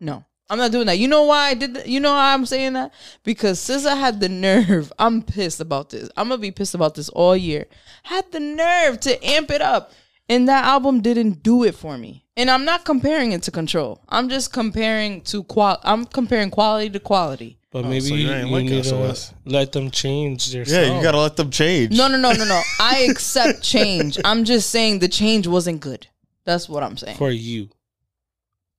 No, 0.00 0.24
I'm 0.50 0.58
not 0.58 0.72
doing 0.72 0.86
that. 0.86 0.98
You 0.98 1.08
know 1.08 1.24
why 1.24 1.48
I 1.48 1.54
did 1.54 1.74
that? 1.74 1.86
You 1.88 2.00
know 2.00 2.12
why 2.12 2.32
I'm 2.32 2.46
saying 2.46 2.72
that? 2.72 2.92
Because 3.22 3.58
SZA 3.60 3.98
had 3.98 4.20
the 4.20 4.28
nerve. 4.28 4.92
I'm 4.98 5.22
pissed 5.22 5.60
about 5.60 5.90
this. 5.90 6.08
I'm 6.16 6.28
gonna 6.28 6.40
be 6.40 6.50
pissed 6.50 6.74
about 6.74 6.94
this 6.94 7.08
all 7.10 7.36
year. 7.36 7.66
Had 8.04 8.30
the 8.32 8.40
nerve 8.40 9.00
to 9.00 9.22
amp 9.26 9.50
it 9.50 9.60
up, 9.60 9.92
and 10.28 10.48
that 10.48 10.64
album 10.64 11.00
didn't 11.02 11.42
do 11.42 11.64
it 11.64 11.74
for 11.74 11.98
me. 11.98 12.24
And 12.36 12.50
I'm 12.50 12.64
not 12.64 12.84
comparing 12.84 13.32
it 13.32 13.42
to 13.42 13.50
Control. 13.50 14.00
I'm 14.08 14.28
just 14.28 14.52
comparing 14.52 15.22
to 15.22 15.42
qual. 15.42 15.78
I'm 15.82 16.04
comparing 16.04 16.50
quality 16.50 16.88
to 16.90 17.00
quality. 17.00 17.58
but 17.72 17.84
Oh, 17.84 17.88
maybe 17.88 18.00
so 18.02 18.14
you 18.14 18.28
you, 18.28 18.32
ain't 18.32 18.48
you 18.48 18.54
like 18.54 18.64
need 18.64 18.84
SOS. 18.84 19.28
to 19.30 19.34
let 19.44 19.72
them 19.72 19.90
change 19.90 20.52
their. 20.52 20.62
Yeah, 20.62 20.96
you 20.96 21.02
gotta 21.02 21.18
let 21.18 21.36
them 21.36 21.50
change. 21.50 21.96
No, 21.96 22.06
no, 22.08 22.16
no, 22.16 22.32
no, 22.32 22.44
no. 22.44 22.62
I 22.80 23.06
accept 23.10 23.62
change. 23.62 24.18
I'm 24.24 24.44
just 24.44 24.70
saying 24.70 25.00
the 25.00 25.08
change 25.08 25.46
wasn't 25.46 25.80
good. 25.80 26.06
That's 26.44 26.68
what 26.68 26.82
I'm 26.82 26.96
saying. 26.96 27.16
for 27.18 27.30
you. 27.30 27.68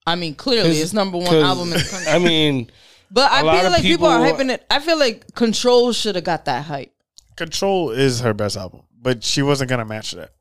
I 0.10 0.16
mean, 0.16 0.36
clearly 0.36 0.72
it's 0.78 0.93
number 0.93 1.18
one 1.18 1.34
album 1.36 1.72
in 1.72 1.78
the 1.80 1.84
country. 1.91 2.12
I 2.12 2.20
mean, 2.20 2.70
but 3.12 3.32
I 3.32 3.41
a 3.41 3.43
lot 3.43 3.57
feel 3.57 3.66
of 3.68 3.72
like 3.74 3.82
people, 3.82 4.07
are 4.07 4.24
people- 4.26 4.39
hyping 4.45 4.51
it. 4.51 4.66
I 4.70 4.80
feel 4.80 4.97
like 4.99 5.34
Control 5.36 5.93
should 5.93 6.16
have 6.16 6.24
got 6.24 6.45
that 6.45 6.66
hype. 6.66 6.93
Control 7.36 7.91
is 7.91 8.20
her 8.22 8.34
best 8.34 8.57
album, 8.57 8.82
but 9.01 9.24
she 9.24 9.41
wasn't 9.41 9.70
gonna 9.70 9.86
match 9.86 10.12
that. 10.12 10.32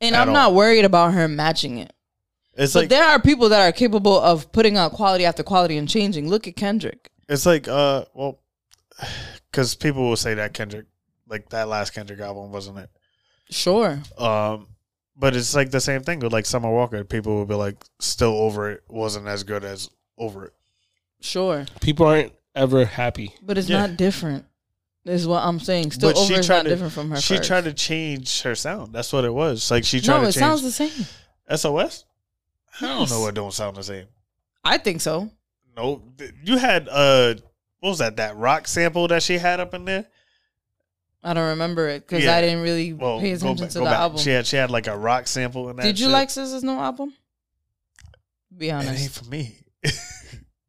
And 0.00 0.16
I'm 0.16 0.28
all. 0.28 0.34
not 0.34 0.54
worried 0.54 0.84
about 0.84 1.14
her 1.14 1.28
matching 1.28 1.78
it. 1.78 1.92
It's 2.56 2.72
But 2.72 2.80
like 2.80 2.88
there 2.88 3.04
are 3.04 3.20
people 3.20 3.48
that 3.50 3.68
are 3.68 3.72
capable 3.72 4.18
of 4.20 4.50
putting 4.52 4.76
out 4.76 4.92
quality 4.92 5.24
after 5.24 5.42
quality 5.42 5.76
and 5.76 5.88
changing. 5.88 6.28
Look 6.28 6.46
at 6.48 6.56
Kendrick. 6.56 7.10
it's 7.28 7.46
like 7.46 7.68
uh 7.68 8.04
well, 8.14 8.40
because 9.50 9.74
people 9.74 10.02
will 10.08 10.16
say 10.16 10.34
that 10.34 10.54
Kendrick, 10.54 10.86
like 11.28 11.48
that 11.50 11.68
last 11.68 11.90
Kendrick 11.94 12.20
album, 12.20 12.52
wasn't 12.52 12.78
it? 12.78 12.90
Sure. 13.50 14.00
Um, 14.18 14.68
but 15.16 15.36
it's 15.36 15.54
like 15.54 15.70
the 15.70 15.80
same 15.80 16.02
thing 16.02 16.20
with 16.20 16.32
like 16.32 16.46
Summer 16.46 16.70
Walker. 16.70 17.04
People 17.04 17.34
will 17.36 17.46
be 17.46 17.54
like, 17.54 17.76
still 18.00 18.32
over 18.36 18.70
it, 18.70 18.82
wasn't 18.88 19.26
as 19.26 19.42
good 19.44 19.64
as 19.64 19.90
over 20.18 20.46
it. 20.46 20.52
Sure. 21.20 21.64
people 21.80 22.06
aren't 22.06 22.32
ever 22.54 22.84
happy. 22.84 23.34
But 23.42 23.56
it's 23.58 23.68
Yeah. 23.68 23.86
not 23.86 23.96
different. 23.96 24.44
Is 25.06 25.26
what 25.26 25.42
I'm 25.42 25.60
saying. 25.60 25.90
Still 25.92 26.10
But 26.10 26.16
over 26.18 26.26
she 26.26 26.34
is 26.40 26.48
not 26.48 26.62
to- 26.62 26.68
different 26.70 26.92
from 26.94 27.10
her. 27.10 27.20
She 27.20 27.36
first. 27.36 27.46
tried 27.48 27.64
to 27.64 27.72
change 27.74 28.40
her 28.42 28.54
sound. 28.54 28.94
That's 28.94 29.12
what 29.12 29.24
it 29.24 29.32
was. 29.34 29.70
Like 29.70 29.84
she 29.84 30.00
tried 30.00 30.14
to 30.14 30.18
No, 30.20 30.22
to 30.24 30.28
it 30.28 30.32
change 30.32 30.40
sounds 30.42 30.62
the 30.62 30.72
same. 30.72 31.06
SOS. 31.54 32.04
I 32.80 32.86
don't 32.86 33.10
know 33.10 33.20
what 33.20 33.34
don't 33.34 33.52
sound 33.52 33.76
the 33.76 33.82
same. 33.82 34.06
I 34.64 34.78
think 34.78 35.00
so. 35.02 35.30
No, 35.76 36.02
th- 36.16 36.32
you 36.42 36.56
had 36.56 36.88
uh, 36.88 37.34
what 37.80 37.90
was 37.90 37.98
that? 37.98 38.16
That 38.16 38.36
rock 38.36 38.66
sample 38.66 39.06
that 39.08 39.22
she 39.22 39.36
had 39.38 39.60
up 39.60 39.74
in 39.74 39.84
there. 39.84 40.06
I 41.26 41.32
don't 41.32 41.48
remember 41.50 41.88
it 41.88 42.06
because 42.06 42.22
Yeah. 42.24 42.36
I 42.36 42.42
didn't 42.42 42.60
really 42.62 42.92
Well, 42.92 43.18
pay 43.18 43.32
attention 43.32 43.64
back, 43.64 43.72
to 43.72 43.78
the 43.78 43.84
back. 43.86 43.98
album. 43.98 44.18
She 44.20 44.30
had 44.30 44.46
she 44.46 44.56
had 44.56 44.70
like 44.70 44.86
a 44.86 44.96
rock 44.96 45.26
sample 45.26 45.70
in 45.70 45.76
that. 45.76 45.82
Did 45.82 45.98
you 45.98 46.06
shit. 46.06 46.12
like 46.12 46.28
SZA's 46.28 46.62
new 46.62 46.72
album? 46.72 47.14
Be 48.56 48.68
It 48.68 48.72
ain't 48.72 48.88
honest. 48.88 49.18
for 49.24 49.30
me. 49.30 49.56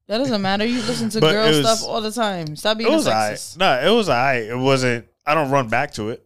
That 0.08 0.20
doesn't 0.20 0.40
matter. 0.44 0.66
You 0.66 0.84
listen 0.84 1.10
to 1.10 1.20
But 1.20 1.32
girl 1.32 1.48
was- 1.48 1.58
stuff 1.62 1.90
all 1.90 2.00
the 2.00 2.12
time. 2.12 2.56
Stop 2.56 2.78
being 2.78 2.92
it 2.92 2.96
was 2.96 3.08
sexist. 3.08 3.58
No, 3.58 3.72
it 3.80 3.90
was 3.90 4.08
alright. 4.08 4.44
It 4.44 4.56
wasn't. 4.56 5.08
I 5.26 5.34
don't 5.34 5.50
run 5.50 5.68
back 5.68 5.94
to 5.94 6.10
it. 6.10 6.24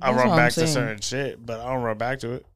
I 0.00 0.12
That's 0.12 0.22
run 0.22 0.30
I'm 0.30 0.36
back 0.36 0.52
to 0.52 0.66
certain 0.68 1.00
shit, 1.00 1.44
but 1.44 1.58
I 1.58 1.72
don't 1.72 1.82
run 1.82 1.98
back 1.98 2.20
to 2.20 2.30
it. 2.34 2.46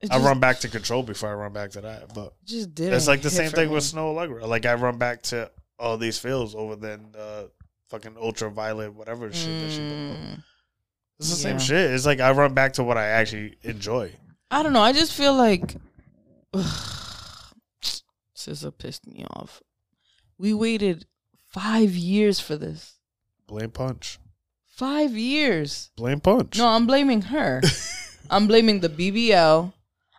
It 0.00 0.10
I 0.10 0.16
run 0.20 0.40
back 0.40 0.60
to 0.60 0.68
control 0.68 1.02
before 1.02 1.28
I 1.28 1.34
run 1.34 1.52
back 1.52 1.72
to 1.72 1.82
that. 1.82 2.14
But 2.14 2.32
Just 2.46 2.74
did 2.74 2.94
it's 2.94 3.06
like 3.06 3.20
the 3.20 3.28
same 3.28 3.50
thing 3.50 3.68
with 3.68 3.84
Snoh 3.84 4.14
Aalegra. 4.14 4.48
Like 4.48 4.64
I 4.64 4.72
run 4.72 4.96
back 4.96 5.20
to 5.24 5.50
all 5.78 5.98
these 5.98 6.16
feels 6.18 6.54
over 6.54 6.76
then. 6.76 7.08
the 7.12 7.18
uh, 7.20 7.42
fucking 7.94 8.16
ultraviolet 8.20 8.92
whatever 8.94 9.32
shit 9.32 9.60
that 9.62 9.70
she 9.70 9.78
put 9.78 9.94
out. 10.32 10.38
It's 11.20 11.30
the 11.30 11.36
same 11.36 11.56
Mm, 11.58 11.60
shit. 11.60 11.90
It's 11.92 12.04
like 12.06 12.18
I 12.20 12.32
run 12.32 12.54
back 12.54 12.72
to 12.74 12.82
what 12.84 12.98
I 12.98 13.06
actually 13.06 13.54
enjoy. 13.62 14.10
I 14.50 14.62
don't 14.64 14.72
know. 14.72 14.80
I 14.82 14.92
just 14.92 15.12
feel 15.12 15.34
like 15.34 15.76
SZA 18.36 18.76
pissed 18.76 19.06
me 19.06 19.24
off. 19.30 19.62
We 20.38 20.52
waited 20.52 21.06
five 21.50 21.90
years 21.94 22.40
for 22.40 22.56
this. 22.56 22.98
Blame 23.46 23.70
punch. 23.70 24.18
Five 24.66 25.12
years. 25.12 25.90
Blame 25.96 26.18
punch. 26.20 26.58
No, 26.58 26.66
I'm 26.66 26.86
blaming 26.86 27.22
her. 27.22 27.60
I'm 28.30 28.48
blaming 28.48 28.80
the 28.80 28.88
BBL. 28.88 29.72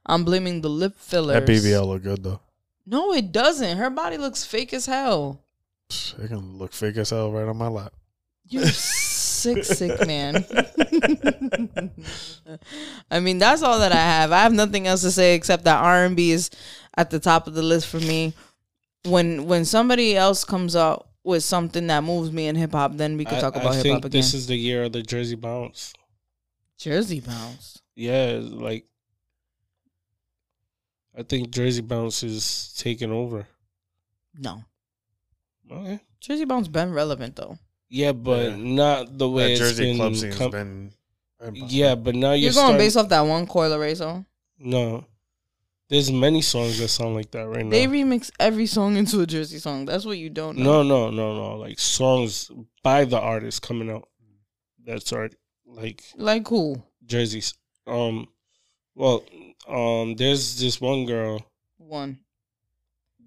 I'm 0.05 0.23
blaming 0.23 0.61
the 0.61 0.69
lip 0.69 0.95
fillers. 0.97 1.33
that 1.45 1.45
BBL 1.51 1.85
look 1.85 2.03
good 2.03 2.23
though. 2.23 2.39
No, 2.85 3.11
it 3.13 3.31
doesn't. 3.33 3.77
Her 3.77 3.89
body 3.89 4.17
looks 4.17 4.45
fake 4.45 4.73
as 4.73 4.85
hell. 4.85 5.41
Psh, 5.89 6.23
It 6.23 6.27
can 6.29 6.57
look 6.57 6.73
fake 6.73 6.97
as 6.97 7.09
hell 7.11 7.31
right 7.31 7.47
on 7.47 7.57
my 7.57 7.67
lap. 7.67 7.93
You're 8.47 8.67
sick, 8.67 9.63
sick 9.63 10.05
man. 10.05 10.45
I 13.11 13.19
mean, 13.19 13.37
that's 13.39 13.61
all 13.63 13.79
that 13.79 13.91
I 13.91 13.95
have. 13.95 14.31
I 14.31 14.43
have 14.43 14.53
nothing 14.53 14.87
else 14.87 15.01
to 15.01 15.11
say 15.11 15.35
except 15.35 15.63
that 15.65 15.81
R 15.83 16.05
and 16.05 16.15
B 16.15 16.31
is 16.31 16.49
at 16.97 17.09
the 17.09 17.19
top 17.19 17.47
of 17.47 17.53
the 17.53 17.63
list 17.63 17.87
for 17.87 17.99
me. 17.99 18.33
When 19.03 19.45
when 19.45 19.65
somebody 19.65 20.15
else 20.15 20.43
comes 20.43 20.75
out 20.75 21.07
with 21.23 21.43
something 21.43 21.87
that 21.87 22.03
moves 22.03 22.31
me 22.31 22.47
in 22.47 22.55
hip 22.55 22.71
hop, 22.71 22.95
then 22.95 23.17
we 23.17 23.25
can 23.25 23.39
talk 23.41 23.55
I 23.57 23.61
about 23.61 23.75
hip 23.75 23.85
hop 23.87 24.05
again. 24.05 24.11
this 24.11 24.33
is 24.33 24.47
the 24.47 24.55
year 24.55 24.83
of 24.83 24.93
the 24.93 25.01
Jersey 25.01 25.35
bounce. 25.35 25.93
Jersey 26.77 27.19
bounce. 27.19 27.81
Yeah, 27.95 28.39
like 28.41 28.85
I 31.17 31.23
think 31.23 31.49
Jersey 31.51 31.81
bounce 31.81 32.23
is 32.23 32.73
taking 32.77 33.11
over. 33.11 33.47
No, 34.37 34.63
Okay. 35.71 35.99
Jersey 36.19 36.45
bounce 36.45 36.67
been 36.67 36.91
relevant 36.93 37.35
though. 37.35 37.57
Yeah, 37.89 38.11
but 38.13 38.51
Yeah. 38.51 38.55
not 38.57 39.17
the 39.17 39.29
way 39.29 39.43
That 39.43 39.51
it's 39.51 39.59
Jersey 39.59 39.83
been 39.85 39.95
club 39.97 40.15
scene's 40.15 40.37
com- 40.37 40.51
been. 40.51 40.93
Yeah, 41.53 41.95
but 41.95 42.15
now 42.15 42.29
You're, 42.31 42.35
you're, 42.35 42.51
going 42.53 42.53
starting- 42.53 42.77
based 42.77 42.97
off 42.97 43.09
that 43.09 43.21
one 43.21 43.45
Coi 43.45 43.69
Leray 43.69 43.95
song. 43.95 44.25
No, 44.57 45.05
there's 45.89 46.11
many 46.11 46.41
songs 46.41 46.79
that 46.79 46.87
sound 46.87 47.13
like 47.15 47.29
that 47.31 47.47
right 47.47 47.63
now. 47.63 47.69
They 47.71 47.85
remix 47.87 48.31
every 48.39 48.65
song 48.65 48.95
into 49.01 49.21
a 49.21 49.27
Jersey 49.27 49.59
song. 49.59 49.85
That's 49.85 50.05
what 50.05 50.17
you 50.17 50.29
don't 50.29 50.57
No, 50.57 50.81
know. 50.81 51.09
no, 51.09 51.11
no, 51.11 51.33
no. 51.35 51.49
No. 51.51 51.57
Like 51.57 51.77
songs 51.79 52.49
by 52.83 53.05
the 53.05 53.19
artist 53.19 53.61
coming 53.61 53.89
out. 53.91 54.07
That's 54.83 55.11
art 55.13 55.35
like 55.65 56.03
Like 56.15 56.47
who? 56.47 56.81
jerseys. 57.05 57.53
Um, 57.87 58.27
well, 58.95 59.23
um, 59.67 60.15
there's 60.15 60.59
this 60.59 60.79
one 60.81 61.05
girl 61.05 61.43
One. 61.77 62.19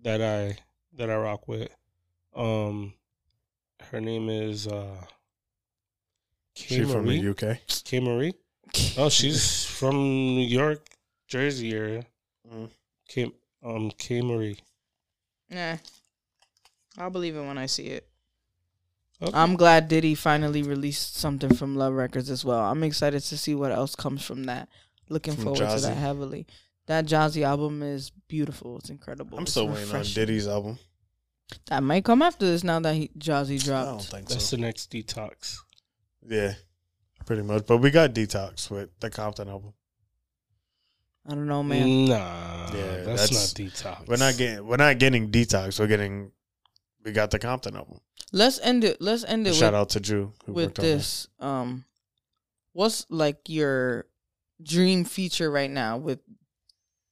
that 0.03 0.20
I 0.22 0.57
that 0.97 1.11
I 1.11 1.16
rock 1.16 1.47
with. 1.47 1.68
Um, 2.39 2.95
her 3.91 4.01
name 4.01 4.30
is 4.30 4.68
uh, 4.68 5.05
K 6.55 6.76
She 6.76 6.84
from 6.84 7.07
the 7.07 7.30
UK. 7.30 7.59
K 7.84 8.01
Marie. 8.01 8.34
Oh, 8.97 9.09
she's 9.09 9.64
from 9.64 9.97
New 9.97 10.47
York, 10.47 10.86
Jersey 11.26 11.74
area. 11.74 12.05
Mm. 12.51 12.70
K 13.09 13.32
um 13.64 13.91
K 13.99 14.22
Marie. 14.22 14.59
Nah. 15.51 15.76
I'll 16.97 17.11
believe 17.11 17.36
it 17.36 17.43
when 17.43 17.59
I 17.59 17.66
see 17.66 17.86
it. 17.86 18.07
Okay. 19.20 19.36
I'm 19.36 19.57
glad 19.57 19.89
Diddy 19.89 20.14
finally 20.14 20.62
released 20.62 21.16
something 21.16 21.55
from 21.55 21.74
Love 21.74 21.95
Records 21.95 22.30
as 22.30 22.45
well. 22.45 22.61
I'm 22.61 22.84
excited 22.84 23.20
to 23.20 23.36
see 23.36 23.55
what 23.55 23.72
else 23.72 23.97
comes 23.97 24.24
from 24.24 24.45
that. 24.45 24.68
Looking 25.09 25.34
From 25.34 25.45
forward 25.45 25.70
to 25.70 25.80
that 25.80 25.97
heavily. 25.97 26.47
That 26.86 27.07
Jozzy 27.07 27.43
album 27.43 27.82
is 27.82 28.11
beautiful. 28.28 28.78
It's 28.78 28.91
incredible. 28.91 29.39
I'm 29.39 29.43
It's 29.43 29.53
still 29.53 29.68
waiting 29.68 29.95
on. 29.95 30.05
Diddy's 30.05 30.47
album. 30.47 30.78
That 31.66 31.82
might 31.82 32.05
come 32.05 32.22
after 32.22 32.46
this 32.46 32.62
now 32.64 32.80
that 32.80 32.94
he, 32.94 33.11
Jozzy 33.18 33.55
I 33.55 33.57
don't 33.57 33.88
dropped. 33.99 34.05
think 34.11 34.28
That's 34.28 34.44
so. 34.44 34.57
the 34.57 34.62
next 34.62 34.90
detox. 34.90 35.57
Yeah, 36.26 36.55
pretty 37.26 37.42
much. 37.42 37.66
But 37.66 37.78
we 37.78 37.90
got 37.90 38.12
Detox 38.12 38.70
with 38.70 38.90
the 39.01 39.09
Compton 39.11 39.49
album. 39.49 39.72
I 41.26 41.30
don't 41.30 41.46
know, 41.46 41.62
man. 41.62 42.07
Nah, 42.07 42.70
Yeah, 42.74 43.03
that's, 43.05 43.28
that's- 43.30 43.59
not 43.59 43.66
detox. 43.66 44.09
We're 44.09 44.16
not 44.16 44.36
getting. 44.36 44.66
We're 44.66 44.76
not 44.76 44.99
getting 44.99 45.30
Detox. 45.30 45.78
We're 45.78 45.86
getting. 45.86 46.32
We 47.05 47.12
got 47.12 47.30
the 47.30 47.38
Compton 47.38 47.76
album. 47.76 48.01
Let's 48.32 48.59
end 48.61 48.84
it. 48.84 49.01
Let's 49.01 49.24
end 49.24 49.46
it 49.46 49.55
Shout 49.55 49.72
out 49.74 49.90
to 49.90 50.01
Drew 50.01 50.32
who 50.44 50.53
with 50.53 50.66
worked 50.66 50.78
on 50.80 50.84
this. 50.84 51.28
Um, 51.40 51.84
what's 52.72 53.07
like 53.09 53.38
your 53.49 54.07
dream 54.62 55.05
feature 55.05 55.51
right 55.51 55.70
now 55.70 55.96
with 55.96 56.18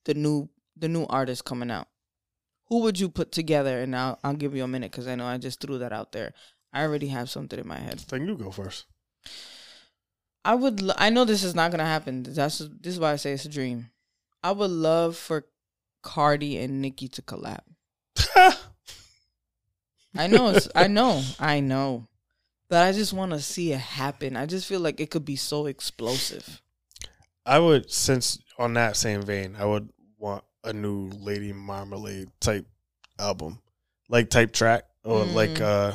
the 0.05 0.15
new 0.15 0.49
the 0.77 0.89
new 0.89 1.05
artist 1.07 1.45
coming 1.47 1.71
out? 1.71 1.89
Who 2.69 2.81
would 2.81 2.99
you 2.99 3.09
put 3.09 3.33
together? 3.33 3.81
And 3.81 3.95
I'll 3.95 4.19
I'll 4.25 4.35
give 4.35 4.55
you 4.55 4.65
a 4.65 4.69
minute 4.69 4.91
because 4.91 5.07
I 5.07 5.15
know 5.15 5.27
I 5.27 5.39
just 5.39 5.61
threw 5.61 5.79
that 5.79 5.93
out 5.93 6.13
there. 6.13 6.33
I 6.73 6.83
already 6.83 7.09
have 7.09 7.31
something 7.31 7.59
in 7.59 7.67
my 7.67 7.79
head. 7.79 8.01
Then 8.09 8.27
you 8.27 8.37
go 8.37 8.51
first. 8.51 8.87
I 10.45 10.55
would. 10.55 10.83
lo- 10.83 10.95
I 10.97 11.11
know 11.11 11.25
this 11.25 11.43
is 11.43 11.55
not 11.55 11.71
gonna 11.71 11.85
happen. 11.85 12.23
That's 12.23 12.59
this 12.59 12.95
is 12.95 13.01
why 13.01 13.13
I 13.13 13.17
say 13.17 13.33
it's 13.33 13.45
a 13.45 13.49
dream. 13.49 13.91
I 14.43 14.53
would 14.53 14.71
love 14.71 15.17
for 15.17 15.47
Cardi 16.03 16.59
and 16.59 16.81
Nicki 16.81 17.09
to 17.09 17.23
collab. 17.23 17.63
I 20.17 20.27
know. 20.29 20.51
It's, 20.51 20.69
I 20.75 20.87
know. 20.87 21.23
I 21.39 21.61
know. 21.61 22.07
But 22.69 22.87
I 22.87 22.93
just 22.93 23.13
want 23.13 23.33
to 23.33 23.41
see 23.41 23.73
it 23.73 23.79
happen. 23.81 24.37
I 24.37 24.47
just 24.47 24.67
feel 24.67 24.81
like 24.81 25.01
it 25.01 25.11
could 25.11 25.25
be 25.25 25.37
so 25.37 25.67
explosive. 25.67 26.63
I 27.45 27.59
would, 27.61 27.91
since 27.93 28.39
on 28.59 28.75
that 28.75 28.97
same 28.97 29.23
vein, 29.23 29.57
I 29.57 29.65
would 29.65 29.91
a 30.67 30.73
new 30.73 31.09
Lady 31.21 31.53
Marmalade 31.53 32.29
type 32.41 32.67
album, 33.19 33.59
like 34.09 34.29
type 34.29 34.53
track, 34.53 34.85
or 35.05 35.25
Mm. 35.25 35.35
like 35.35 35.61
uh, 35.61 35.93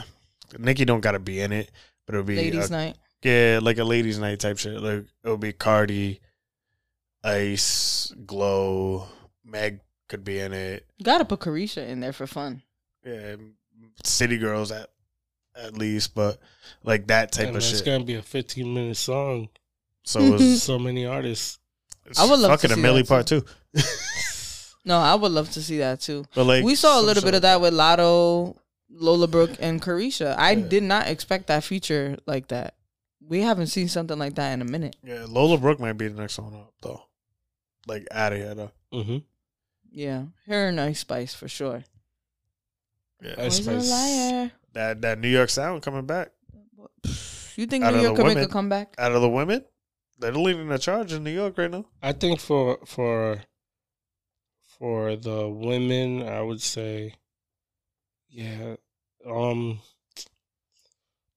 Nicki 0.58 0.86
don't 0.86 1.02
gotta 1.02 1.20
be 1.20 1.40
in 1.42 1.52
it, 1.52 1.70
but 2.06 2.16
it'll 2.16 2.26
be 2.26 2.36
Ladies' 2.38 2.70
a, 2.70 2.74
night. 2.74 2.98
yeah, 3.22 3.60
like 3.62 3.78
a 3.78 3.84
ladies' 3.84 4.18
night 4.18 4.40
type 4.40 4.58
shit. 4.58 4.82
Like 4.82 5.06
it'll 5.24 5.38
be 5.38 5.54
Cardi, 5.54 6.20
Ice, 7.24 8.14
Glo, 8.26 9.08
Meg 9.46 9.82
could 10.08 10.24
be 10.24 10.40
in 10.40 10.54
it. 10.54 10.86
Gotta 11.04 11.26
put 11.26 11.40
Caresha 11.42 11.88
in 11.88 12.00
there 12.00 12.14
for 12.14 12.28
fun. 12.28 12.64
Yeah, 13.06 13.36
City 14.04 14.38
Girls 14.38 14.72
at 14.72 14.90
at 15.56 15.78
least, 15.78 16.16
but 16.16 16.40
like 16.84 17.08
that 17.08 17.32
type 17.32 17.48
And 17.48 17.56
of 17.58 17.62
that's 17.62 17.76
shit. 17.78 17.86
gonna 17.86 18.04
be 18.04 18.16
a 18.16 18.22
15 18.22 18.74
minute 18.74 18.98
song. 18.98 19.50
So 20.04 20.36
it's, 20.36 20.64
So 20.64 20.80
many 20.80 21.06
artists. 21.06 21.60
it's 22.06 22.20
I 22.20 22.24
would 22.24 22.40
love 22.40 22.52
to 22.52 22.58
fucking 22.58 22.72
a 22.72 22.76
see 22.76 22.82
Millie 22.82 23.04
part 23.04 23.28
two. 23.28 23.46
No, 24.84 24.98
I 24.98 25.14
would 25.16 25.32
love 25.32 25.52
to 25.52 25.62
see 25.62 25.78
that 25.80 26.02
too. 26.02 26.26
But 26.34 26.46
like 26.46 26.64
we 26.64 26.76
saw 26.76 27.00
a 27.00 27.04
little 27.04 27.22
bit 27.24 27.30
of 27.36 27.36
like 27.36 27.42
that 27.44 27.62
with 27.62 27.74
Latto, 27.74 28.58
Lola 28.90 29.28
Brooke, 29.28 29.56
and 29.60 29.82
Caresha. 29.82 30.36
I 30.38 30.52
Yeah. 30.52 30.68
did 30.68 30.84
not 30.84 31.08
expect 31.08 31.48
that 31.48 31.64
feature 31.64 32.18
like 32.26 32.48
that. 32.48 32.76
We 33.26 33.42
haven't 33.42 33.68
seen 33.68 33.88
something 33.88 34.18
like 34.18 34.36
that 34.36 34.52
in 34.54 34.62
a 34.62 34.66
minute. 34.66 34.96
Yeah, 35.04 35.26
Lola 35.30 35.58
Brooke 35.58 35.80
might 35.80 35.94
be 35.94 36.08
the 36.08 36.20
next 36.20 36.40
one 36.40 36.54
up 36.56 36.74
though. 36.82 37.04
Like 37.88 38.08
out 38.12 38.34
of 38.34 38.40
here 38.40 38.56
though. 38.56 38.72
Mm-hmm. 38.94 39.18
Yeah, 39.92 40.24
her 40.48 40.68
and 40.70 40.80
Ice 40.82 41.00
Spice 41.02 41.34
for 41.34 41.48
sure. 41.48 41.84
Yeah, 43.22 43.36
Ice 43.38 43.58
Spice. 43.58 43.90
liar. 43.90 44.52
that 44.74 45.02
that 45.02 45.20
New 45.20 45.28
York 45.30 45.50
sound 45.50 45.84
coming 45.84 46.06
back 46.06 46.32
You 47.56 47.66
think 47.68 47.84
Out 47.84 47.94
New 47.94 48.02
York 48.02 48.16
the 48.18 48.24
could 48.24 48.36
make 48.36 48.44
a 48.46 48.50
comeback? 48.50 48.96
out 48.98 49.12
of 49.12 49.22
the 49.22 49.30
women. 49.30 49.64
They're 50.18 50.32
leading 50.34 50.68
the 50.70 50.78
charge 50.80 51.14
in 51.14 51.24
New 51.24 51.32
York 51.32 51.58
right 51.58 51.70
now. 51.70 51.86
I 52.02 52.14
think 52.14 52.40
for 52.40 52.80
for 52.86 53.42
for 54.82 55.16
the 55.16 55.48
women, 55.48 56.28
I 56.28 56.42
would 56.42 56.60
say, 56.60 57.14
yeah. 58.28 58.78
Um, 59.30 59.80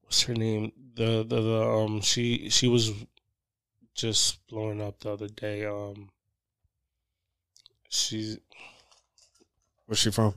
what's 0.01 0.23
her 0.23 0.33
name? 0.33 0.73
The 0.95 1.27
the, 1.29 1.43
the 1.43 1.63
um 1.63 2.01
she 2.01 2.49
she 2.49 2.69
was 2.69 2.91
just 3.95 4.47
blowing 4.47 4.81
up 4.81 5.01
the 5.01 5.13
other 5.13 5.29
day. 5.29 5.67
Um, 5.67 6.09
she's 7.91 8.39
Where's 9.85 9.99
she 9.99 10.11
from? 10.11 10.33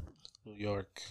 New 0.46 0.56
York. 0.56 1.02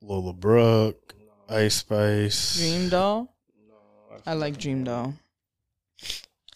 Lola 0.00 0.32
Brooke, 0.32 1.16
Ice 1.48 1.74
Spice. 1.74 2.58
Dream 2.58 2.88
Doll. 2.88 3.34
No, 3.68 4.18
I 4.24 4.34
like 4.34 4.58
Dream 4.58 4.84
Doll. 4.84 5.14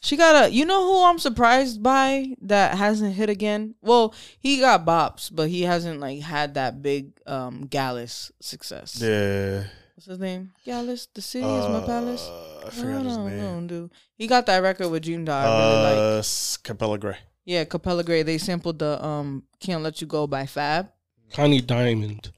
She 0.06 0.16
got 0.16 0.44
a. 0.46 0.52
You 0.52 0.64
know 0.64 0.86
who 0.86 1.04
I'm 1.04 1.18
surprised 1.18 1.82
by 1.82 2.36
that 2.42 2.76
hasn't 2.78 3.14
hit 3.14 3.28
again? 3.28 3.74
Well, 3.82 4.14
he 4.38 4.60
got 4.60 4.86
bops, 4.86 5.30
but 5.34 5.48
he 5.48 5.62
hasn't 5.62 5.98
like 5.98 6.20
had 6.20 6.54
that 6.54 6.80
big 6.80 7.10
um 7.26 7.66
Gyalis 7.68 8.30
success. 8.40 9.00
Yeah. 9.02 9.64
What's 9.96 10.06
his 10.06 10.20
name? 10.20 10.52
Gyalis. 10.64 11.08
The 11.12 11.22
city 11.22 11.44
is 11.46 11.68
my 11.68 11.80
palace. 11.84 12.22
Uh, 12.28 12.66
I 12.66 12.70
forgot 12.70 13.04
his 13.04 13.16
don't 13.16 13.26
name. 13.28 13.38
know, 13.40 13.66
dude. 13.66 13.90
He 14.14 14.28
got 14.28 14.46
that 14.46 14.62
record 14.62 14.90
with 14.90 15.02
June 15.02 15.24
Dog. 15.24 15.44
I 15.44 15.58
really 15.58 15.82
like. 15.82 16.20
Uh, 16.20 16.22
Capella 16.62 16.98
Grey. 16.98 17.16
Yeah, 17.44 17.64
Capella 17.64 18.04
Grey. 18.04 18.22
They 18.22 18.38
sampled 18.38 18.78
the 18.78 19.04
um 19.04 19.42
"Can't 19.58 19.82
Let 19.82 20.00
You 20.00 20.06
Go" 20.06 20.28
by 20.28 20.46
Fab. 20.46 20.90
Connie 21.32 21.60
Diamond. 21.60 22.30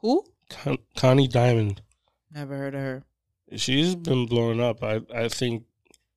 Who? 0.00 0.24
Con- 0.50 0.78
Connie 0.96 1.28
Diamond. 1.28 1.80
Never 2.34 2.56
heard 2.56 2.74
of 2.74 2.80
her. 2.80 3.04
She's 3.54 3.94
been 3.94 4.26
blowing 4.26 4.60
up. 4.60 4.82
I, 4.82 5.00
I 5.14 5.28
think 5.28 5.62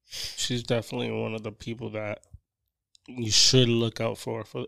she's 0.07 0.63
definitely 0.63 1.11
one 1.11 1.33
of 1.33 1.43
the 1.43 1.51
people 1.51 1.89
that 1.91 2.19
you 3.07 3.31
should 3.31 3.69
look 3.69 4.01
out 4.01 4.17
for 4.17 4.43
for 4.43 4.65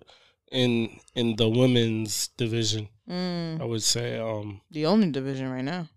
in 0.51 0.99
in 1.15 1.35
the 1.35 1.49
women's 1.49 2.29
division. 2.37 2.89
Mm, 3.09 3.61
I 3.61 3.65
would 3.65 3.83
say. 3.83 4.19
Um, 4.19 4.61
the 4.71 4.85
only 4.85 5.11
division 5.11 5.49
right 5.49 5.63
now. 5.63 5.87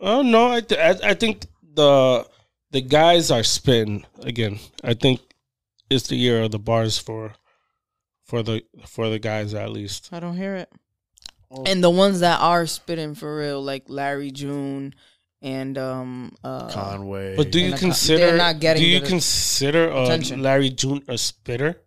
oh 0.00 0.22
no, 0.22 0.52
I, 0.52 0.60
th- 0.60 0.80
I 0.80 1.10
I 1.10 1.14
think 1.14 1.46
the 1.62 2.26
the 2.70 2.80
guys 2.80 3.30
are 3.30 3.42
spitting 3.42 4.04
again. 4.20 4.58
I 4.84 4.94
think 4.94 5.20
it's 5.88 6.08
the 6.08 6.16
year 6.16 6.42
of 6.42 6.50
the 6.50 6.58
bars 6.58 6.98
for 6.98 7.34
for 8.24 8.42
the 8.42 8.62
for 8.86 9.08
the 9.08 9.18
guys 9.18 9.54
at 9.54 9.70
least. 9.70 10.08
I 10.12 10.20
don't 10.20 10.36
hear 10.36 10.54
it. 10.56 10.70
And 11.64 11.82
the 11.82 11.90
ones 11.90 12.20
that 12.20 12.40
are 12.40 12.66
spitting 12.66 13.14
for 13.14 13.38
real, 13.38 13.62
like 13.62 13.84
Larry 13.86 14.32
June 14.32 14.94
and 15.46 15.78
um 15.78 16.34
uh 16.42 16.68
Conway. 16.68 17.36
But 17.36 17.50
do 17.52 17.58
you 17.60 17.66
And 17.66 17.74
the 17.74 17.78
con- 17.78 17.88
consider 17.90 18.26
they're 18.26 18.36
not 18.36 18.58
getting 18.60 18.82
do 18.82 18.88
you 18.88 19.00
consider 19.00 19.90
uh. 19.92 20.18
Larry 20.36 20.70
June 20.70 21.02
a 21.08 21.16
spitter? 21.16 21.80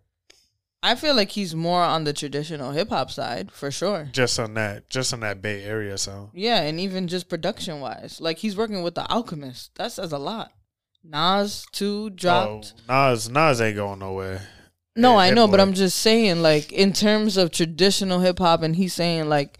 I 0.82 0.94
feel 0.94 1.14
like 1.14 1.30
he's 1.32 1.54
more 1.54 1.82
on 1.82 2.04
the 2.04 2.14
traditional 2.14 2.72
hip 2.72 2.88
hop 2.88 3.10
side 3.10 3.52
for 3.52 3.70
sure. 3.70 4.08
just 4.12 4.38
on 4.40 4.54
that, 4.54 4.88
just 4.88 5.12
on 5.12 5.20
that 5.20 5.42
Bay 5.42 5.62
Area 5.62 5.98
sound. 5.98 6.30
Yeah, 6.32 6.62
and 6.62 6.80
even 6.80 7.06
just 7.06 7.28
production 7.28 7.80
wise, 7.80 8.18
like 8.18 8.38
he's 8.38 8.56
working 8.56 8.82
with 8.82 8.94
the 8.94 9.06
Alchemist. 9.12 9.74
That 9.74 9.92
says 9.92 10.10
a 10.12 10.18
lot. 10.18 10.52
Nas 11.04 11.66
too 11.72 12.08
dropped. 12.10 12.72
Oh, 12.88 13.10
Nas, 13.10 13.28
Nas 13.28 13.60
ain't 13.60 13.76
going 13.76 13.98
nowhere. 13.98 14.40
no, 14.96 15.12
yeah, 15.12 15.18
I 15.18 15.26
Hit 15.26 15.34
know, 15.34 15.48
but 15.48 15.60
I'm 15.60 15.74
just 15.74 15.98
saying, 15.98 16.40
like 16.40 16.72
in 16.72 16.94
terms 16.94 17.36
of 17.36 17.50
traditional 17.50 18.20
hip 18.20 18.38
hop, 18.38 18.62
and 18.62 18.74
he's 18.76 18.94
saying 18.94 19.28
like 19.28 19.58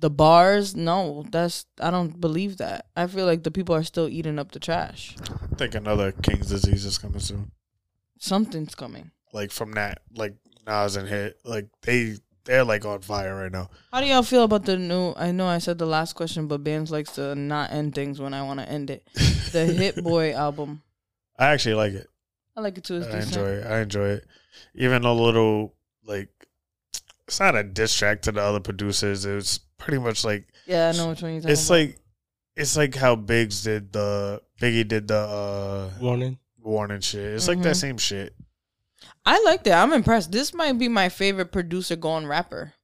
the 0.00 0.10
bars. 0.10 0.74
No, 0.74 1.24
that's 1.30 1.66
I 1.80 1.90
don't 1.90 2.20
believe 2.20 2.56
that. 2.58 2.86
I 2.96 3.06
feel 3.06 3.26
like 3.26 3.42
the 3.42 3.50
people 3.50 3.74
are 3.74 3.84
still 3.84 4.08
eating 4.08 4.38
up 4.38 4.52
the 4.52 4.60
trash. 4.60 5.16
I 5.52 5.54
think 5.56 5.74
another 5.74 6.12
King's 6.12 6.48
disease 6.48 6.84
is 6.84 6.98
coming 6.98 7.20
soon. 7.20 7.52
Something's 8.18 8.74
coming. 8.74 9.12
Like 9.32 9.50
from 9.50 9.72
that, 9.72 10.02
like 10.14 10.34
Nas 10.66 10.96
and 10.96 11.08
Hit, 11.08 11.38
like 11.44 11.68
they 11.82 12.16
they're 12.44 12.64
like 12.64 12.84
on 12.84 13.00
fire 13.00 13.36
right 13.36 13.52
now. 13.52 13.70
How 13.92 14.00
do 14.00 14.06
y'all 14.06 14.22
feel 14.22 14.44
about 14.44 14.64
the 14.64 14.76
new? 14.76 15.14
I 15.16 15.30
know 15.30 15.46
I 15.46 15.58
said 15.58 15.78
the 15.78 15.86
last 15.86 16.14
question, 16.14 16.48
but 16.48 16.64
bands 16.64 16.90
likes 16.90 17.12
to 17.12 17.34
not 17.34 17.70
end 17.70 17.94
things 17.94 18.20
when 18.20 18.34
I 18.34 18.42
want 18.42 18.60
to 18.60 18.68
end 18.68 18.90
it. 18.90 19.06
The 19.52 19.66
Hit 19.78 20.02
Boy 20.02 20.32
album. 20.32 20.82
I 21.38 21.46
actually 21.48 21.74
like 21.76 21.92
it. 21.92 22.08
I 22.56 22.60
like 22.60 22.76
it 22.76 22.84
too. 22.84 22.96
It's 22.96 23.06
I 23.06 23.20
decent. 23.20 23.36
enjoy 23.36 23.48
it. 23.50 23.66
I 23.66 23.80
enjoy 23.80 24.08
it. 24.08 24.26
Even 24.74 25.04
a 25.04 25.12
little 25.12 25.74
like 26.04 26.28
it's 27.30 27.40
not 27.40 27.54
a 27.56 27.62
diss 27.62 27.94
track 27.94 28.22
to 28.22 28.32
the 28.32 28.40
other 28.42 28.60
producers. 28.60 29.24
It's 29.24 29.58
pretty 29.78 29.98
much 29.98 30.24
like 30.24 30.48
Yeah, 30.66 30.90
I 30.92 30.96
know 30.96 31.08
which 31.10 31.22
one 31.22 31.32
you're 31.32 31.40
talking 31.42 31.52
it's 31.52 31.66
about. 31.66 31.78
like 31.78 31.98
it's 32.56 32.76
like 32.76 32.94
how 32.94 33.14
Biggs 33.16 33.62
did 33.62 33.92
the 33.92 34.42
Biggie 34.60 34.86
did 34.86 35.08
the 35.08 35.16
uh 35.18 35.90
Warning. 36.00 36.38
warning 36.60 37.00
shit. 37.00 37.34
It's 37.34 37.48
like 37.48 37.62
that 37.62 37.76
Mhm. 37.76 37.80
same 37.80 37.98
shit. 37.98 38.34
I 39.24 39.40
like 39.44 39.64
that. 39.64 39.82
I'm 39.82 39.92
impressed. 39.92 40.32
This 40.32 40.52
might 40.52 40.72
be 40.78 40.88
my 40.88 41.08
favorite 41.08 41.52
producer 41.52 41.94
going 41.96 42.26
rapper 42.26 42.74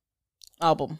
album. 0.60 0.98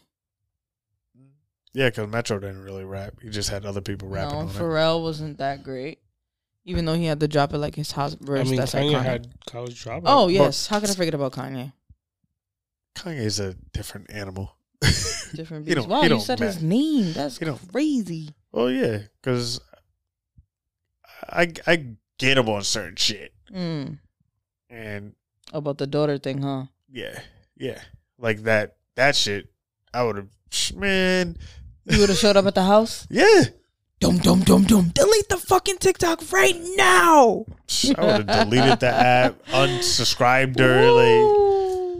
Yeah, 1.72 1.88
because 1.90 2.08
Metro 2.08 2.38
didn't 2.38 2.62
really 2.62 2.84
rap. 2.84 3.14
He 3.22 3.28
just 3.28 3.50
had 3.50 3.64
other 3.66 3.80
people 3.82 4.08
rapping 4.08 4.32
no, 4.34 4.38
on 4.44 4.48
it. 4.48 4.52
Pharrell 4.54 5.02
wasn't 5.02 5.38
that 5.38 5.62
great. 5.62 5.98
Even 6.64 6.84
though 6.84 6.94
he 6.94 7.04
had 7.04 7.20
to 7.20 7.28
drop 7.28 7.52
it 7.52 7.58
like 7.58 7.74
his 7.76 7.92
house 7.92 8.14
verse. 8.14 8.40
I 8.40 8.44
mean, 8.50 8.56
that's 8.56 8.74
Kanye 8.74 8.92
iconic. 8.94 9.02
had 9.02 9.28
college 9.46 9.84
dropout. 9.84 10.02
oh 10.06 10.28
yes, 10.28 10.66
how 10.66 10.80
could 10.80 10.90
I 10.90 10.94
forget 10.94 11.14
about 11.14 11.32
Kanye? 11.32 11.72
Kanye's 12.96 13.38
a 13.40 13.54
different 13.72 14.10
animal. 14.10 14.56
Different 15.34 15.64
beats. 15.66 15.86
Wow, 15.86 16.02
you 16.02 16.20
said 16.20 16.38
his 16.40 16.62
name. 16.62 17.12
That's 17.12 17.38
crazy. 17.70 18.30
Oh 18.52 18.68
yeah, 18.68 18.98
because 19.20 19.60
I 21.28 21.52
I 21.66 21.94
get 22.18 22.38
him 22.38 22.48
on 22.48 22.62
certain 22.62 22.96
shit, 22.96 23.32
Mm. 23.52 23.98
and 24.70 25.14
About 25.52 25.78
the 25.78 25.86
daughter 25.86 26.18
thing, 26.18 26.42
huh? 26.42 26.64
yeah, 26.90 27.20
yeah, 27.56 27.80
like 28.18 28.42
that 28.44 28.76
that 28.94 29.14
shit. 29.16 29.48
I 29.92 30.02
would 30.02 30.16
have 30.16 30.28
man, 30.74 31.36
You 31.84 32.00
would 32.00 32.08
have 32.08 32.18
showed 32.18 32.36
up 32.36 32.46
at 32.46 32.54
the 32.54 32.64
house. 32.64 33.06
yeah. 33.10 33.44
Dum 33.98 34.18
dum 34.18 34.40
dum 34.40 34.64
dum. 34.64 34.90
Delete 34.90 35.28
the 35.30 35.38
fucking 35.38 35.78
TikTok 35.78 36.30
right 36.30 36.56
now. 36.76 37.46
I 37.96 38.00
would 38.04 38.28
have 38.28 38.50
deleted 38.50 38.80
the 38.80 38.88
app, 38.92 39.42
unsubscribed 39.46 40.58
her, 40.58 40.90
like 40.92 41.06
Ooh, 41.08 41.45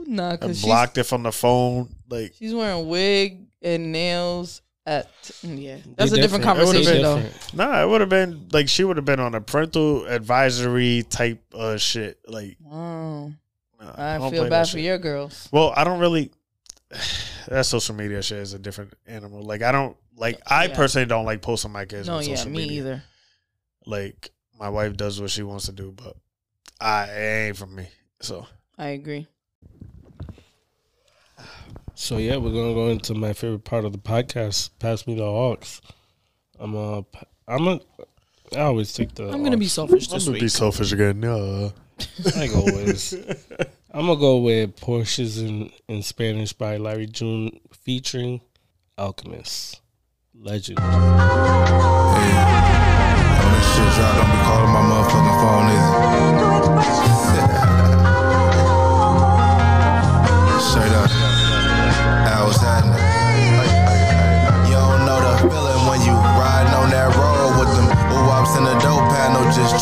nah, 0.07 0.31
and 0.31 0.41
cause 0.41 0.57
she's, 0.57 0.65
blocked 0.65 0.99
it 0.99 1.05
from 1.05 1.23
the 1.23 1.33
phone. 1.33 1.95
Like 2.09 2.35
she's 2.39 2.55
wearing 2.55 2.89
wig 2.89 3.47
and 3.63 3.93
nails. 3.93 4.63
At 4.89 5.09
yeah, 5.43 5.79
that's 5.97 6.13
a 6.13 6.15
different 6.15 6.45
different. 6.45 6.45
Conversation 6.45 6.93
been 6.93 7.03
though. 7.03 7.21
Different. 7.21 7.55
nah, 7.55 7.83
it 7.83 7.89
would 7.89 8.01
have 8.03 8.11
been 8.11 8.47
like 8.53 8.69
she 8.69 8.85
would 8.85 8.97
have 8.97 9.05
been 9.05 9.19
on 9.19 9.35
a 9.35 9.41
parental 9.41 10.07
advisory 10.07 11.03
type 11.11 11.43
uh 11.53 11.77
shit. 11.77 12.21
Like 12.29 12.57
Wow, 12.61 13.33
nah, 13.81 13.95
I 13.97 14.19
don't 14.19 14.31
feel 14.31 14.49
bad 14.49 14.67
for 14.67 14.77
shit. 14.77 14.83
your 14.83 14.99
girls. 14.99 15.49
Well, 15.51 15.73
I 15.77 15.83
don't 15.85 15.99
really. 15.99 16.31
That 17.49 17.65
social 17.65 17.95
media 17.95 18.23
shit 18.23 18.39
is 18.39 18.55
a 18.55 18.59
different 18.59 18.95
animal. 19.07 19.41
Like 19.43 19.63
I 19.63 19.71
don't 19.71 19.97
like. 20.17 20.41
I 20.49 20.67
Yeah. 20.67 20.75
personally 20.75 21.07
don't 21.07 21.25
like 21.25 21.43
posting 21.43 21.71
my 21.71 21.85
kids. 21.85 22.09
No, 22.09 22.17
on 22.17 22.25
yeah, 22.25 22.35
social 22.35 22.51
me 22.51 22.59
media. 22.59 22.79
either. 22.81 23.03
Like 23.87 24.31
my 24.59 24.69
wife 24.69 24.97
does 24.97 25.21
what 25.21 25.31
she 25.31 25.45
wants 25.45 25.67
to 25.67 25.73
do, 25.73 25.93
but 25.93 26.17
I 26.81 27.05
it 27.05 27.47
ain't 27.49 27.57
for 27.57 27.67
me. 27.69 27.87
So 28.21 28.47
I 28.77 28.89
agree. 28.89 29.29
So 31.95 32.19
yeah, 32.19 32.37
we're 32.37 32.53
gonna 32.53 32.75
go 32.75 32.89
into 32.89 33.15
my 33.15 33.33
favorite 33.33 33.65
part 33.65 33.85
of 33.85 33.93
the 33.93 33.99
podcast. 33.99 34.71
Pass 34.79 35.07
me 35.07 35.15
the 35.15 35.25
aux. 35.25 35.57
I'm 36.59 36.75
a. 36.75 37.05
I'm 37.49 37.67
a. 37.69 37.81
I 38.55 38.61
always 38.61 38.93
take 38.93 39.15
the. 39.15 39.29
I'm 39.31 39.43
gonna 39.43 39.57
be 39.57 39.65
Hawks. 39.65 39.73
selfish 39.75 40.13
I'm 40.13 40.19
gonna 40.19 40.33
week. 40.33 40.41
be 40.43 40.49
selfish 40.49 40.93
again. 40.93 41.21
No. 41.21 41.73
Like 42.37 42.55
always. 42.55 43.15
I'm 43.91 44.07
gonna 44.07 44.17
go 44.21 44.39
with 44.39 44.77
Porsches 44.77 45.39
in 45.39 45.71
in 45.89 46.03
Spanish 46.03 46.53
by 46.53 46.77
Larry 46.77 47.07
June 47.07 47.61
featuring 47.73 48.43
Alchemist. 48.99 49.81
Legend. 50.39 50.79
When 50.79 50.87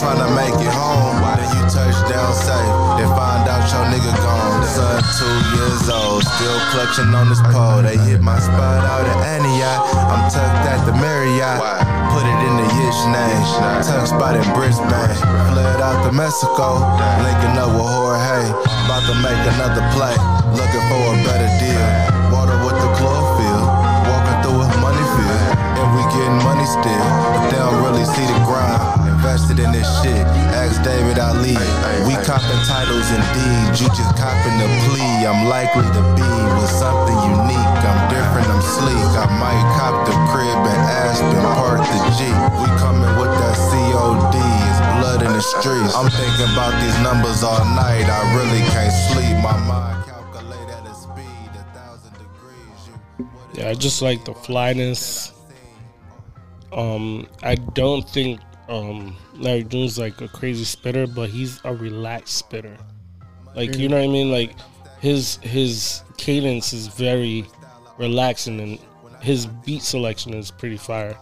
trying 0.05 0.21
to 0.21 0.31
make 0.37 0.57
it 0.61 0.69
home. 0.69 1.17
Then 1.41 1.49
you 1.57 1.65
touch 1.73 1.97
down 2.13 2.31
safe, 2.37 2.77
then 3.01 3.09
find 3.17 3.49
out 3.49 3.65
your 3.73 3.85
nigga 3.89 4.13
gone. 4.21 4.61
Son, 4.69 5.01
two 5.17 5.37
years 5.57 5.89
old, 5.89 6.21
still 6.21 6.61
clutching 6.77 7.09
on 7.17 7.33
this 7.33 7.41
pole. 7.49 7.81
They 7.81 7.97
hit 7.97 8.21
my 8.21 8.37
spot 8.37 8.85
out 8.85 9.09
at 9.09 9.19
Antioch. 9.41 9.81
I'm 10.13 10.29
tucked 10.29 10.69
at 10.69 10.85
the 10.85 10.93
Marriott. 11.01 11.57
Put 12.13 12.29
it 12.29 12.41
in 12.45 12.55
the 12.61 12.69
Yish 12.77 13.01
name. 13.09 13.45
Tuck 13.81 14.07
spot 14.07 14.37
in 14.37 14.45
Brisbane. 14.53 15.17
Fled 15.51 15.81
out 15.81 16.05
to 16.05 16.13
Mexico. 16.13 16.85
Linking 17.25 17.57
up 17.57 17.73
with 17.73 17.89
Jorge. 17.89 18.45
About 18.85 19.03
to 19.09 19.15
make 19.25 19.43
another 19.57 19.85
play. 19.97 20.15
Looking 20.53 20.85
for 20.93 21.01
a 21.01 21.15
better 21.25 21.51
deal. 21.59 21.85
Water 22.29 22.61
with 22.61 22.77
the 22.77 22.89
chlorophyll. 23.01 23.65
Walking 24.07 24.39
through 24.45 24.61
a 24.63 24.69
money 24.85 25.07
field. 25.17 25.43
And 25.81 25.89
we 25.97 26.03
getting 26.13 26.39
money 26.45 26.67
still. 26.69 27.09
But 27.35 27.51
they 27.51 27.59
don't 27.59 27.83
really 27.83 28.05
see 28.05 28.27
the 28.29 28.39
grind. 28.47 29.04
Invested 29.25 29.57
in 29.59 29.72
this 29.72 29.89
shit. 30.05 30.20
Ask 30.53 30.85
David 30.85 31.16
Ali. 31.16 31.57
We 32.05 32.12
copping 32.29 32.61
titles 32.68 33.09
and 33.09 33.25
deeds. 33.33 33.81
You 33.81 33.89
just 33.97 34.12
copping 34.20 34.61
the 34.61 34.68
plea. 34.85 35.25
I'm 35.25 35.49
likely 35.49 35.89
to 35.97 36.03
be 36.12 36.29
with 36.61 36.68
something 36.68 37.16
unique. 37.33 37.81
I'm 37.89 38.01
different, 38.12 38.53
I'm 38.53 38.61
sleek. 38.61 39.09
I 39.16 39.25
might 39.41 39.64
cop 39.81 40.05
the 40.05 40.12
crib 40.29 40.61
and 40.68 40.83
Aspen, 41.09 41.41
park 41.57 41.81
the 41.81 42.01
G. 42.20 42.29
We 42.61 42.68
coming 42.77 43.16
with 43.16 43.33
that 43.41 43.57
COD. 43.72 44.37
It's 44.37 44.81
blood 45.01 45.20
in 45.25 45.33
the 45.33 45.41
streets. 45.41 45.97
I'm 45.97 46.12
thinking 46.12 46.53
about 46.53 46.77
these 46.85 46.99
numbers 47.01 47.41
all 47.43 47.64
night. 47.72 48.05
I 48.05 48.20
really 48.37 48.61
can't 48.77 48.93
sleep. 49.09 49.41
My 49.41 49.57
mind 49.64 50.05
calculate 50.05 50.68
at 50.68 50.85
a 50.85 50.93
speed 50.93 51.49
a 51.57 51.64
thousand 51.72 52.12
degrees. 52.20 52.93
Yeah, 53.57 53.70
I 53.70 53.75
just 53.75 54.03
like 54.03 54.27
the 54.27 54.35
flyness. 54.35 55.33
Um, 56.77 57.27
I 57.43 57.55
don't 57.55 58.07
think 58.07 58.41
um 58.69 59.17
Larry 59.35 59.65
June's 59.65 59.99
like 59.99 60.21
a 60.21 60.29
crazy 60.29 60.65
spitter, 60.65 61.07
but 61.07 61.29
he's 61.31 61.61
a 61.65 61.75
relaxed 61.75 62.37
spitter. 62.37 62.77
Like 63.55 63.77
you 63.77 63.89
know 63.89 63.97
what 63.97 64.05
I 64.05 64.09
mean? 64.09 64.31
Like 64.31 64.55
his 65.01 65.37
his 65.37 66.03
cadence 66.17 66.73
is 66.73 66.87
very 66.89 67.47
relaxing 67.99 68.61
and 68.61 68.79
his 69.21 69.47
beat 69.47 69.83
selection 69.83 70.35
is 70.35 70.51
pretty 70.51 70.77
fire. 70.77 71.17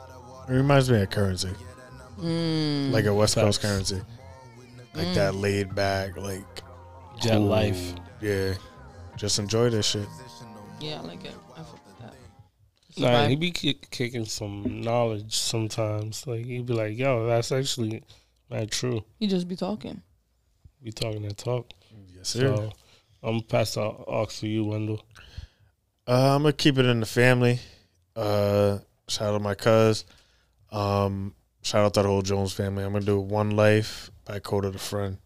It 0.49 0.53
reminds 0.53 0.91
me 0.91 1.01
of 1.03 1.11
Curren$y, 1.11 1.51
Mm. 2.21 2.91
like 2.93 3.05
a 3.07 3.15
West 3.15 3.35
Coast 3.37 3.61
Facts. 3.63 3.91
Curren$y, 3.91 5.01
like 5.05 5.15
that 5.15 5.35
laid 5.35 5.75
back, 5.75 6.17
like 6.17 6.45
Jet 7.21 7.33
cool. 7.37 7.47
life. 7.47 7.95
Yeah, 8.21 8.55
just 9.17 9.39
enjoy 9.39 9.71
this 9.71 9.87
shit. 9.87 10.09
Yeah, 10.81 10.99
I 10.99 11.01
like 11.07 11.25
it. 11.25 11.35
Nah, 12.99 13.09
vibe. 13.09 13.29
he 13.29 13.37
be 13.37 13.51
kick, 13.51 13.91
kicking 13.91 14.25
some 14.25 14.83
knowledge 14.83 15.37
sometimes. 15.37 16.27
Like 16.27 16.45
he'd 16.45 16.67
be 16.67 16.75
like, 16.75 16.97
"Yo, 16.97 17.27
that's 17.27 17.53
actually 17.53 18.03
not 18.51 18.71
true." 18.71 19.05
He 19.19 19.27
just 19.27 19.49
be 19.49 19.57
talking. 19.57 20.03
Be 20.83 20.93
talking 20.93 21.23
that 21.23 21.39
talk. 21.39 21.71
Yes, 22.15 22.29
sir. 22.31 22.55
So 22.55 22.73
I'm 23.23 23.35
gonna 23.35 23.43
pass 23.43 23.75
the 23.75 23.83
aux 23.83 24.27
to 24.27 24.49
you, 24.49 24.65
Wendell. 24.65 25.05
Uh, 26.07 26.35
I'm 26.35 26.43
gonna 26.43 26.53
keep 26.53 26.79
it 26.79 26.87
in 26.87 27.01
the 27.01 27.07
family. 27.07 27.61
Uh, 28.17 28.79
shout 29.09 29.29
out 29.29 29.39
to 29.39 29.41
my 29.41 29.55
cuz. 29.55 30.05
Um, 30.71 31.35
shout 31.63 31.85
out 31.85 31.95
to 31.95 32.03
the 32.03 32.09
whole 32.09 32.23
Jones 32.23 32.53
family. 32.53 32.85
I'm 32.85 32.93
gonna 32.93 33.05
do 33.05 33.21
"One 33.21 33.51
Life" 33.51 34.11
by 34.25 34.39
Kota 34.41 34.71
the 34.71 34.79
Friend. 34.79 35.19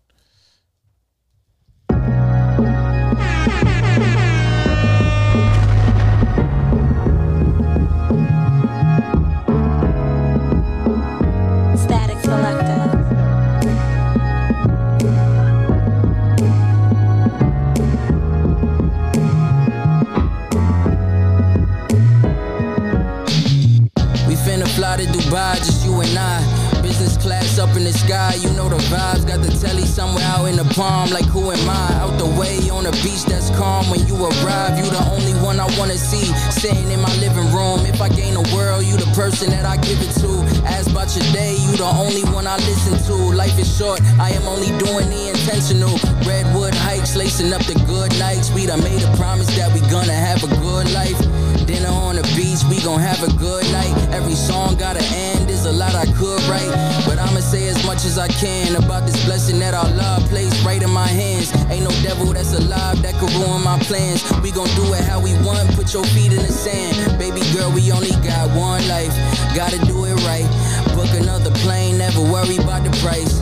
Telly 29.66 29.84
somewhere 29.84 30.24
out 30.24 30.46
in 30.46 30.56
the 30.56 30.68
palm, 30.74 31.10
like 31.10 31.26
who 31.26 31.50
am 31.50 31.68
I? 31.68 31.86
Out 32.02 32.18
the 32.18 32.30
way 32.38 32.70
on 32.70 32.86
a 32.86 32.92
beach 33.02 33.24
that's 33.26 33.50
calm. 33.58 33.90
When 33.90 34.06
you 34.06 34.14
arrive, 34.14 34.78
you 34.78 34.86
the 34.86 35.04
only 35.10 35.34
one 35.42 35.58
I 35.58 35.66
wanna 35.78 35.98
see. 35.98 36.26
sitting 36.50 36.90
in 36.90 37.00
my 37.00 37.14
living 37.16 37.48
room. 37.52 37.80
If 37.86 38.00
I 38.00 38.08
gain 38.08 38.34
the 38.34 38.46
world, 38.54 38.84
you 38.84 38.96
the 38.96 39.10
person 39.14 39.50
that 39.50 39.64
I 39.64 39.76
give 39.88 40.00
it 40.00 40.12
to. 40.22 40.30
Ask 40.64 40.90
about 40.90 41.10
your 41.16 41.26
day, 41.32 41.54
you 41.64 41.72
the 41.76 41.90
only 42.04 42.24
one 42.36 42.46
I 42.46 42.56
listen 42.70 42.94
to. 43.08 43.16
Life 43.34 43.58
is 43.58 43.70
short, 43.78 44.00
I 44.20 44.30
am 44.30 44.46
only 44.46 44.70
doing 44.78 45.08
the 45.10 45.22
intentional. 45.34 45.98
Redwood 46.22 46.74
hikes, 46.74 47.16
lacing 47.16 47.52
up 47.52 47.64
the 47.66 47.74
good 47.90 48.16
nights. 48.18 48.50
We 48.52 48.66
done 48.66 48.82
made 48.82 49.02
a 49.02 49.10
promise 49.16 49.50
that 49.58 49.72
we 49.74 49.80
gonna 49.90 50.18
have 50.28 50.44
a 50.44 50.50
good 50.62 50.86
life. 50.92 51.18
Dinner 51.66 51.90
on 51.90 52.14
the 52.14 52.22
beach, 52.38 52.62
we 52.70 52.78
gon' 52.86 53.00
have 53.00 53.20
a 53.26 53.32
good 53.38 53.66
night. 53.72 53.90
Every 54.14 54.36
song 54.36 54.76
gotta 54.76 55.02
end, 55.02 55.48
there's 55.48 55.66
a 55.66 55.72
lot 55.72 55.96
I 55.96 56.06
could 56.14 56.40
write. 56.46 56.70
But 57.04 57.18
I'ma 57.18 57.40
say 57.40 57.66
as 57.66 57.84
much 57.84 58.04
as 58.04 58.18
I 58.18 58.28
can 58.28 58.76
about 58.76 59.04
this 59.04 59.18
blessing 59.24 59.55
that 59.60 59.74
our 59.74 59.88
love 59.94 60.22
placed 60.28 60.64
right 60.64 60.82
in 60.82 60.90
my 60.90 61.06
hands. 61.06 61.52
Ain't 61.70 61.84
no 61.84 61.90
devil 62.02 62.32
that's 62.32 62.52
alive 62.52 63.00
that 63.02 63.14
could 63.20 63.32
ruin 63.32 63.62
my 63.62 63.78
plans. 63.80 64.22
We 64.42 64.50
gon' 64.50 64.68
do 64.76 64.92
it 64.94 65.04
how 65.04 65.20
we 65.20 65.32
want, 65.44 65.70
put 65.74 65.92
your 65.92 66.04
feet 66.14 66.32
in 66.32 66.42
the 66.42 66.52
sand. 66.52 67.18
Baby 67.18 67.40
girl, 67.54 67.70
we 67.72 67.90
only 67.92 68.10
got 68.26 68.48
one 68.56 68.86
life, 68.88 69.14
gotta 69.54 69.78
do 69.86 70.04
it 70.04 70.16
right. 70.26 70.46
Book 70.94 71.10
another 71.20 71.50
plane, 71.62 71.98
never 71.98 72.20
worry 72.20 72.56
about 72.56 72.84
the 72.84 72.92
price. 73.02 73.40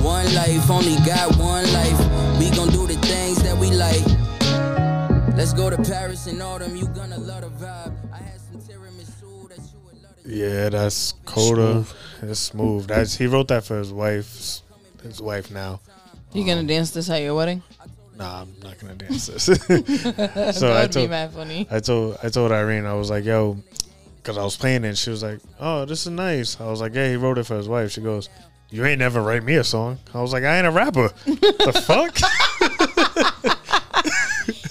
One 0.00 0.26
life, 0.34 0.70
only 0.70 0.96
got 1.06 1.36
one 1.36 1.66
life. 1.72 1.98
We 2.38 2.50
gon' 2.50 2.70
do 2.70 2.86
the 2.86 2.98
things 3.06 3.42
that 3.42 3.56
we 3.56 3.70
like. 3.70 4.04
Let's 5.36 5.52
go 5.52 5.70
to 5.70 5.76
Paris 5.82 6.26
in 6.26 6.42
autumn, 6.42 6.76
you 6.76 6.86
gonna 6.88 7.18
love 7.18 7.42
the 7.42 7.50
vibe. 7.50 7.92
I 8.12 8.18
had 8.18 8.40
some 8.40 8.60
tiramisu 8.60 9.48
that 9.48 9.58
you 9.58 9.78
would 9.84 10.02
love 10.02 10.14
Yeah, 10.26 10.68
that's 10.68 11.14
Kota. 11.24 11.84
It's 12.22 12.38
smooth. 12.38 12.86
That's 12.86 13.16
he 13.16 13.26
wrote 13.26 13.48
that 13.48 13.64
for 13.64 13.78
his 13.78 13.92
wife. 13.92 14.62
His 15.02 15.20
wife 15.20 15.50
now. 15.50 15.80
You 16.32 16.46
gonna 16.46 16.60
um, 16.60 16.66
dance 16.66 16.92
this 16.92 17.10
at 17.10 17.22
your 17.22 17.34
wedding? 17.34 17.62
Nah, 18.16 18.42
I'm 18.42 18.54
not 18.62 18.78
gonna 18.78 18.94
dance 18.94 19.26
this. 19.26 19.44
so 19.44 19.54
that 19.66 20.60
I 20.60 20.82
would 20.82 20.88
be 20.90 20.94
told, 20.94 21.10
mad 21.10 21.32
funny. 21.32 21.66
I 21.70 21.80
told, 21.80 22.18
I 22.22 22.28
told 22.28 22.52
Irene, 22.52 22.86
I 22.86 22.94
was 22.94 23.10
like, 23.10 23.24
"Yo," 23.24 23.58
because 24.16 24.38
I 24.38 24.44
was 24.44 24.56
playing 24.56 24.84
it. 24.84 24.88
and 24.88 24.98
She 24.98 25.10
was 25.10 25.22
like, 25.22 25.40
"Oh, 25.60 25.84
this 25.84 26.06
is 26.06 26.12
nice." 26.12 26.60
I 26.60 26.70
was 26.70 26.80
like, 26.80 26.94
"Yeah, 26.94 27.08
he 27.08 27.16
wrote 27.16 27.38
it 27.38 27.44
for 27.44 27.56
his 27.56 27.68
wife." 27.68 27.90
She 27.90 28.00
goes, 28.00 28.28
"You 28.70 28.84
ain't 28.84 28.98
never 28.98 29.20
write 29.22 29.42
me 29.42 29.56
a 29.56 29.64
song." 29.64 29.98
I 30.14 30.20
was 30.22 30.32
like, 30.32 30.44
"I 30.44 30.56
ain't 30.58 30.66
a 30.66 30.70
rapper." 30.70 31.08
the 31.26 31.82
fuck? 31.86 32.16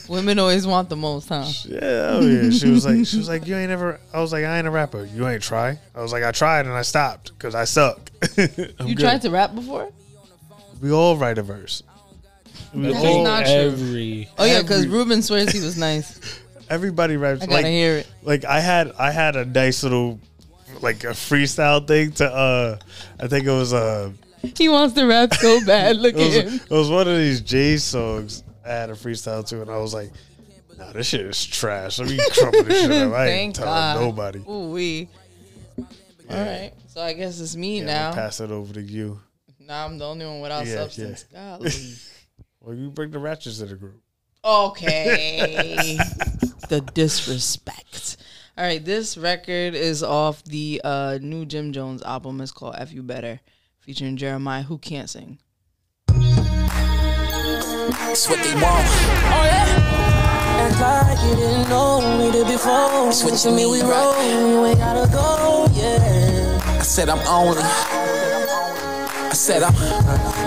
Women 0.09 0.39
always 0.39 0.67
want 0.67 0.89
the 0.89 0.97
most, 0.97 1.29
huh? 1.29 1.45
Yeah, 1.65 1.79
oh 2.11 2.21
yeah. 2.21 2.49
She 2.49 2.69
was 2.69 2.85
like, 2.85 3.05
she 3.05 3.17
was 3.17 3.29
like, 3.29 3.47
"You 3.47 3.55
ain't 3.55 3.69
never." 3.69 3.99
I 4.13 4.19
was 4.19 4.31
like, 4.31 4.45
"I 4.45 4.57
ain't 4.57 4.67
a 4.67 4.71
rapper. 4.71 5.05
You 5.05 5.27
ain't 5.27 5.43
try." 5.43 5.79
I 5.95 6.01
was 6.01 6.11
like, 6.11 6.23
"I 6.23 6.31
tried 6.31 6.65
and 6.65 6.75
I 6.75 6.81
stopped 6.81 7.33
because 7.33 7.53
I 7.55 7.65
suck." 7.65 8.11
You 8.37 8.45
good. 8.77 8.99
tried 8.99 9.21
to 9.21 9.29
rap 9.29 9.53
before? 9.55 9.91
We 10.81 10.91
all 10.91 11.15
write 11.17 11.37
a 11.37 11.43
verse. 11.43 11.83
We 12.73 12.83
That's 12.91 13.03
all, 13.05 13.23
not 13.23 13.43
true. 13.45 13.53
Every 13.53 14.29
Oh 14.37 14.45
yeah, 14.45 14.61
because 14.61 14.85
Every- 14.85 14.97
Ruben 14.97 15.21
swears 15.21 15.51
he 15.51 15.59
was 15.59 15.77
nice. 15.77 16.39
everybody 16.69 17.17
writes. 17.17 17.41
I 17.43 17.45
gotta 17.45 17.61
like, 17.63 17.65
hear 17.65 17.97
it. 17.97 18.07
like 18.23 18.45
I 18.45 18.59
had 18.59 18.91
I 18.97 19.11
had 19.11 19.35
a 19.35 19.45
nice 19.45 19.83
little 19.83 20.19
like 20.81 21.03
a 21.03 21.07
freestyle 21.09 21.85
thing 21.87 22.11
to 22.13 22.31
uh 22.33 22.77
I 23.19 23.27
think 23.27 23.45
it 23.45 23.51
was 23.51 23.73
uh 23.73 24.11
He 24.55 24.69
wants 24.69 24.95
to 24.95 25.05
rap 25.05 25.33
so 25.35 25.63
bad. 25.65 25.97
Look 25.97 26.15
it 26.15 26.17
was, 26.17 26.37
at 26.37 26.45
him. 26.47 26.53
it 26.55 26.69
was 26.71 26.89
one 26.89 27.07
of 27.07 27.17
these 27.17 27.41
J 27.41 27.77
songs 27.77 28.43
I 28.65 28.69
had 28.69 28.89
a 28.89 28.93
freestyle 28.93 29.45
to 29.49 29.61
and 29.61 29.69
I 29.69 29.77
was 29.77 29.93
like 29.93 30.11
nah 30.77 30.91
this 30.93 31.07
shit 31.07 31.21
is 31.25 31.45
trash 31.45 31.99
let 31.99 32.07
me 32.09 32.17
crumple 32.31 32.63
this 32.63 32.81
shit 32.81 32.91
up 32.91 33.13
I 33.13 33.27
ain't 33.27 33.55
Thank 33.55 33.55
telling 33.55 33.69
God. 33.73 33.99
nobody 34.01 34.39
Ooh 34.49 34.71
wee. 34.71 35.09
All 36.29 36.37
right. 36.37 36.71
So 36.87 37.01
I 37.01 37.13
guess 37.13 37.39
it's 37.39 37.55
me 37.55 37.79
yeah, 37.79 37.85
now. 37.85 38.13
pass 38.13 38.39
it 38.39 38.49
over 38.51 38.73
to 38.73 38.81
you 38.81 39.19
Now 39.67 39.85
I'm 39.85 39.97
the 39.97 40.05
only 40.05 40.25
one 40.25 40.41
without 40.41 40.65
Yeah, 40.65 40.75
substance. 40.75 41.23
Golly. 41.33 41.71
well 42.59 42.75
you 42.75 42.89
bring 42.89 43.11
the 43.11 43.19
ratchets 43.19 43.59
to 43.59 43.65
the 43.65 43.75
group 43.75 44.01
Okay. 44.43 45.97
the 46.69 46.81
disrespect. 46.95 48.17
All 48.57 48.63
right, 48.65 48.83
this 48.83 49.15
record 49.15 49.75
is 49.75 50.01
off 50.01 50.43
the 50.45 50.81
uh, 50.83 51.19
new 51.21 51.45
Jim 51.45 51.71
Jones 51.73 52.01
album. 52.01 52.41
It's 52.41 52.51
called 52.51 52.73
F 52.77 52.91
You 52.91 53.03
Better, 53.03 53.39
featuring 53.79 54.17
Jeremih, 54.17 54.63
who 54.63 54.79
can't 54.79 55.07
sing. 55.09 55.37
It's 56.09 56.17
what 58.27 58.39
they 58.43 58.53
want. 58.55 58.65
Oh, 58.65 59.43
yeah. 59.45 60.71
Act 60.71 61.07
like 61.07 61.19
you 61.29 61.35
didn't 61.35 61.69
know 61.69 62.01
me 62.17 62.31
the 62.31 62.43
before. 62.45 63.11
Switch 63.11 63.43
to 63.43 63.51
me, 63.51 63.67
we 63.67 63.81
roll. 63.81 64.15
You 64.23 64.65
ain't 64.65 64.79
gotta 64.79 65.07
go, 65.11 65.67
yeah. 65.75 66.59
I 66.65 66.79
said 66.81 67.09
I'm 67.09 67.19
only. 67.27 67.61
Said 69.41 69.63
I'm. 69.63 69.73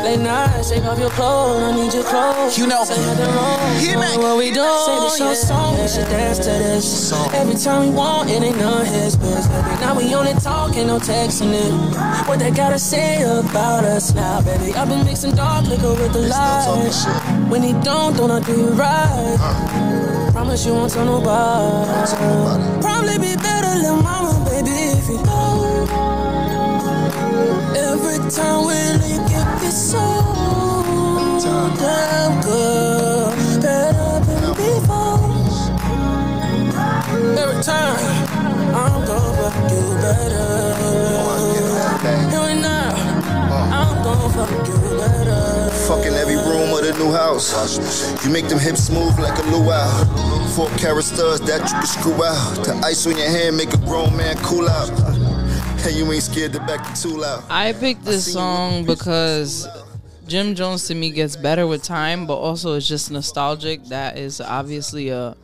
Late 0.05 0.21
nights, 0.21 0.71
take 0.71 0.85
off 0.85 1.01
your 1.01 1.11
clothes. 1.11 1.61
I 1.65 1.75
need 1.75 1.93
your 1.93 2.05
clothes. 2.05 2.57
You 2.57 2.69
know. 2.69 2.85
Say 2.85 2.95
nothing 2.95 3.27
wrong. 3.35 3.77
Hear 3.81 3.99
me. 3.99 4.07
What 4.23 4.39
we 4.39 4.53
do? 4.53 4.63
Say 4.87 5.01
this 5.01 5.19
your 5.19 5.35
song. 5.35 5.81
We 5.81 5.89
should 5.89 6.07
dance 6.07 6.39
to 6.39 6.45
this. 6.45 7.13
Every 7.35 7.57
time 7.57 7.89
we 7.89 7.91
want, 7.91 8.31
it 8.31 8.41
ain't 8.41 8.57
none 8.57 8.87
his 8.87 9.17
business. 9.17 9.49
Now 9.81 9.97
we 9.99 10.15
only 10.15 10.35
talking, 10.35 10.87
no 10.87 11.01
texting 11.01 11.55
it. 11.55 12.29
What 12.29 12.39
they 12.39 12.53
gotta 12.53 12.79
say 12.79 13.23
about 13.23 13.83
us 13.83 14.15
now, 14.15 14.41
baby? 14.43 14.73
I've 14.75 14.89
been 14.89 15.05
mixing 15.05 15.35
dark 15.35 15.67
liquor 15.67 15.91
with 15.91 16.13
the 16.13 16.29
light. 16.29 17.51
When 17.51 17.65
he 17.65 17.73
don't, 17.83 18.17
don't 18.17 18.31
I 18.31 18.39
do 18.47 18.53
you 18.53 18.69
right? 18.79 20.31
Promise 20.31 20.67
you 20.67 20.73
won't 20.73 20.93
tell 20.93 21.05
nobody. 21.05 22.81
Probably 22.81 23.19
be 23.19 23.34
new 46.99 47.13
house. 47.13 48.25
You 48.25 48.31
make 48.31 48.49
them 48.49 48.59
hips 48.59 48.85
smooth 48.85 49.19
like 49.19 49.39
a 49.39 49.43
luau. 49.51 50.49
Four 50.55 50.69
carat 50.79 51.05
studs 51.05 51.41
that 51.43 51.63
you 51.63 51.75
can 51.75 51.87
screw 51.87 52.25
out. 52.25 52.65
The 52.65 52.75
ice 52.85 53.07
on 53.07 53.17
your 53.17 53.29
hand 53.29 53.57
make 53.57 53.73
a 53.73 53.79
grown 53.79 54.17
man 54.17 54.37
cool 54.39 54.69
out. 54.69 54.91
And 55.87 55.95
you 55.95 56.11
ain't 56.13 56.23
scared 56.23 56.53
to 56.55 56.61
back 56.61 56.83
the 56.89 57.09
tool 57.09 57.25
out. 57.25 57.45
I 57.51 57.73
picked 57.75 58.05
this 58.05 58.33
song 58.33 58.85
because 58.87 59.69
Jim 60.27 60.55
Jones 60.55 60.87
to 60.89 60.95
me 60.95 61.11
gets 61.11 61.37
better 61.37 61.67
with 61.67 61.83
time, 61.83 62.27
but 62.27 62.37
also 62.37 62.75
it's 62.75 62.89
just 62.89 63.11
nostalgic. 63.11 63.85
That 63.87 64.17
is 64.17 64.41
obviously 64.41 65.11
a 65.11 65.37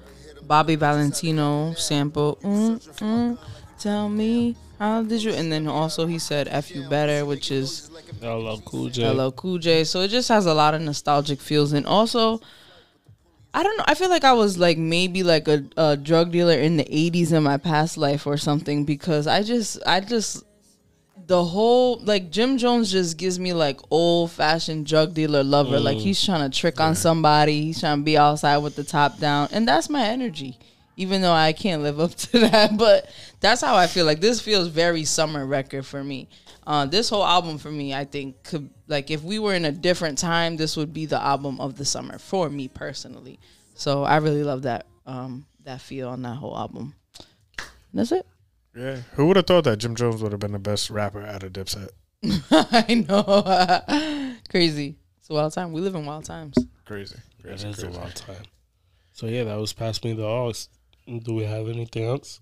Bobby 0.46 0.76
Valentino 0.76 1.74
sample. 1.74 2.38
Mm, 2.42 2.80
mm, 2.98 3.38
tell 3.78 4.08
me 4.08 4.56
How 4.78 5.02
did 5.02 5.22
you? 5.22 5.32
And 5.32 5.52
then 5.52 5.68
also 5.68 6.06
he 6.06 6.18
said 6.18 6.48
"F 6.48 6.74
you 6.74 6.88
better," 6.88 7.26
which 7.26 7.50
is 7.50 7.90
LL 8.22 8.60
Cool 8.64 8.88
J. 8.88 9.08
LL 9.10 9.30
Cool 9.32 9.58
J. 9.58 9.84
So 9.84 10.00
it 10.00 10.08
just 10.08 10.28
has 10.28 10.46
a 10.46 10.54
lot 10.54 10.74
of 10.74 10.80
nostalgic 10.80 11.40
feels, 11.40 11.72
and 11.72 11.86
also. 11.86 12.40
I 13.52 13.64
don't 13.64 13.76
know. 13.76 13.84
I 13.88 13.94
feel 13.96 14.10
like 14.10 14.22
I 14.22 14.32
was 14.32 14.58
like 14.58 14.78
maybe 14.78 15.24
like 15.24 15.48
a, 15.48 15.64
a 15.76 15.96
drug 15.96 16.30
dealer 16.30 16.54
in 16.54 16.76
the 16.76 16.84
80s 16.84 17.32
in 17.32 17.42
my 17.42 17.56
past 17.56 17.98
life 17.98 18.24
or 18.24 18.36
something 18.36 18.84
because 18.84 19.26
I 19.26 19.42
just 19.42 19.80
I 19.84 19.98
just 19.98 20.44
the 21.30 21.44
whole 21.44 21.98
like 21.98 22.32
Jim 22.32 22.58
Jones 22.58 22.90
just 22.90 23.16
gives 23.16 23.38
me 23.38 23.52
like 23.52 23.78
old 23.88 24.32
fashioned 24.32 24.84
drug 24.84 25.14
dealer 25.14 25.44
lover. 25.44 25.78
Like 25.78 25.98
mm. 25.98 26.00
he's 26.00 26.24
trying 26.24 26.50
to 26.50 26.58
trick 26.58 26.80
on 26.80 26.96
somebody. 26.96 27.62
He's 27.62 27.78
trying 27.78 27.98
to 27.98 28.02
be 28.02 28.18
outside 28.18 28.58
with 28.58 28.74
the 28.74 28.82
top 28.82 29.18
down, 29.18 29.48
and 29.52 29.66
that's 29.66 29.88
my 29.88 30.04
energy. 30.06 30.58
Even 30.96 31.22
though 31.22 31.32
I 31.32 31.52
can't 31.52 31.82
live 31.82 32.00
up 32.00 32.14
to 32.16 32.38
that, 32.40 32.76
but 32.76 33.08
that's 33.38 33.60
how 33.60 33.76
I 33.76 33.86
feel. 33.86 34.06
Like 34.06 34.20
this 34.20 34.40
feels 34.40 34.66
very 34.66 35.04
summer 35.04 35.46
record 35.46 35.86
for 35.86 36.02
me. 36.02 36.28
Uh, 36.66 36.86
this 36.86 37.08
whole 37.08 37.24
album 37.24 37.58
for 37.58 37.70
me, 37.70 37.94
I 37.94 38.04
think, 38.04 38.42
could 38.42 38.70
like 38.86 39.10
if 39.10 39.22
we 39.22 39.38
were 39.38 39.54
in 39.54 39.64
a 39.64 39.72
different 39.72 40.18
time, 40.18 40.56
this 40.56 40.76
would 40.76 40.92
be 40.92 41.06
the 41.06 41.20
album 41.20 41.60
of 41.60 41.76
the 41.76 41.84
summer 41.84 42.18
for 42.18 42.48
me 42.50 42.68
personally. 42.68 43.38
So 43.74 44.04
I 44.04 44.18
really 44.18 44.44
love 44.44 44.62
that 44.62 44.86
um, 45.06 45.46
that 45.64 45.80
feel 45.80 46.08
on 46.08 46.22
that 46.22 46.34
whole 46.36 46.56
album. 46.56 46.94
And 47.58 47.68
that's 47.94 48.12
it. 48.12 48.26
Yeah. 48.76 48.98
Who 49.14 49.26
would 49.26 49.36
have 49.36 49.46
thought 49.46 49.64
that 49.64 49.78
Jim 49.78 49.96
Jones 49.96 50.22
would 50.22 50.32
have 50.32 50.40
been 50.40 50.52
the 50.52 50.58
best 50.58 50.90
rapper 50.90 51.22
out 51.22 51.42
of 51.42 51.52
Dipset? 51.52 51.88
I 52.50 53.04
know. 53.08 54.36
Crazy. 54.50 54.96
It's 55.18 55.30
a 55.30 55.34
wild 55.34 55.52
time. 55.52 55.72
We 55.72 55.80
live 55.80 55.94
in 55.94 56.06
wild 56.06 56.24
times. 56.24 56.56
Crazy. 56.84 57.16
That 57.42 57.48
Crazy. 57.48 57.68
a 57.68 57.72
crazy. 57.72 57.88
long 57.88 58.10
time. 58.10 58.44
So 59.12 59.26
yeah, 59.26 59.44
that 59.44 59.58
was 59.58 59.72
past 59.72 60.04
me 60.04 60.12
the 60.12 60.24
August. 60.24 60.70
Do 61.06 61.34
we 61.34 61.44
have 61.44 61.68
anything 61.68 62.04
else? 62.04 62.40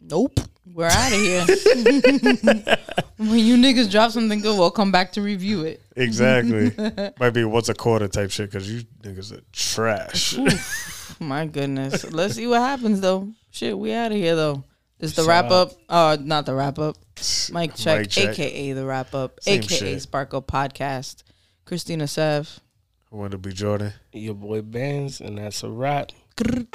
Nope. 0.00 0.40
We're 0.72 0.86
out 0.86 1.12
of 1.12 1.18
here. 1.20 1.44
when 3.18 3.38
you 3.38 3.56
niggas 3.56 3.90
drop 3.90 4.10
something 4.10 4.40
good, 4.40 4.58
we'll 4.58 4.70
come 4.72 4.90
back 4.90 5.12
to 5.12 5.22
review 5.22 5.62
it. 5.62 5.80
Exactly. 5.94 6.72
Might 7.20 7.30
be 7.30 7.44
what's 7.44 7.68
a 7.68 7.74
quarter 7.74 8.08
type 8.08 8.30
shit 8.30 8.50
because 8.50 8.70
you 8.70 8.82
niggas 9.02 9.32
are 9.32 9.42
trash. 9.52 10.36
My 11.20 11.46
goodness. 11.46 12.10
Let's 12.10 12.34
see 12.34 12.46
what 12.46 12.60
happens 12.60 13.00
though. 13.00 13.28
Shit, 13.50 13.78
we 13.78 13.92
out 13.92 14.10
of 14.12 14.18
here 14.18 14.34
though. 14.34 14.64
It's 14.98 15.12
the 15.12 15.22
Shout 15.22 15.28
wrap 15.28 15.44
out. 15.46 15.52
up. 15.52 15.72
Uh 15.88 16.16
not 16.20 16.46
the 16.46 16.54
wrap 16.54 16.78
up. 16.78 16.96
Mic 17.52 17.74
check, 17.74 18.00
Mic 18.00 18.10
check. 18.10 18.38
aka 18.38 18.72
the 18.72 18.84
wrap 18.84 19.14
up, 19.14 19.38
Same 19.42 19.60
aka 19.62 19.78
shit. 19.78 20.02
Sparkle 20.02 20.42
Podcast. 20.42 21.22
Christina 21.64 22.06
Sev. 22.06 22.60
I 23.12 23.16
want 23.16 23.30
to 23.32 23.38
be 23.38 23.52
Jordan. 23.52 23.92
Your 24.12 24.34
boy 24.34 24.62
Bands, 24.62 25.20
and 25.20 25.38
that's 25.38 25.62
a 25.62 25.70
wrap. 25.70 26.10
Grr. 26.36 26.66